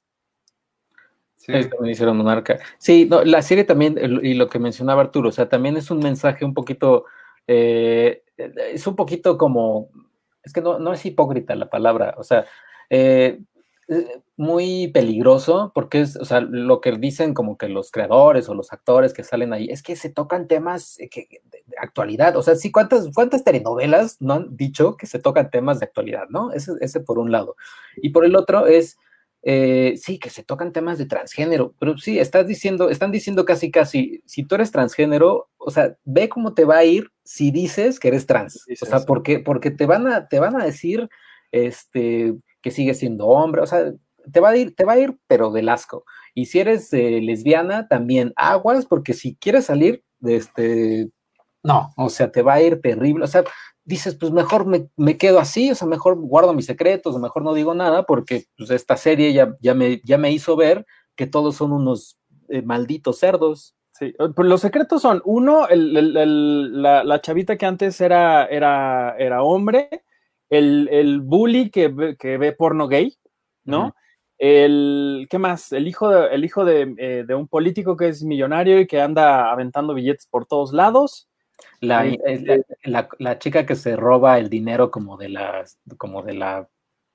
Sí. 1.36 1.52
también 1.52 1.92
hicieron 1.92 2.16
Monarca. 2.16 2.58
Sí, 2.78 3.06
no, 3.08 3.24
la 3.24 3.40
serie 3.40 3.64
también, 3.64 3.96
y 4.22 4.34
lo 4.34 4.48
que 4.48 4.58
mencionaba 4.58 5.02
Arturo, 5.02 5.28
o 5.28 5.32
sea, 5.32 5.48
también 5.48 5.76
es 5.76 5.90
un 5.90 6.00
mensaje 6.00 6.44
un 6.44 6.54
poquito, 6.54 7.04
eh, 7.46 8.24
es 8.36 8.86
un 8.86 8.96
poquito 8.96 9.38
como, 9.38 9.90
es 10.42 10.52
que 10.52 10.60
no, 10.60 10.80
no 10.80 10.92
es 10.92 11.06
hipócrita 11.06 11.54
la 11.54 11.70
palabra, 11.70 12.14
o 12.18 12.24
sea, 12.24 12.46
eh, 12.90 13.40
muy 14.36 14.88
peligroso 14.88 15.70
porque 15.74 16.00
es, 16.00 16.16
o 16.16 16.24
sea, 16.24 16.40
lo 16.40 16.80
que 16.80 16.92
dicen 16.92 17.34
como 17.34 17.56
que 17.56 17.68
los 17.68 17.90
creadores 17.90 18.48
o 18.48 18.54
los 18.54 18.72
actores 18.72 19.12
que 19.12 19.22
salen 19.22 19.52
ahí 19.52 19.68
es 19.70 19.82
que 19.82 19.96
se 19.96 20.10
tocan 20.10 20.48
temas 20.48 20.98
eh, 20.98 21.08
que, 21.08 21.28
de, 21.44 21.64
actualidad. 21.78 22.36
O 22.36 22.42
sea, 22.42 22.56
sí, 22.56 22.72
¿cuántas, 22.72 23.08
¿cuántas 23.14 23.44
telenovelas 23.44 24.16
no 24.20 24.34
han 24.34 24.56
dicho 24.56 24.96
que 24.96 25.06
se 25.06 25.18
tocan 25.18 25.50
temas 25.50 25.78
de 25.78 25.86
actualidad, 25.86 26.28
no? 26.28 26.52
Ese, 26.52 26.72
ese 26.80 27.00
por 27.00 27.18
un 27.18 27.30
lado. 27.30 27.56
Y 27.96 28.10
por 28.10 28.24
el 28.24 28.36
otro 28.36 28.66
es, 28.66 28.98
eh, 29.42 29.94
sí, 29.96 30.18
que 30.18 30.30
se 30.30 30.42
tocan 30.42 30.72
temas 30.72 30.98
de 30.98 31.06
transgénero, 31.06 31.72
pero 31.78 31.96
sí, 31.96 32.18
estás 32.18 32.48
diciendo, 32.48 32.90
están 32.90 33.12
diciendo 33.12 33.44
casi, 33.44 33.70
casi, 33.70 34.20
si 34.26 34.42
tú 34.42 34.56
eres 34.56 34.72
transgénero, 34.72 35.48
o 35.56 35.70
sea, 35.70 35.96
ve 36.04 36.28
cómo 36.28 36.54
te 36.54 36.64
va 36.64 36.78
a 36.78 36.84
ir 36.84 37.12
si 37.22 37.52
dices 37.52 38.00
que 38.00 38.08
eres 38.08 38.26
trans. 38.26 38.64
O 38.82 38.86
sea, 38.86 39.00
porque, 39.00 39.38
porque 39.38 39.70
te 39.70 39.86
van 39.86 40.08
a, 40.08 40.26
te 40.26 40.40
van 40.40 40.60
a 40.60 40.64
decir, 40.64 41.08
este, 41.52 42.34
que 42.66 42.72
sigue 42.72 42.94
siendo 42.94 43.28
hombre, 43.28 43.62
o 43.62 43.66
sea, 43.68 43.92
te 44.32 44.40
va 44.40 44.48
a 44.48 44.56
ir, 44.56 44.74
te 44.74 44.84
va 44.84 44.94
a 44.94 44.98
ir, 44.98 45.16
pero 45.28 45.52
del 45.52 45.68
asco. 45.68 46.04
Y 46.34 46.46
si 46.46 46.58
eres 46.58 46.92
eh, 46.92 47.20
lesbiana, 47.22 47.86
también 47.86 48.32
aguas, 48.34 48.86
porque 48.86 49.12
si 49.12 49.36
quieres 49.36 49.66
salir, 49.66 50.02
este, 50.22 51.08
no, 51.62 51.94
o 51.96 52.08
sea, 52.08 52.32
te 52.32 52.42
va 52.42 52.54
a 52.54 52.62
ir 52.62 52.80
terrible, 52.80 53.22
o 53.22 53.28
sea, 53.28 53.44
dices, 53.84 54.16
pues 54.16 54.32
mejor 54.32 54.66
me, 54.66 55.16
quedo 55.16 55.38
así, 55.38 55.70
o 55.70 55.76
sea, 55.76 55.86
mejor 55.86 56.16
guardo 56.16 56.54
mis 56.54 56.66
secretos, 56.66 57.16
mejor 57.20 57.44
no 57.44 57.54
digo 57.54 57.72
nada, 57.72 58.02
porque 58.04 58.46
pues, 58.58 58.70
esta 58.70 58.96
serie 58.96 59.32
ya, 59.32 59.56
ya, 59.60 59.74
me, 59.74 60.00
ya 60.02 60.18
me 60.18 60.32
hizo 60.32 60.56
ver 60.56 60.86
que 61.14 61.28
todos 61.28 61.54
son 61.54 61.70
unos 61.70 62.18
eh, 62.48 62.62
malditos 62.62 63.20
cerdos. 63.20 63.76
Sí, 63.92 64.12
pues 64.34 64.48
los 64.48 64.60
secretos 64.60 65.02
son, 65.02 65.22
uno, 65.24 65.68
la, 65.70 67.04
la, 67.04 67.20
chavita 67.20 67.56
que 67.56 67.64
antes 67.64 68.00
era, 68.00 68.46
era, 68.46 69.14
era 69.18 69.44
hombre, 69.44 70.02
el, 70.50 71.20
bully 71.20 71.70
que, 71.70 71.88
ve 71.88 72.52
porno 72.52 72.88
gay, 72.88 73.16
¿no? 73.64 73.94
El, 74.38 75.26
¿qué 75.30 75.38
más? 75.38 75.72
El 75.72 75.88
hijo, 75.88 76.10
de, 76.10 76.28
el 76.34 76.44
hijo 76.44 76.66
eh, 76.68 77.24
de, 77.26 77.34
un 77.34 77.48
político 77.48 77.96
que 77.96 78.08
es 78.08 78.22
millonario 78.22 78.80
y 78.80 78.86
que 78.86 79.00
anda 79.00 79.50
aventando 79.50 79.94
billetes 79.94 80.26
por 80.26 80.46
todos 80.46 80.72
lados. 80.72 81.28
La, 81.80 82.04
la, 83.18 83.38
chica 83.38 83.64
que 83.64 83.76
se 83.76 83.96
roba 83.96 84.38
el 84.38 84.50
dinero 84.50 84.90
como 84.90 85.16
de 85.16 85.30
la, 85.30 85.64
como 85.96 86.22
de 86.22 86.34
la 86.34 86.68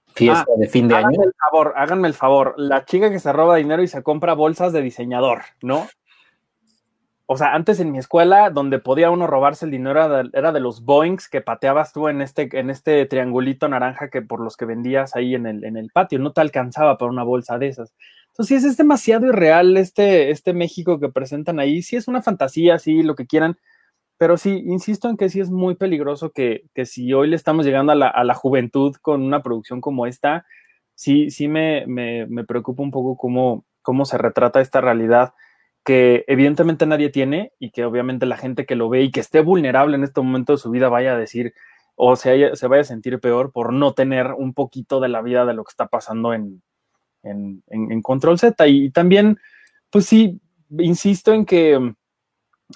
fiesta 0.08 0.46
ah, 0.48 0.60
de 0.60 0.68
fin 0.68 0.88
de 0.88 0.96
año. 0.96 1.24
El 1.24 1.34
favor, 1.34 1.74
háganme 1.76 2.08
el 2.08 2.16
favor. 2.16 2.56
La 2.58 2.86
chica 2.86 3.12
que 3.12 3.20
se 3.20 3.32
roba 3.32 3.58
dinero 3.58 3.84
y 3.84 3.88
se 3.88 4.02
compra 4.02 4.34
bolsas 4.34 4.74
de 4.74 4.82
diseñador, 4.82 5.42
¿no? 5.62 5.88
O 7.34 7.38
sea, 7.38 7.54
antes 7.56 7.80
en 7.80 7.94
mi 7.94 7.98
escuela, 7.98 8.50
donde 8.50 8.80
podía 8.80 9.10
uno 9.10 9.26
robarse 9.26 9.64
el 9.64 9.72
dinero 9.72 10.30
era 10.34 10.52
de, 10.52 10.60
los 10.60 10.84
Boeings 10.84 11.30
que 11.30 11.40
pateabas 11.40 11.94
tú 11.94 12.10
en 12.10 12.22
este, 12.22 12.50
en 12.60 12.70
este 12.70 13.06
triangulito 13.06 13.70
naranja 13.70 14.10
que 14.10 14.22
por 14.22 14.42
los 14.42 14.58
que 14.58 14.66
vendías 14.66 15.16
ahí 15.16 15.34
en 15.34 15.46
el, 15.46 15.64
en 15.64 15.78
el 15.78 15.92
patio, 15.94 16.20
no 16.20 16.34
te 16.34 16.42
alcanzaba 16.42 16.98
para 16.98 17.10
una 17.10 17.24
bolsa 17.24 17.58
de 17.58 17.68
esas. 17.70 17.94
Entonces, 18.32 18.66
es 18.66 18.76
demasiado 18.76 19.28
irreal 19.28 19.78
este, 19.78 20.30
este 20.30 20.52
México 20.52 21.00
que 21.00 21.08
presentan 21.08 21.62
ahí. 21.62 21.82
Sí 21.84 21.96
es 21.96 22.10
una 22.10 22.22
fantasía, 22.22 22.78
sí, 22.80 23.02
lo 23.02 23.16
que 23.16 23.28
quieran, 23.28 23.58
pero 24.18 24.36
sí, 24.36 24.62
insisto 24.66 25.10
en 25.10 25.16
que 25.16 25.30
sí 25.30 25.40
es 25.40 25.50
muy 25.50 25.76
peligroso 25.76 26.32
que, 26.32 26.66
si 26.84 27.14
hoy 27.14 27.30
le 27.30 27.38
estamos 27.38 27.66
llegando 27.66 27.94
a 27.94 28.24
la, 28.26 28.34
juventud 28.36 28.94
con 29.02 29.22
una 29.22 29.42
producción 29.42 29.80
como 29.80 30.06
esta, 30.06 30.46
sí, 30.96 31.32
sí 31.32 31.48
me, 31.48 31.86
me, 31.88 32.28
me 32.28 32.44
preocupa 32.44 32.84
un 32.84 32.92
poco 32.92 33.16
cómo, 33.16 33.64
cómo 33.82 34.04
se 34.04 34.18
retrata 34.18 34.60
esta 34.60 34.82
realidad 34.82 35.34
que 35.84 36.24
evidentemente 36.28 36.86
nadie 36.86 37.10
tiene 37.10 37.54
y 37.60 37.72
que 37.72 37.86
obviamente 37.86 38.26
la 38.26 38.38
gente 38.38 38.66
que 38.66 38.76
lo 38.76 38.90
ve 38.90 39.04
y 39.04 39.12
que 39.12 39.20
esté 39.20 39.42
vulnerable 39.42 39.96
en 39.96 40.04
este 40.04 40.22
momento 40.22 40.54
de 40.54 40.60
su 40.60 40.70
vida 40.70 40.90
vaya 40.90 41.14
a 41.14 41.18
decir 41.18 41.54
o 41.96 42.16
se, 42.16 42.52
vaya 42.68 42.82
a 42.82 42.86
sentir 42.86 43.20
peor 43.20 43.52
por 43.52 43.74
no 43.74 43.94
tener 43.94 44.34
un 44.34 44.54
poquito 44.54 45.00
de 45.00 45.10
la 45.10 45.22
vida 45.22 45.46
de 45.46 45.54
lo 45.54 45.64
que 45.64 45.72
está 45.72 45.88
pasando 45.88 46.34
en, 46.34 46.64
en, 47.24 48.02
Control 48.02 48.40
Z. 48.40 48.68
Y, 48.68 48.90
también, 48.92 49.38
pues 49.90 50.06
sí, 50.06 50.40
insisto 50.80 51.34
en 51.34 51.46
que, 51.46 51.94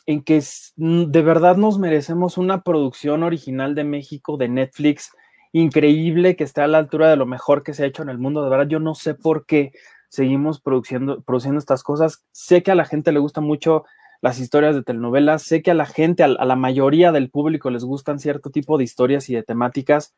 en 0.05 0.23
que 0.23 0.43
de 0.75 1.21
verdad 1.21 1.57
nos 1.57 1.79
merecemos 1.79 2.37
una 2.37 2.61
producción 2.61 3.23
original 3.23 3.73
de 3.73 3.83
México, 3.83 4.37
de 4.37 4.49
Netflix, 4.49 5.11
increíble, 5.53 6.35
que 6.35 6.43
esté 6.43 6.61
a 6.61 6.67
la 6.67 6.77
altura 6.77 7.09
de 7.09 7.15
lo 7.15 7.25
mejor 7.25 7.63
que 7.63 7.73
se 7.73 7.83
ha 7.83 7.87
hecho 7.87 8.03
en 8.03 8.09
el 8.09 8.19
mundo. 8.19 8.43
De 8.43 8.49
verdad, 8.49 8.67
yo 8.67 8.79
no 8.79 8.93
sé 8.93 9.15
por 9.15 9.45
qué 9.45 9.71
seguimos 10.09 10.61
produciendo, 10.61 11.21
produciendo 11.21 11.59
estas 11.59 11.83
cosas. 11.83 12.23
Sé 12.31 12.63
que 12.63 12.71
a 12.71 12.75
la 12.75 12.85
gente 12.85 13.11
le 13.11 13.19
gustan 13.19 13.43
mucho 13.43 13.85
las 14.21 14.39
historias 14.39 14.75
de 14.75 14.83
telenovelas, 14.83 15.43
sé 15.43 15.61
que 15.61 15.71
a 15.71 15.75
la 15.75 15.85
gente, 15.85 16.23
a, 16.23 16.27
la 16.27 16.55
mayoría 16.55 17.11
del 17.11 17.29
público 17.29 17.69
les 17.69 17.83
gustan 17.83 18.19
cierto 18.19 18.49
tipo 18.49 18.77
de 18.77 18.83
historias 18.83 19.29
y 19.29 19.35
de 19.35 19.43
temáticas, 19.43 20.15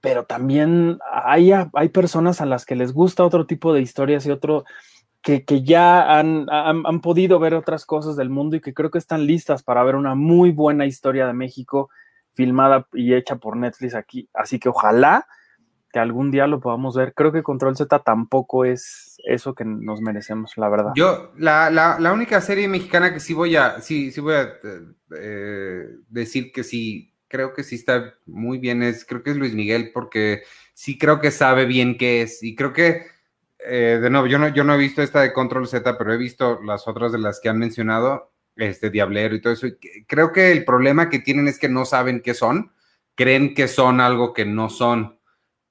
pero 0.00 0.24
también 0.24 0.98
hay, 1.10 1.52
hay 1.52 1.88
personas 1.88 2.40
a 2.40 2.46
las 2.46 2.66
que 2.66 2.76
les 2.76 2.92
gusta 2.92 3.24
otro 3.24 3.46
tipo 3.46 3.72
de 3.72 3.80
historias 3.80 4.26
y 4.26 4.30
otro 4.30 4.64
que, 5.22 5.44
ya 5.62 6.18
han, 6.18 6.48
han, 6.50 7.00
podido 7.00 7.38
ver 7.38 7.54
otras 7.54 7.86
cosas 7.86 8.16
del 8.16 8.28
mundo 8.28 8.56
y 8.56 8.60
que 8.60 8.74
creo 8.74 8.90
que 8.90 8.98
están 8.98 9.24
listas 9.24 9.62
para 9.62 9.84
ver 9.84 9.94
una 9.94 10.16
muy 10.16 10.50
buena 10.50 10.84
historia 10.84 11.28
de 11.28 11.32
México 11.32 11.90
filmada 12.32 12.88
y 12.92 13.14
hecha 13.14 13.36
por 13.36 13.56
Netflix 13.56 13.94
aquí. 13.94 14.28
Así 14.34 14.58
que 14.58 14.68
ojalá 14.68 15.26
que 15.92 15.98
algún 15.98 16.30
día 16.30 16.46
lo 16.46 16.60
podamos 16.60 16.96
ver. 16.96 17.12
Creo 17.14 17.32
que 17.32 17.42
Control 17.42 17.76
Z 17.76 17.98
tampoco 18.00 18.64
es 18.64 19.16
eso 19.24 19.54
que 19.54 19.64
nos 19.64 20.00
merecemos, 20.00 20.56
la 20.56 20.68
verdad. 20.68 20.92
Yo, 20.96 21.32
la, 21.36 21.70
la, 21.70 22.12
única 22.12 22.40
serie 22.40 22.66
mexicana 22.66 23.12
que 23.12 23.20
sí 23.20 23.34
voy 23.34 23.56
a, 23.56 23.80
sí, 23.80 24.10
sí 24.10 24.20
voy 24.20 24.34
a 24.34 24.54
eh, 25.16 25.86
decir 26.08 26.50
que 26.50 26.64
sí, 26.64 27.12
creo 27.28 27.52
que 27.52 27.62
sí 27.62 27.74
está 27.74 28.14
muy 28.24 28.58
bien, 28.58 28.82
es, 28.82 29.04
creo 29.04 29.22
que 29.22 29.30
es 29.30 29.36
Luis 29.36 29.54
Miguel, 29.54 29.90
porque 29.92 30.44
sí 30.72 30.96
creo 30.96 31.20
que 31.20 31.30
sabe 31.30 31.66
bien 31.66 31.98
qué 31.98 32.22
es. 32.22 32.42
Y 32.42 32.54
creo 32.54 32.72
que, 32.72 33.06
eh, 33.58 33.98
de 34.00 34.10
nuevo, 34.10 34.26
yo 34.26 34.38
no, 34.38 34.48
yo 34.48 34.64
no 34.64 34.74
he 34.74 34.78
visto 34.78 35.02
esta 35.02 35.20
de 35.20 35.34
Control 35.34 35.68
Z, 35.68 35.98
pero 35.98 36.12
he 36.12 36.16
visto 36.16 36.60
las 36.62 36.88
otras 36.88 37.12
de 37.12 37.18
las 37.18 37.38
que 37.38 37.50
han 37.50 37.58
mencionado, 37.58 38.32
este 38.56 38.88
Diablero 38.90 39.34
y 39.34 39.40
todo 39.40 39.52
eso. 39.52 39.66
creo 40.06 40.32
que 40.32 40.52
el 40.52 40.64
problema 40.64 41.10
que 41.10 41.18
tienen 41.18 41.48
es 41.48 41.58
que 41.58 41.68
no 41.68 41.84
saben 41.84 42.20
qué 42.22 42.34
son, 42.34 42.72
creen 43.14 43.54
que 43.54 43.68
son 43.68 44.00
algo 44.00 44.32
que 44.32 44.46
no 44.46 44.70
son. 44.70 45.18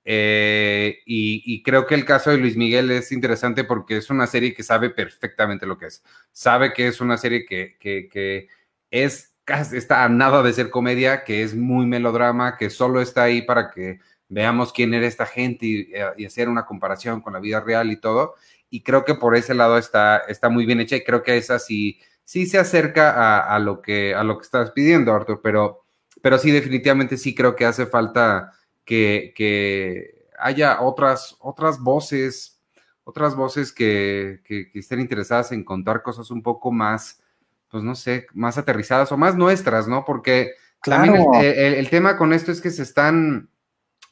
Eh, 0.04 1.00
y, 1.06 1.62
creo 1.64 1.86
que 1.86 1.94
el 1.96 2.06
caso 2.06 2.32
de 2.32 2.38
Luis 2.38 2.58
Miguel 2.58 2.90
es 2.92 3.12
interesante 3.12 3.64
porque 3.64 3.98
es 3.98 4.10
una 4.10 4.26
serie 4.28 4.54
que 4.54 4.64
sabe 4.64 4.90
perfectamente 4.90 5.66
lo 5.66 5.78
que 5.78 5.88
es. 5.88 6.04
Sabe 6.32 6.74
que 6.74 6.88
es 6.88 7.02
una 7.02 7.18
serie 7.18 7.46
que, 7.46 7.78
que, 7.80 8.48
es, 8.90 9.34
está 9.74 10.04
a 10.04 10.10
nada 10.10 10.42
de 10.44 10.54
ser 10.54 10.70
comedia, 10.70 11.24
que 11.24 11.44
es 11.44 11.56
muy 11.56 11.86
melodrama, 11.86 12.58
que 12.58 12.70
solo 12.70 13.02
está 13.02 13.24
ahí 13.24 13.42
para 13.44 13.70
que 13.72 14.00
veamos 14.30 14.74
quién 14.74 14.94
era 14.94 15.08
esta 15.08 15.26
gente 15.26 15.66
y, 15.66 15.92
eh, 15.94 16.26
hacer 16.26 16.50
una 16.50 16.66
comparación 16.66 17.22
con 17.22 17.34
la 17.34 17.40
vida 17.40 17.60
real 17.60 17.92
y 17.92 17.98
todo. 17.98 18.36
Y 18.70 18.82
creo 18.84 19.06
que 19.06 19.16
por 19.16 19.36
ese 19.36 19.54
lado 19.54 19.78
está, 19.78 20.18
está 20.28 20.50
muy 20.50 20.66
bien 20.66 20.80
hecha 20.80 20.96
y 20.96 21.04
creo 21.04 21.24
que 21.24 21.38
esa 21.38 21.60
sí, 21.60 22.00
sí 22.24 22.48
se 22.48 22.58
acerca 22.58 23.40
a, 23.42 23.60
lo, 23.60 23.82
que, 23.82 24.16
a 24.16 24.24
lo 24.24 24.38
que 24.38 24.44
estás 24.44 24.72
pidiendo, 24.72 25.14
Arthur, 25.14 25.42
pero, 25.44 25.84
pero 26.22 26.38
sí, 26.38 26.52
definitivamente 26.52 27.18
sí 27.18 27.36
creo 27.36 27.56
que 27.56 27.66
hace 27.66 27.86
falta 27.86 28.54
que, 28.86 30.28
haya 30.40 30.82
otras, 30.82 31.36
otras 31.40 31.80
voces, 31.80 32.60
otras 33.04 33.36
voces 33.36 33.72
que, 33.72 34.42
estén 34.74 35.00
interesadas 35.00 35.52
en 35.52 35.64
contar 35.64 36.02
cosas 36.02 36.32
un 36.32 36.42
poco 36.42 36.72
más, 36.72 37.22
pues 37.70 37.84
no 37.84 37.96
sé, 37.96 38.28
más 38.34 38.58
aterrizadas 38.58 39.12
o 39.12 39.18
más 39.18 39.36
nuestras, 39.36 39.88
¿no? 39.88 40.04
Porque 40.06 40.54
claro. 40.82 41.32
el, 41.42 41.90
tema 41.90 42.18
con 42.18 42.34
esto 42.34 42.52
es 42.52 42.62
que 42.62 42.72
se 42.72 42.84
están 42.84 43.50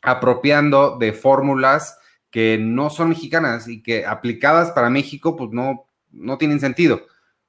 apropiando 0.01 0.97
de 0.97 1.13
fórmulas 1.13 1.97
que 2.29 2.57
no 2.59 2.89
son 2.89 3.09
mexicanas 3.09 3.67
y 3.67 3.81
que 3.81 4.05
aplicadas 4.05 4.71
para 4.71 4.89
México, 4.89 5.35
pues 5.35 5.51
no, 5.51 5.87
no 6.11 6.37
tienen 6.37 6.59
sentido. 6.59 7.01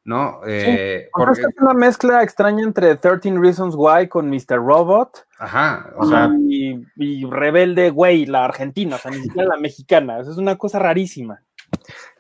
¿No? 0.05 0.41
Eh, 0.47 1.09
porque... 1.13 1.41
Es 1.41 1.47
una 1.61 1.75
mezcla 1.75 2.23
extraña 2.23 2.65
entre 2.65 2.97
13 2.97 3.39
Reasons 3.39 3.75
Why 3.77 4.09
con 4.09 4.29
Mr. 4.29 4.57
Robot. 4.57 5.27
Ajá, 5.39 5.93
o 5.97 6.07
sea. 6.07 6.31
Y, 6.49 7.25
Rebelde 7.25 7.91
Güey, 7.91 8.27
la 8.27 8.45
argentina, 8.45 8.97
o 8.97 8.99
sea, 8.99 9.11
ni 9.11 9.19
siquiera 9.23 9.49
la 9.49 9.57
mexicana. 9.57 10.21
es 10.21 10.29
una 10.37 10.57
cosa 10.57 10.79
rarísima. 10.79 11.43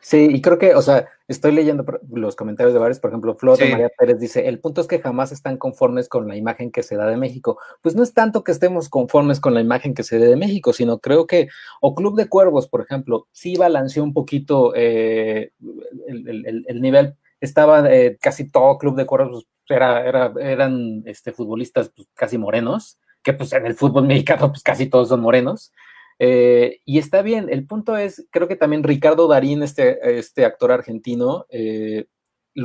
Sí, 0.02 0.28
y 0.30 0.40
creo 0.40 0.58
que, 0.58 0.74
o 0.74 0.82
sea, 0.82 1.06
estoy 1.28 1.52
leyendo 1.52 1.84
los 2.10 2.34
comentarios 2.34 2.72
de 2.72 2.80
varios, 2.80 3.00
por 3.00 3.10
ejemplo, 3.10 3.36
Flor 3.36 3.58
de 3.58 3.70
María 3.70 3.90
Pérez 3.96 4.18
dice, 4.18 4.48
el 4.48 4.58
punto 4.58 4.80
es 4.80 4.86
que 4.86 4.98
jamás 4.98 5.30
están 5.30 5.58
conformes 5.58 6.08
con 6.08 6.26
la 6.26 6.36
imagen 6.36 6.72
que 6.72 6.82
se 6.82 6.96
da 6.96 7.06
de 7.06 7.18
México. 7.18 7.58
Pues 7.82 7.94
no 7.94 8.02
es 8.02 8.14
tanto 8.14 8.42
que 8.42 8.52
estemos 8.52 8.88
conformes 8.88 9.40
con 9.40 9.54
la 9.54 9.60
imagen 9.60 9.92
que 9.92 10.02
se 10.02 10.18
da 10.18 10.26
de 10.26 10.36
México, 10.36 10.72
sino 10.72 10.98
creo 11.00 11.26
que, 11.26 11.48
o 11.80 11.94
Club 11.94 12.16
de 12.16 12.28
Cuervos, 12.28 12.66
por 12.66 12.80
ejemplo, 12.80 13.28
sí 13.32 13.56
balanceó 13.56 14.02
un 14.02 14.14
poquito 14.14 14.72
eh, 14.74 15.52
el, 16.06 16.80
nivel 16.80 17.16
estaba 17.40 17.90
eh, 17.92 18.18
casi 18.20 18.50
todo 18.50 18.78
club 18.78 18.96
de 18.96 19.06
cuervos, 19.06 19.46
pues, 19.66 19.76
era, 19.76 20.32
eran 20.40 21.02
este, 21.06 21.32
futbolistas 21.32 21.90
pues, 21.94 22.08
casi 22.14 22.38
morenos, 22.38 22.98
que 23.22 23.32
pues 23.32 23.52
en 23.52 23.66
el 23.66 23.74
fútbol 23.74 24.06
mexicano 24.06 24.48
pues 24.48 24.62
casi 24.62 24.88
todos 24.88 25.08
son 25.08 25.20
morenos. 25.20 25.72
Eh, 26.18 26.80
y 26.84 26.98
está 26.98 27.22
bien, 27.22 27.48
el 27.50 27.66
punto 27.66 27.96
es, 27.96 28.26
creo 28.30 28.46
que 28.46 28.56
también 28.56 28.82
Ricardo 28.82 29.26
Darín, 29.26 29.62
este, 29.62 30.18
este 30.18 30.44
actor 30.44 30.70
argentino, 30.70 31.46
eh, 31.48 32.06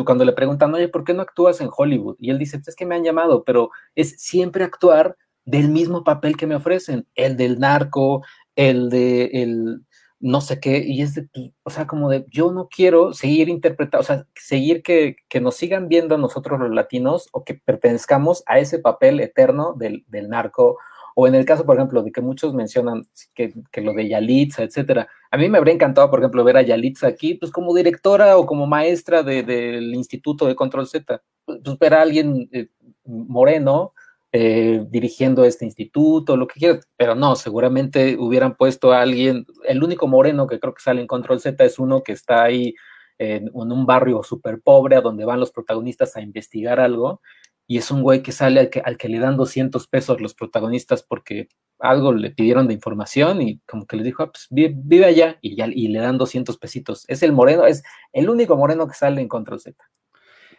cuando 0.06 0.26
le 0.26 0.34
preguntan, 0.34 0.74
oye, 0.74 0.90
¿por 0.90 1.06
qué 1.06 1.14
no 1.14 1.22
actúas 1.22 1.62
en 1.62 1.70
Hollywood? 1.76 2.18
Y 2.20 2.32
él 2.32 2.38
dice, 2.38 2.58
pues, 2.58 2.70
es 2.70 2.76
que 2.76 2.86
me 2.86 2.96
han 2.96 3.04
llamado, 3.04 3.44
pero 3.46 3.70
es 3.96 4.16
siempre 4.18 4.66
actuar 4.66 5.16
del 5.46 5.70
mismo 5.70 6.04
papel 6.04 6.36
que 6.36 6.48
me 6.48 6.56
ofrecen, 6.56 7.08
el 7.16 7.38
del 7.38 7.60
narco, 7.60 8.24
el 8.56 8.90
de 8.90 9.26
el, 9.26 9.86
no 10.26 10.42
sé 10.42 10.60
qué, 10.60 10.80
y 10.80 11.04
es 11.04 11.14
de, 11.14 11.30
o 11.62 11.70
sea, 11.70 11.86
como 11.86 12.10
de, 12.10 12.26
yo 12.32 12.52
no 12.52 12.68
quiero 12.68 13.14
seguir 13.14 13.48
interpretando, 13.48 14.02
o 14.02 14.04
sea, 14.04 14.26
seguir 14.34 14.82
que, 14.82 15.18
que, 15.30 15.40
nos 15.40 15.56
sigan 15.56 15.88
viendo 15.88 16.16
a 16.16 16.18
nosotros 16.18 16.60
los 16.60 16.72
latinos 16.72 17.30
o 17.32 17.44
que 17.44 17.54
pertenezcamos 17.54 18.42
a 18.48 18.58
ese 18.58 18.80
papel 18.80 19.20
eterno 19.20 19.74
del, 19.78 20.04
del 20.08 20.30
narco, 20.30 20.80
o 21.14 21.28
en 21.28 21.36
el 21.36 21.46
caso, 21.46 21.64
por 21.64 21.76
ejemplo, 21.78 22.02
de 22.02 22.12
que 22.12 22.22
muchos 22.22 22.56
mencionan 22.56 23.04
que, 23.36 23.54
que, 23.72 23.82
lo 23.82 23.94
de 23.94 24.10
Yalitza, 24.10 24.64
etcétera. 24.64 25.08
A 25.30 25.38
mí 25.38 25.48
me 25.48 25.60
habría 25.60 25.76
encantado, 25.76 26.10
por 26.10 26.20
ejemplo, 26.20 26.44
ver 26.44 26.58
a 26.58 26.64
Yalitza 26.64 27.06
aquí, 27.06 27.36
pues 27.36 27.52
como 27.52 27.76
directora 27.76 28.36
o 28.38 28.48
como 28.48 28.66
maestra 28.66 29.22
del 29.22 29.46
de, 29.46 29.78
Instituto 29.94 30.48
de 30.48 30.56
Control 30.56 30.88
Z, 30.88 31.22
pues 31.46 31.60
ver 31.80 31.94
a 31.94 32.02
alguien 32.02 32.50
eh, 32.52 32.70
moreno, 33.06 33.94
eh, 34.38 34.86
dirigiendo 34.90 35.46
este 35.46 35.64
instituto, 35.64 36.36
lo 36.36 36.46
que 36.46 36.60
quieras, 36.60 36.90
pero 36.98 37.16
no, 37.16 37.38
seguramente 37.38 38.18
hubieran 38.20 38.58
puesto 38.58 38.92
a 38.92 39.00
alguien, 39.00 39.46
el 39.66 39.82
único 39.82 40.10
moreno 40.10 40.46
que 40.46 40.60
creo 40.60 40.74
que 40.74 40.84
sale 40.84 41.00
en 41.00 41.08
Control 41.08 41.40
Z 41.40 41.64
es 41.64 41.80
uno 41.80 42.04
que 42.04 42.12
está 42.12 42.44
ahí 42.44 42.76
en, 43.18 43.50
un 43.54 43.86
barrio 43.86 44.24
súper 44.24 44.60
pobre 44.62 44.98
a 44.98 45.02
donde 45.02 45.24
van 45.24 45.40
los 45.40 45.52
protagonistas 45.52 46.18
a 46.18 46.22
investigar 46.22 46.82
algo, 46.82 47.22
y 47.66 47.78
es 47.78 47.90
un 47.92 48.02
güey 48.02 48.22
que 48.24 48.34
sale 48.34 48.70
al 48.84 48.98
que, 48.98 49.08
le 49.08 49.20
dan 49.20 49.38
200 49.38 49.88
pesos 49.88 50.20
los 50.20 50.34
protagonistas 50.34 51.02
porque 51.02 51.48
algo 51.80 52.12
le 52.12 52.32
pidieron 52.32 52.68
de 52.68 52.74
información 52.74 53.42
y 53.42 53.60
como 53.60 53.88
que 53.88 53.96
le 53.96 54.04
dijo, 54.04 54.24
ah, 54.24 54.34
pues 54.34 54.48
vive, 54.50 55.06
allá 55.06 55.38
y, 55.40 55.56
ya, 55.56 55.68
y 55.68 55.88
le 55.88 56.00
dan 56.00 56.18
200 56.18 56.58
pesitos. 56.58 57.06
Es 57.08 57.24
el 57.24 57.32
moreno, 57.32 57.66
es 57.66 57.84
el 58.12 58.30
único 58.30 58.58
moreno 58.58 58.86
que 58.86 58.96
sale 58.96 59.22
en 59.22 59.30
Control 59.30 59.62
Z. 59.62 59.78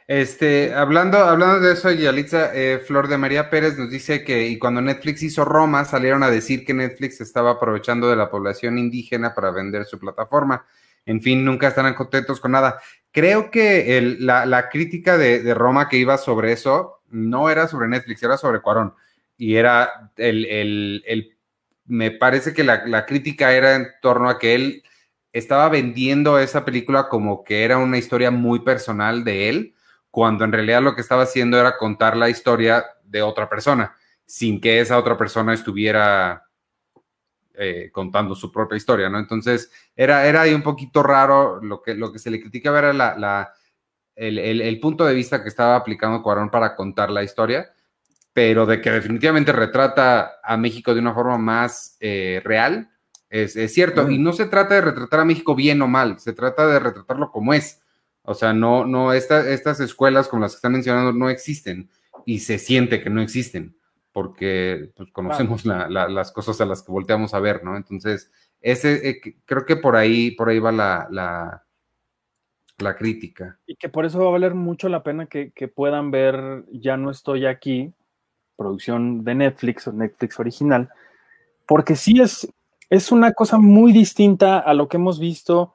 Este, 0.09 0.72
hablando, 0.72 1.18
hablando 1.18 1.59
de 1.59 1.72
eso, 1.72 1.90
Yalitza, 1.90 2.54
eh, 2.54 2.78
Flor 2.78 3.09
de 3.09 3.18
María 3.18 3.50
Pérez 3.50 3.76
nos 3.76 3.90
dice 3.90 4.22
que 4.22 4.46
y 4.46 4.57
cuando 4.57 4.80
Netflix 4.80 5.24
hizo 5.24 5.44
Roma, 5.44 5.84
salieron 5.84 6.22
a 6.22 6.30
decir 6.30 6.64
que 6.64 6.74
Netflix 6.74 7.20
estaba 7.20 7.52
aprovechando 7.52 8.09
de 8.09 8.14
la 8.14 8.30
población 8.30 8.78
indígena 8.78 9.34
para 9.34 9.50
vender 9.50 9.84
su 9.84 9.98
plataforma. 9.98 10.64
En 11.07 11.20
fin, 11.22 11.44
nunca 11.44 11.68
estarán 11.68 11.94
contentos 11.94 12.38
con 12.38 12.52
nada. 12.52 12.80
Creo 13.11 13.50
que 13.50 14.16
la, 14.20 14.68
crítica 14.68 15.18
de, 15.18 15.54
Roma 15.54 15.88
que 15.88 15.96
iba 15.96 16.18
sobre 16.18 16.52
eso 16.52 17.00
no 17.09 17.50
era 17.50 17.66
sobre 17.66 17.88
Netflix, 17.88 18.22
era 18.22 18.36
sobre 18.36 18.61
Cuarón. 18.61 18.94
Y 19.36 19.57
era 19.57 20.12
el, 20.16 20.44
el, 21.04 21.36
me 21.86 22.12
parece 22.12 22.54
que 22.54 22.64
la, 22.64 22.86
la 22.86 23.07
crítica 23.07 23.52
era 23.52 23.74
en 23.74 23.88
torno 24.00 24.28
a 24.28 24.38
que 24.38 24.54
él 24.54 24.84
estaba 25.32 25.68
vendiendo 25.68 26.38
esa 26.38 26.64
película 26.64 27.09
como 27.09 27.42
que 27.44 27.64
era 27.64 27.78
una 27.78 27.98
historia 27.98 28.30
muy 28.30 28.61
personal 28.61 29.24
de 29.24 29.48
él 29.48 29.75
cuando 30.16 30.46
en 30.46 30.52
realidad 30.52 30.80
lo 30.80 30.94
que 30.94 31.02
estaba 31.02 31.24
haciendo 31.24 31.60
era 31.60 31.76
contar 31.76 32.16
la 32.16 32.30
historia 32.30 32.82
de 33.04 33.20
otra 33.20 33.50
persona, 33.50 33.94
sin 34.24 34.62
que 34.62 34.80
esa 34.80 34.96
otra 34.96 35.14
persona 35.14 35.52
estuviera 35.52 36.42
eh, 37.52 37.90
contando 37.92 38.34
su 38.34 38.50
propia 38.50 38.78
historia, 38.78 39.10
¿no? 39.10 39.18
Entonces, 39.18 39.70
era, 39.94 40.26
era 40.26 40.40
ahí 40.40 40.54
un 40.54 40.62
poquito 40.62 41.02
raro, 41.02 41.62
lo 41.62 41.82
que, 41.82 41.92
lo 41.92 42.10
que 42.10 42.18
se 42.18 42.30
le 42.30 42.40
criticaba 42.40 42.78
era 42.78 42.92
la, 42.94 43.52
el, 44.14 44.80
punto 44.80 45.04
de 45.04 45.12
vista 45.12 45.42
que 45.42 45.50
estaba 45.50 45.76
aplicando 45.76 46.22
Cuarón 46.22 46.48
para 46.48 46.74
contar 46.74 47.10
la 47.10 47.22
historia, 47.22 47.70
pero 48.32 48.64
de 48.64 48.80
que 48.80 48.90
definitivamente 48.90 49.52
retrata 49.52 50.40
a 50.42 50.56
México 50.56 50.94
de 50.94 51.00
una 51.00 51.12
forma 51.12 51.36
más 51.36 51.98
eh, 52.00 52.40
real, 52.42 52.88
es, 53.28 53.52
cierto. 53.70 54.10
Y 54.10 54.16
no 54.16 54.32
se 54.32 54.46
trata 54.46 54.76
de 54.76 54.80
retratar 54.80 55.20
a 55.20 55.26
México 55.26 55.54
bien 55.54 55.82
o 55.82 55.88
mal, 55.88 56.18
se 56.20 56.32
trata 56.32 56.66
de 56.66 56.78
retratarlo 56.78 57.30
como 57.30 57.52
es. 57.52 57.82
O 58.26 58.34
sea, 58.34 58.52
no, 58.52 58.84
no, 58.84 59.12
estas 59.12 59.80
escuelas 59.80 60.28
como 60.28 60.42
las 60.42 60.52
que 60.52 60.56
están 60.56 60.72
mencionando 60.72 61.12
no 61.12 61.30
existen 61.30 61.88
y 62.24 62.40
se 62.40 62.58
siente 62.58 63.02
que 63.02 63.10
no 63.10 63.22
existen 63.22 63.76
porque 64.16 64.92
pues, 64.96 65.12
conocemos 65.12 65.66
las 65.66 66.32
cosas 66.32 66.58
a 66.62 66.64
las 66.64 66.82
que 66.82 66.90
volteamos 66.90 67.34
a 67.34 67.38
ver, 67.38 67.62
¿no? 67.62 67.76
Entonces, 67.76 68.32
ese, 68.62 69.10
eh, 69.10 69.20
creo 69.44 69.66
que 69.66 69.76
por 69.76 69.94
ahí, 69.94 70.30
por 70.30 70.48
ahí 70.48 70.58
va 70.58 70.72
la, 70.72 71.62
la, 72.78 72.96
crítica. 72.96 73.58
Y 73.66 73.76
que 73.76 73.90
por 73.90 74.06
eso 74.06 74.18
va 74.20 74.28
a 74.28 74.30
valer 74.30 74.54
mucho 74.54 74.88
la 74.88 75.02
pena 75.02 75.26
que, 75.26 75.52
puedan 75.68 76.10
ver 76.10 76.64
Ya 76.72 76.96
no 76.96 77.10
estoy 77.10 77.44
aquí, 77.44 77.92
producción 78.56 79.22
de 79.22 79.34
Netflix 79.34 79.86
o 79.86 79.92
Netflix 79.92 80.40
original, 80.40 80.88
porque 81.66 81.94
sí 81.94 82.18
es, 82.18 82.50
es 82.88 83.12
una 83.12 83.34
cosa 83.34 83.58
muy 83.58 83.92
distinta 83.92 84.60
a 84.60 84.72
lo 84.72 84.88
que 84.88 84.96
hemos 84.96 85.20
visto 85.20 85.74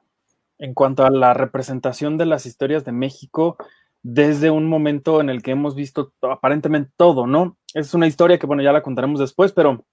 en 0.62 0.74
cuanto 0.74 1.04
a 1.04 1.10
la 1.10 1.34
representación 1.34 2.16
de 2.16 2.24
las 2.24 2.46
historias 2.46 2.84
de 2.84 2.92
México 2.92 3.56
desde 4.04 4.48
un 4.48 4.68
momento 4.68 5.20
en 5.20 5.28
el 5.28 5.42
que 5.42 5.50
hemos 5.50 5.74
visto 5.74 6.12
aparentemente 6.22 6.92
todo, 6.96 7.26
¿no? 7.26 7.56
Es 7.74 7.94
una 7.94 8.06
historia 8.06 8.38
que, 8.38 8.46
bueno, 8.46 8.62
ya 8.62 8.72
la 8.72 8.82
contaremos 8.82 9.18
después, 9.18 9.50
pero 9.50 9.84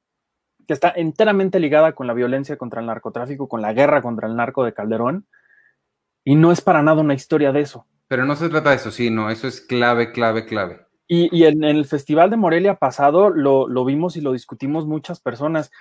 que 0.68 0.74
está 0.74 0.94
enteramente 0.96 1.60
ligada 1.60 1.94
con 1.94 2.06
la 2.06 2.14
violencia 2.14 2.56
contra 2.56 2.82
el 2.82 2.86
narcotráfico, 2.86 3.50
con 3.50 3.64
la 3.64 3.74
guerra 3.74 4.04
contra 4.04 4.28
el 4.28 4.36
narco 4.36 4.64
de 4.64 4.76
Calderón, 4.76 5.26
y 6.24 6.36
no 6.36 6.52
es 6.52 6.62
para 6.62 6.84
nada 6.84 7.02
una 7.02 7.16
historia 7.16 7.52
de 7.52 7.62
eso. 7.62 7.88
Pero 8.08 8.26
no 8.26 8.36
se 8.36 8.50
trata 8.50 8.70
de 8.70 8.76
eso, 8.76 8.92
sí, 8.92 9.10
no, 9.10 9.32
eso 9.32 9.48
es 9.48 9.62
clave, 9.62 10.12
clave, 10.12 10.46
clave. 10.46 10.86
Y, 11.08 11.46
en, 11.46 11.64
el 11.64 11.86
Festival 11.86 12.30
de 12.30 12.38
Morelia 12.38 12.76
pasado 12.76 13.32
lo, 13.32 13.68
lo 13.68 13.86
vimos 13.86 14.16
y 14.16 14.22
lo 14.22 14.34
discutimos 14.34 14.86
muchas 14.86 15.20
personas 15.20 15.72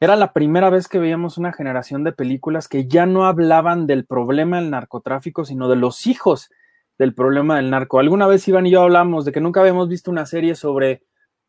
era 0.00 0.16
la 0.16 0.32
primera 0.32 0.68
vez 0.70 0.88
que 0.88 0.98
veíamos 0.98 1.38
una 1.38 1.52
generación 1.52 2.04
de 2.04 2.12
películas 2.12 2.68
que 2.68 2.86
ya 2.86 3.06
no 3.06 3.26
hablaban 3.26 3.86
del 3.86 4.04
problema 4.04 4.60
del 4.60 4.70
narcotráfico, 4.70 5.44
sino 5.44 5.68
de 5.68 5.76
los 5.76 6.06
hijos 6.06 6.50
del 6.98 7.14
problema 7.14 7.56
del 7.56 7.70
narco. 7.70 7.98
Alguna 7.98 8.26
vez 8.26 8.46
Iván 8.48 8.66
y 8.66 8.70
yo 8.70 8.82
hablamos 8.82 9.24
de 9.24 9.32
que 9.32 9.40
nunca 9.40 9.60
habíamos 9.60 9.88
visto 9.88 10.10
una 10.10 10.26
serie 10.26 10.54
sobre 10.54 11.02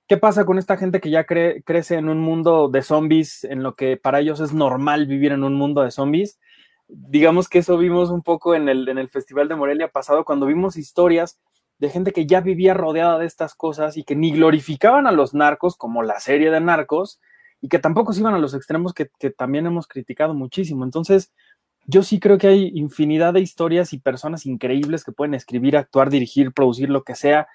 qué 0.07 0.17
pasa 0.17 0.45
con 0.45 0.57
esta 0.57 0.77
gente 0.77 1.01
que 1.01 1.09
ya 1.09 1.25
crece 1.25 1.95
en 1.95 2.07
un 2.09 2.19
mundo 2.19 2.69
de 2.69 2.81
zombies, 2.81 3.43
en 3.43 3.63
lo 3.63 3.75
que 3.75 3.97
para 3.97 4.19
ellos 4.19 4.39
es 4.39 4.53
normal 4.53 5.07
vivir 5.07 5.33
en 5.33 5.43
un 5.43 5.53
mundo 5.55 5.81
de 5.81 5.91
zombies. 5.91 6.39
Digamos 6.87 7.49
que 7.49 7.59
eso 7.59 7.77
vimos 7.77 8.09
un 8.09 8.23
poco 8.23 8.55
en 8.55 8.69
el, 8.69 8.87
en 8.87 8.97
el 8.97 9.09
Festival 9.09 9.49
de 9.49 9.55
Morelia 9.55 9.89
pasado, 9.89 10.23
cuando 10.23 10.45
vimos 10.45 10.77
historias 10.77 11.37
de 11.79 11.89
gente 11.89 12.13
que 12.13 12.25
ya 12.25 12.39
vivía 12.41 12.73
rodeada 12.73 13.19
de 13.19 13.25
estas 13.25 13.53
cosas 13.55 13.97
y 13.97 14.03
que 14.03 14.15
ni 14.15 14.31
glorificaban 14.31 15.05
a 15.05 15.11
los 15.11 15.33
narcos 15.33 15.75
como 15.75 16.01
la 16.01 16.19
serie 16.19 16.49
de 16.49 16.61
narcos, 16.61 17.19
y 17.61 17.69
que 17.69 17.79
tampoco 17.79 18.13
se 18.13 18.19
iban 18.19 18.33
a 18.33 18.39
los 18.39 18.53
extremos 18.53 18.93
que, 18.93 19.09
también 19.31 19.65
hemos 19.65 19.87
criticado 19.87 20.33
muchísimo. 20.33 20.83
Entonces, 20.83 21.31
yo 21.85 22.03
sí 22.03 22.19
creo 22.19 22.37
que 22.37 22.47
hay 22.47 22.71
infinidad 22.75 23.33
de 23.33 23.39
historias 23.39 23.93
y 23.93 23.99
personas 23.99 24.45
increíbles 24.45 25.03
que 25.03 25.11
pueden 25.11 25.33
escribir, 25.33 25.77
actuar, 25.77 26.09
dirigir, 26.09 26.51
producir 26.53 26.89
lo 26.89 27.03
que 27.03 27.15
sea. 27.15 27.47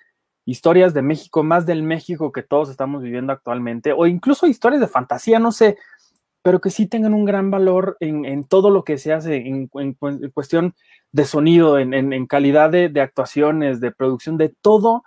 Historias 0.44 0.94
de 0.94 1.02
México, 1.02 1.42
más 1.42 1.66
del 1.66 1.82
México 1.82 2.32
que 2.32 2.42
todos 2.42 2.70
estamos 2.70 3.02
viviendo 3.02 3.32
actualmente, 3.32 3.92
o 3.92 4.06
incluso 4.06 4.46
historias 4.46 4.80
de 4.80 4.88
fantasía, 4.88 5.38
no 5.38 5.52
sé, 5.52 5.76
pero 6.42 6.60
que 6.60 6.70
sí 6.70 6.86
tengan 6.86 7.14
un 7.14 7.24
gran 7.24 7.50
valor 7.50 7.96
en, 8.00 8.44
todo 8.44 8.70
lo 8.70 8.82
que 8.82 8.98
se 8.98 9.12
hace, 9.12 9.36
en, 9.36 9.68
cuestión 10.34 10.74
de 11.12 11.24
sonido, 11.24 11.78
en, 11.78 12.26
calidad 12.26 12.70
de, 12.70 13.00
actuaciones, 13.00 13.80
de 13.80 13.92
producción, 13.92 14.36
de 14.36 14.48
todo 14.48 15.04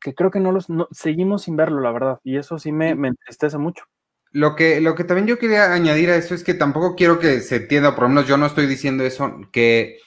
que 0.00 0.14
creo 0.14 0.30
que 0.30 0.40
no 0.40 0.52
los 0.52 0.66
seguimos 0.92 1.42
sin 1.42 1.56
verlo, 1.56 1.80
la 1.80 1.90
verdad, 1.90 2.20
y 2.22 2.36
eso 2.36 2.58
sí 2.58 2.70
me, 2.70 2.94
me, 2.94 3.08
entristece 3.08 3.58
mucho. 3.58 3.86
Lo 4.32 4.54
que, 4.54 4.80
lo 4.80 4.94
que 4.94 5.04
también 5.04 5.26
yo 5.26 5.38
quería 5.38 5.72
añadir 5.72 6.10
a 6.10 6.16
eso 6.16 6.34
es 6.34 6.44
que 6.44 6.54
tampoco 6.54 6.94
quiero 6.94 7.18
que 7.18 7.40
se 7.40 7.56
entienda, 7.56 7.94
por 7.94 8.04
lo 8.04 8.08
menos 8.10 8.26
yo 8.26 8.36
no 8.36 8.46
estoy 8.46 8.66
diciendo 8.66 9.04
eso, 9.04 9.40
que 9.50 9.98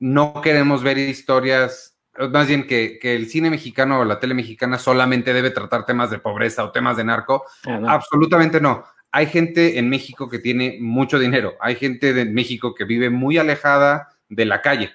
no 0.00 0.40
queremos 0.42 0.82
ver 0.82 0.98
historias, 0.98 1.96
más 2.30 2.48
bien 2.48 2.66
que, 2.66 2.98
el 3.02 3.28
cine 3.28 3.50
mexicano 3.50 4.00
o 4.00 4.04
la 4.04 4.18
tele 4.18 4.34
mexicana 4.34 4.78
solamente 4.78 5.32
debe 5.32 5.50
tratar 5.50 5.86
temas 5.86 6.10
de 6.10 6.18
pobreza 6.18 6.64
o 6.64 6.72
temas 6.72 6.96
de 6.96 7.04
narco. 7.04 7.44
Ah, 7.66 7.80
Absolutamente 7.88 8.60
no. 8.60 8.84
Hay 9.12 9.26
gente 9.26 9.78
en 9.78 9.88
México 9.88 10.28
que 10.28 10.38
tiene 10.38 10.78
mucho 10.80 11.18
dinero, 11.18 11.54
hay 11.60 11.76
gente 11.76 12.12
de 12.12 12.24
México 12.24 12.74
que 12.74 12.84
vive 12.84 13.10
muy 13.10 13.38
alejada 13.38 14.08
de 14.28 14.44
la 14.44 14.60
calle 14.60 14.90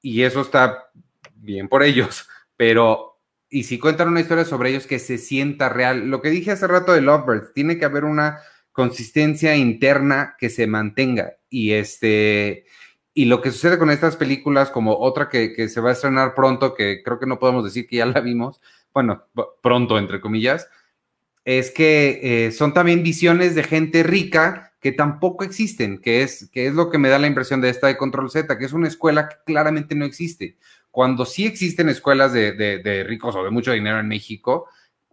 y 0.00 0.22
eso 0.22 0.42
está 0.42 0.90
bien 1.34 1.68
por 1.68 1.82
ellos, 1.82 2.28
pero 2.56 3.07
y 3.50 3.64
si 3.64 3.78
cuentan 3.78 4.08
una 4.08 4.20
historia 4.20 4.44
sobre 4.44 4.70
ellos 4.70 4.86
que 4.86 4.98
se 4.98 5.18
sienta 5.18 5.68
real, 5.68 6.08
lo 6.08 6.20
que 6.20 6.30
dije 6.30 6.50
hace 6.50 6.66
rato 6.66 6.92
de 6.92 7.00
Lovebirds, 7.00 7.52
tiene 7.54 7.78
que 7.78 7.84
haber 7.84 8.04
una 8.04 8.40
consistencia 8.72 9.56
interna 9.56 10.36
que 10.38 10.50
se 10.50 10.66
mantenga. 10.66 11.34
Y 11.48 11.72
este, 11.72 12.66
y 13.14 13.24
lo 13.24 13.40
que 13.40 13.50
sucede 13.50 13.78
con 13.78 13.90
estas 13.90 14.16
películas, 14.16 14.70
como 14.70 14.98
otra 14.98 15.28
que, 15.28 15.68
se 15.68 15.80
va 15.80 15.90
a 15.90 15.92
estrenar 15.92 16.34
pronto, 16.34 16.74
que 16.74 17.02
creo 17.02 17.18
que 17.18 17.26
no 17.26 17.38
podemos 17.38 17.64
decir 17.64 17.86
que 17.86 17.96
ya 17.96 18.06
la 18.06 18.20
vimos, 18.20 18.60
bueno, 18.92 19.24
pronto, 19.62 19.98
entre 19.98 20.20
comillas, 20.20 20.68
es 21.44 21.70
que 21.70 22.20
eh, 22.22 22.52
son 22.52 22.74
también 22.74 23.02
visiones 23.02 23.54
de 23.54 23.62
gente 23.62 24.02
rica 24.02 24.74
que 24.80 24.92
tampoco 24.92 25.42
existen, 25.42 25.98
que 26.00 26.22
es, 26.22 26.48
que 26.52 26.66
es 26.66 26.74
lo 26.74 26.90
que 26.90 26.98
me 26.98 27.08
da 27.08 27.18
la 27.18 27.26
impresión 27.26 27.60
de 27.60 27.70
esta 27.70 27.86
de 27.86 27.96
Control 27.96 28.30
Z, 28.30 28.58
que 28.58 28.64
es 28.64 28.72
una 28.72 28.88
escuela 28.88 29.28
que 29.28 29.36
claramente 29.44 29.94
no 29.94 30.04
existe 30.04 30.56
cuando 30.98 31.24
sí 31.24 31.46
existen 31.46 31.88
escuelas 31.88 32.32
de, 32.32 33.04
ricos 33.06 33.36
o 33.36 33.44
de 33.44 33.52
mucho 33.52 33.70
dinero 33.70 34.00
en 34.00 34.08
México, 34.08 34.66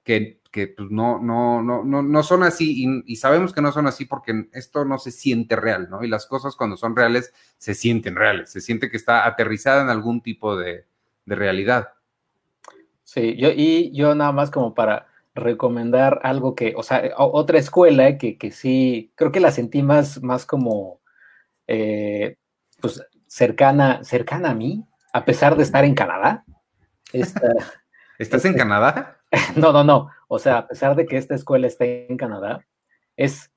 que, 0.03 0.39
pues, 0.51 0.89
no, 0.89 1.19
no, 1.19 1.61
no, 1.61 1.83
no, 1.83 2.23
son 2.23 2.41
así 2.41 3.03
y, 3.05 3.15
sabemos 3.17 3.53
que 3.53 3.61
no 3.61 3.71
son 3.71 3.85
así 3.85 4.05
porque 4.05 4.47
esto 4.53 4.83
no 4.83 4.97
se 4.97 5.11
siente 5.11 5.55
real, 5.55 5.87
¿no? 5.91 6.03
Y 6.03 6.07
las 6.07 6.25
cosas 6.25 6.55
cuando 6.55 6.75
son 6.75 6.95
reales 6.95 7.31
se 7.59 7.75
sienten 7.75 8.15
reales, 8.15 8.49
se 8.49 8.61
siente 8.61 8.89
que 8.89 8.97
está 8.97 9.27
aterrizada 9.27 9.83
en 9.83 9.89
algún 9.89 10.21
tipo 10.21 10.57
de, 10.57 10.85
realidad. 11.27 11.89
Sí, 13.03 13.37
yo, 13.37 13.49
y 13.55 13.91
yo 13.93 14.15
nada 14.15 14.31
más 14.31 14.49
como 14.49 14.73
para 14.73 15.05
recomendar 15.35 16.19
algo 16.23 16.55
que, 16.55 16.73
o 16.75 16.81
sea, 16.81 17.11
otra 17.15 17.59
escuela 17.59 18.17
que, 18.17 18.39
que 18.39 18.49
sí, 18.49 19.11
creo 19.13 19.31
que 19.31 19.39
la 19.39 19.51
sentí 19.51 19.83
más, 19.83 20.23
más 20.23 20.47
como 20.47 20.99
eh, 21.67 22.37
pues 22.81 23.05
cercana, 23.27 24.03
cercana 24.03 24.49
a 24.49 24.55
mí, 24.55 24.83
a 25.15 25.23
pesar 25.23 25.55
de 25.55 25.63
estar 25.63 25.85
en 25.85 25.95
Canadá. 25.95 26.43
¿Estás 28.19 28.45
en 28.45 28.53
Canadá? 28.53 29.21
No, 29.55 29.73
no, 29.73 29.83
no. 29.83 30.09
O 30.29 30.39
sea, 30.39 30.59
a 30.59 30.67
pesar 30.67 30.95
de 30.95 31.05
que 31.05 31.17
esta 31.17 31.35
escuela 31.35 31.67
esté 31.67 32.09
en 32.09 32.15
Canadá, 32.15 32.65
es, 33.17 33.51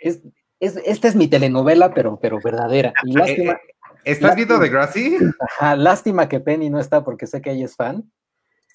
es, 0.00 0.22
esta 0.58 1.08
es 1.08 1.16
mi 1.16 1.28
telenovela, 1.28 1.92
pero, 1.92 2.18
pero 2.18 2.38
verdadera. 2.42 2.94
Y 3.04 3.12
lástima, 3.18 3.52
eh, 3.52 3.60
eh, 3.62 3.74
¿Estás 4.04 4.36
viendo 4.36 4.58
de 4.58 4.70
Grassy? 4.70 5.18
Ajá, 5.40 5.76
lástima 5.76 6.28
que 6.30 6.40
Penny 6.40 6.70
no 6.70 6.80
está 6.80 7.04
porque 7.04 7.26
sé 7.26 7.42
que 7.42 7.50
ella 7.50 7.66
es 7.66 7.76
fan. 7.76 8.10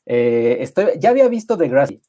Eh, 0.05 0.57
estoy, 0.60 0.99
ya 0.99 1.10
había 1.10 1.27
visto 1.27 1.57
The 1.57 1.68
Grassy, 1.68 2.01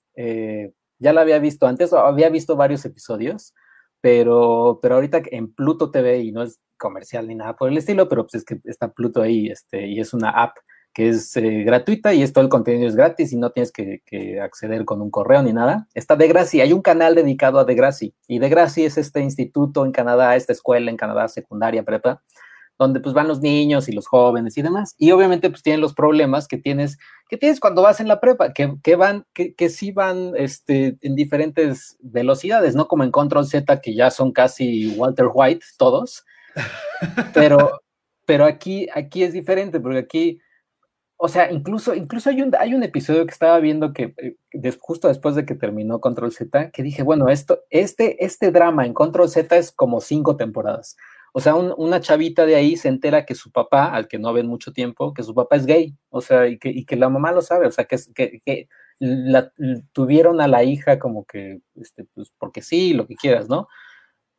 ya 0.99 1.13
la 1.13 1.21
había 1.23 1.39
visto 1.39 1.67
antes, 1.67 1.93
había 1.93 2.29
visto 2.29 2.57
varios 2.57 2.85
episodios, 2.85 3.55
pero, 4.01 4.79
pero 4.83 4.97
ahorita 4.97 5.23
en 5.31 5.55
Pluto 5.55 5.91
TV, 5.91 6.19
y 6.19 6.33
no 6.33 6.43
es 6.43 6.61
comercial 6.85 7.27
ni 7.27 7.35
nada 7.35 7.57
por 7.57 7.71
el 7.71 7.79
estilo, 7.79 8.11
pero 8.11 8.25
pues 8.25 8.35
es 8.35 8.45
que 8.45 8.61
está 8.65 8.93
Pluto 8.93 9.23
ahí 9.23 9.49
este, 9.49 9.87
y 9.87 10.01
es 10.01 10.13
una 10.13 10.29
app 10.29 10.59
que 10.93 11.09
es 11.09 11.35
eh, 11.37 11.65
gratuita 11.65 12.13
y 12.15 12.23
es 12.23 12.33
todo 12.33 12.45
el 12.45 12.51
contenido 12.51 12.87
es 12.87 12.95
gratis 12.95 13.33
y 13.33 13.37
no 13.37 13.51
tienes 13.51 13.73
que, 13.73 14.01
acceder 14.41 14.85
con 14.85 15.01
un 15.03 15.11
correo 15.11 15.43
ni 15.43 15.53
nada. 15.53 15.89
Está 15.95 16.15
Degrassi, 16.15 16.61
hay 16.61 16.73
un 16.73 16.83
canal 16.83 17.15
dedicado 17.17 17.59
a 17.59 17.65
Degrassi 17.65 18.15
y 18.29 18.39
Degrassi 18.39 18.85
es 18.85 18.97
este 18.97 19.21
instituto 19.21 19.85
en 19.85 19.93
Canadá, 19.93 20.37
esta 20.37 20.53
escuela 20.53 20.91
en 20.91 20.97
Canadá, 20.97 21.27
secundaria, 21.29 21.83
prepa, 21.83 22.23
donde 22.79 23.01
pues 23.01 23.15
van 23.15 23.27
los 23.27 23.41
niños 23.41 23.89
y 23.89 23.93
los 23.93 24.07
jóvenes 24.07 24.57
y 24.57 24.63
demás. 24.63 24.95
Y 24.97 25.11
obviamente 25.11 25.51
pues 25.51 25.63
tienen 25.63 25.81
los 25.81 25.95
problemas 25.95 26.47
que 26.47 26.59
tienes, 26.59 26.99
que 27.29 27.39
tienes 27.39 27.59
cuando 27.59 27.83
vas 27.83 27.99
en 27.99 28.07
la 28.07 28.21
prepa, 28.21 28.53
que, 28.53 28.97
van, 28.97 29.27
que, 29.33 29.55
que 29.55 29.71
sí 29.71 29.91
van 29.91 30.33
este, 30.37 30.97
en 31.01 31.17
diferentes 31.17 31.97
velocidades, 32.03 32.77
no 32.77 32.87
como 32.87 33.03
en 33.03 33.11
Control 33.11 33.47
Z, 33.47 33.81
que 33.81 33.95
ya 33.95 34.11
son 34.13 34.31
casi 34.31 34.95
Walter 34.97 35.27
White 35.33 35.67
todos. 35.77 36.25
Pero, 37.35 37.81
pero 38.27 38.45
aquí, 38.45 38.89
aquí 38.95 39.23
es 39.23 39.33
diferente, 39.33 39.81
porque 39.81 39.99
aquí 39.99 40.41
o 41.17 41.29
sea, 41.29 41.51
incluso, 41.51 41.95
incluso 41.95 42.29
hay 42.29 42.43
un, 42.43 42.53
hay 42.59 42.75
un 42.75 42.83
episodio 42.83 43.25
que 43.25 43.33
estaba 43.33 43.59
viendo 43.61 43.93
que 43.93 44.15
eh, 44.19 44.77
justo 44.81 45.09
después 45.09 45.35
de 45.35 45.47
que 45.47 45.55
terminó 45.55 46.01
Control 46.01 46.33
Z, 46.33 46.71
que 46.71 46.83
dije, 46.83 47.03
bueno, 47.03 47.29
esto, 47.29 47.61
este, 47.71 48.25
este 48.25 48.51
drama 48.51 48.85
en 48.85 48.93
Control 48.93 49.29
Z 49.29 49.57
es 49.57 49.73
como 49.73 50.01
cinco 50.01 50.37
temporadas. 50.37 50.97
O 51.33 51.41
sea, 51.41 51.55
una 51.55 52.01
chavita 52.01 52.47
de 52.47 52.57
ahí 52.57 52.77
se 52.77 52.89
entera 52.89 53.25
que 53.25 53.35
su 53.35 53.51
papá, 53.51 53.87
al 53.87 54.07
que 54.07 54.19
no 54.19 54.33
ven 54.33 54.47
mucho 54.47 54.73
tiempo, 54.73 55.15
que 55.15 55.23
su 55.23 55.35
papá 55.35 55.57
es 55.57 55.67
gay, 55.67 55.97
o 56.11 56.21
sea, 56.21 56.47
y 56.47 56.59
que, 56.59 56.69
y 56.69 56.85
que 56.85 56.97
la 56.97 57.09
mamá 57.09 57.33
lo 57.33 57.43
sabe, 57.43 57.67
o 57.67 57.73
sea, 57.73 57.87
que, 57.87 57.97
que, 58.15 58.41
que 58.45 58.69
la, 58.99 59.51
tuvieron 59.93 60.41
a 60.41 60.47
la 60.47 60.63
hija 60.63 60.99
como 60.99 61.25
que, 61.25 61.61
este, 61.75 62.05
pues, 62.15 62.31
porque 62.39 62.63
sí, 62.63 62.93
lo 62.93 63.07
que 63.07 63.17
quieras, 63.17 63.49
¿no? 63.49 63.67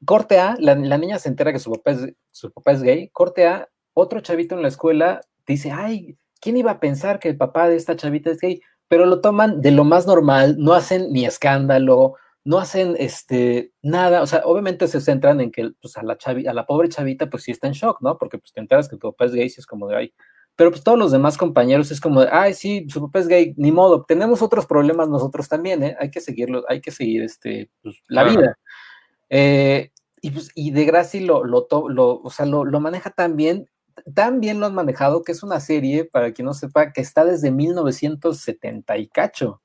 Corte 0.06 0.40
A, 0.40 0.56
la, 0.60 0.76
la, 0.76 0.98
niña 0.98 1.20
se 1.20 1.30
entera 1.30 1.52
que 1.52 1.60
su 1.60 1.72
papá, 1.72 1.92
es, 1.92 2.14
su 2.32 2.52
papá 2.52 2.72
es 2.72 2.82
gay, 2.84 3.10
corte 3.10 3.48
A, 3.48 3.70
otro 3.94 4.20
chavito 4.20 4.56
en 4.56 4.62
la 4.62 4.68
escuela 4.68 5.22
dice, 5.48 5.72
ay, 5.72 6.18
¿quién 6.40 6.58
iba 6.58 6.72
a 6.72 6.80
pensar 6.80 7.20
que 7.20 7.30
el 7.30 7.38
papá 7.38 7.68
de 7.68 7.76
esta 7.76 7.96
chavita 7.96 8.32
es 8.32 8.40
gay? 8.40 8.62
Pero 8.88 9.06
lo 9.06 9.22
toman 9.22 9.62
de 9.62 9.72
lo 9.72 9.84
más 9.84 10.06
normal, 10.06 10.58
no 10.60 10.74
hacen 10.74 11.12
ni 11.12 11.26
escándalo, 11.26 12.16
no 12.44 12.60
hacen 12.60 12.96
este, 13.00 13.72
nada, 13.82 14.22
o 14.22 14.28
sea, 14.28 14.44
obviamente 14.46 14.88
se 14.88 15.02
centran 15.02 15.42
en 15.42 15.52
que 15.52 15.72
pues, 15.82 15.98
a, 15.98 16.04
la 16.04 16.18
chavi, 16.18 16.46
a 16.46 16.54
la 16.54 16.66
pobre 16.66 16.90
chavita 16.90 17.28
pues 17.28 17.44
sí 17.44 17.52
está 17.52 17.68
en 17.68 17.74
shock, 17.74 18.02
¿no? 18.02 18.18
Porque 18.18 18.38
pues 18.38 18.54
te 18.54 18.60
enteras 18.60 18.88
que 18.88 18.98
tu 18.98 19.12
papá 19.12 19.26
es 19.26 19.34
gay 19.34 19.46
y 19.46 19.60
es 19.60 19.66
como 19.66 19.88
de, 19.88 19.96
ay, 19.96 20.14
pero 20.56 20.70
pues 20.70 20.84
todos 20.84 20.98
los 20.98 21.12
demás 21.12 21.38
compañeros 21.38 21.92
es 21.92 22.00
como 22.00 22.22
de, 22.22 22.30
ay, 22.32 22.54
sí, 22.54 22.86
su 22.90 23.02
papá 23.02 23.20
es 23.20 23.28
gay, 23.28 23.54
ni 23.58 23.72
modo, 23.72 24.06
tenemos 24.06 24.42
otros 24.42 24.66
problemas 24.66 25.10
nosotros 25.10 25.50
también, 25.50 25.84
¿eh? 25.84 25.98
Hay 26.00 26.12
que 26.12 26.22
seguirlo, 26.22 26.64
hay 26.70 26.82
que 26.82 26.92
seguir 26.92 27.24
este, 27.24 27.72
pues, 27.82 27.96
la 28.08 28.24
vida. 28.24 28.58
Eh, 29.30 29.92
y, 30.26 30.32
pues, 30.32 30.50
y 30.56 30.72
de 30.72 30.86
Graci 30.86 31.20
lo, 31.20 31.44
lo, 31.44 31.68
lo, 31.90 32.22
o 32.22 32.30
sea, 32.30 32.46
lo, 32.46 32.66
lo 32.66 32.80
maneja 32.80 33.12
tan 33.12 33.36
bien 33.36 33.68
tan 34.14 34.40
bien 34.40 34.60
lo 34.60 34.66
han 34.66 34.76
manejado 34.76 35.24
que 35.24 35.32
es 35.32 35.44
una 35.44 35.60
serie, 35.60 36.06
para 36.06 36.34
quien 36.34 36.46
no 36.46 36.54
sepa, 36.54 36.92
que 36.92 37.02
está 37.02 37.26
desde 37.26 37.52
1970 37.52 38.98
y 38.98 39.08
cacho. 39.08 39.62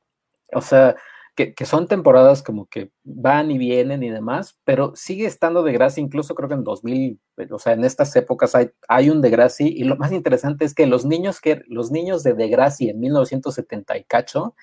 O 0.52 0.60
sea, 0.60 0.96
que, 1.36 1.54
son 1.64 1.88
temporadas 1.88 2.42
como 2.42 2.66
que 2.66 2.92
van 3.02 3.50
y 3.50 3.58
vienen 3.58 4.02
y 4.02 4.10
demás, 4.10 4.58
pero 4.64 4.92
sigue 4.94 5.26
estando 5.26 5.62
de 5.62 5.72
gracia, 5.72 6.02
incluso 6.02 6.34
creo 6.34 6.48
que 6.48 6.54
en 6.54 6.64
2000, 6.64 7.18
o 7.50 7.58
sea, 7.58 7.72
en 7.72 7.84
estas 7.84 8.14
épocas 8.16 8.54
hay, 8.54 8.70
hay 8.88 9.10
un 9.10 9.22
de 9.22 9.30
gracia 9.30 9.66
y 9.66 9.84
lo 9.84 9.96
más 9.96 10.12
interesante 10.12 10.64
es 10.64 10.74
que 10.74 10.86
los 10.86 11.06
niños 11.06 11.40
que 11.40 11.62
los 11.68 11.90
niños 11.90 12.22
de 12.22 12.34
Degrassi 12.34 12.90
en 12.90 13.00
1970 13.00 13.96
y 13.96 14.04
cacho 14.04 14.54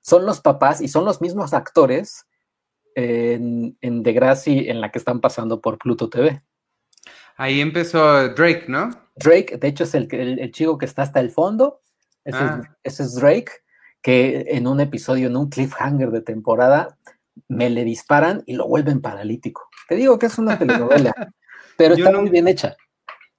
son 0.00 0.26
los 0.26 0.40
papás 0.40 0.80
y 0.80 0.88
son 0.88 1.04
los 1.04 1.20
mismos 1.20 1.54
actores 1.54 2.26
en, 2.94 3.76
en 3.80 4.02
Degrassi 4.02 4.68
en 4.68 4.80
la 4.80 4.90
que 4.90 4.98
están 4.98 5.20
pasando 5.20 5.60
por 5.60 5.78
Pluto 5.78 6.08
TV. 6.08 6.42
Ahí 7.36 7.60
empezó 7.60 8.28
Drake, 8.28 8.66
¿no? 8.68 8.90
Drake, 9.16 9.58
de 9.58 9.68
hecho, 9.68 9.84
es 9.84 9.94
el, 9.94 10.08
el, 10.12 10.52
chico 10.52 10.78
que 10.78 10.86
está 10.86 11.02
hasta 11.02 11.20
el 11.20 11.30
fondo. 11.30 11.80
Ah. 12.32 12.62
Ese, 12.82 13.02
es, 13.02 13.14
Drake, 13.14 13.52
que 14.02 14.46
en 14.48 14.66
un 14.66 14.80
episodio, 14.80 15.28
en 15.28 15.36
un 15.36 15.48
cliffhanger 15.48 16.10
de 16.10 16.20
temporada, 16.20 16.96
me 17.48 17.70
le 17.70 17.84
disparan 17.84 18.42
y 18.46 18.54
lo 18.54 18.66
vuelven 18.68 19.00
paralítico. 19.00 19.68
Te 19.88 19.96
digo 19.96 20.18
que 20.18 20.26
es 20.26 20.38
una 20.38 20.58
telenovela, 20.58 21.12
pero 21.76 21.94
está 21.94 22.12
muy 22.12 22.30
bien 22.30 22.48
hecha. 22.48 22.76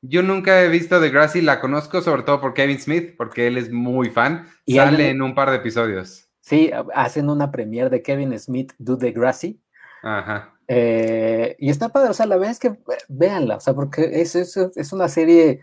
Yo 0.02 0.22
nunca 0.22 0.61
he 0.61 0.69
visto 0.69 1.02
The 1.02 1.10
Grassy, 1.10 1.41
la 1.41 1.60
conozco 1.60 2.02
sobre 2.02 2.23
todo 2.23 2.40
por 2.40 2.53
Kevin 2.53 2.80
Smith, 2.80 3.15
porque 3.18 3.48
él 3.48 3.57
es 3.57 3.72
muy 3.72 4.10
fan. 4.10 4.48
Y 4.65 4.76
Sale 4.76 5.10
en 5.10 5.22
un 5.22 5.34
par 5.34 5.49
de 5.49 5.57
episodios. 5.57 6.24
Sí, 6.45 6.69
hacen 6.93 7.31
una 7.31 7.49
premiere 7.49 7.89
de 7.89 8.03
Kevin 8.03 8.38
Smith, 8.38 8.73
Do 8.77 8.99
The 8.99 9.11
Grassy. 9.11 9.59
Ajá. 10.03 10.53
Eh, 10.67 11.55
y 11.57 11.72
está 11.72 11.89
padre, 11.89 12.11
o 12.11 12.13
sea, 12.13 12.27
la 12.27 12.38
verdad 12.38 12.51
es 12.51 12.59
que 12.59 12.77
véanla, 13.07 13.55
o 13.55 13.59
sea, 13.59 13.73
porque 13.73 14.22
es, 14.22 14.35
es, 14.35 14.55
es 14.55 14.93
una 14.93 15.07
serie 15.07 15.61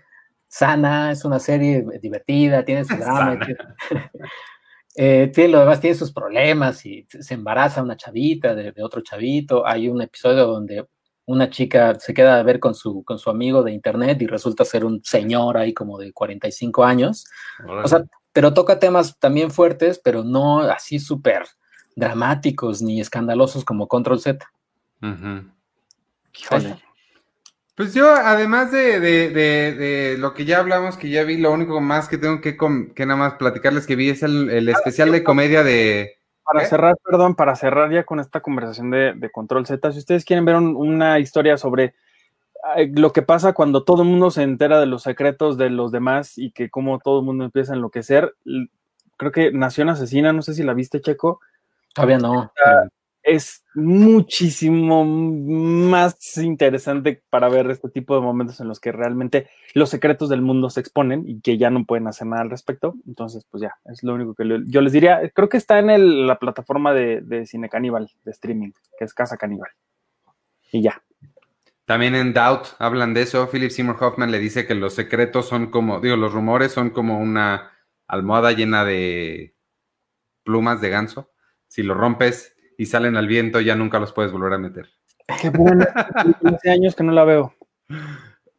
sana, 0.49 1.13
es 1.13 1.25
una 1.25 1.39
serie 1.39 1.85
divertida, 2.01 2.65
tiene 2.65 2.85
su 2.85 2.97
drama, 2.97 3.39
eh, 4.97 5.31
tiene, 5.33 5.53
lo 5.53 5.61
demás, 5.61 5.81
tiene 5.81 5.97
sus 5.97 6.13
problemas 6.13 6.85
y 6.85 7.07
se 7.09 7.35
embaraza 7.35 7.81
una 7.81 7.97
chavita 7.97 8.53
de, 8.57 8.75
otro 8.83 9.03
chavito. 9.03 9.65
Hay 9.65 9.89
un 9.89 10.03
episodio 10.03 10.49
donde 10.49 10.85
una 11.27 11.49
chica 11.49 11.97
se 12.01 12.13
queda 12.13 12.41
a 12.41 12.43
ver 12.43 12.59
con 12.59 12.75
su, 12.75 13.05
con 13.05 13.21
su 13.21 13.31
amigo 13.31 13.63
de 13.63 13.71
internet 13.71 14.21
y 14.21 14.27
resulta 14.27 14.65
ser 14.65 14.85
un 14.85 15.01
señor 15.05 15.59
ahí 15.59 15.73
como 15.73 15.97
de 15.97 16.13
45 16.13 16.83
años. 16.83 17.25
O 17.85 17.87
sea, 17.87 18.05
pero 18.33 18.55
toca 18.55 18.79
temas 18.79 19.19
también 19.19 19.51
fuertes, 19.51 20.01
pero 20.03 20.25
no 20.25 20.61
así 20.61 20.99
súper 20.99 21.45
dramáticos 21.95 22.83
ni 22.83 23.01
escandalosos 23.01 23.65
como 23.65 23.89
Control 23.89 24.21
Z. 24.21 24.47
Pues 27.75 27.95
yo, 27.95 28.13
además 28.15 28.71
de, 28.71 30.17
lo 30.19 30.35
que 30.35 30.45
ya 30.45 30.59
hablamos, 30.59 30.97
que 30.97 31.11
ya 31.11 31.25
vi, 31.25 31.39
lo 31.39 31.53
único 31.53 31.81
más 31.81 32.09
que 32.09 32.19
tengo 32.19 32.41
que, 32.41 32.57
que 32.95 33.07
nada 33.07 33.19
más 33.19 33.35
platicarles 33.35 33.87
que 33.87 33.97
vi 33.97 34.11
es 34.11 34.23
el, 34.23 34.69
especial 34.69 35.11
de 35.11 35.25
comedia 35.25 35.63
de... 35.63 36.19
Para 36.45 36.67
cerrar, 36.67 36.97
perdón, 37.03 37.35
para 37.35 37.55
cerrar 37.55 37.91
ya 37.93 38.05
con 38.05 38.21
esta 38.21 38.41
conversación 38.41 38.91
de, 38.91 39.31
Control 39.33 39.67
Z, 39.67 39.93
si 39.93 39.99
ustedes 39.99 40.25
quieren 40.25 40.45
ver 40.45 40.57
una 40.57 41.19
historia 41.19 41.57
sobre 41.57 41.95
lo 42.95 43.13
que 43.13 43.23
pasa 43.23 43.53
cuando 43.53 43.85
todo 43.85 44.03
el 44.03 44.09
mundo 44.09 44.31
se 44.31 44.43
entera 44.43 44.79
de 44.81 44.87
los 44.87 45.03
secretos 45.03 45.57
de 45.57 45.71
los 45.71 45.93
demás 45.93 46.39
y 46.39 46.53
que 46.53 46.71
como 46.71 46.99
todo 46.99 47.21
el 47.21 47.27
mundo 47.27 47.45
empieza 47.45 47.73
a 47.73 47.77
enloquecer, 47.77 48.35
creo 49.17 49.33
que 49.33 49.53
Nación 49.53 49.89
Asesina, 49.89 50.33
no 50.33 50.43
sé 50.43 50.55
si 50.55 50.63
la 50.63 50.75
viste, 50.75 51.01
Checo. 51.01 51.41
Todavía 51.95 52.19
no 52.19 52.53
es 53.23 53.65
muchísimo 53.75 55.05
más 55.05 56.37
interesante 56.39 57.23
para 57.31 57.49
ver 57.49 57.71
este 57.71 57.89
tipo 57.89 58.15
de 58.15 58.21
momentos 58.21 58.61
en 58.61 58.69
los 58.69 58.81
que 58.81 58.93
realmente 58.93 59.49
los 59.75 59.91
secretos 59.91 60.29
del 60.29 60.43
mundo 60.43 60.71
se 60.71 60.81
exponen 60.81 61.25
y 61.27 61.41
que 61.41 61.57
ya 61.57 61.71
no 61.71 61.85
pueden 61.85 62.09
hacer 62.09 62.27
nada 62.27 62.43
al 62.43 62.51
respecto. 62.51 62.95
Entonces, 63.07 63.47
pues 63.49 63.63
ya, 63.63 63.77
es 63.85 64.03
lo 64.03 64.15
único 64.15 64.35
que 64.35 64.45
yo 64.67 64.81
les 64.81 64.93
diría. 64.93 65.31
Creo 65.35 65.49
que 65.49 65.57
está 65.57 65.79
en 65.79 66.27
la 66.27 66.39
plataforma 66.39 66.93
de, 66.93 67.47
Cine 67.47 67.69
Caníbal, 67.69 68.11
de 68.25 68.31
streaming, 68.33 68.73
que 68.99 69.05
es 69.05 69.15
Casa 69.15 69.37
Caníbal. 69.37 69.71
Y 70.73 70.83
ya. 70.83 71.03
También 71.93 72.15
en 72.15 72.33
Doubt 72.33 72.69
hablan 72.79 73.13
de 73.13 73.21
eso. 73.21 73.51
Philip 73.51 73.71
Seymour 73.71 74.03
Hoffman 74.03 74.31
le 74.31 74.39
dice 74.39 74.67
que 74.67 74.75
los 74.75 74.95
secretos 74.95 75.47
son 75.47 75.67
como, 75.67 76.01
digo, 76.01 76.17
los 76.17 76.33
rumores 76.33 76.73
son 76.73 76.89
como 76.89 77.21
una 77.21 77.71
almohada 78.07 78.53
llena 78.53 78.83
de 78.87 79.55
plumas 80.43 80.81
de 80.81 80.89
ganso. 80.89 81.31
Si 81.69 81.83
lo 81.83 81.93
rompes, 81.93 82.57
y 82.79 82.87
salen 82.87 83.19
al 83.19 83.27
viento, 83.27 83.61
ya 83.61 83.75
nunca 83.75 83.99
los 83.99 84.15
puedes 84.15 84.33
volver 84.33 84.55
a 84.55 84.59
meter. 84.59 84.89
Qué 85.39 85.51
bueno, 85.51 85.85
hace 86.47 86.71
años 86.71 86.97
que 86.97 87.05
no 87.05 87.13
la 87.13 87.25
veo. 87.25 87.55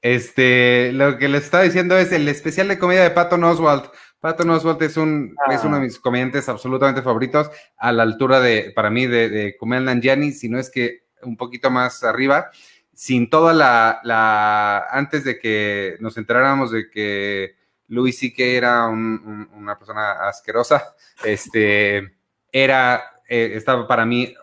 Este, 0.03 0.91
lo 0.93 1.17
que 1.17 1.27
les 1.27 1.45
estaba 1.45 1.63
diciendo 1.63 1.97
es 1.97 2.11
el 2.11 2.27
especial 2.27 2.67
de 2.67 2.77
comedia 2.77 3.01
de 3.01 3.09
Patton 3.09 3.43
Oswald. 3.45 3.85
Patton 4.19 4.51
Oswald 4.51 4.83
es, 4.83 4.95
un, 4.95 5.35
es 5.49 5.63
uno 5.63 5.77
de 5.77 5.81
ah. 5.81 5.85
mis 5.85 5.97
comediantes 5.97 6.49
absolutamente 6.49 7.01
favoritos, 7.01 7.49
a 7.77 7.91
la 7.93 8.03
altura 8.03 8.39
de, 8.39 8.73
para 8.75 8.91
mí, 8.91 9.07
de, 9.07 9.27
de 9.29 9.57
Kumail 9.57 9.85
Nanjiani, 9.85 10.33
si 10.33 10.49
no 10.49 10.59
es 10.59 10.69
que 10.69 11.07
un 11.23 11.35
poquito 11.35 11.71
más 11.71 12.03
arriba, 12.03 12.51
sin 12.93 13.29
toda 13.29 13.53
la, 13.53 13.99
la 14.03 14.85
antes 14.89 15.23
de 15.23 15.39
que 15.39 15.97
nos 15.99 16.17
enteráramos 16.17 16.71
de 16.71 16.89
que 16.89 17.55
Louis 17.87 18.17
C.K. 18.17 18.43
era 18.43 18.87
una 18.87 19.77
persona 19.77 20.27
asquerosa, 20.27 20.95
este, 21.23 22.15
era 22.51 23.03
eh, 23.27 23.53
estaba 23.55 23.87
para 23.87 24.05
mí, 24.05 24.33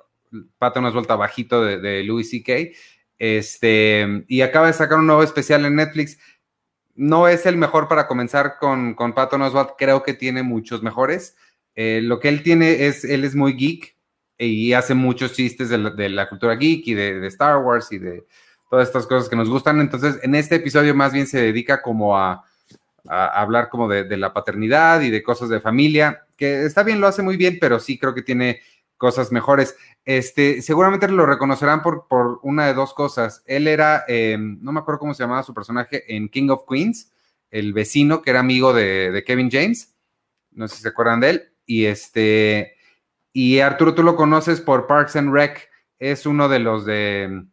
Pato 0.59 0.81
nos 0.81 0.95
vuelta 0.95 1.17
bajito 1.17 1.65
de, 1.65 1.79
de 1.79 2.25
C.K. 2.25 2.77
Este, 3.19 4.25
y 4.29 4.41
acaba 4.41 4.69
de 4.69 4.73
sacar 4.73 4.99
un 4.99 5.07
nuevo 5.07 5.23
especial 5.23 5.65
en 5.65 5.77
Netflix. 5.77 6.19
No 6.95 7.29
es 7.29 7.47
el 7.47 7.57
mejor 7.57 7.89
para 7.89 8.07
comenzar 8.07 8.57
con, 8.59 8.95
con 8.95 9.15
Patton 9.15 9.43
Oswalt, 9.43 9.71
creo 9.79 10.03
que 10.03 10.15
tiene 10.15 10.43
muchos 10.43 10.83
mejores. 10.83 11.37
Eh, 11.75 12.01
lo 12.03 12.19
que 12.21 12.29
él 12.29 12.43
tiene 12.43 12.87
es, 12.87 13.05
él 13.05 13.25
es 13.25 13.35
muy 13.35 13.55
geek 13.55 13.97
y 14.47 14.73
hace 14.73 14.95
muchos 14.95 15.33
chistes 15.33 15.69
de 15.69 16.09
la, 16.09 16.29
cultura 16.29 16.55
geek 16.55 16.87
y 16.89 16.95
de, 16.95 17.27
Star 17.27 17.59
Wars 17.59 17.93
y 17.93 17.99
de 17.99 18.27
todas 18.71 18.89
estas 18.89 19.07
cosas 19.07 19.29
que 19.29 19.37
nos 19.37 19.49
gustan. 19.49 19.81
Entonces, 19.81 20.19
en 20.23 20.35
este 20.35 20.57
episodio 20.57 20.95
más 20.95 21.13
bien 21.13 21.27
se 21.27 21.41
dedica 21.41 21.83
como 21.83 22.17
a, 22.17 22.45
hablar 23.09 23.69
como 23.69 23.89
de, 23.89 24.05
de, 24.05 24.17
la 24.17 24.33
paternidad 24.33 25.01
y 25.01 25.11
de 25.11 25.23
cosas 25.23 25.49
de 25.49 25.61
familia, 25.61 26.27
que 26.37 26.65
está 26.65 26.83
bien, 26.83 27.01
lo 27.01 27.07
hace 27.07 27.23
muy 27.23 27.37
bien, 27.37 27.59
pero 27.61 27.81
sí 27.81 27.99
creo 27.99 28.15
que 28.15 28.23
tiene 28.23 28.61
cosas 29.01 29.33
mejores. 29.33 29.77
Este, 30.05 30.61
seguramente 30.61 31.09
lo 31.09 31.25
reconocerán 31.25 31.81
por, 31.83 32.07
por 32.07 32.39
una 32.43 32.67
de 32.67 32.75
dos 32.75 32.93
cosas. 32.93 33.43
Él 33.47 33.67
era, 33.67 34.05
em, 34.07 34.59
no 34.61 34.73
me 34.73 34.81
acuerdo 34.81 34.99
cómo 34.99 35.15
se 35.15 35.23
llamaba 35.23 35.43
su 35.43 35.55
personaje 35.55 36.15
en 36.15 36.29
King 36.29 36.51
of 36.51 36.65
Queens, 36.69 37.11
el 37.51 37.73
vecino 37.73 38.21
que 38.21 38.31
era 38.31 38.41
amigo 38.41 38.75
de, 38.75 39.25
Kevin 39.27 39.51
James. 39.51 39.95
No 40.51 40.69
sé 40.69 40.77
si 40.77 40.83
se 40.83 40.89
acuerdan 40.89 41.21
de 41.21 41.31
él. 41.31 41.53
Y 41.65 41.87
este, 41.87 42.77
y 43.33 43.61
Arturo, 43.61 43.95
tú 43.95 44.03
lo 44.03 44.17
conoces 44.17 44.61
por 44.61 44.87
Parks 44.87 45.17
and 45.17 45.33
Rec. 45.33 45.69
Es 45.99 46.27
uno 46.27 46.49
de 46.49 46.59
los 46.59 46.85
de 46.85 47.45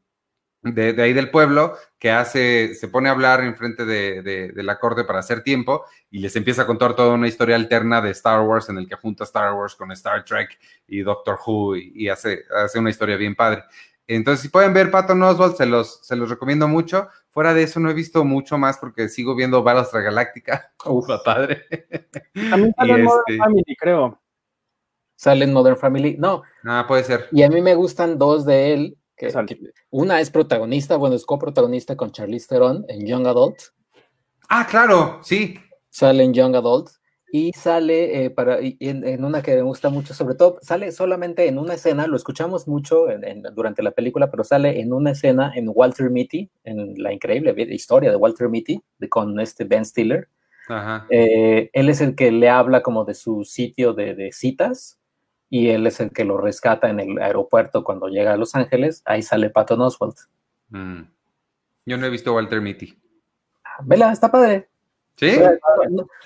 de, 0.62 1.02
ahí 1.02 1.14
del 1.14 1.30
pueblo 1.30 1.76
que 1.99 2.12
hace, 2.12 2.76
se 2.76 2.88
pone 2.88 3.10
a 3.10 3.12
hablar 3.12 3.41
en 3.41 3.56
frente 3.56 3.86
de, 3.86 4.52
la 4.56 4.80
corte 4.80 5.04
para 5.04 5.20
hacer 5.20 5.44
tiempo 5.44 5.86
y 6.10 6.20
les 6.20 6.36
empieza 6.36 6.64
a 6.64 6.68
contar 6.68 6.95
toda 6.95 7.14
una 7.14 7.28
historia 7.28 7.56
alterna 7.56 8.02
de 8.02 8.12
Star 8.12 8.41
Wars 8.41 8.70
en 8.70 8.78
el 8.78 8.88
que 8.88 8.95
junta 8.95 9.24
Star 9.24 9.54
Wars 9.54 9.76
con 9.76 9.91
Star 9.91 10.24
Trek 10.26 10.58
y 10.88 11.02
Doctor 11.02 11.40
Who 11.45 11.76
y, 11.78 12.10
hace, 12.10 12.44
hace 12.64 12.80
una 12.80 12.90
historia 12.90 13.18
bien 13.18 13.36
padre. 13.36 13.64
Entonces, 14.10 14.41
si 14.41 14.49
pueden 14.49 14.74
ver 14.74 14.90
Patton 14.90 15.22
Oswald, 15.22 15.56
se 15.56 15.66
los, 15.66 15.99
se 16.02 16.16
los 16.16 16.30
recomiendo 16.30 16.68
mucho. 16.68 17.10
Fuera 17.30 17.54
de 17.54 17.64
eso, 17.64 17.82
no 17.82 17.90
he 17.90 17.94
visto 17.94 18.24
mucho 18.24 18.58
más 18.58 18.78
porque 18.78 19.10
sigo 19.10 19.36
viendo 19.36 19.64
Battlestar 19.64 20.02
Galáctica. 20.02 20.72
Uf, 20.86 21.08
padre. 21.26 21.66
También 22.49 22.74
sale 22.78 22.94
en 22.94 23.04
Modern 23.04 23.24
este 23.28 23.38
Family, 23.38 23.76
creo. 23.78 24.22
Sale 25.18 25.44
en 25.44 25.52
Modern 25.52 25.76
Family. 25.76 26.15
No. 26.18 26.44
Ah, 26.64 26.85
puede 26.88 27.03
ser. 27.03 27.27
Y 27.34 27.44
a 27.44 27.49
mí 27.49 27.61
me 27.61 27.76
gustan 27.76 28.18
dos 28.18 28.45
de 28.45 28.73
él 28.73 28.98
una 29.89 30.22
es 30.22 30.30
protagonista, 30.30 30.98
bueno, 30.98 31.15
es 31.15 31.26
coprotagonista 31.26 31.95
con 31.95 32.11
Charlize 32.11 32.48
Theron 32.48 32.85
en 32.88 33.06
Young 33.06 33.27
Adult. 33.27 33.57
Ah, 34.49 34.68
claro, 34.69 35.19
sí. 35.23 35.56
Sale 35.89 36.23
en 36.23 36.34
Young 36.34 36.56
Adult 36.56 36.89
y 37.31 37.52
sale 37.52 38.26
eh, 38.26 38.30
para, 38.30 38.60
en, 38.61 39.26
una 39.26 39.41
que 39.41 39.56
me 39.56 39.61
gusta 39.64 39.89
mucho, 39.89 40.14
sobre 40.14 40.35
todo, 40.35 40.60
sale 40.61 40.91
solamente 40.91 41.48
en 41.48 41.57
una 41.57 41.73
escena, 41.73 42.07
lo 42.07 42.15
escuchamos 42.15 42.68
mucho 42.68 43.06
durante 43.53 43.84
la 43.84 43.91
película, 43.91 44.30
pero 44.30 44.44
sale 44.44 44.80
en 44.80 44.94
una 44.94 45.11
escena 45.11 45.52
en 45.56 45.69
Walter 45.73 46.10
Mitty, 46.10 46.49
en 46.64 46.94
la 47.02 47.11
increíble 47.11 47.56
historia 47.69 48.11
de 48.11 48.15
Walter 48.15 48.49
Mitty, 48.49 48.81
de, 48.99 49.10
con 49.10 49.39
este 49.39 49.65
Ben 49.65 49.84
Stiller. 49.84 50.30
Eh, 51.10 51.69
él 51.73 51.89
es 51.89 52.02
el 52.02 52.14
que 52.14 52.31
le 52.31 52.49
habla 52.49 52.84
como 52.84 53.03
de 53.03 53.14
su 53.14 53.44
sitio 53.45 53.94
de, 53.94 54.15
de 54.15 54.31
citas 54.31 54.99
y 55.49 55.69
él 55.69 55.88
es 55.88 55.99
el 55.99 56.11
que 56.11 56.26
lo 56.26 56.38
rescata 56.38 56.90
en 56.90 56.99
el 56.99 57.19
aeropuerto 57.19 57.84
cuando 57.84 58.07
llega 58.07 58.34
a 58.34 58.38
Los 58.38 58.56
Ángeles. 58.56 59.02
Ahí 59.06 59.22
sale 59.22 59.49
Patton 59.49 59.82
Oswalt. 59.82 60.18
Mm. 60.69 61.03
Yo 61.86 61.98
no 61.98 62.06
he 62.06 62.10
visto 62.10 62.34
Walter 62.34 62.61
Mitty. 62.61 62.98
Vela, 63.84 64.11
está 64.11 64.30
padre. 64.30 64.68
¿Sí? 65.15 65.40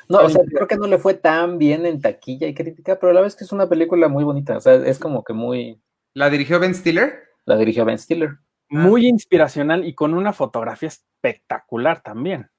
No, 0.09 0.17
o 0.19 0.29
sea, 0.29 0.41
creo 0.43 0.67
que 0.67 0.75
no 0.75 0.87
le 0.87 0.97
fue 0.97 1.13
tan 1.13 1.57
bien 1.57 1.85
en 1.85 2.01
taquilla 2.01 2.47
y 2.47 2.53
crítica, 2.53 2.99
pero 2.99 3.13
la 3.13 3.21
vez 3.21 3.35
que 3.35 3.43
es 3.43 3.51
una 3.51 3.69
película 3.69 4.09
muy 4.09 4.23
bonita. 4.23 4.57
O 4.57 4.59
sea, 4.59 4.73
es 4.75 4.99
como 4.99 5.23
que 5.23 5.33
muy. 5.33 5.79
¿La 6.13 6.29
dirigió 6.29 6.59
Ben 6.59 6.75
Stiller? 6.75 7.29
La 7.45 7.55
dirigió 7.57 7.85
Ben 7.85 7.99
Stiller. 7.99 8.37
Muy 8.69 9.07
inspiracional 9.07 9.85
y 9.85 9.93
con 9.95 10.13
una 10.13 10.33
fotografía 10.33 10.89
espectacular 10.89 12.01
también. 12.01 12.49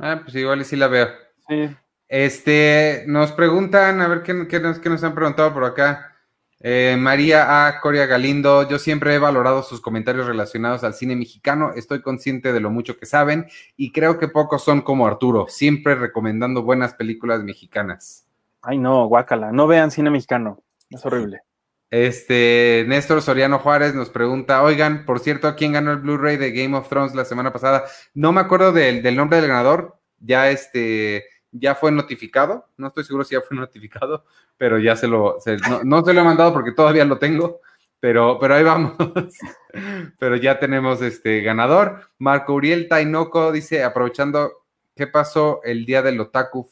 Ah, 0.00 0.20
pues 0.22 0.34
igual 0.34 0.64
sí 0.64 0.76
la 0.76 0.88
veo. 0.88 1.08
Sí. 1.48 1.68
Este, 2.08 3.04
nos 3.06 3.32
preguntan, 3.32 4.00
a 4.00 4.08
ver 4.08 4.22
qué, 4.22 4.32
nos, 4.32 5.04
han 5.04 5.14
preguntado 5.14 5.52
por 5.52 5.64
acá. 5.64 6.14
Eh, 6.60 6.96
María 6.98 7.66
A. 7.66 7.80
Coria 7.80 8.06
Galindo, 8.06 8.68
yo 8.68 8.78
siempre 8.78 9.14
he 9.14 9.18
valorado 9.18 9.62
sus 9.62 9.80
comentarios 9.80 10.26
relacionados 10.26 10.82
al 10.82 10.94
cine 10.94 11.14
mexicano, 11.14 11.72
estoy 11.76 12.02
consciente 12.02 12.52
de 12.52 12.58
lo 12.58 12.70
mucho 12.70 12.96
que 12.96 13.06
saben 13.06 13.46
y 13.76 13.92
creo 13.92 14.18
que 14.18 14.26
pocos 14.26 14.64
son 14.64 14.80
como 14.80 15.06
Arturo, 15.06 15.46
siempre 15.48 15.94
recomendando 15.94 16.64
buenas 16.64 16.94
películas 16.94 17.44
mexicanas. 17.44 18.26
Ay, 18.60 18.78
no, 18.78 19.06
guácala, 19.06 19.52
no 19.52 19.68
vean 19.68 19.92
cine 19.92 20.10
mexicano, 20.10 20.60
es 20.90 21.06
horrible. 21.06 21.42
Este, 21.90 22.84
Néstor 22.88 23.22
Soriano 23.22 23.60
Juárez 23.60 23.94
nos 23.94 24.10
pregunta, 24.10 24.62
oigan, 24.64 25.04
por 25.06 25.20
cierto, 25.20 25.54
¿quién 25.54 25.74
ganó 25.74 25.92
el 25.92 25.98
Blu-ray 25.98 26.38
de 26.38 26.50
Game 26.50 26.76
of 26.76 26.88
Thrones 26.88 27.14
la 27.14 27.24
semana 27.24 27.52
pasada? 27.52 27.84
No 28.14 28.32
me 28.32 28.40
acuerdo 28.40 28.72
del, 28.72 29.00
del 29.00 29.14
nombre 29.14 29.40
del 29.40 29.48
ganador, 29.48 30.00
ya 30.18 30.50
este 30.50 31.24
ya 31.52 31.74
fue 31.74 31.90
notificado, 31.90 32.66
no 32.76 32.88
estoy 32.88 33.04
seguro 33.04 33.24
si 33.24 33.34
ya 33.34 33.40
fue 33.40 33.56
notificado, 33.56 34.24
pero 34.56 34.78
ya 34.78 34.96
se 34.96 35.06
lo, 35.06 35.38
no, 35.84 36.04
se 36.04 36.12
lo 36.12 36.20
he 36.20 36.24
mandado 36.24 36.52
porque 36.52 36.72
todavía 36.72 37.04
lo 37.04 37.18
tengo, 37.18 37.60
pero, 38.00 38.38
pero 38.38 38.54
ahí 38.54 38.64
vamos. 38.64 38.94
pero 40.18 40.36
ya 40.36 40.58
tenemos 40.58 41.02
este 41.02 41.40
ganador. 41.40 42.10
Marco 42.18 42.54
Uriel 42.54 42.88
Tainoco 42.88 43.50
dice, 43.52 43.82
aprovechando 43.82 44.64
qué 44.94 45.06
pasó 45.06 45.60
el 45.64 45.84
día 45.84 46.02
del 46.02 46.20
otaku, 46.20 46.68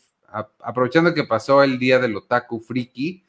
aprovechando 0.60 1.14
que 1.14 1.24
pasó 1.24 1.62
el 1.62 1.78
día 1.78 1.98
del 1.98 2.16
otaku 2.16 2.60
friki, 2.60 3.24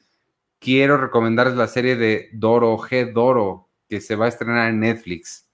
quiero 0.59 0.97
recomendarles 0.97 1.55
la 1.55 1.67
serie 1.67 1.95
de 1.95 2.29
Doro 2.33 2.77
G 2.77 3.13
Doro, 3.13 3.69
que 3.89 4.01
se 4.01 4.15
va 4.15 4.25
a 4.25 4.29
estrenar 4.29 4.69
en 4.69 4.79
Netflix. 4.79 5.47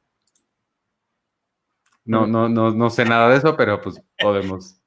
No, 2.06 2.28
no, 2.28 2.50
no, 2.50 2.72
no 2.72 2.90
sé 2.90 3.06
nada 3.06 3.30
de 3.30 3.38
eso, 3.38 3.56
pero 3.56 3.82
pues 3.82 4.02
podemos 4.20 4.83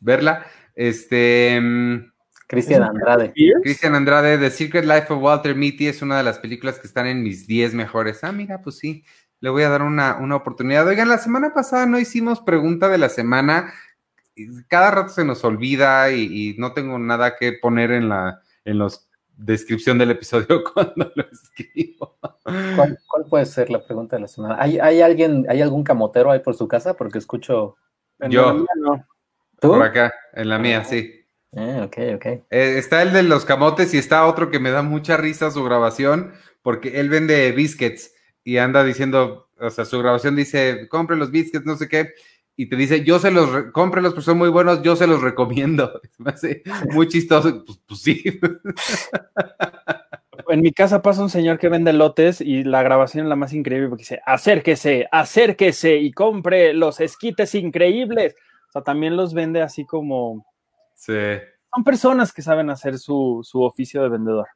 verla. 0.00 0.46
Este. 0.74 1.60
Mm, 1.60 2.10
Cristian 2.50 2.82
Andrade. 2.82 3.32
Cristian 3.62 3.94
Andrade, 3.94 4.36
The 4.36 4.50
Secret 4.50 4.84
Life 4.84 5.12
of 5.12 5.22
Walter 5.22 5.54
Mitty 5.54 5.86
es 5.86 6.02
una 6.02 6.16
de 6.18 6.24
las 6.24 6.40
películas 6.40 6.80
que 6.80 6.88
están 6.88 7.06
en 7.06 7.22
mis 7.22 7.46
10 7.46 7.74
mejores. 7.74 8.24
Ah, 8.24 8.32
mira, 8.32 8.60
pues 8.60 8.78
sí, 8.78 9.04
le 9.38 9.50
voy 9.50 9.62
a 9.62 9.68
dar 9.68 9.82
una, 9.82 10.18
oportunidad. 10.34 10.84
Oigan, 10.86 11.08
la 11.08 11.18
semana 11.18 11.54
pasada 11.54 11.86
no 11.86 11.96
hicimos 12.00 12.40
pregunta 12.40 12.88
de 12.88 12.98
la 12.98 13.08
semana. 13.08 13.72
Cada 14.66 14.90
rato 14.90 15.10
se 15.10 15.24
nos 15.24 15.44
olvida 15.44 16.10
y, 16.10 16.56
no 16.58 16.72
tengo 16.72 16.98
nada 16.98 17.36
que 17.36 17.52
poner 17.52 17.92
en 17.92 18.08
la 18.08 18.42
en 18.64 18.78
los 18.78 19.08
descripción 19.36 19.96
del 19.96 20.10
episodio 20.10 20.64
cuando 20.74 21.10
lo 21.14 21.24
escribo. 21.30 22.18
¿Cuál, 22.42 22.98
puede 23.28 23.46
ser 23.46 23.70
la 23.70 23.84
pregunta 23.84 24.16
de 24.16 24.22
la 24.22 24.28
semana? 24.28 24.56
¿Hay, 24.58 25.00
alguien, 25.00 25.46
hay 25.48 25.62
algún 25.62 25.84
camotero 25.84 26.32
ahí 26.32 26.40
por 26.40 26.56
su 26.56 26.66
casa? 26.66 26.94
Porque 26.94 27.18
escucho. 27.18 27.76
Yo. 28.28 28.66
Por 29.60 29.82
acá, 29.82 30.12
en 30.34 30.48
la 30.48 30.58
mía, 30.58 30.84
sí. 30.84 31.24
Ah, 31.56 31.82
ok, 31.84 31.96
ok. 32.14 32.26
Eh, 32.26 32.44
está 32.78 33.02
el 33.02 33.12
de 33.12 33.22
los 33.22 33.44
camotes 33.44 33.92
y 33.94 33.98
está 33.98 34.26
otro 34.26 34.50
que 34.50 34.60
me 34.60 34.70
da 34.70 34.82
mucha 34.82 35.16
risa 35.16 35.50
su 35.50 35.64
grabación, 35.64 36.32
porque 36.62 37.00
él 37.00 37.08
vende 37.08 37.50
biscuits 37.52 38.14
y 38.44 38.58
anda 38.58 38.84
diciendo, 38.84 39.48
o 39.58 39.70
sea, 39.70 39.84
su 39.84 39.98
grabación 39.98 40.36
dice, 40.36 40.88
compre 40.88 41.16
los 41.16 41.30
biscuits, 41.30 41.66
no 41.66 41.76
sé 41.76 41.88
qué, 41.88 42.14
y 42.56 42.66
te 42.66 42.76
dice, 42.76 43.04
yo 43.04 43.18
se 43.18 43.30
los, 43.30 43.72
cómprelos, 43.72 44.12
pues 44.14 44.24
son 44.24 44.38
muy 44.38 44.48
buenos, 44.50 44.82
yo 44.82 44.94
se 44.94 45.06
los 45.06 45.22
recomiendo. 45.22 46.00
Me 46.18 46.30
hace 46.30 46.62
muy 46.92 47.08
chistoso, 47.08 47.64
pues, 47.64 47.80
pues 47.86 48.00
sí. 48.00 48.40
En 50.48 50.62
mi 50.62 50.72
casa 50.72 51.00
pasa 51.00 51.22
un 51.22 51.30
señor 51.30 51.60
que 51.60 51.68
vende 51.68 51.92
lotes 51.92 52.40
y 52.40 52.64
la 52.64 52.82
grabación 52.82 53.24
es 53.24 53.28
la 53.28 53.36
más 53.36 53.52
increíble 53.52 53.88
porque 53.88 54.02
dice, 54.02 54.20
acérquese, 54.26 55.06
acérquese 55.12 55.98
y 55.98 56.10
compre 56.10 56.74
los 56.74 56.98
esquites 56.98 57.54
increíbles. 57.54 58.34
O 58.70 58.72
sea, 58.72 58.82
también 58.82 59.16
los 59.16 59.34
vende 59.34 59.62
así 59.62 59.84
como... 59.84 60.46
Sí. 60.94 61.12
Son 61.74 61.82
personas 61.82 62.32
que 62.32 62.40
saben 62.40 62.70
hacer 62.70 62.98
su, 62.98 63.44
oficio 63.54 64.00
de 64.00 64.08
vendedor. 64.08 64.46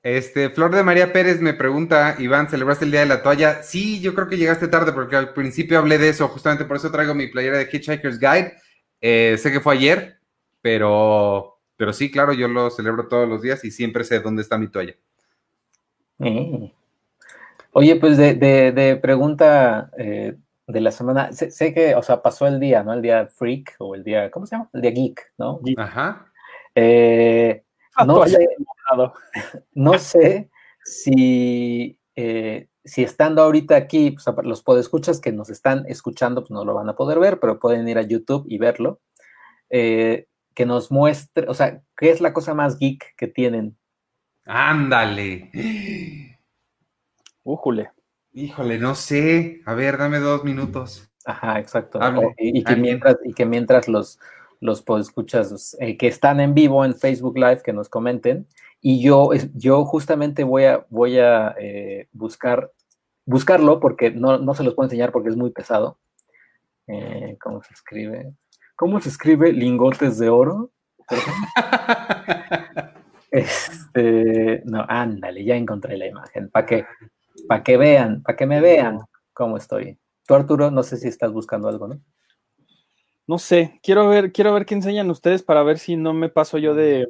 Este, 0.00 0.48
Flor 0.50 0.72
de 0.72 0.84
María 0.84 1.12
Pérez 1.12 1.40
me 1.40 1.54
pregunta, 1.54 2.14
Iván, 2.20 2.48
¿celebraste 2.48 2.84
el 2.84 2.92
Día 2.92 3.00
de 3.00 3.06
la 3.06 3.22
Toalla? 3.24 3.64
Sí, 3.64 4.00
yo 4.00 4.14
creo 4.14 4.28
que 4.28 4.36
llegaste 4.36 4.68
tarde 4.68 4.92
porque 4.92 5.16
al 5.16 5.32
principio 5.32 5.78
hablé 5.78 5.98
de 5.98 6.10
eso, 6.10 6.28
justamente 6.28 6.66
por 6.66 6.76
eso 6.76 6.92
traigo 6.92 7.14
mi 7.14 7.26
playera 7.26 7.58
de 7.58 7.68
Hitchhiker's 7.72 8.20
Guide. 8.20 8.54
Eh, 9.00 9.36
sé 9.38 9.50
que 9.50 9.60
fue 9.60 9.74
ayer, 9.74 10.20
pero, 10.62 11.58
pero 11.76 11.92
sí, 11.92 12.12
claro, 12.12 12.32
yo 12.32 12.46
lo 12.46 12.70
celebro 12.70 13.08
todos 13.08 13.28
los 13.28 13.42
días 13.42 13.64
y 13.64 13.72
siempre 13.72 14.04
sé 14.04 14.20
dónde 14.20 14.42
está 14.42 14.56
mi 14.56 14.68
toalla. 14.68 14.94
Mm. 16.18 16.66
Oye, 17.72 17.96
pues 17.96 18.16
de, 18.16 18.34
de, 18.34 18.96
pregunta 19.02 19.90
eh, 19.98 20.36
de 20.66 20.80
la 20.80 20.90
semana, 20.90 21.32
sé, 21.32 21.74
que, 21.74 21.94
o 21.94 22.02
sea, 22.02 22.22
pasó 22.22 22.46
el 22.46 22.58
día, 22.58 22.82
¿no? 22.82 22.94
El 22.94 23.02
día 23.02 23.26
freak 23.26 23.76
o 23.78 23.94
el 23.94 24.02
día, 24.02 24.30
¿cómo 24.30 24.46
se 24.46 24.56
llama? 24.56 24.70
El 24.72 24.80
día 24.80 24.90
geek, 24.92 25.32
¿no? 25.38 25.60
Ajá. 25.76 26.26
Eh, 26.74 27.62
no, 28.06 28.26
sé, 28.26 28.48
no 29.74 29.98
sé 29.98 30.50
si, 30.84 31.98
eh, 32.16 32.68
si 32.82 33.02
estando 33.02 33.42
ahorita 33.42 33.76
aquí, 33.76 34.12
pues, 34.12 34.26
los 34.44 34.62
podescuchas 34.62 35.20
que 35.20 35.32
nos 35.32 35.50
están 35.50 35.84
escuchando, 35.86 36.42
pues 36.42 36.50
no 36.50 36.64
lo 36.64 36.74
van 36.74 36.88
a 36.88 36.94
poder 36.94 37.18
ver, 37.18 37.40
pero 37.40 37.58
pueden 37.58 37.86
ir 37.88 37.98
a 37.98 38.02
YouTube 38.02 38.44
y 38.48 38.58
verlo. 38.58 39.00
Eh, 39.70 40.26
que 40.54 40.66
nos 40.66 40.90
muestre, 40.90 41.46
o 41.48 41.54
sea, 41.54 41.82
¿qué 41.96 42.10
es 42.10 42.20
la 42.20 42.32
cosa 42.32 42.54
más 42.54 42.78
geek 42.78 43.16
que 43.16 43.26
tienen? 43.26 43.76
Ándale. 44.44 45.50
Újule. 47.42 47.93
Híjole, 48.34 48.78
no 48.78 48.96
sé. 48.96 49.62
A 49.64 49.74
ver, 49.74 49.96
dame 49.96 50.18
dos 50.18 50.42
minutos. 50.42 51.08
Ajá, 51.24 51.60
exacto. 51.60 52.00
Y, 52.36 52.64
que 52.64 52.74
mientras, 52.74 53.16
y 53.24 53.32
que 53.32 53.46
mientras 53.46 53.86
los, 53.86 54.18
los 54.60 54.82
escuchas 55.00 55.76
eh, 55.78 55.96
que 55.96 56.08
están 56.08 56.40
en 56.40 56.52
vivo 56.52 56.84
en 56.84 56.96
Facebook 56.96 57.38
Live, 57.38 57.62
que 57.62 57.72
nos 57.72 57.88
comenten. 57.88 58.48
Y 58.80 59.00
yo, 59.00 59.30
yo 59.54 59.84
justamente 59.84 60.42
voy 60.42 60.64
a, 60.64 60.84
voy 60.90 61.18
a 61.18 61.54
eh, 61.58 62.08
buscar, 62.12 62.72
buscarlo 63.24 63.78
porque 63.78 64.10
no, 64.10 64.36
no, 64.38 64.54
se 64.54 64.64
los 64.64 64.74
puedo 64.74 64.86
enseñar 64.86 65.12
porque 65.12 65.28
es 65.28 65.36
muy 65.36 65.50
pesado. 65.50 65.98
Eh, 66.88 67.38
¿Cómo 67.40 67.62
se 67.62 67.72
escribe? 67.72 68.34
¿Cómo 68.74 69.00
se 69.00 69.10
escribe 69.10 69.52
lingotes 69.52 70.18
de 70.18 70.28
oro? 70.28 70.72
este, 73.30 74.62
no, 74.64 74.84
ándale, 74.88 75.44
ya 75.44 75.54
encontré 75.54 75.96
la 75.96 76.06
imagen. 76.06 76.50
Para 76.50 76.66
que, 76.66 76.84
para 77.48 77.62
que 77.62 77.76
vean, 77.76 78.22
para 78.22 78.36
que 78.36 78.46
me 78.46 78.60
vean 78.60 79.00
cómo 79.32 79.56
estoy. 79.56 79.98
Tú, 80.26 80.34
Arturo, 80.34 80.70
no 80.70 80.82
sé 80.82 80.96
si 80.96 81.08
estás 81.08 81.32
buscando 81.32 81.68
algo, 81.68 81.88
¿no? 81.88 82.00
No 83.26 83.38
sé, 83.38 83.80
quiero 83.82 84.08
ver, 84.08 84.32
quiero 84.32 84.52
ver 84.52 84.66
qué 84.66 84.74
enseñan 84.74 85.10
ustedes 85.10 85.42
para 85.42 85.62
ver 85.62 85.78
si 85.78 85.96
no 85.96 86.12
me 86.12 86.28
paso 86.28 86.58
yo 86.58 86.74
de, 86.74 87.06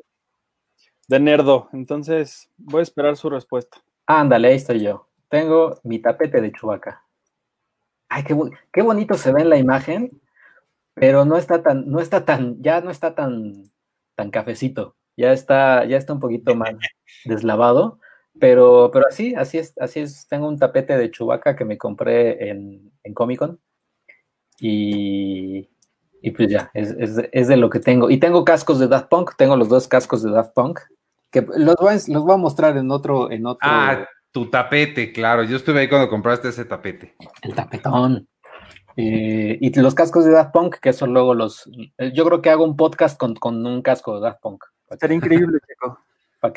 de 1.08 1.20
nerdo. 1.20 1.68
Entonces, 1.72 2.50
voy 2.56 2.80
a 2.80 2.82
esperar 2.82 3.16
su 3.16 3.30
respuesta. 3.30 3.78
Ándale, 4.06 4.48
ahí 4.48 4.56
estoy 4.56 4.82
yo. 4.82 5.08
Tengo 5.28 5.80
mi 5.82 5.98
tapete 5.98 6.40
de 6.40 6.52
chubaca. 6.52 7.04
Ay, 8.08 8.22
qué, 8.24 8.36
qué 8.72 8.82
bonito 8.82 9.14
se 9.14 9.32
ve 9.32 9.42
en 9.42 9.50
la 9.50 9.58
imagen, 9.58 10.20
pero 10.94 11.24
no 11.24 11.36
está 11.36 11.62
tan, 11.62 11.90
no 11.90 12.00
está 12.00 12.24
tan, 12.24 12.62
ya 12.62 12.80
no 12.80 12.90
está 12.90 13.14
tan, 13.14 13.72
tan 14.14 14.30
cafecito. 14.30 14.96
Ya 15.16 15.32
está, 15.32 15.84
ya 15.84 15.96
está 15.96 16.12
un 16.12 16.20
poquito 16.20 16.54
más 16.54 16.74
deslavado. 17.24 17.98
Pero, 18.40 18.90
pero 18.92 19.06
así, 19.08 19.34
así 19.34 19.58
es, 19.58 19.74
así 19.78 20.00
es. 20.00 20.26
Tengo 20.28 20.48
un 20.48 20.58
tapete 20.58 20.96
de 20.96 21.10
chubaca 21.10 21.54
que 21.54 21.64
me 21.64 21.78
compré 21.78 22.50
en, 22.50 22.92
en 23.02 23.14
Comic 23.14 23.38
Con. 23.38 23.60
Y, 24.58 25.68
y 26.20 26.30
pues 26.30 26.48
ya, 26.48 26.70
es, 26.74 26.94
es, 27.32 27.48
de 27.48 27.56
lo 27.56 27.70
que 27.70 27.80
tengo. 27.80 28.10
Y 28.10 28.18
tengo 28.18 28.44
cascos 28.44 28.78
de 28.78 28.88
Daft 28.88 29.08
Punk, 29.08 29.32
tengo 29.36 29.56
los 29.56 29.68
dos 29.68 29.88
cascos 29.88 30.22
de 30.22 30.30
Daft 30.30 30.54
Punk, 30.54 30.80
que 31.30 31.46
los 31.56 31.76
voy, 31.76 31.94
los 32.08 32.24
voy 32.24 32.34
a 32.34 32.38
mostrar 32.38 32.76
en 32.76 32.90
otro, 32.90 33.30
en 33.30 33.46
otro. 33.46 33.60
Ah, 33.62 34.06
tu 34.30 34.50
tapete, 34.50 35.12
claro. 35.12 35.44
Yo 35.44 35.56
estuve 35.56 35.80
ahí 35.80 35.88
cuando 35.88 36.08
compraste 36.08 36.48
ese 36.48 36.64
tapete. 36.64 37.14
El 37.42 37.54
tapetón. 37.54 38.28
Eh, 38.96 39.58
y 39.60 39.80
los 39.80 39.94
cascos 39.94 40.24
de 40.24 40.32
Daft 40.32 40.52
Punk, 40.52 40.76
que 40.76 40.92
son 40.92 41.12
luego 41.12 41.34
los. 41.34 41.68
Yo 42.14 42.24
creo 42.24 42.40
que 42.40 42.50
hago 42.50 42.64
un 42.64 42.76
podcast 42.76 43.18
con, 43.18 43.34
con 43.34 43.64
un 43.66 43.82
casco 43.82 44.14
de 44.16 44.22
Daft 44.22 44.40
Punk. 44.40 44.64
Sería 44.98 45.16
increíble, 45.16 45.58
chico. 45.68 45.98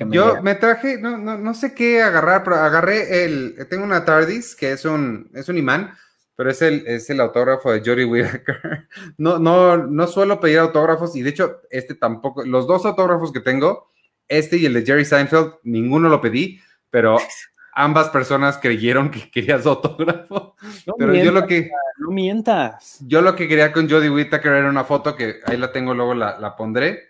Me 0.06 0.16
Yo 0.16 0.42
me 0.42 0.56
traje, 0.56 0.98
no, 1.00 1.18
no, 1.18 1.38
no 1.38 1.54
sé 1.54 1.74
qué 1.74 2.02
agarrar, 2.02 2.44
pero 2.44 2.58
agarré 2.58 3.24
el. 3.24 3.68
Tengo 3.70 3.84
una 3.84 4.04
TARDIS 4.04 4.56
que 4.56 4.72
es 4.74 4.86
un, 4.86 5.30
es 5.34 5.48
un 5.50 5.58
imán 5.58 5.92
pero 6.38 6.52
es 6.52 6.62
el, 6.62 6.86
es 6.86 7.10
el 7.10 7.20
autógrafo 7.20 7.72
de 7.72 7.82
Jody 7.84 8.06
Whittaker. 8.06 8.88
No, 9.18 9.40
no, 9.40 9.76
no 9.76 10.08
suelo 10.08 10.40
pedir 10.40 10.60
autógrafos 10.60 11.16
y 11.16 11.24
de 11.24 11.32
hecho 11.32 11.62
este 11.72 11.96
tampoco, 11.96 12.46
los 12.46 12.68
dos 12.68 12.86
autógrafos 12.86 13.32
que 13.32 13.40
tengo, 13.40 13.90
este 14.28 14.58
y 14.58 14.68
el 14.68 14.74
de 14.74 14.86
Jerry 14.86 15.04
Seinfeld, 15.04 15.56
ninguno 15.64 16.10
lo 16.10 16.22
pedí, 16.22 16.62
pero 16.92 17.18
ambas 17.74 18.10
personas 18.10 18.60
creyeron 18.60 19.10
que 19.10 19.32
querías 19.32 19.66
autógrafo. 19.66 20.56
No 20.86 20.94
pero 20.98 21.16
yo 21.16 21.32
lo 21.32 21.48
que... 21.48 21.72
No 21.98 22.12
mientas. 22.12 23.00
Yo 23.02 23.24
lo 23.24 23.36
que 23.36 23.48
quería 23.48 23.74
con 23.74 23.90
Jody 23.90 24.10
Whittaker 24.10 24.54
era 24.54 24.70
una 24.70 24.84
foto 24.84 25.16
que 25.16 25.40
ahí 25.46 25.58
la 25.58 25.72
tengo, 25.72 25.96
luego 25.96 26.14
la, 26.14 26.38
la 26.40 26.56
pondré. 26.56 27.10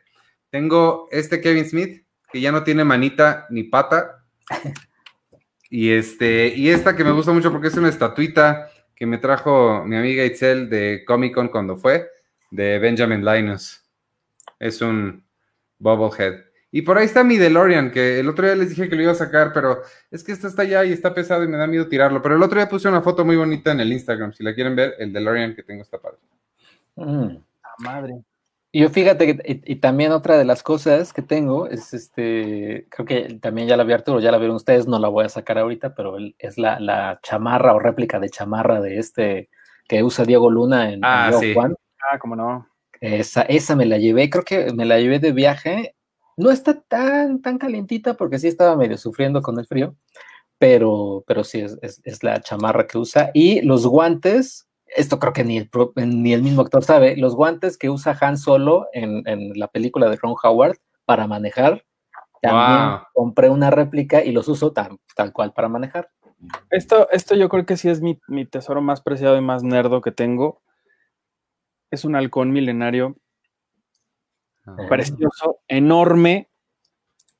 Tengo 0.50 1.10
este 1.12 1.42
Kevin 1.42 1.66
Smith, 1.66 2.07
que 2.32 2.42
ya 2.42 2.52
no 2.52 2.64
tiene 2.64 2.84
manita 2.84 3.48
ni 3.50 3.64
pata. 3.64 4.24
Y 5.70 5.92
este, 5.92 6.54
y 6.56 6.70
esta 6.70 6.96
que 6.96 7.04
me 7.04 7.12
gusta 7.12 7.34
mucho 7.34 7.52
porque 7.52 7.68
es 7.68 7.76
una 7.76 7.90
estatuita 7.90 8.70
que 8.96 9.06
me 9.06 9.18
trajo 9.18 9.84
mi 9.86 9.96
amiga 9.96 10.26
Itzel 10.26 10.70
de 10.70 11.04
Comic 11.06 11.34
Con 11.34 11.50
cuando 11.50 11.78
fue, 11.78 12.08
de 12.50 12.80
Benjamin 12.80 13.24
Linus. 13.24 13.84
Es 14.60 14.82
un 14.82 15.24
Bubblehead. 15.78 16.46
Y 16.72 16.82
por 16.82 16.98
ahí 16.98 17.06
está 17.06 17.24
mi 17.24 17.38
DeLorean, 17.38 17.92
que 17.92 18.20
el 18.20 18.28
otro 18.28 18.46
día 18.46 18.56
les 18.56 18.70
dije 18.70 18.90
que 18.90 18.96
lo 18.96 19.04
iba 19.04 19.12
a 19.12 19.16
sacar, 19.16 19.54
pero 19.54 19.82
es 20.12 20.24
que 20.24 20.32
este 20.32 20.48
está 20.48 20.64
allá 20.64 20.84
y 20.84 20.92
está 20.92 21.14
pesado 21.14 21.44
y 21.44 21.48
me 21.48 21.58
da 21.58 21.68
miedo 21.68 21.88
tirarlo. 21.88 22.22
Pero 22.22 22.36
el 22.36 22.44
otro 22.44 22.58
día 22.58 22.68
puse 22.68 22.90
una 22.90 23.02
foto 23.02 23.24
muy 23.24 23.38
bonita 23.38 23.72
en 23.72 23.80
el 23.80 23.94
Instagram. 23.94 24.34
Si 24.34 24.44
la 24.44 24.54
quieren 24.54 24.76
ver, 24.76 24.96
el 25.00 25.14
DeLorean 25.14 25.56
que 25.56 25.64
tengo 25.64 25.82
está 25.82 25.98
padre. 26.00 26.18
Mm. 26.96 27.38
madre. 27.80 28.24
Y 28.72 28.82
yo 28.82 28.90
fíjate 28.90 29.38
que, 29.38 29.62
y, 29.66 29.76
también 29.78 30.12
otra 30.12 30.38
de 30.38 30.44
las 30.44 30.62
cosas 30.62 31.14
que 31.14 31.22
tengo 31.22 31.68
es 31.68 31.94
este, 31.94 32.86
creo 32.90 33.06
que 33.06 33.40
también 33.42 33.68
ya 33.68 33.78
la 33.78 33.86
vi 33.86 33.94
Arturo, 33.94 34.20
ya 34.20 34.32
la 34.32 34.38
vieron 34.38 34.58
ustedes, 34.58 34.88
no 34.88 35.00
la 35.00 35.08
voy 35.08 35.26
a 35.26 35.30
sacar 35.30 35.58
ahorita, 35.58 35.96
pero 35.96 36.18
es 36.38 36.58
la, 36.58 36.80
la 36.80 37.20
chamarra 37.24 37.74
o 37.74 37.80
réplica 37.80 38.20
de 38.20 38.30
chamarra 38.30 38.82
de 38.82 39.00
este 39.00 39.50
que 39.88 40.04
usa 40.04 40.26
Diego 40.26 40.52
Luna 40.52 40.92
en, 40.92 41.00
ah, 41.04 41.32
Juan. 41.54 41.76
Ah, 42.12 42.20
cómo 42.20 42.36
no. 42.36 42.68
Esa, 43.00 43.44
esa 43.44 43.76
me 43.76 43.86
la 43.86 43.98
llevé, 43.98 44.30
creo 44.30 44.44
que 44.44 44.74
me 44.74 44.86
la 44.86 45.00
llevé 45.00 45.20
de 45.20 45.32
viaje. 45.32 45.96
No 46.36 46.52
está 46.52 46.80
tan, 46.82 47.42
tan 47.42 47.58
calientita 47.58 48.16
porque 48.16 48.38
sí 48.38 48.48
estaba 48.48 48.76
medio 48.76 48.98
sufriendo 48.98 49.42
con 49.42 49.58
el 49.60 49.66
frío, 49.66 49.96
pero, 50.58 51.24
pero 51.26 51.44
sí 51.44 51.62
es, 51.62 51.78
es, 51.82 52.02
es 52.04 52.22
la 52.24 52.42
chamarra 52.42 52.86
que 52.86 52.98
usa. 52.98 53.32
Y 53.34 53.62
los 53.62 53.88
guantes, 53.88 54.67
esto 54.96 55.20
creo 55.20 55.34
que 55.34 55.44
ni 55.44 55.58
el, 55.58 55.70
ni 55.96 56.34
el 56.34 56.42
mismo 56.42 56.62
actor 56.62 56.84
sabe, 56.84 57.18
los 57.18 57.36
guantes 57.36 57.78
que 57.78 57.90
usa 57.90 58.18
Han 58.20 58.38
Solo 58.38 58.88
en, 58.94 59.24
la 59.56 59.68
película 59.68 60.10
de 60.10 60.18
Ron 60.18 60.36
Howard 60.42 60.78
para 61.06 61.28
manejar, 61.28 61.86
también 62.42 63.02
compré 63.14 63.50
una 63.50 63.72
réplica 63.72 64.24
y 64.24 64.32
los 64.32 64.48
uso 64.48 64.72
tal 64.72 65.34
cual 65.34 65.54
para 65.54 65.70
manejar. 65.70 66.10
Esto, 66.70 67.10
esto 67.12 67.36
yo 67.36 67.50
creo 67.50 67.66
que 67.66 67.78
sí 67.78 67.90
es 67.90 68.02
mi, 68.02 68.46
tesoro 68.46 68.82
más 68.82 69.02
preciado 69.02 69.38
y 69.38 69.42
más 69.42 69.64
nerdo 69.64 70.02
que 70.02 70.12
tengo. 70.12 70.62
Es 71.90 72.06
un 72.06 72.16
halcón 72.16 72.52
milenario, 72.52 73.16
ah. 74.66 74.76
precioso, 74.88 75.60
enorme. 75.68 76.50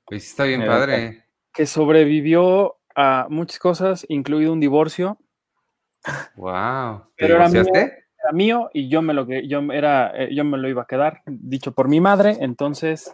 Pues 0.06 0.26
está 0.28 0.46
bien 0.46 0.66
padre. 0.66 1.26
Que 1.54 1.66
sobrevivió 1.66 2.78
a 2.96 3.28
muchas 3.30 3.60
cosas, 3.60 4.06
incluido 4.10 4.54
un 4.54 4.60
divorcio 4.60 5.20
Wow. 6.36 7.04
Pero 7.16 7.36
era 7.36 7.50
mío, 7.50 7.64
era 7.74 8.32
mío, 8.32 8.70
y 8.74 8.90
yo 8.90 9.02
me 9.02 9.14
lo 9.14 9.26
que 9.26 9.48
yo 9.48 9.60
era 9.72 10.12
eh, 10.16 10.34
yo 10.34 10.44
me 10.44 10.58
lo 10.58 10.70
iba 10.70 10.84
a 10.84 10.88
quedar, 10.88 11.22
dicho 11.26 11.74
por 11.74 11.88
mi 11.88 12.00
madre, 12.00 12.38
entonces 12.40 13.14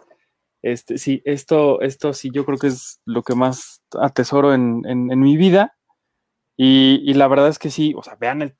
este 0.62 0.98
sí, 0.98 1.22
esto 1.24 1.80
esto 1.80 2.12
sí 2.12 2.30
yo 2.32 2.44
creo 2.44 2.58
que 2.58 2.68
es 2.68 3.00
lo 3.04 3.22
que 3.22 3.34
más 3.34 3.82
atesoro 4.00 4.54
en, 4.54 4.82
mi 5.20 5.36
vida. 5.36 5.76
Y, 6.56 7.12
la 7.14 7.26
verdad 7.26 7.48
es 7.48 7.58
que 7.58 7.68
sí, 7.68 7.94
o 7.96 8.02
sea, 8.04 8.14
vean 8.14 8.40
el, 8.40 8.54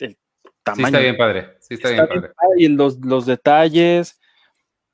tamaño. 0.65 0.77
Sí 0.77 0.85
está 0.85 0.99
bien 0.99 1.17
padre, 1.17 1.57
sí 1.61 1.75
está, 1.75 1.91
bien, 1.91 2.09
padre. 2.09 2.33
Y 2.59 2.69
los, 2.69 2.99
los 3.05 3.25
detalles. 3.25 4.21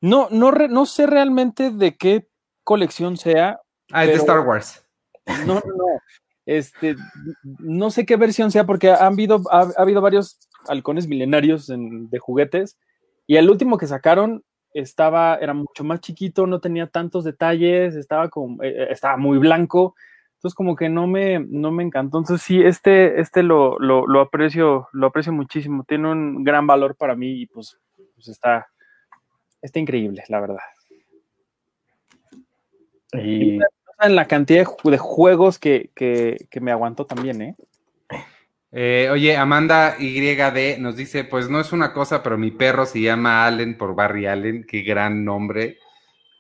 No, 0.03 0.29
no, 0.31 0.51
no 0.51 0.87
sé 0.87 1.07
realmente 1.07 1.71
de 1.71 1.97
qué 1.97 2.29
colección 2.63 3.17
sea. 3.17 3.61
Ah, 3.91 4.05
es 4.05 4.11
de 4.11 4.17
Star 4.17 4.41
Wars. 4.41 4.87
No, 5.47 5.55
no, 5.55 5.61
no. 5.77 5.85
Este, 6.51 6.97
no 7.61 7.93
sé 7.93 8.05
qué 8.05 8.17
versión 8.17 8.51
sea 8.51 8.67
porque 8.67 8.91
ha 8.91 9.07
habido, 9.07 9.41
ha, 9.53 9.69
habido 9.77 10.01
varios 10.01 10.37
halcones 10.67 11.07
milenarios 11.07 11.69
de 11.69 12.19
juguetes 12.19 12.77
y 13.29 13.37
el 13.37 13.49
último 13.49 13.79
que 13.79 13.87
sacaron 13.87 14.43
estaba, 14.75 15.37
era 15.37 15.55
mucho 15.55 15.85
más 15.85 16.01
chiquito, 16.01 16.49
no 16.49 16.59
tenía 16.59 16.89
tantos 16.89 17.23
detalles, 17.23 17.95
estaba, 17.95 18.31
como, 18.31 18.61
eh, 18.65 18.83
eh, 18.83 18.89
estaba 18.91 19.17
muy 19.17 19.39
blanco, 19.39 19.95
entonces 20.39 20.57
como 20.57 20.75
que 20.75 20.89
no 20.89 21.07
me, 21.07 21.39
no 21.39 21.71
me 21.71 21.85
encantó. 21.85 22.19
Entonces 22.19 22.45
sí, 22.45 22.61
este, 22.61 23.21
este 23.21 23.45
lo, 23.45 23.79
lo, 23.79 24.21
aprecio, 24.21 24.89
lo 24.93 25.07
aprecio 25.07 25.33
muchísimo, 25.33 25.85
tiene 25.85 26.11
un 26.11 26.43
gran 26.43 26.67
valor 26.67 26.97
para 26.97 27.15
mí 27.15 27.43
y 27.43 27.47
pues, 27.47 27.79
pues 28.17 28.27
está, 28.27 28.67
está 29.63 29.79
increíble, 29.79 30.25
la 30.29 30.41
verdad. 30.41 30.65
Y 33.13 33.61
en 34.01 34.17
la 34.17 34.27
cantidad 34.27 34.67
de 34.85 34.99
juegos 34.99 35.59
que, 35.59 35.91
me 36.61 36.71
aguantó 36.71 37.07
también, 37.07 37.43
¿eh? 37.43 37.57
¿eh? 38.73 39.09
Oye, 39.11 39.37
Amanda 39.37 39.97
YD 39.99 40.79
nos 40.79 40.97
dice, 40.97 41.25
pues 41.25 41.49
no 41.49 41.61
es 41.61 41.73
una 41.73 41.93
cosa, 41.93 42.23
pero 42.23 42.39
mi 42.39 42.51
perro 42.51 42.87
se 42.87 43.01
llama 43.01 43.47
Allen 43.47 43.77
por 43.77 43.95
Barry 43.95 44.27
Allen, 44.27 44.65
qué 44.65 44.83
gran 44.83 45.25
nombre. 45.25 45.79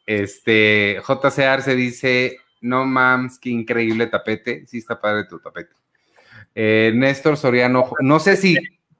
Este, 0.06 1.00
JC 1.06 1.38
Arce 1.40 1.74
dice, 1.74 2.38
no 2.60 2.84
mams, 2.84 3.38
qué 3.38 3.50
increíble 3.50 4.06
tapete, 4.06 4.66
sí 4.66 4.78
está 4.78 5.00
padre 5.00 5.24
tu 5.24 5.38
tapete. 5.38 5.74
Eh, 6.54 6.92
Néstor 6.94 7.36
Soriano, 7.36 7.90
no 8.00 8.18
sé 8.18 8.36
si, 8.36 8.56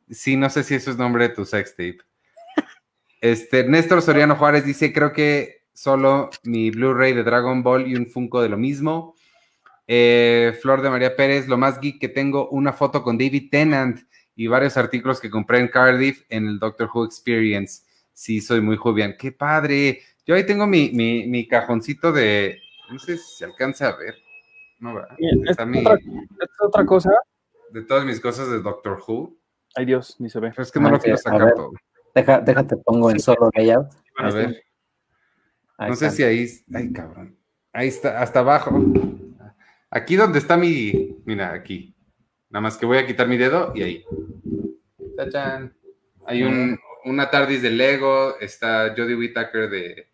sí, 0.09 0.37
no 0.37 0.51
sé 0.51 0.63
si 0.63 0.75
eso 0.75 0.91
es 0.91 0.97
nombre 0.97 1.29
de 1.29 1.35
tu 1.35 1.45
sex 1.45 1.71
tape. 1.71 1.99
Este, 3.21 3.65
Néstor 3.65 4.03
Soriano 4.03 4.37
Juárez 4.37 4.65
dice, 4.65 4.93
creo 4.93 5.13
que 5.13 5.60
solo 5.81 6.29
mi 6.45 6.71
Blu-ray 6.71 7.15
de 7.15 7.25
Dragon 7.25 7.63
Ball 7.63 7.89
y 7.89 7.97
un 7.97 8.07
Funko 8.07 8.43
de 8.43 8.51
lo 8.51 8.59
mismo. 8.59 9.17
Eh, 9.87 10.55
Flor 10.61 10.83
de 10.83 10.91
María 10.91 11.17
Pérez, 11.17 11.49
lo 11.49 11.57
más 11.57 11.81
geek 11.81 11.99
que 11.99 12.11
tengo, 12.11 12.51
una 12.51 12.75
foto 12.75 13.03
con 13.03 13.17
David 13.17 13.49
Tennant 13.51 14.01
y 14.37 14.47
varios 14.47 14.77
artículos 14.77 15.21
que 15.21 15.31
compré 15.31 15.59
en 15.59 15.69
Cardiff 15.69 16.23
en 16.29 16.47
el 16.47 16.59
Doctor 16.59 16.91
Who 16.93 17.07
Experience. 17.07 17.85
Sí, 18.13 18.43
soy 18.43 18.61
muy 18.61 18.77
jovial. 18.77 19.17
¡Qué 19.17 19.33
padre! 19.33 20.01
Yo 20.27 20.35
ahí 20.35 20.45
tengo 20.45 20.67
mi, 20.67 20.91
mi, 20.91 21.49
cajoncito 21.49 22.13
de. 22.13 22.61
No 22.91 22.99
sé 22.99 23.17
si 23.17 23.39
se 23.39 23.47
alcanza 23.47 23.89
a 23.89 23.97
ver. 23.97 24.17
No, 24.81 25.01
esta, 25.49 25.65
otra, 25.65 25.99
otra 26.61 26.85
cosa. 26.85 27.11
de 27.71 27.83
todas 27.83 28.05
mis 28.05 28.21
cosas 28.21 28.51
de 28.51 28.61
Doctor 28.61 29.03
Who. 29.09 29.35
Ay 29.75 29.87
Dios, 29.87 30.17
ni 30.19 30.29
se 30.29 30.41
ve. 30.41 30.53
es 30.55 30.71
que 30.71 30.79
no 30.79 30.91
lo 30.91 30.99
quiero 30.99 31.17
sacar 31.17 31.55
todo. 31.55 31.73
Deja, 32.15 32.41
déjate, 32.41 32.77
pongo 32.77 33.11
en 33.11 33.19
solo 33.19 33.51
layout. 33.55 33.89
A 34.19 34.31
ver. 34.31 34.70
No 35.89 35.97
sé 35.97 36.11
si 36.11 36.23
ahí. 36.23 36.49
Ay, 36.73 36.93
cabrón. 36.93 37.37
Ahí 37.73 37.89
está, 37.89 38.21
hasta 38.21 38.41
abajo. 38.41 38.79
Aquí 39.91 40.17
donde 40.17 40.39
está 40.39 40.57
mi. 40.57 41.17
Mira, 41.25 41.53
aquí. 41.53 41.95
Nada 42.49 42.63
más 42.63 42.77
que 42.77 42.87
voy 42.87 42.99
a 42.99 43.07
quitar 43.07 43.29
mi 43.29 43.37
dedo 43.37 43.73
y 43.75 43.83
ahí. 43.83 44.05
¡Tachan! 45.17 45.75
Hay 46.27 46.43
un, 46.43 46.79
una 47.05 47.31
TARDIS 47.31 47.63
de 47.63 47.71
Lego, 47.71 48.39
está 48.41 48.95
Jodie 48.97 49.17
Whittaker 49.17 49.71
de 49.71 50.11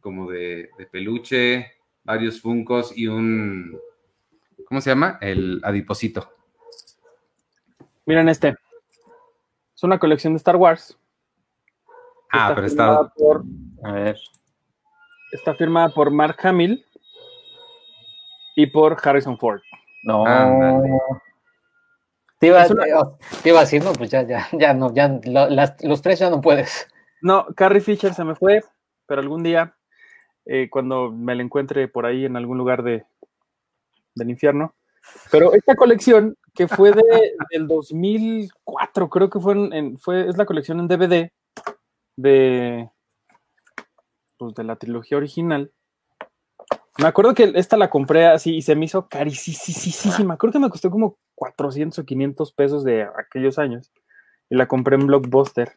como 0.00 0.30
de, 0.30 0.70
de, 0.78 0.86
peluche, 0.86 1.72
varios 2.02 2.40
funcos 2.40 2.96
y 2.96 3.06
un 3.06 3.78
¿cómo 4.64 4.80
se 4.80 4.90
llama? 4.90 5.18
El 5.20 5.60
adiposito. 5.62 6.32
Miren 8.06 8.28
este. 8.28 8.56
Es 9.74 9.82
una 9.82 9.98
colección 9.98 10.32
de 10.32 10.38
Star 10.38 10.56
Wars. 10.56 10.96
Ah, 12.32 12.52
pero 12.54 12.66
está. 12.66 13.08
Por, 13.14 13.44
a 13.82 13.92
ver. 13.92 14.18
Está 15.32 15.54
firmada 15.54 15.90
por 15.90 16.10
Mark 16.10 16.36
Hamill 16.42 16.84
y 18.56 18.66
por 18.66 18.96
Harrison 19.02 19.38
Ford. 19.38 19.60
No. 20.02 20.24
Te 22.38 22.46
iba, 22.46 22.66
te 22.66 23.48
iba 23.50 23.58
a 23.58 23.62
decir, 23.62 23.84
no, 23.84 23.92
pues 23.92 24.10
ya, 24.10 24.22
ya, 24.22 24.48
ya 24.52 24.72
no, 24.72 24.94
ya 24.94 25.20
los 25.82 26.00
tres 26.00 26.18
ya 26.18 26.30
no 26.30 26.40
puedes. 26.40 26.88
No, 27.20 27.46
Carrie 27.54 27.82
Fisher 27.82 28.14
se 28.14 28.24
me 28.24 28.34
fue, 28.34 28.62
pero 29.06 29.20
algún 29.20 29.42
día, 29.42 29.76
eh, 30.46 30.68
cuando 30.70 31.12
me 31.12 31.34
la 31.34 31.42
encuentre 31.42 31.86
por 31.86 32.06
ahí 32.06 32.24
en 32.24 32.36
algún 32.36 32.56
lugar 32.56 32.82
de, 32.82 33.04
del 34.14 34.30
infierno. 34.30 34.74
Pero 35.30 35.52
esta 35.52 35.74
colección, 35.74 36.36
que 36.54 36.66
fue 36.66 36.92
de, 36.92 37.02
del 37.50 37.68
2004, 37.68 39.10
creo 39.10 39.28
que 39.28 39.38
fue, 39.40 39.52
en, 39.52 39.98
fue, 39.98 40.28
es 40.28 40.38
la 40.38 40.46
colección 40.46 40.80
en 40.80 40.88
DVD 40.88 41.30
de, 42.16 42.88
pues, 44.40 44.54
de 44.54 44.64
la 44.64 44.76
trilogía 44.76 45.18
original. 45.18 45.70
Me 46.98 47.06
acuerdo 47.06 47.34
que 47.34 47.52
esta 47.54 47.76
la 47.76 47.90
compré 47.90 48.26
así 48.26 48.56
y 48.56 48.62
se 48.62 48.74
me 48.74 48.86
hizo 48.86 49.06
carísima. 49.08 50.36
Creo 50.38 50.52
que 50.52 50.58
me 50.58 50.70
costó 50.70 50.90
como 50.90 51.18
400 51.34 51.98
o 51.98 52.04
500 52.04 52.52
pesos 52.52 52.82
de 52.82 53.02
aquellos 53.02 53.58
años. 53.58 53.92
Y 54.48 54.56
la 54.56 54.66
compré 54.66 54.96
en 54.96 55.06
Blockbuster. 55.06 55.72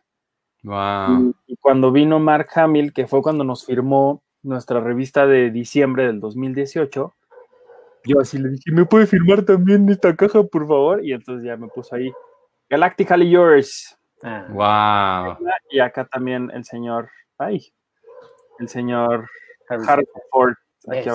Wow. 0.64 1.36
Y, 1.46 1.58
cuando 1.58 1.92
vino 1.92 2.20
Mark 2.20 2.48
Hamill, 2.56 2.94
que 2.94 3.06
fue 3.06 3.22
cuando 3.22 3.44
nos 3.44 3.66
firmó 3.66 4.24
nuestra 4.42 4.80
revista 4.80 5.28
de 5.28 5.52
diciembre 5.52 6.08
del 6.08 6.22
2018, 6.22 7.14
yo 8.06 8.20
así 8.20 8.38
le 8.38 8.50
dije, 8.50 8.72
¿me 8.72 8.86
puede 8.86 9.08
firmar 9.08 9.44
también 9.44 9.90
esta 9.90 10.16
caja, 10.16 10.42
por 10.44 10.68
favor? 10.68 11.06
Y 11.06 11.12
entonces 11.12 11.46
ya 11.46 11.58
me 11.58 11.68
puso 11.68 11.96
ahí, 11.96 12.12
Galactically 12.70 13.30
Yours. 13.30 13.98
Wow. 14.22 14.62
Ah. 14.62 15.38
Y 15.70 15.80
acá 15.80 16.06
también 16.06 16.50
el 16.54 16.64
señor, 16.64 17.10
ay, 17.38 17.74
el 18.60 18.70
señor 18.70 19.30
Harrison 19.70 20.22
Ford. 20.32 20.54
Aquí 20.88 21.10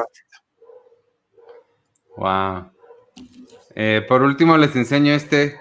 Wow. 2.16 2.72
Eh, 3.74 4.04
por 4.08 4.22
último, 4.22 4.56
les 4.56 4.74
enseño 4.74 5.12
este. 5.12 5.60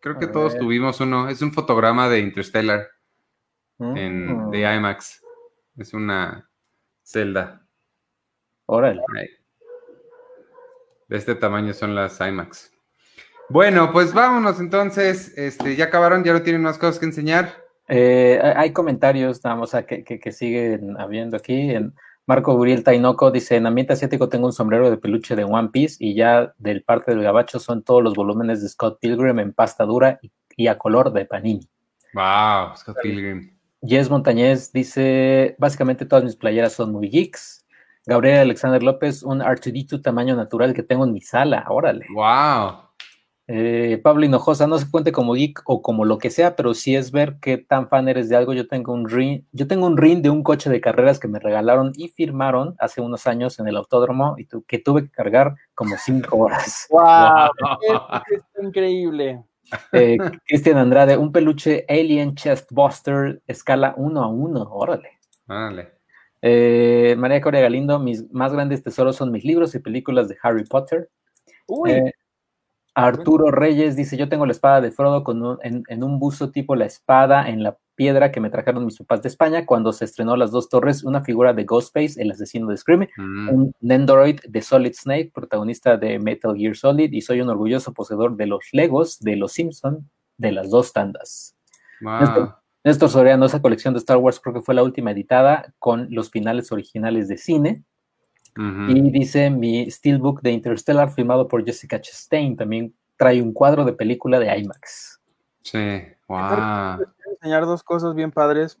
Creo 0.00 0.18
que 0.18 0.26
todos 0.26 0.56
tuvimos 0.58 1.00
uno. 1.00 1.28
Es 1.28 1.40
un 1.40 1.52
fotograma 1.52 2.08
de 2.08 2.20
Interstellar 2.20 2.88
en, 3.78 4.50
de 4.50 4.58
mm. 4.58 4.76
IMAX. 4.76 5.22
Es 5.76 5.94
una 5.94 6.48
celda. 7.02 7.66
Órale. 8.66 9.00
De 11.08 11.16
este 11.16 11.34
tamaño 11.34 11.72
son 11.72 11.94
las 11.94 12.20
IMAX. 12.20 12.70
Bueno, 13.48 13.92
pues 13.92 14.12
vámonos 14.12 14.60
entonces. 14.60 15.36
Este, 15.38 15.74
ya 15.74 15.86
acabaron, 15.86 16.22
ya 16.22 16.34
no 16.34 16.42
tienen 16.42 16.62
más 16.62 16.76
cosas 16.76 16.98
que 16.98 17.06
enseñar. 17.06 17.67
Eh, 17.88 18.40
hay 18.56 18.72
comentarios, 18.72 19.40
vamos 19.42 19.74
a 19.74 19.86
que, 19.86 20.04
que, 20.04 20.32
siguen 20.32 20.96
habiendo 20.98 21.36
aquí. 21.36 21.74
Marco 22.26 22.54
Guriel 22.54 22.84
Tainoco 22.84 23.30
dice, 23.30 23.56
en 23.56 23.66
ambiente 23.66 23.94
asiático 23.94 24.28
tengo 24.28 24.46
un 24.46 24.52
sombrero 24.52 24.90
de 24.90 24.98
peluche 24.98 25.34
de 25.34 25.44
One 25.44 25.70
Piece 25.72 25.96
y 25.98 26.14
ya 26.14 26.52
del 26.58 26.82
parte 26.82 27.12
del 27.12 27.22
gabacho 27.22 27.58
son 27.58 27.82
todos 27.82 28.02
los 28.02 28.14
volúmenes 28.14 28.60
de 28.62 28.68
Scott 28.68 28.98
Pilgrim 29.00 29.38
en 29.38 29.54
pasta 29.54 29.84
dura 29.84 30.20
y, 30.54 30.66
a 30.66 30.76
color 30.76 31.12
de 31.12 31.24
panini. 31.24 31.66
Wow, 32.12 32.76
Scott 32.76 32.98
Pilgrim. 33.02 33.56
Jess 33.80 34.10
Montañez 34.10 34.72
dice, 34.72 35.56
básicamente 35.58 36.04
todas 36.04 36.24
mis 36.24 36.36
playeras 36.36 36.74
son 36.74 36.92
muy 36.92 37.08
geeks. 37.08 37.64
Gabriel 38.04 38.40
Alexander 38.40 38.82
López, 38.82 39.22
un 39.22 39.40
R2D2 39.40 40.02
tamaño 40.02 40.36
natural 40.36 40.74
que 40.74 40.82
tengo 40.82 41.04
en 41.04 41.12
mi 41.12 41.20
sala, 41.20 41.64
órale. 41.68 42.06
Wow. 42.12 42.87
Eh, 43.50 43.98
Pablo 44.02 44.26
Hinojosa, 44.26 44.66
no 44.66 44.76
se 44.76 44.90
cuente 44.90 45.10
como 45.10 45.32
geek 45.32 45.62
o 45.64 45.80
como 45.80 46.04
lo 46.04 46.18
que 46.18 46.28
sea, 46.28 46.54
pero 46.54 46.74
sí 46.74 46.94
es 46.94 47.10
ver 47.12 47.38
qué 47.40 47.56
tan 47.56 47.88
fan 47.88 48.06
eres 48.06 48.28
de 48.28 48.36
algo. 48.36 48.52
Yo 48.52 48.68
tengo 48.68 48.92
un 48.92 49.08
ring, 49.08 49.44
yo 49.52 49.66
tengo 49.66 49.86
un 49.86 49.96
ring 49.96 50.20
de 50.20 50.28
un 50.28 50.42
coche 50.42 50.68
de 50.68 50.82
carreras 50.82 51.18
que 51.18 51.28
me 51.28 51.38
regalaron 51.38 51.92
y 51.96 52.08
firmaron 52.08 52.76
hace 52.78 53.00
unos 53.00 53.26
años 53.26 53.58
en 53.58 53.66
el 53.66 53.78
autódromo 53.78 54.34
y 54.36 54.46
que 54.66 54.78
tuve 54.78 55.04
que 55.04 55.10
cargar 55.10 55.54
como 55.74 55.96
cinco 55.96 56.36
horas. 56.36 56.86
¡Wow! 56.90 57.50
es, 58.30 58.42
increíble. 58.62 59.42
Eh, 59.92 60.18
Cristian 60.46 60.76
Andrade, 60.76 61.16
un 61.16 61.32
peluche 61.32 61.86
Alien 61.88 62.34
Chest 62.34 62.70
Buster, 62.70 63.40
escala 63.46 63.94
uno 63.96 64.22
a 64.22 64.28
uno, 64.28 64.68
órale. 64.70 65.12
Órale. 65.46 65.92
Eh, 66.42 67.16
María 67.18 67.40
Corea 67.40 67.62
Galindo, 67.62 67.98
mis 67.98 68.30
más 68.30 68.52
grandes 68.52 68.82
tesoros 68.82 69.16
son 69.16 69.32
mis 69.32 69.44
libros 69.44 69.74
y 69.74 69.78
películas 69.78 70.28
de 70.28 70.36
Harry 70.42 70.64
Potter. 70.64 71.08
Uy. 71.66 72.12
Arturo 72.98 73.52
Reyes 73.52 73.94
dice, 73.94 74.16
yo 74.16 74.28
tengo 74.28 74.44
la 74.44 74.50
espada 74.50 74.80
de 74.80 74.90
Frodo 74.90 75.22
con 75.22 75.58
en, 75.62 76.02
un 76.02 76.18
buzo 76.18 76.50
tipo 76.50 76.74
la 76.74 76.84
espada 76.84 77.48
en 77.48 77.62
la 77.62 77.78
piedra 77.94 78.32
que 78.32 78.40
me 78.40 78.50
trajeron 78.50 78.84
mis 78.84 78.98
papás 78.98 79.22
de 79.22 79.28
España 79.28 79.66
cuando 79.66 79.92
se 79.92 80.04
estrenó 80.04 80.36
Las 80.36 80.50
Dos 80.50 80.68
Torres, 80.68 81.04
una 81.04 81.22
figura 81.22 81.52
de 81.52 81.64
Ghostface, 81.64 82.20
el 82.20 82.32
asesino 82.32 82.66
de 82.66 82.76
Scream, 82.76 83.06
mm. 83.16 83.48
un 83.50 83.72
Nendoroid 83.80 84.40
de 84.48 84.62
Solid 84.62 84.94
Snake, 84.94 85.30
protagonista 85.32 85.96
de 85.96 86.18
Metal 86.18 86.56
Gear 86.56 86.74
Solid, 86.74 87.12
y 87.12 87.20
soy 87.20 87.40
un 87.40 87.50
orgulloso 87.50 87.92
poseedor 87.92 88.36
de 88.36 88.46
los 88.46 88.64
Legos 88.72 89.20
de 89.20 89.36
Los 89.36 89.52
Simpson 89.52 90.10
de 90.36 90.50
las 90.50 90.68
dos 90.70 90.92
tandas. 90.92 91.56
Néstor, 92.82 93.10
Soriano, 93.10 93.46
esa 93.46 93.62
colección 93.62 93.94
de 93.94 93.98
Star 93.98 94.16
Wars 94.16 94.40
creo 94.40 94.54
que 94.54 94.62
fue 94.62 94.74
la 94.74 94.82
última 94.82 95.12
editada 95.12 95.72
con 95.78 96.08
los 96.10 96.30
finales 96.30 96.72
originales 96.72 97.28
de 97.28 97.36
cine. 97.36 97.84
Y 98.58 99.10
dice 99.12 99.50
mi 99.50 99.88
Steelbook 99.88 100.42
de 100.42 100.50
Interstellar, 100.50 101.12
firmado 101.12 101.46
por 101.46 101.64
Jessica 101.64 102.00
Chastain, 102.00 102.56
también 102.56 102.92
trae 103.16 103.40
un 103.40 103.52
cuadro 103.52 103.84
de 103.84 103.92
película 103.92 104.40
de 104.40 104.58
IMAX. 104.58 105.20
Sí, 105.62 106.02
wow. 106.26 106.96
Quiero 106.96 107.32
enseñar 107.32 107.66
dos 107.66 107.84
cosas 107.84 108.16
bien 108.16 108.32
padres. 108.32 108.76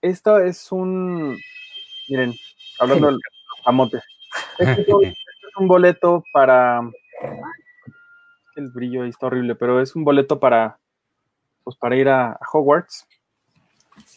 Esto 0.00 0.38
es 0.38 0.72
un, 0.72 1.36
miren, 2.08 2.34
hablando 2.78 3.08
del 3.08 3.18
amote. 3.66 4.00
Este, 4.58 4.80
este 4.80 5.08
es 5.08 5.56
un 5.58 5.68
boleto 5.68 6.24
para, 6.32 6.80
el 8.56 8.70
brillo 8.70 9.02
ahí 9.02 9.10
está 9.10 9.26
horrible, 9.26 9.54
pero 9.54 9.82
es 9.82 9.94
un 9.94 10.04
boleto 10.04 10.40
para, 10.40 10.78
pues 11.62 11.76
para 11.76 11.96
ir 11.96 12.08
a 12.08 12.38
Hogwarts 12.52 13.06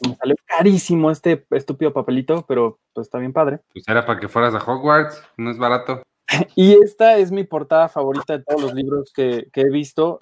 me 0.10 0.16
salió 0.16 0.36
carísimo 0.46 1.12
este 1.12 1.46
estúpido 1.52 1.94
papelito, 1.94 2.46
pero 2.48 2.80
pues 2.94 3.08
está 3.08 3.20
bien 3.20 3.34
padre. 3.34 3.60
Pues 3.74 3.88
era 3.88 4.06
para 4.06 4.20
que 4.20 4.28
fueras 4.28 4.54
a 4.54 4.60
Hogwarts, 4.60 5.22
no 5.38 5.52
es 5.52 5.58
barato. 5.58 6.04
y 6.56 6.74
esta 6.74 7.18
es 7.18 7.32
mi 7.32 7.44
portada 7.44 7.90
favorita 7.90 8.38
de 8.38 8.44
todos 8.44 8.62
los 8.62 8.74
libros 8.74 9.12
que, 9.14 9.48
he 9.54 9.70
visto. 9.70 10.18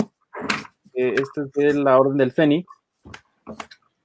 Eh, 0.93 1.15
este 1.21 1.41
es 1.41 1.51
de 1.53 1.73
la 1.73 1.99
Orden 1.99 2.17
del 2.17 2.31
Fénix. 2.31 2.67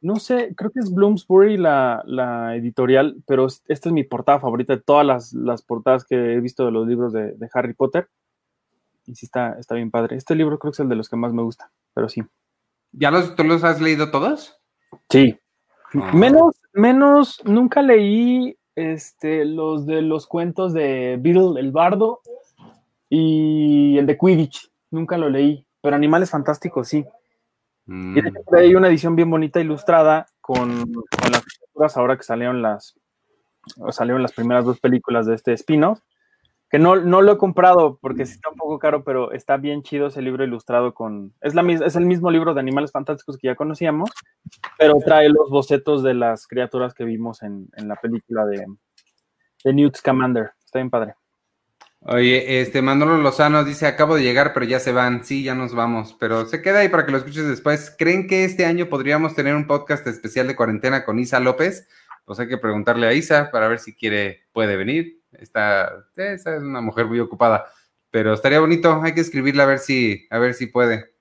No 0.00 0.16
sé, 0.16 0.54
creo 0.56 0.70
que 0.70 0.80
es 0.80 0.92
Bloomsbury 0.92 1.56
la, 1.56 2.52
editorial, 2.54 3.16
pero 3.26 3.46
esta 3.46 3.88
es 3.88 3.92
mi 3.92 4.04
portada 4.04 4.38
favorita 4.38 4.76
de 4.76 4.82
todas 4.82 5.32
las, 5.32 5.62
portadas 5.62 6.04
que 6.04 6.34
he 6.34 6.40
visto 6.40 6.64
de 6.64 6.70
los 6.70 6.86
libros 6.86 7.12
de, 7.12 7.34
Harry 7.52 7.74
Potter. 7.74 8.08
Y 9.06 9.14
sí 9.14 9.26
está, 9.26 9.56
está 9.58 9.74
bien 9.74 9.90
padre. 9.90 10.16
Este 10.16 10.34
libro 10.34 10.58
creo 10.58 10.72
que 10.72 10.76
es 10.76 10.80
el 10.80 10.88
de 10.88 10.96
los 10.96 11.08
que 11.08 11.16
más 11.16 11.32
me 11.32 11.42
gusta, 11.42 11.70
pero 11.94 12.08
sí. 12.08 12.22
¿Ya 12.92 13.10
los, 13.10 13.34
tú 13.36 13.44
los 13.44 13.64
has 13.64 13.80
leído 13.80 14.10
todos? 14.10 14.60
Sí, 15.10 15.38
Menos, 15.92 16.56
menos, 16.72 17.40
nunca 17.44 17.82
leí 17.82 18.56
este, 18.74 19.44
los 19.44 19.86
de 19.86 20.02
los 20.02 20.26
cuentos 20.26 20.72
de 20.72 21.16
Beetle 21.20 21.58
el 21.60 21.72
Bardo 21.72 22.20
y 23.08 23.96
el 23.98 24.06
de 24.06 24.18
Quidditch. 24.18 24.70
Nunca 24.90 25.16
lo 25.16 25.28
leí, 25.28 25.66
pero 25.80 25.96
Animales 25.96 26.30
Fantásticos 26.30 26.88
sí. 26.88 27.04
Mm. 27.88 28.18
hay 28.52 28.74
una 28.74 28.88
edición 28.88 29.14
bien 29.14 29.30
bonita 29.30 29.60
ilustrada 29.60 30.26
con, 30.40 30.92
las 31.30 31.44
criaturas 31.44 31.96
ahora 31.96 32.16
que 32.16 32.24
salieron 32.24 32.60
las, 32.60 32.98
salieron 33.90 34.22
las 34.22 34.32
primeras 34.32 34.64
dos 34.64 34.80
películas 34.80 35.26
de 35.26 35.36
este 35.36 35.52
spin-off 35.52 36.00
que 36.68 36.78
no, 36.78 36.96
no 36.96 37.22
lo 37.22 37.32
he 37.32 37.38
comprado 37.38 37.98
porque 38.00 38.22
está 38.22 38.50
un 38.50 38.56
poco 38.56 38.78
caro, 38.78 39.04
pero 39.04 39.32
está 39.32 39.56
bien 39.56 39.82
chido 39.82 40.08
ese 40.08 40.22
libro 40.22 40.44
ilustrado 40.44 40.94
con... 40.94 41.32
Es, 41.40 41.54
la, 41.54 41.62
es 41.62 41.96
el 41.96 42.06
mismo 42.06 42.30
libro 42.30 42.54
de 42.54 42.60
Animales 42.60 42.92
Fantásticos 42.92 43.38
que 43.38 43.48
ya 43.48 43.54
conocíamos, 43.54 44.10
pero 44.78 44.94
trae 45.04 45.28
los 45.28 45.48
bocetos 45.50 46.02
de 46.02 46.14
las 46.14 46.46
criaturas 46.46 46.94
que 46.94 47.04
vimos 47.04 47.42
en, 47.42 47.68
la 47.76 47.96
película 47.96 48.44
de, 48.46 48.66
de 49.64 49.72
Newt 49.72 49.96
Scamander. 49.96 50.52
Está 50.64 50.80
bien 50.80 50.90
padre. 50.90 51.14
Oye, 52.00 52.60
este 52.60 52.82
Manolo 52.82 53.16
Lozano 53.16 53.64
dice, 53.64 53.86
acabo 53.86 54.14
de 54.14 54.22
llegar, 54.22 54.52
pero 54.52 54.66
ya 54.66 54.78
se 54.78 54.92
van. 54.92 55.24
Sí, 55.24 55.42
ya 55.42 55.54
nos 55.54 55.74
vamos, 55.74 56.16
pero 56.20 56.46
se 56.46 56.62
queda 56.62 56.80
ahí 56.80 56.88
para 56.88 57.04
que 57.04 57.10
lo 57.10 57.18
escuches 57.18 57.48
después. 57.48 57.94
¿Creen 57.98 58.28
que 58.28 58.44
este 58.44 58.64
año 58.64 58.88
podríamos 58.88 59.34
tener 59.34 59.56
un 59.56 59.66
podcast 59.66 60.06
especial 60.06 60.46
de 60.46 60.54
cuarentena 60.54 61.04
con 61.04 61.18
Isa 61.18 61.40
López? 61.40 61.88
Pues 62.24 62.38
hay 62.38 62.48
que 62.48 62.58
preguntarle 62.58 63.08
a 63.08 63.12
Isa 63.12 63.50
para 63.50 63.66
ver 63.66 63.78
si 63.78 63.94
quiere, 63.94 64.46
puede 64.52 64.76
venir. 64.76 65.15
Está, 65.32 66.06
esa 66.16 66.56
es 66.56 66.62
una 66.62 66.80
mujer 66.80 67.06
muy 67.06 67.20
ocupada, 67.20 67.66
pero 68.10 68.32
estaría 68.32 68.60
bonito. 68.60 69.00
Hay 69.02 69.14
que 69.14 69.20
escribirle 69.20 69.62
a 69.62 69.66
ver 69.66 69.78
si, 69.78 70.26
a 70.30 70.38
ver 70.38 70.54
si 70.54 70.66
puede. 70.66 71.16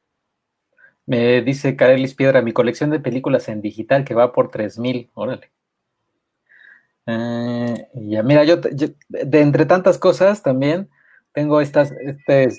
Me 1.05 1.41
dice 1.41 1.75
Carelis 1.75 2.15
Piedra, 2.15 2.41
mi 2.41 2.53
colección 2.53 2.89
de 2.89 2.99
películas 2.99 3.47
en 3.47 3.61
digital 3.61 4.05
que 4.05 4.15
va 4.15 4.31
por 4.31 4.49
3000. 4.49 5.11
Órale. 5.13 5.51
Eh, 7.07 7.87
ya, 7.93 8.23
mira, 8.23 8.43
yo, 8.43 8.57
de 8.57 9.41
entre 9.41 9.65
tantas 9.65 9.99
cosas 9.99 10.41
también 10.41 10.89
tengo 11.31 11.61
estas, 11.61 11.91
este, 11.91 12.49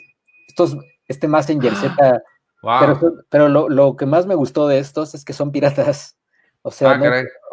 estos, 0.49 0.77
este 1.09 1.27
Messenger 1.27 1.75
Z. 1.75 2.23
Pero, 3.31 3.49
lo, 3.49 3.97
que 3.97 4.07
más 4.07 4.27
me 4.27 4.35
gustó 4.35 4.67
de 4.67 4.79
estos 4.79 5.15
es 5.15 5.25
que 5.25 5.33
son 5.33 5.53
piratas. 5.53 6.16
O 6.69 6.73
sea, 6.73 7.01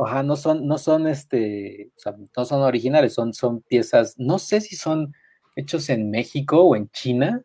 ah, 0.07 0.23
no, 0.23 0.35
son, 0.35 0.65
no 0.65 0.80
son 0.80 1.06
este, 1.06 1.91
no 2.35 2.45
son 2.45 2.61
originales, 2.64 3.14
son, 3.14 3.31
son 3.31 3.61
piezas, 3.61 4.15
no 4.18 4.40
sé 4.40 4.60
si 4.60 4.76
son 4.76 5.14
hechos 5.56 5.91
en 5.91 6.10
México 6.10 6.64
o 6.64 6.76
en 6.76 6.90
China, 6.90 7.44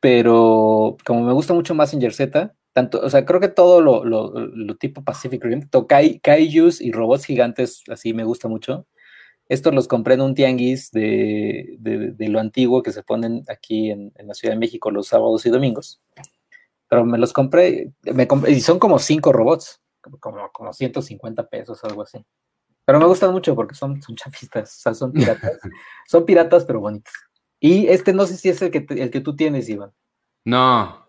pero 0.00 0.98
como 1.06 1.22
me 1.22 1.32
gusta 1.32 1.54
mucho 1.54 1.74
Messenger 1.74 2.12
Z, 2.12 2.54
tanto, 2.74 3.00
o 3.00 3.08
sea, 3.08 3.24
creo 3.24 3.40
que 3.40 3.48
todo 3.48 3.80
lo, 3.80 4.04
lo, 4.04 4.76
tipo 4.76 5.02
Pacific 5.02 5.42
Rim, 5.42 5.66
Kai, 5.88 6.20
Kaijus 6.20 6.82
y 6.82 6.92
robots 6.92 7.24
gigantes, 7.24 7.82
así 7.88 8.12
me 8.12 8.24
gusta 8.24 8.46
mucho. 8.46 8.86
Estos 9.48 9.74
los 9.74 9.88
compré 9.88 10.12
en 10.12 10.20
un 10.20 10.34
tianguis 10.34 10.90
de, 10.90 11.74
de, 11.78 12.28
lo 12.28 12.38
antiguo 12.38 12.82
que 12.82 12.92
se 12.92 13.02
ponen 13.02 13.44
aquí 13.48 13.90
en, 13.90 14.12
en, 14.14 14.28
la 14.28 14.34
Ciudad 14.34 14.52
de 14.52 14.60
México 14.60 14.90
los 14.90 15.06
sábados 15.06 15.46
y 15.46 15.48
domingos. 15.48 16.02
Pero 16.86 17.06
me 17.06 17.16
los 17.16 17.32
compré, 17.32 17.94
me 18.02 18.28
y 18.48 18.60
son 18.60 18.78
como 18.78 18.98
cinco 18.98 19.32
robots, 19.32 19.79
como, 20.20 20.50
como 20.52 20.72
150 20.72 21.48
pesos, 21.48 21.82
algo 21.84 22.02
así. 22.02 22.24
Pero 22.84 22.98
me 22.98 23.06
gustan 23.06 23.32
mucho 23.32 23.54
porque 23.54 23.74
son, 23.74 24.00
son 24.02 24.16
chafistas, 24.16 24.76
o 24.78 24.80
sea, 24.80 24.94
son 24.94 25.12
piratas. 25.12 25.58
son 26.08 26.24
piratas, 26.24 26.64
pero 26.64 26.80
bonitos. 26.80 27.12
Y 27.60 27.86
este 27.88 28.12
no 28.12 28.26
sé 28.26 28.36
si 28.36 28.48
es 28.48 28.60
el 28.62 28.70
que, 28.70 28.86
el 28.88 29.10
que 29.10 29.20
tú 29.20 29.36
tienes, 29.36 29.68
Iván. 29.68 29.92
No, 30.44 31.06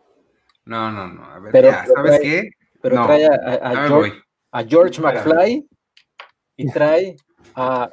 no, 0.66 0.92
no, 0.92 1.08
no. 1.08 1.26
A 1.26 1.40
ver, 1.40 1.52
pero, 1.52 1.72
¿sabes 1.72 2.20
qué? 2.20 2.50
Pero 2.82 3.04
trae 3.06 3.26
a, 3.26 4.64
George, 4.68 5.02
McFly 5.02 5.68
y 6.58 6.72
trae 6.72 7.16
a, 7.56 7.90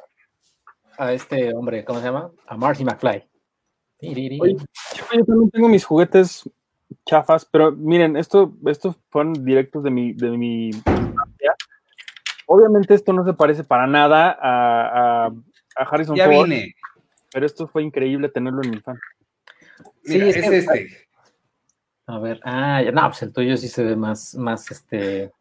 a, 0.97 1.13
este 1.13 1.53
hombre, 1.53 1.85
¿cómo 1.85 1.99
se 1.99 2.05
llama? 2.05 2.31
A 2.47 2.57
Marty 2.57 2.83
McFly. 2.83 3.27
yo 4.01 5.05
también 5.09 5.49
tengo 5.51 5.69
mis 5.69 5.85
juguetes 5.85 6.49
chafas, 7.09 7.43
pero 7.45 7.71
miren, 7.71 8.15
esto, 8.15 8.53
estos 8.67 8.95
fueron 9.09 9.33
directos 9.43 9.83
de 9.83 9.89
mi, 9.89 10.13
de 10.13 10.29
mi 10.29 10.69
Obviamente 12.45 12.93
esto 12.93 13.13
no 13.13 13.25
se 13.25 13.33
parece 13.33 13.63
para 13.63 13.85
nada 13.85 14.37
a, 14.39 15.27
a, 15.27 15.83
Harrison 15.83 16.15
ya 16.15 16.25
Ford. 16.25 16.47
Vine. 16.47 16.75
Pero 17.31 17.45
esto 17.45 17.67
fue 17.67 17.83
increíble 17.83 18.29
tenerlo 18.29 18.61
en 18.63 18.71
mi 18.71 18.79
fan. 18.79 18.99
sí, 20.03 20.19
es, 20.19 20.35
este. 20.35 21.07
A 22.07 22.17
ver, 22.17 22.39
ah, 22.43 22.81
no, 22.91 23.07
pues 23.07 23.21
el 23.21 23.33
tuyo 23.33 23.55
sí 23.55 23.67
se 23.67 23.83
ve 23.83 23.95
más, 23.95 24.33
más 24.33 24.71
este. 24.71 25.31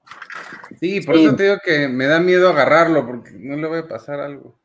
Sí, 0.81 1.01
por 1.01 1.17
eso 1.17 1.35
te 1.35 1.45
digo 1.45 1.57
que 1.65 1.89
me 1.89 2.07
da 2.07 2.21
miedo 2.21 2.51
agarrarlo, 2.51 3.07
porque 3.07 3.33
no 3.33 3.57
le 3.57 3.69
voy 3.69 3.79
a 3.79 3.89
pasar 3.89 4.21
algo. 4.21 4.59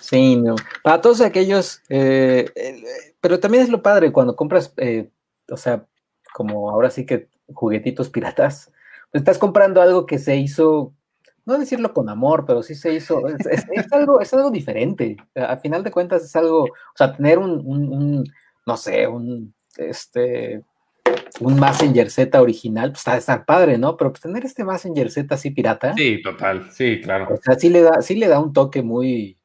Sí, 0.00 0.36
no. 0.36 0.54
Para 0.84 1.00
todos 1.00 1.20
aquellos, 1.20 1.82
eh, 1.88 2.48
pero 3.20 3.40
también 3.40 3.64
es 3.64 3.70
lo 3.70 3.82
padre 3.82 4.12
cuando 4.12 4.36
compras, 4.36 4.72
eh, 4.76 5.10
o 5.48 5.56
sea, 5.56 5.84
como 6.32 6.70
ahora 6.70 6.90
sí 6.90 7.06
que 7.06 7.28
juguetitos 7.52 8.10
piratas, 8.10 8.72
pues 9.10 9.20
estás 9.20 9.38
comprando 9.38 9.82
algo 9.82 10.06
que 10.06 10.18
se 10.18 10.36
hizo, 10.36 10.94
no 11.44 11.58
decirlo 11.58 11.92
con 11.92 12.08
amor, 12.08 12.44
pero 12.46 12.62
sí 12.62 12.74
se 12.74 12.94
hizo, 12.94 13.22
es, 13.28 13.66
algo, 13.92 14.20
es 14.20 14.32
algo 14.32 14.50
diferente. 14.50 15.16
A 15.34 15.56
final 15.56 15.82
de 15.82 15.90
cuentas 15.90 16.24
es 16.24 16.34
algo, 16.36 16.64
o 16.64 16.96
sea, 16.96 17.14
tener 17.14 17.38
un, 17.38 17.66
un 17.66 18.24
no 18.66 18.76
sé, 18.76 19.06
un, 19.06 19.54
este, 19.76 20.62
un 21.40 21.58
Messenger 21.58 22.10
Z 22.10 22.40
original, 22.40 22.90
pues 22.90 23.00
está, 23.00 23.16
estar 23.16 23.44
padre, 23.44 23.78
¿no? 23.78 23.96
Pero 23.96 24.12
pues 24.12 24.22
tener 24.22 24.44
este 24.44 24.64
Messenger 24.64 25.10
Z 25.10 25.34
así 25.34 25.50
pirata. 25.50 25.94
Sí, 25.94 26.22
total, 26.22 26.70
sí, 26.70 27.00
claro. 27.00 27.28
O 27.32 27.36
sea, 27.36 27.58
sí 27.58 27.68
le 27.68 27.82
da, 27.82 28.02
sí 28.02 28.14
le 28.14 28.28
da 28.28 28.38
un 28.38 28.52
toque 28.52 28.82
muy 28.82 29.38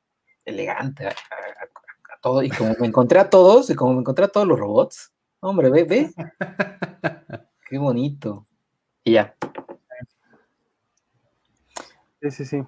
elegante 0.46 1.08
a, 1.08 1.16
todo. 2.22 2.42
Y 2.42 2.50
como 2.50 2.76
me 2.80 2.88
encontré 2.88 3.20
a 3.20 3.30
todos, 3.30 3.70
y 3.70 3.76
como 3.76 3.94
me 3.94 4.00
encontré 4.00 4.26
a 4.26 4.30
todos 4.30 4.48
los 4.48 4.60
robots, 4.60 5.12
hombre, 5.40 5.70
ve, 5.70 5.84
ve. 5.84 6.12
Qué 7.70 7.78
bonito. 7.78 8.46
Y 9.04 9.14
ya. 9.14 9.36
Sí, 12.22 12.32
sí, 12.32 12.46
sí. 12.46 12.64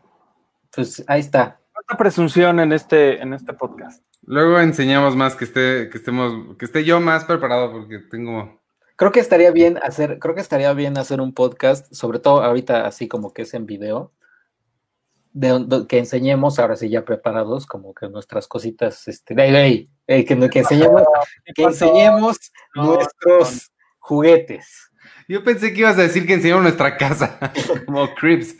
Pues 0.73 1.03
ahí 1.07 1.21
está. 1.21 1.59
Cuánta 1.73 1.97
presunción 1.97 2.59
en 2.59 2.71
este, 2.73 3.21
en 3.21 3.33
este 3.33 3.53
podcast. 3.53 4.03
Luego 4.23 4.59
enseñamos 4.59 5.15
más 5.15 5.35
que 5.35 5.45
esté, 5.45 5.89
que 5.89 5.97
estemos, 5.97 6.55
que 6.57 6.65
esté 6.65 6.83
yo 6.83 6.99
más 6.99 7.25
preparado 7.25 7.71
porque 7.71 7.99
tengo 7.99 8.59
Creo 8.99 9.13
que 9.13 9.21
estaría 9.21 9.51
bien 9.51 9.79
hacer, 9.81 10.19
creo 10.19 10.35
que 10.35 10.41
estaría 10.41 10.73
bien 10.73 10.97
hacer 10.97 11.21
un 11.21 11.33
podcast, 11.33 11.89
sobre 11.93 12.19
todo 12.19 12.43
ahorita 12.43 12.85
así 12.85 13.07
como 13.07 13.31
que 13.31 13.43
es 13.43 13.53
en 13.53 13.65
video, 13.65 14.11
de, 15.31 15.85
que 15.87 15.99
enseñemos 15.99 16.59
ahora 16.59 16.75
sí 16.75 16.89
ya 16.89 17.05
preparados 17.05 17.65
como 17.65 17.93
que 17.93 18.09
nuestras 18.09 18.47
cositas, 18.47 19.07
este, 19.07 19.35
que, 19.35 19.89
que, 20.25 20.59
enseñemos, 20.59 21.03
que 21.55 21.63
enseñemos 21.63 22.37
nuestros 22.75 23.71
juguetes. 23.99 24.91
Yo 25.27 25.43
pensé 25.43 25.73
que 25.73 25.81
ibas 25.81 25.97
a 25.97 26.03
decir 26.03 26.25
que 26.25 26.33
enseñamos 26.33 26.63
nuestra 26.63 26.97
casa, 26.97 27.39
como 27.85 28.13
Cribs. 28.15 28.55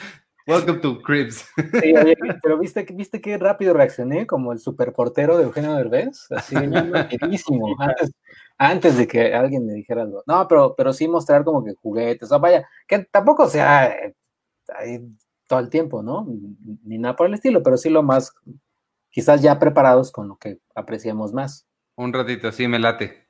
Welcome 0.47 0.79
to 0.79 1.01
Cribs. 1.03 1.45
Sí, 1.79 1.93
pero 2.41 2.57
viste, 2.57 2.83
viste 2.91 3.21
qué 3.21 3.37
rápido 3.37 3.73
reaccioné, 3.73 4.25
como 4.25 4.51
el 4.51 4.57
superportero 4.57 5.37
de 5.37 5.43
Eugenio 5.43 5.75
Derbez, 5.75 6.25
así 6.31 6.55
rapidísimo. 6.55 7.75
Antes, 7.79 8.11
antes 8.57 8.97
de 8.97 9.07
que 9.07 9.33
alguien 9.33 9.65
me 9.65 9.73
dijera 9.73 10.01
algo. 10.01 10.23
No, 10.25 10.47
pero, 10.47 10.73
pero 10.75 10.91
sí 10.91 11.07
mostrar 11.07 11.43
como 11.43 11.63
que 11.63 11.73
juguetes, 11.75 12.23
o 12.23 12.27
sea, 12.27 12.37
vaya, 12.39 12.67
que 12.87 12.99
tampoco 13.11 13.47
sea 13.47 13.87
eh, 13.89 14.15
ahí 14.75 14.99
todo 15.49 15.59
el 15.59 15.69
tiempo, 15.69 16.03
¿no? 16.03 16.27
Ni 16.83 16.99
nada 16.99 17.15
por 17.15 17.25
el 17.25 17.33
estilo, 17.33 17.63
pero 17.63 17.75
sí 17.75 17.89
lo 17.89 18.03
más, 18.03 18.35
quizás 19.09 19.41
ya 19.41 19.57
preparados 19.57 20.11
con 20.11 20.27
lo 20.27 20.37
que 20.37 20.59
apreciamos 20.75 21.33
más. 21.33 21.67
Un 21.95 22.13
ratito, 22.13 22.51
sí, 22.51 22.67
me 22.67 22.77
late. 22.77 23.27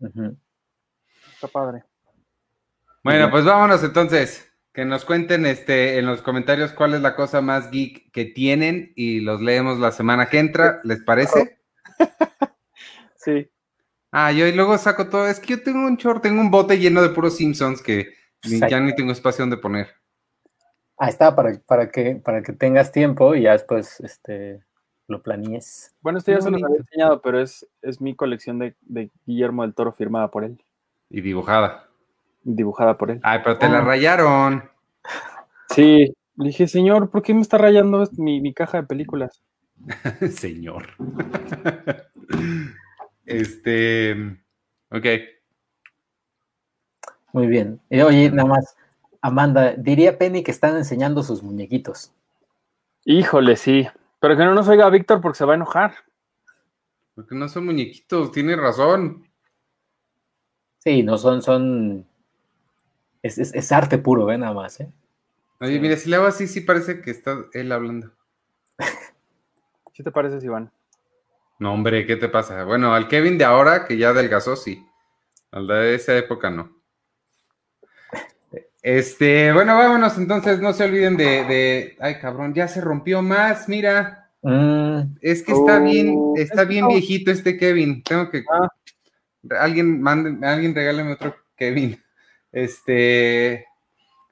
Está 0.00 1.48
padre. 1.48 1.84
Bueno, 3.04 3.30
pues 3.30 3.44
vámonos 3.44 3.84
entonces. 3.84 4.50
Que 4.72 4.84
nos 4.84 5.04
cuenten 5.04 5.46
este, 5.46 5.98
en 5.98 6.06
los 6.06 6.22
comentarios 6.22 6.72
cuál 6.72 6.94
es 6.94 7.02
la 7.02 7.14
cosa 7.14 7.40
más 7.40 7.70
geek 7.70 8.10
que 8.10 8.24
tienen 8.24 8.92
y 8.96 9.20
los 9.20 9.40
leemos 9.40 9.78
la 9.78 9.92
semana 9.92 10.26
que 10.26 10.38
entra. 10.40 10.80
¿Les 10.82 11.04
parece? 11.04 11.60
Sí. 13.16 13.50
Ah, 14.12 14.32
yo 14.32 14.46
y 14.46 14.52
luego 14.52 14.76
saco 14.76 15.08
todo. 15.08 15.26
Es 15.26 15.40
que 15.40 15.56
yo 15.56 15.62
tengo 15.62 15.86
un 15.86 15.96
short, 15.96 16.22
tengo 16.22 16.42
un 16.42 16.50
bote 16.50 16.78
lleno 16.78 17.00
de 17.00 17.08
puros 17.08 17.38
Simpsons 17.38 17.80
que 17.80 18.12
ya 18.42 18.78
ni 18.78 18.94
tengo 18.94 19.12
espacio 19.12 19.44
donde 19.44 19.56
poner. 19.56 19.88
Ahí 20.96 21.08
está, 21.08 21.34
para, 21.34 21.58
para, 21.66 21.90
que, 21.90 22.16
para 22.16 22.42
que 22.42 22.52
tengas 22.52 22.92
tiempo 22.92 23.34
y 23.34 23.42
ya 23.42 23.52
después 23.52 24.00
este, 24.00 24.62
lo 25.08 25.22
planees. 25.22 25.92
Bueno, 26.00 26.18
esto 26.18 26.32
ya 26.32 26.40
se 26.40 26.50
los 26.50 26.62
había 26.62 26.78
enseñado, 26.78 27.20
pero 27.20 27.40
es, 27.40 27.66
es 27.82 28.00
mi 28.00 28.14
colección 28.14 28.58
de, 28.58 29.10
Guillermo 29.26 29.62
del 29.62 29.74
Toro 29.74 29.92
firmada 29.92 30.30
por 30.30 30.44
él. 30.44 30.62
Y 31.10 31.20
dibujada. 31.20 31.88
Dibujada 32.42 32.96
por 32.96 33.10
él. 33.10 33.20
Ay, 33.22 33.40
pero 33.42 33.58
te 33.58 33.68
la 33.68 33.78
ah. 33.78 33.84
rayaron. 33.84 34.64
Sí, 35.70 36.14
le 36.36 36.46
dije, 36.46 36.68
señor, 36.68 37.10
¿por 37.10 37.22
qué 37.22 37.34
me 37.34 37.40
está 37.40 37.58
rayando 37.58 38.08
mi, 38.16 38.40
mi 38.40 38.54
caja 38.54 38.78
de 38.78 38.86
películas? 38.86 39.42
señor. 40.30 40.86
Este, 43.26 44.12
ok. 44.90 45.06
Muy 47.32 47.46
bien. 47.46 47.80
Y 47.88 48.00
oye, 48.00 48.30
nada 48.30 48.48
más, 48.48 48.76
Amanda, 49.24 49.72
diría 49.78 50.18
Penny 50.18 50.42
que 50.42 50.50
están 50.50 50.76
enseñando 50.76 51.22
sus 51.22 51.42
muñequitos. 51.42 52.12
Híjole, 53.06 53.56
sí. 53.56 53.88
Pero 54.20 54.36
que 54.36 54.44
no 54.44 54.52
nos 54.52 54.68
oiga 54.68 54.90
Víctor 54.90 55.22
porque 55.22 55.38
se 55.38 55.46
va 55.46 55.54
a 55.54 55.56
enojar. 55.56 55.94
Porque 57.14 57.34
no 57.34 57.48
son 57.48 57.64
muñequitos, 57.64 58.32
tiene 58.32 58.54
razón. 58.54 59.26
Sí, 60.76 61.02
no 61.02 61.16
son, 61.16 61.40
son. 61.40 62.06
Es, 63.22 63.72
arte 63.72 63.96
puro, 63.96 64.30
¿eh? 64.30 64.36
Nada 64.36 64.52
más, 64.52 64.80
¿eh? 64.80 64.92
Oye, 65.58 65.80
mira, 65.80 65.96
si 65.96 66.10
le 66.10 66.16
hago 66.16 66.26
así, 66.26 66.46
sí 66.46 66.60
parece 66.60 67.00
que 67.00 67.10
está 67.10 67.46
él 67.54 67.72
hablando. 67.72 68.12
¿Qué 69.94 70.02
te 70.02 70.10
parece, 70.10 70.44
Iván? 70.44 70.70
No, 71.58 71.72
hombre, 71.72 72.04
¿qué 72.04 72.16
te 72.16 72.28
pasa? 72.28 72.64
Bueno, 72.64 72.94
al 72.94 73.08
Kevin 73.08 73.38
de 73.38 73.46
ahora, 73.46 73.86
que 73.86 73.96
ya 73.96 74.10
adelgazó, 74.10 74.54
sí. 74.54 74.86
Al 75.50 75.66
de 75.66 75.94
esa 75.94 76.14
época, 76.14 76.50
no. 76.50 76.73
Este, 78.84 79.50
bueno, 79.50 79.74
vámonos 79.78 80.18
entonces, 80.18 80.60
no 80.60 80.74
se 80.74 80.84
olviden 80.84 81.16
de, 81.16 81.96
Ay, 82.00 82.18
cabrón, 82.20 82.52
ya 82.52 82.68
se 82.68 82.82
rompió 82.82 83.22
más, 83.22 83.66
mira. 83.66 84.30
Mm. 84.42 85.16
Es 85.22 85.42
que 85.42 85.52
está 85.52 85.78
bien, 85.78 86.12
oh, 86.14 86.34
está 86.36 86.64
bien 86.64 86.86
viejito 86.88 87.30
este 87.30 87.56
Kevin. 87.56 88.02
Tengo 88.02 88.30
que. 88.30 88.44
Ah. 88.52 88.68
Alguien 89.58 90.02
mande, 90.02 90.46
alguien 90.46 90.74
regáleme 90.74 91.12
otro 91.12 91.34
Kevin. 91.56 91.98
Este. 92.52 93.64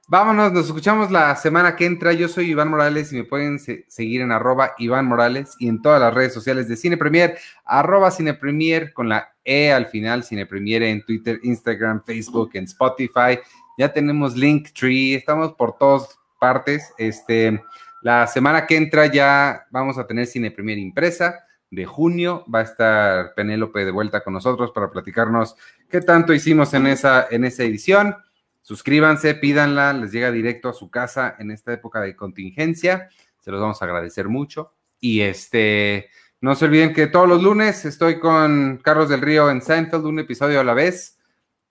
Vámonos, 0.07 0.53
nos 0.53 0.67
escuchamos 0.67 1.09
la 1.09 1.35
semana 1.35 1.75
que 1.75 1.87
entra. 1.87 2.13
Yo 2.13 2.27
soy 2.27 2.51
Iván 2.51 2.69
Morales 2.69 3.11
y 3.11 3.15
me 3.15 3.23
pueden 3.23 3.57
seguir 3.57 4.21
en 4.21 4.31
arroba 4.31 4.75
Iván 4.77 5.07
Morales 5.07 5.55
y 5.57 5.67
en 5.67 5.81
todas 5.81 5.99
las 5.99 6.13
redes 6.13 6.31
sociales 6.31 6.67
de 6.67 6.75
Cine 6.75 6.97
Premier, 6.97 7.39
arroba 7.65 8.11
Cine 8.11 8.35
Premier 8.35 8.93
con 8.93 9.09
la 9.09 9.33
E 9.43 9.71
al 9.71 9.87
final, 9.87 10.23
Cine 10.23 10.45
Premier 10.45 10.83
en 10.83 11.03
Twitter, 11.03 11.39
Instagram, 11.41 12.03
Facebook, 12.03 12.51
en 12.53 12.65
Spotify. 12.65 13.39
Ya 13.77 13.91
tenemos 13.91 14.35
Linktree, 14.35 15.15
estamos 15.15 15.53
por 15.53 15.77
todas 15.77 16.19
partes. 16.39 16.93
Este, 16.97 17.63
la 18.01 18.27
semana 18.27 18.67
que 18.67 18.77
entra 18.77 19.07
ya 19.07 19.65
vamos 19.71 19.97
a 19.97 20.05
tener 20.05 20.27
Cine 20.27 20.51
Premier 20.51 20.77
impresa 20.77 21.45
de 21.71 21.85
junio. 21.85 22.45
Va 22.53 22.59
a 22.59 22.63
estar 22.63 23.33
Penélope 23.33 23.83
de 23.83 23.91
vuelta 23.91 24.23
con 24.23 24.33
nosotros 24.33 24.71
para 24.71 24.91
platicarnos 24.91 25.55
qué 25.89 26.01
tanto 26.01 26.33
hicimos 26.33 26.73
en 26.73 26.87
esa, 26.87 27.27
en 27.31 27.45
esa 27.45 27.63
edición. 27.63 28.15
Suscríbanse, 28.61 29.35
pídanla, 29.35 29.91
les 29.93 30.11
llega 30.11 30.31
directo 30.31 30.69
a 30.69 30.73
su 30.73 30.89
casa 30.89 31.35
en 31.39 31.51
esta 31.51 31.73
época 31.73 31.99
de 31.99 32.15
contingencia. 32.15 33.09
Se 33.39 33.51
los 33.51 33.59
vamos 33.59 33.81
a 33.81 33.85
agradecer 33.85 34.29
mucho. 34.29 34.73
Y 34.99 35.21
este, 35.21 36.09
no 36.39 36.55
se 36.55 36.65
olviden 36.65 36.93
que 36.93 37.07
todos 37.07 37.27
los 37.27 37.41
lunes 37.41 37.83
estoy 37.85 38.19
con 38.19 38.79
Carlos 38.83 39.09
del 39.09 39.21
Río 39.21 39.49
en 39.49 39.61
Seinfeld, 39.61 40.05
un 40.05 40.19
episodio 40.19 40.59
a 40.59 40.63
la 40.63 40.73
vez. 40.73 41.17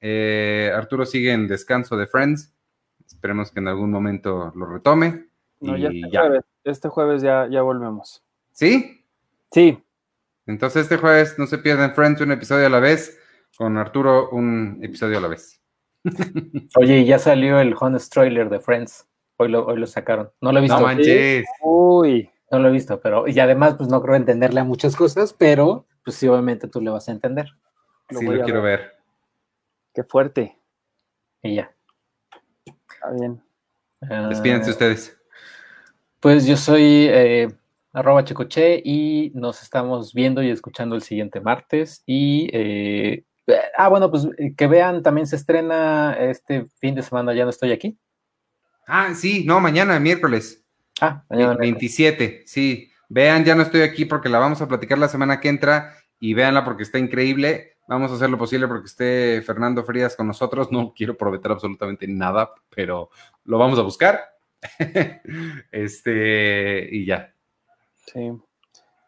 Eh, 0.02 0.72
Arturo 0.74 1.06
sigue 1.06 1.32
en 1.32 1.46
descanso 1.46 1.96
de 1.96 2.08
Friends. 2.08 2.52
Esperemos 3.06 3.52
que 3.52 3.60
en 3.60 3.68
algún 3.68 3.90
momento 3.90 4.52
lo 4.56 4.66
retome. 4.66 5.28
No, 5.60 5.76
ya 5.76 5.88
este, 5.88 6.10
Jueves, 6.10 6.44
este 6.64 6.88
jueves 6.88 7.22
ya, 7.22 7.48
ya 7.48 7.62
volvemos. 7.62 8.24
¿Sí? 8.50 9.06
Sí. 9.52 9.80
Entonces 10.46 10.82
este 10.82 10.96
jueves 10.96 11.38
no 11.38 11.46
se 11.46 11.58
pierdan 11.58 11.94
Friends 11.94 12.20
un 12.20 12.32
episodio 12.32 12.66
a 12.66 12.70
la 12.70 12.80
vez, 12.80 13.16
con 13.56 13.78
Arturo 13.78 14.28
un 14.30 14.80
episodio 14.82 15.18
a 15.18 15.20
la 15.20 15.28
vez. 15.28 15.62
Oye, 16.76 17.04
ya 17.04 17.20
salió 17.20 17.60
el 17.60 17.76
Honest 17.78 18.12
Trailer 18.12 18.50
de 18.50 18.58
Friends. 18.58 19.06
Hoy 19.36 19.50
lo, 19.50 19.64
hoy 19.66 19.78
lo 19.78 19.86
sacaron. 19.86 20.32
No 20.40 20.50
lo 20.50 20.58
he 20.58 20.62
visto. 20.62 20.80
No 20.80 20.86
manches. 20.86 21.46
Uy. 21.62 22.28
No 22.50 22.58
lo 22.58 22.68
he 22.68 22.72
visto, 22.72 23.00
pero 23.00 23.28
y 23.28 23.38
además 23.38 23.76
pues 23.78 23.88
no 23.88 24.02
creo 24.02 24.16
entenderle 24.16 24.60
a 24.60 24.64
muchas 24.64 24.94
cosas, 24.94 25.32
pero 25.32 25.86
pues 26.04 26.16
sí, 26.16 26.26
obviamente 26.26 26.68
tú 26.68 26.80
le 26.80 26.90
vas 26.90 27.08
a 27.08 27.12
entender. 27.12 27.48
sí, 28.10 28.26
lo 28.26 28.44
quiero 28.44 28.60
ver. 28.60 28.91
Qué 29.94 30.02
fuerte. 30.04 30.58
Y 31.42 31.56
ya. 31.56 31.74
Está 32.64 33.10
bien. 33.10 33.42
Despídense 34.28 34.70
ah, 34.70 34.72
ustedes. 34.72 35.18
Pues 36.20 36.46
yo 36.46 36.56
soy 36.56 37.08
eh, 37.10 37.48
arroba 37.92 38.24
checoche 38.24 38.80
y 38.84 39.32
nos 39.34 39.62
estamos 39.62 40.14
viendo 40.14 40.42
y 40.42 40.50
escuchando 40.50 40.94
el 40.94 41.02
siguiente 41.02 41.40
martes. 41.40 42.02
Y, 42.06 42.48
eh, 42.52 43.24
ah, 43.76 43.88
bueno, 43.88 44.10
pues 44.10 44.28
eh, 44.38 44.54
que 44.56 44.66
vean, 44.66 45.02
también 45.02 45.26
se 45.26 45.36
estrena 45.36 46.16
este 46.18 46.66
fin 46.78 46.94
de 46.94 47.02
semana, 47.02 47.34
ya 47.34 47.44
no 47.44 47.50
estoy 47.50 47.72
aquí. 47.72 47.98
Ah, 48.86 49.14
sí, 49.14 49.44
no, 49.44 49.60
mañana, 49.60 49.98
miércoles. 50.00 50.64
Ah, 51.00 51.24
mañana. 51.28 51.56
27, 51.56 52.42
sí. 52.46 52.90
Vean, 53.08 53.44
ya 53.44 53.54
no 53.54 53.62
estoy 53.62 53.82
aquí 53.82 54.04
porque 54.04 54.28
la 54.28 54.38
vamos 54.38 54.62
a 54.62 54.68
platicar 54.68 54.98
la 54.98 55.08
semana 55.08 55.38
que 55.38 55.48
entra 55.48 55.94
y 56.18 56.34
véanla 56.34 56.64
porque 56.64 56.82
está 56.82 56.98
increíble. 56.98 57.71
Vamos 57.88 58.10
a 58.10 58.14
hacer 58.14 58.30
lo 58.30 58.38
posible 58.38 58.68
porque 58.68 58.86
esté 58.86 59.42
Fernando 59.42 59.84
Frías 59.84 60.16
con 60.16 60.26
nosotros. 60.26 60.70
No 60.70 60.92
quiero 60.94 61.16
prometer 61.16 61.50
absolutamente 61.50 62.06
nada, 62.06 62.50
pero 62.74 63.10
lo 63.44 63.58
vamos 63.58 63.78
a 63.78 63.82
buscar 63.82 64.20
este, 65.72 66.88
y 66.90 67.06
ya. 67.06 67.34
Sí. 68.06 68.30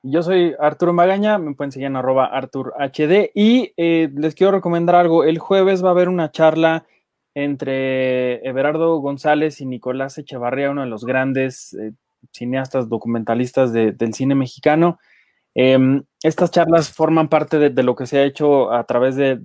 Yo 0.06 0.22
soy 0.22 0.54
Arturo 0.58 0.92
Magaña, 0.92 1.38
me 1.38 1.54
pueden 1.54 1.72
seguir 1.72 1.86
en 1.86 1.96
arroba 1.96 2.30
HD 2.34 3.30
y 3.34 3.72
eh, 3.78 4.10
les 4.14 4.34
quiero 4.34 4.52
recomendar 4.52 4.96
algo. 4.96 5.24
El 5.24 5.38
jueves 5.38 5.82
va 5.82 5.88
a 5.88 5.92
haber 5.92 6.10
una 6.10 6.30
charla 6.30 6.84
entre 7.34 8.46
Everardo 8.46 8.98
González 8.98 9.62
y 9.62 9.66
Nicolás 9.66 10.18
Echevarría, 10.18 10.70
uno 10.70 10.82
de 10.82 10.88
los 10.88 11.06
grandes 11.06 11.72
eh, 11.72 11.92
cineastas 12.32 12.88
documentalistas 12.90 13.72
del 13.72 14.14
cine 14.14 14.34
mexicano. 14.34 14.98
Em, 15.54 16.02
estas 16.22 16.50
charlas 16.50 16.90
forman 16.90 17.28
parte 17.28 17.58
de, 17.58 17.82
lo 17.82 17.94
que 17.94 18.06
se 18.06 18.18
ha 18.18 18.24
hecho 18.24 18.72
a 18.72 18.84
través 18.84 19.14
de, 19.16 19.38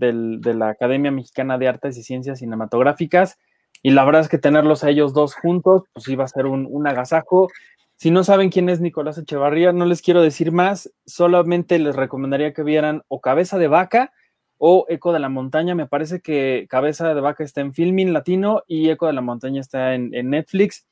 la 0.53 0.69
Academia 0.69 1.11
Mexicana 1.11 1.57
de 1.57 1.67
Artes 1.67 1.97
y 1.97 2.03
Ciencias 2.03 2.39
Cinematográficas 2.39 3.37
y 3.81 3.91
la 3.91 4.03
verdad 4.03 4.21
es 4.21 4.29
que 4.29 4.37
tenerlos 4.37 4.83
a 4.83 4.89
ellos 4.89 5.13
dos 5.13 5.35
juntos, 5.35 5.83
pues 5.93 6.07
iba 6.07 6.23
a 6.23 6.27
ser 6.27 6.45
un, 6.47 6.87
agasajo. 6.87 7.49
Si 7.95 8.11
no 8.11 8.23
saben 8.23 8.49
quién 8.49 8.69
es 8.69 8.81
Nicolás 8.81 9.17
Echevarría, 9.17 9.71
no 9.71 9.85
les 9.85 10.01
quiero 10.01 10.21
decir 10.21 10.51
más, 10.51 10.91
solamente 11.05 11.79
les 11.79 11.95
recomendaría 11.95 12.53
que 12.53 12.63
vieran 12.63 13.03
o 13.07 13.21
Cabeza 13.21 13.57
de 13.57 13.67
Vaca 13.67 14.11
o 14.57 14.85
Eco 14.89 15.13
de 15.13 15.19
la 15.19 15.29
Montaña. 15.29 15.75
Me 15.75 15.87
parece 15.87 16.21
que 16.21 16.65
Cabeza 16.69 17.13
de 17.13 17.21
Vaca 17.21 17.43
está 17.43 17.61
en 17.61 17.73
Filming 17.73 18.13
Latino 18.13 18.63
y 18.67 18.89
Eco 18.89 19.07
de 19.07 19.13
la 19.13 19.21
Montaña 19.21 19.61
está 19.61 19.95
en, 19.95 20.11
Netflix. 20.29 20.85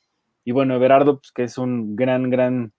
Y 0.46 0.54
bueno, 0.54 0.76
Everardo, 0.76 1.20
pues, 1.20 1.32
que 1.34 1.44
es 1.44 1.58
un 1.58 1.96
gran, 1.96 2.30
gran 2.30 2.72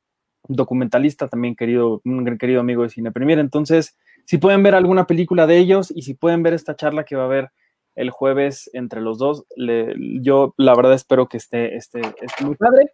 documentalista, 0.48 1.28
también 1.28 1.54
querido, 1.54 2.00
un 2.04 2.24
gran 2.24 2.38
querido 2.38 2.60
amigo 2.60 2.82
de 2.82 2.88
Cine 2.88 3.12
Premier. 3.12 3.38
Entonces, 3.38 3.96
si 4.24 4.38
pueden 4.38 4.62
ver 4.62 4.74
alguna 4.74 5.06
película 5.06 5.46
de 5.46 5.58
ellos 5.58 5.92
y 5.94 6.02
si 6.02 6.14
pueden 6.14 6.42
ver 6.42 6.54
esta 6.54 6.76
charla 6.76 7.04
que 7.04 7.16
va 7.16 7.22
a 7.22 7.26
haber 7.26 7.50
el 7.98 8.10
jueves 8.10 8.70
entre 8.74 9.00
los 9.00 9.18
dos. 9.18 9.44
yo 10.20 10.54
la 10.56 10.74
verdad 10.74 10.94
espero 10.94 11.28
que 11.28 11.36
esté, 11.36 11.76
esté, 11.76 12.00
muy 12.42 12.54
padre. 12.54 12.92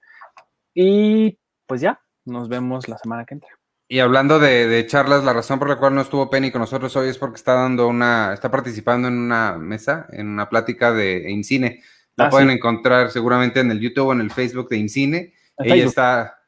Y 0.74 1.38
pues 1.66 1.80
ya, 1.80 2.00
nos 2.24 2.48
vemos 2.48 2.88
la 2.88 2.98
semana 2.98 3.24
que 3.24 3.34
entra. 3.34 3.50
Y 3.86 4.00
hablando 4.00 4.38
de, 4.38 4.84
charlas, 4.88 5.22
la 5.24 5.34
razón 5.34 5.58
por 5.58 5.68
la 5.68 5.76
cual 5.76 5.94
no 5.94 6.00
estuvo 6.00 6.30
Penny 6.30 6.50
con 6.50 6.62
nosotros 6.62 6.96
hoy 6.96 7.10
es 7.10 7.18
porque 7.18 7.36
está 7.36 7.52
dando 7.52 7.86
una, 7.86 8.32
está 8.32 8.50
participando 8.50 9.08
en 9.08 9.18
una 9.18 9.58
mesa, 9.58 10.06
en 10.10 10.28
una 10.28 10.48
plática 10.48 10.92
de 10.92 11.30
InCine. 11.30 11.82
La 12.16 12.26
ah, 12.26 12.30
pueden 12.30 12.50
encontrar 12.50 13.10
seguramente 13.10 13.60
en 13.60 13.70
el 13.70 13.80
YouTube 13.80 14.08
o 14.08 14.12
en 14.12 14.22
el 14.22 14.30
Facebook 14.30 14.70
de 14.70 14.78
InCine. 14.78 15.34
Ella 15.58 15.84
está, 15.84 16.38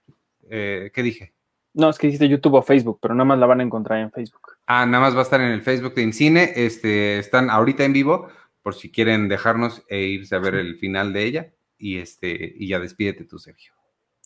eh, 0.51 0.90
¿qué 0.93 1.02
dije? 1.02 1.35
No, 1.74 1.90
es 1.90 1.98
que 1.98 2.06
dijiste 2.06 2.28
YouTube 2.28 2.55
o 2.55 2.62
Facebook, 2.62 2.98
pero 3.02 3.14
nada 3.14 3.27
más 3.27 3.39
la 3.39 3.47
van 3.47 3.60
a 3.60 3.62
encontrar 3.62 4.01
en 4.01 4.10
Facebook. 4.10 4.52
Ah, 4.66 4.86
nada 4.86 5.05
más 5.05 5.14
va 5.14 5.20
a 5.20 5.23
estar 5.23 5.40
en 5.40 5.51
el 5.51 5.62
Facebook 5.62 5.94
de 5.94 6.02
InCine. 6.02 6.52
Este, 6.56 7.18
están 7.18 7.51
ahorita 7.51 7.85
en 7.85 7.93
vivo 7.93 8.28
por 8.62 8.74
si 8.74 8.90
quieren 8.90 9.28
dejarnos 9.28 9.85
e 9.89 10.01
irse 10.01 10.35
a 10.35 10.39
ver 10.39 10.55
el 10.55 10.77
final 10.77 11.12
de 11.12 11.24
ella. 11.24 11.52
Y 11.78 11.98
este, 11.98 12.55
y 12.56 12.68
ya 12.68 12.81
despídete 12.81 13.24
tú, 13.24 13.39
Sergio. 13.39 13.73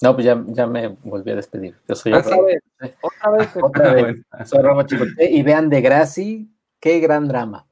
No, 0.00 0.14
pues 0.14 0.24
ya, 0.24 0.42
ya 0.46 0.66
me 0.66 0.88
volví 1.02 1.30
a 1.32 1.36
despedir. 1.36 1.76
Yo 1.88 1.94
soy 1.94 2.12
¿Otra, 2.12 2.40
vez? 2.40 2.62
otra 3.02 3.30
vez, 3.32 3.48
otra 3.60 3.92
vez. 3.92 4.16
Soy 4.46 4.86
Chicote 4.86 5.30
y 5.30 5.42
vean 5.42 5.68
de 5.68 5.80
Graci, 5.82 6.48
qué 6.78 7.00
gran 7.00 7.28
drama. 7.28 7.66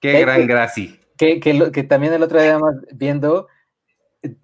Qué 0.00 0.20
gran 0.20 0.46
Graci. 0.46 0.98
Que, 1.18 1.40
que, 1.40 1.70
que, 1.70 1.82
también 1.82 2.14
el 2.14 2.22
otro 2.22 2.40
día 2.40 2.58
viendo 2.92 3.48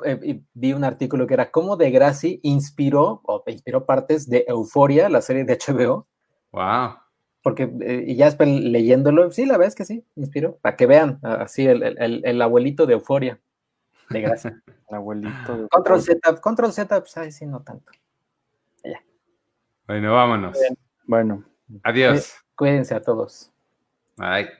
eh, 0.04 0.42
vi 0.54 0.72
un 0.72 0.84
artículo 0.84 1.26
que 1.26 1.34
era 1.34 1.50
cómo 1.50 1.76
de 1.76 1.90
Graci 1.90 2.40
inspiró 2.42 3.20
o 3.24 3.42
inspiró 3.46 3.86
partes 3.86 4.28
de 4.28 4.44
Euforia, 4.48 5.08
la 5.08 5.22
serie 5.22 5.44
de 5.44 5.58
HBO. 5.66 6.06
Wow 6.52 6.96
porque 7.42 7.70
eh, 7.80 8.04
y 8.06 8.16
ya 8.16 8.26
después 8.26 8.48
leyéndolo, 8.48 9.30
sí, 9.30 9.46
la 9.46 9.54
verdad 9.54 9.68
es 9.68 9.74
que 9.74 9.84
sí, 9.84 10.04
inspiró, 10.16 10.56
para 10.56 10.76
que 10.76 10.86
vean, 10.86 11.18
así 11.22 11.66
el, 11.66 12.42
abuelito 12.42 12.86
de 12.86 12.94
euforia, 12.94 13.40
de 14.10 14.20
gracia. 14.20 14.62
el 14.88 14.96
abuelito. 14.96 15.68
control 15.70 16.02
Z, 16.02 16.40
control 16.40 16.72
Z, 16.72 17.00
pues 17.00 17.16
ahí 17.16 17.32
sí, 17.32 17.46
no 17.46 17.62
tanto. 17.62 17.92
Ya. 18.84 19.02
Bueno, 19.86 20.12
vámonos. 20.12 20.58
Bueno. 21.06 21.44
Adiós. 21.82 22.34
Cuídense 22.54 22.94
a 22.94 23.02
todos. 23.02 23.50
Bye. 24.16 24.59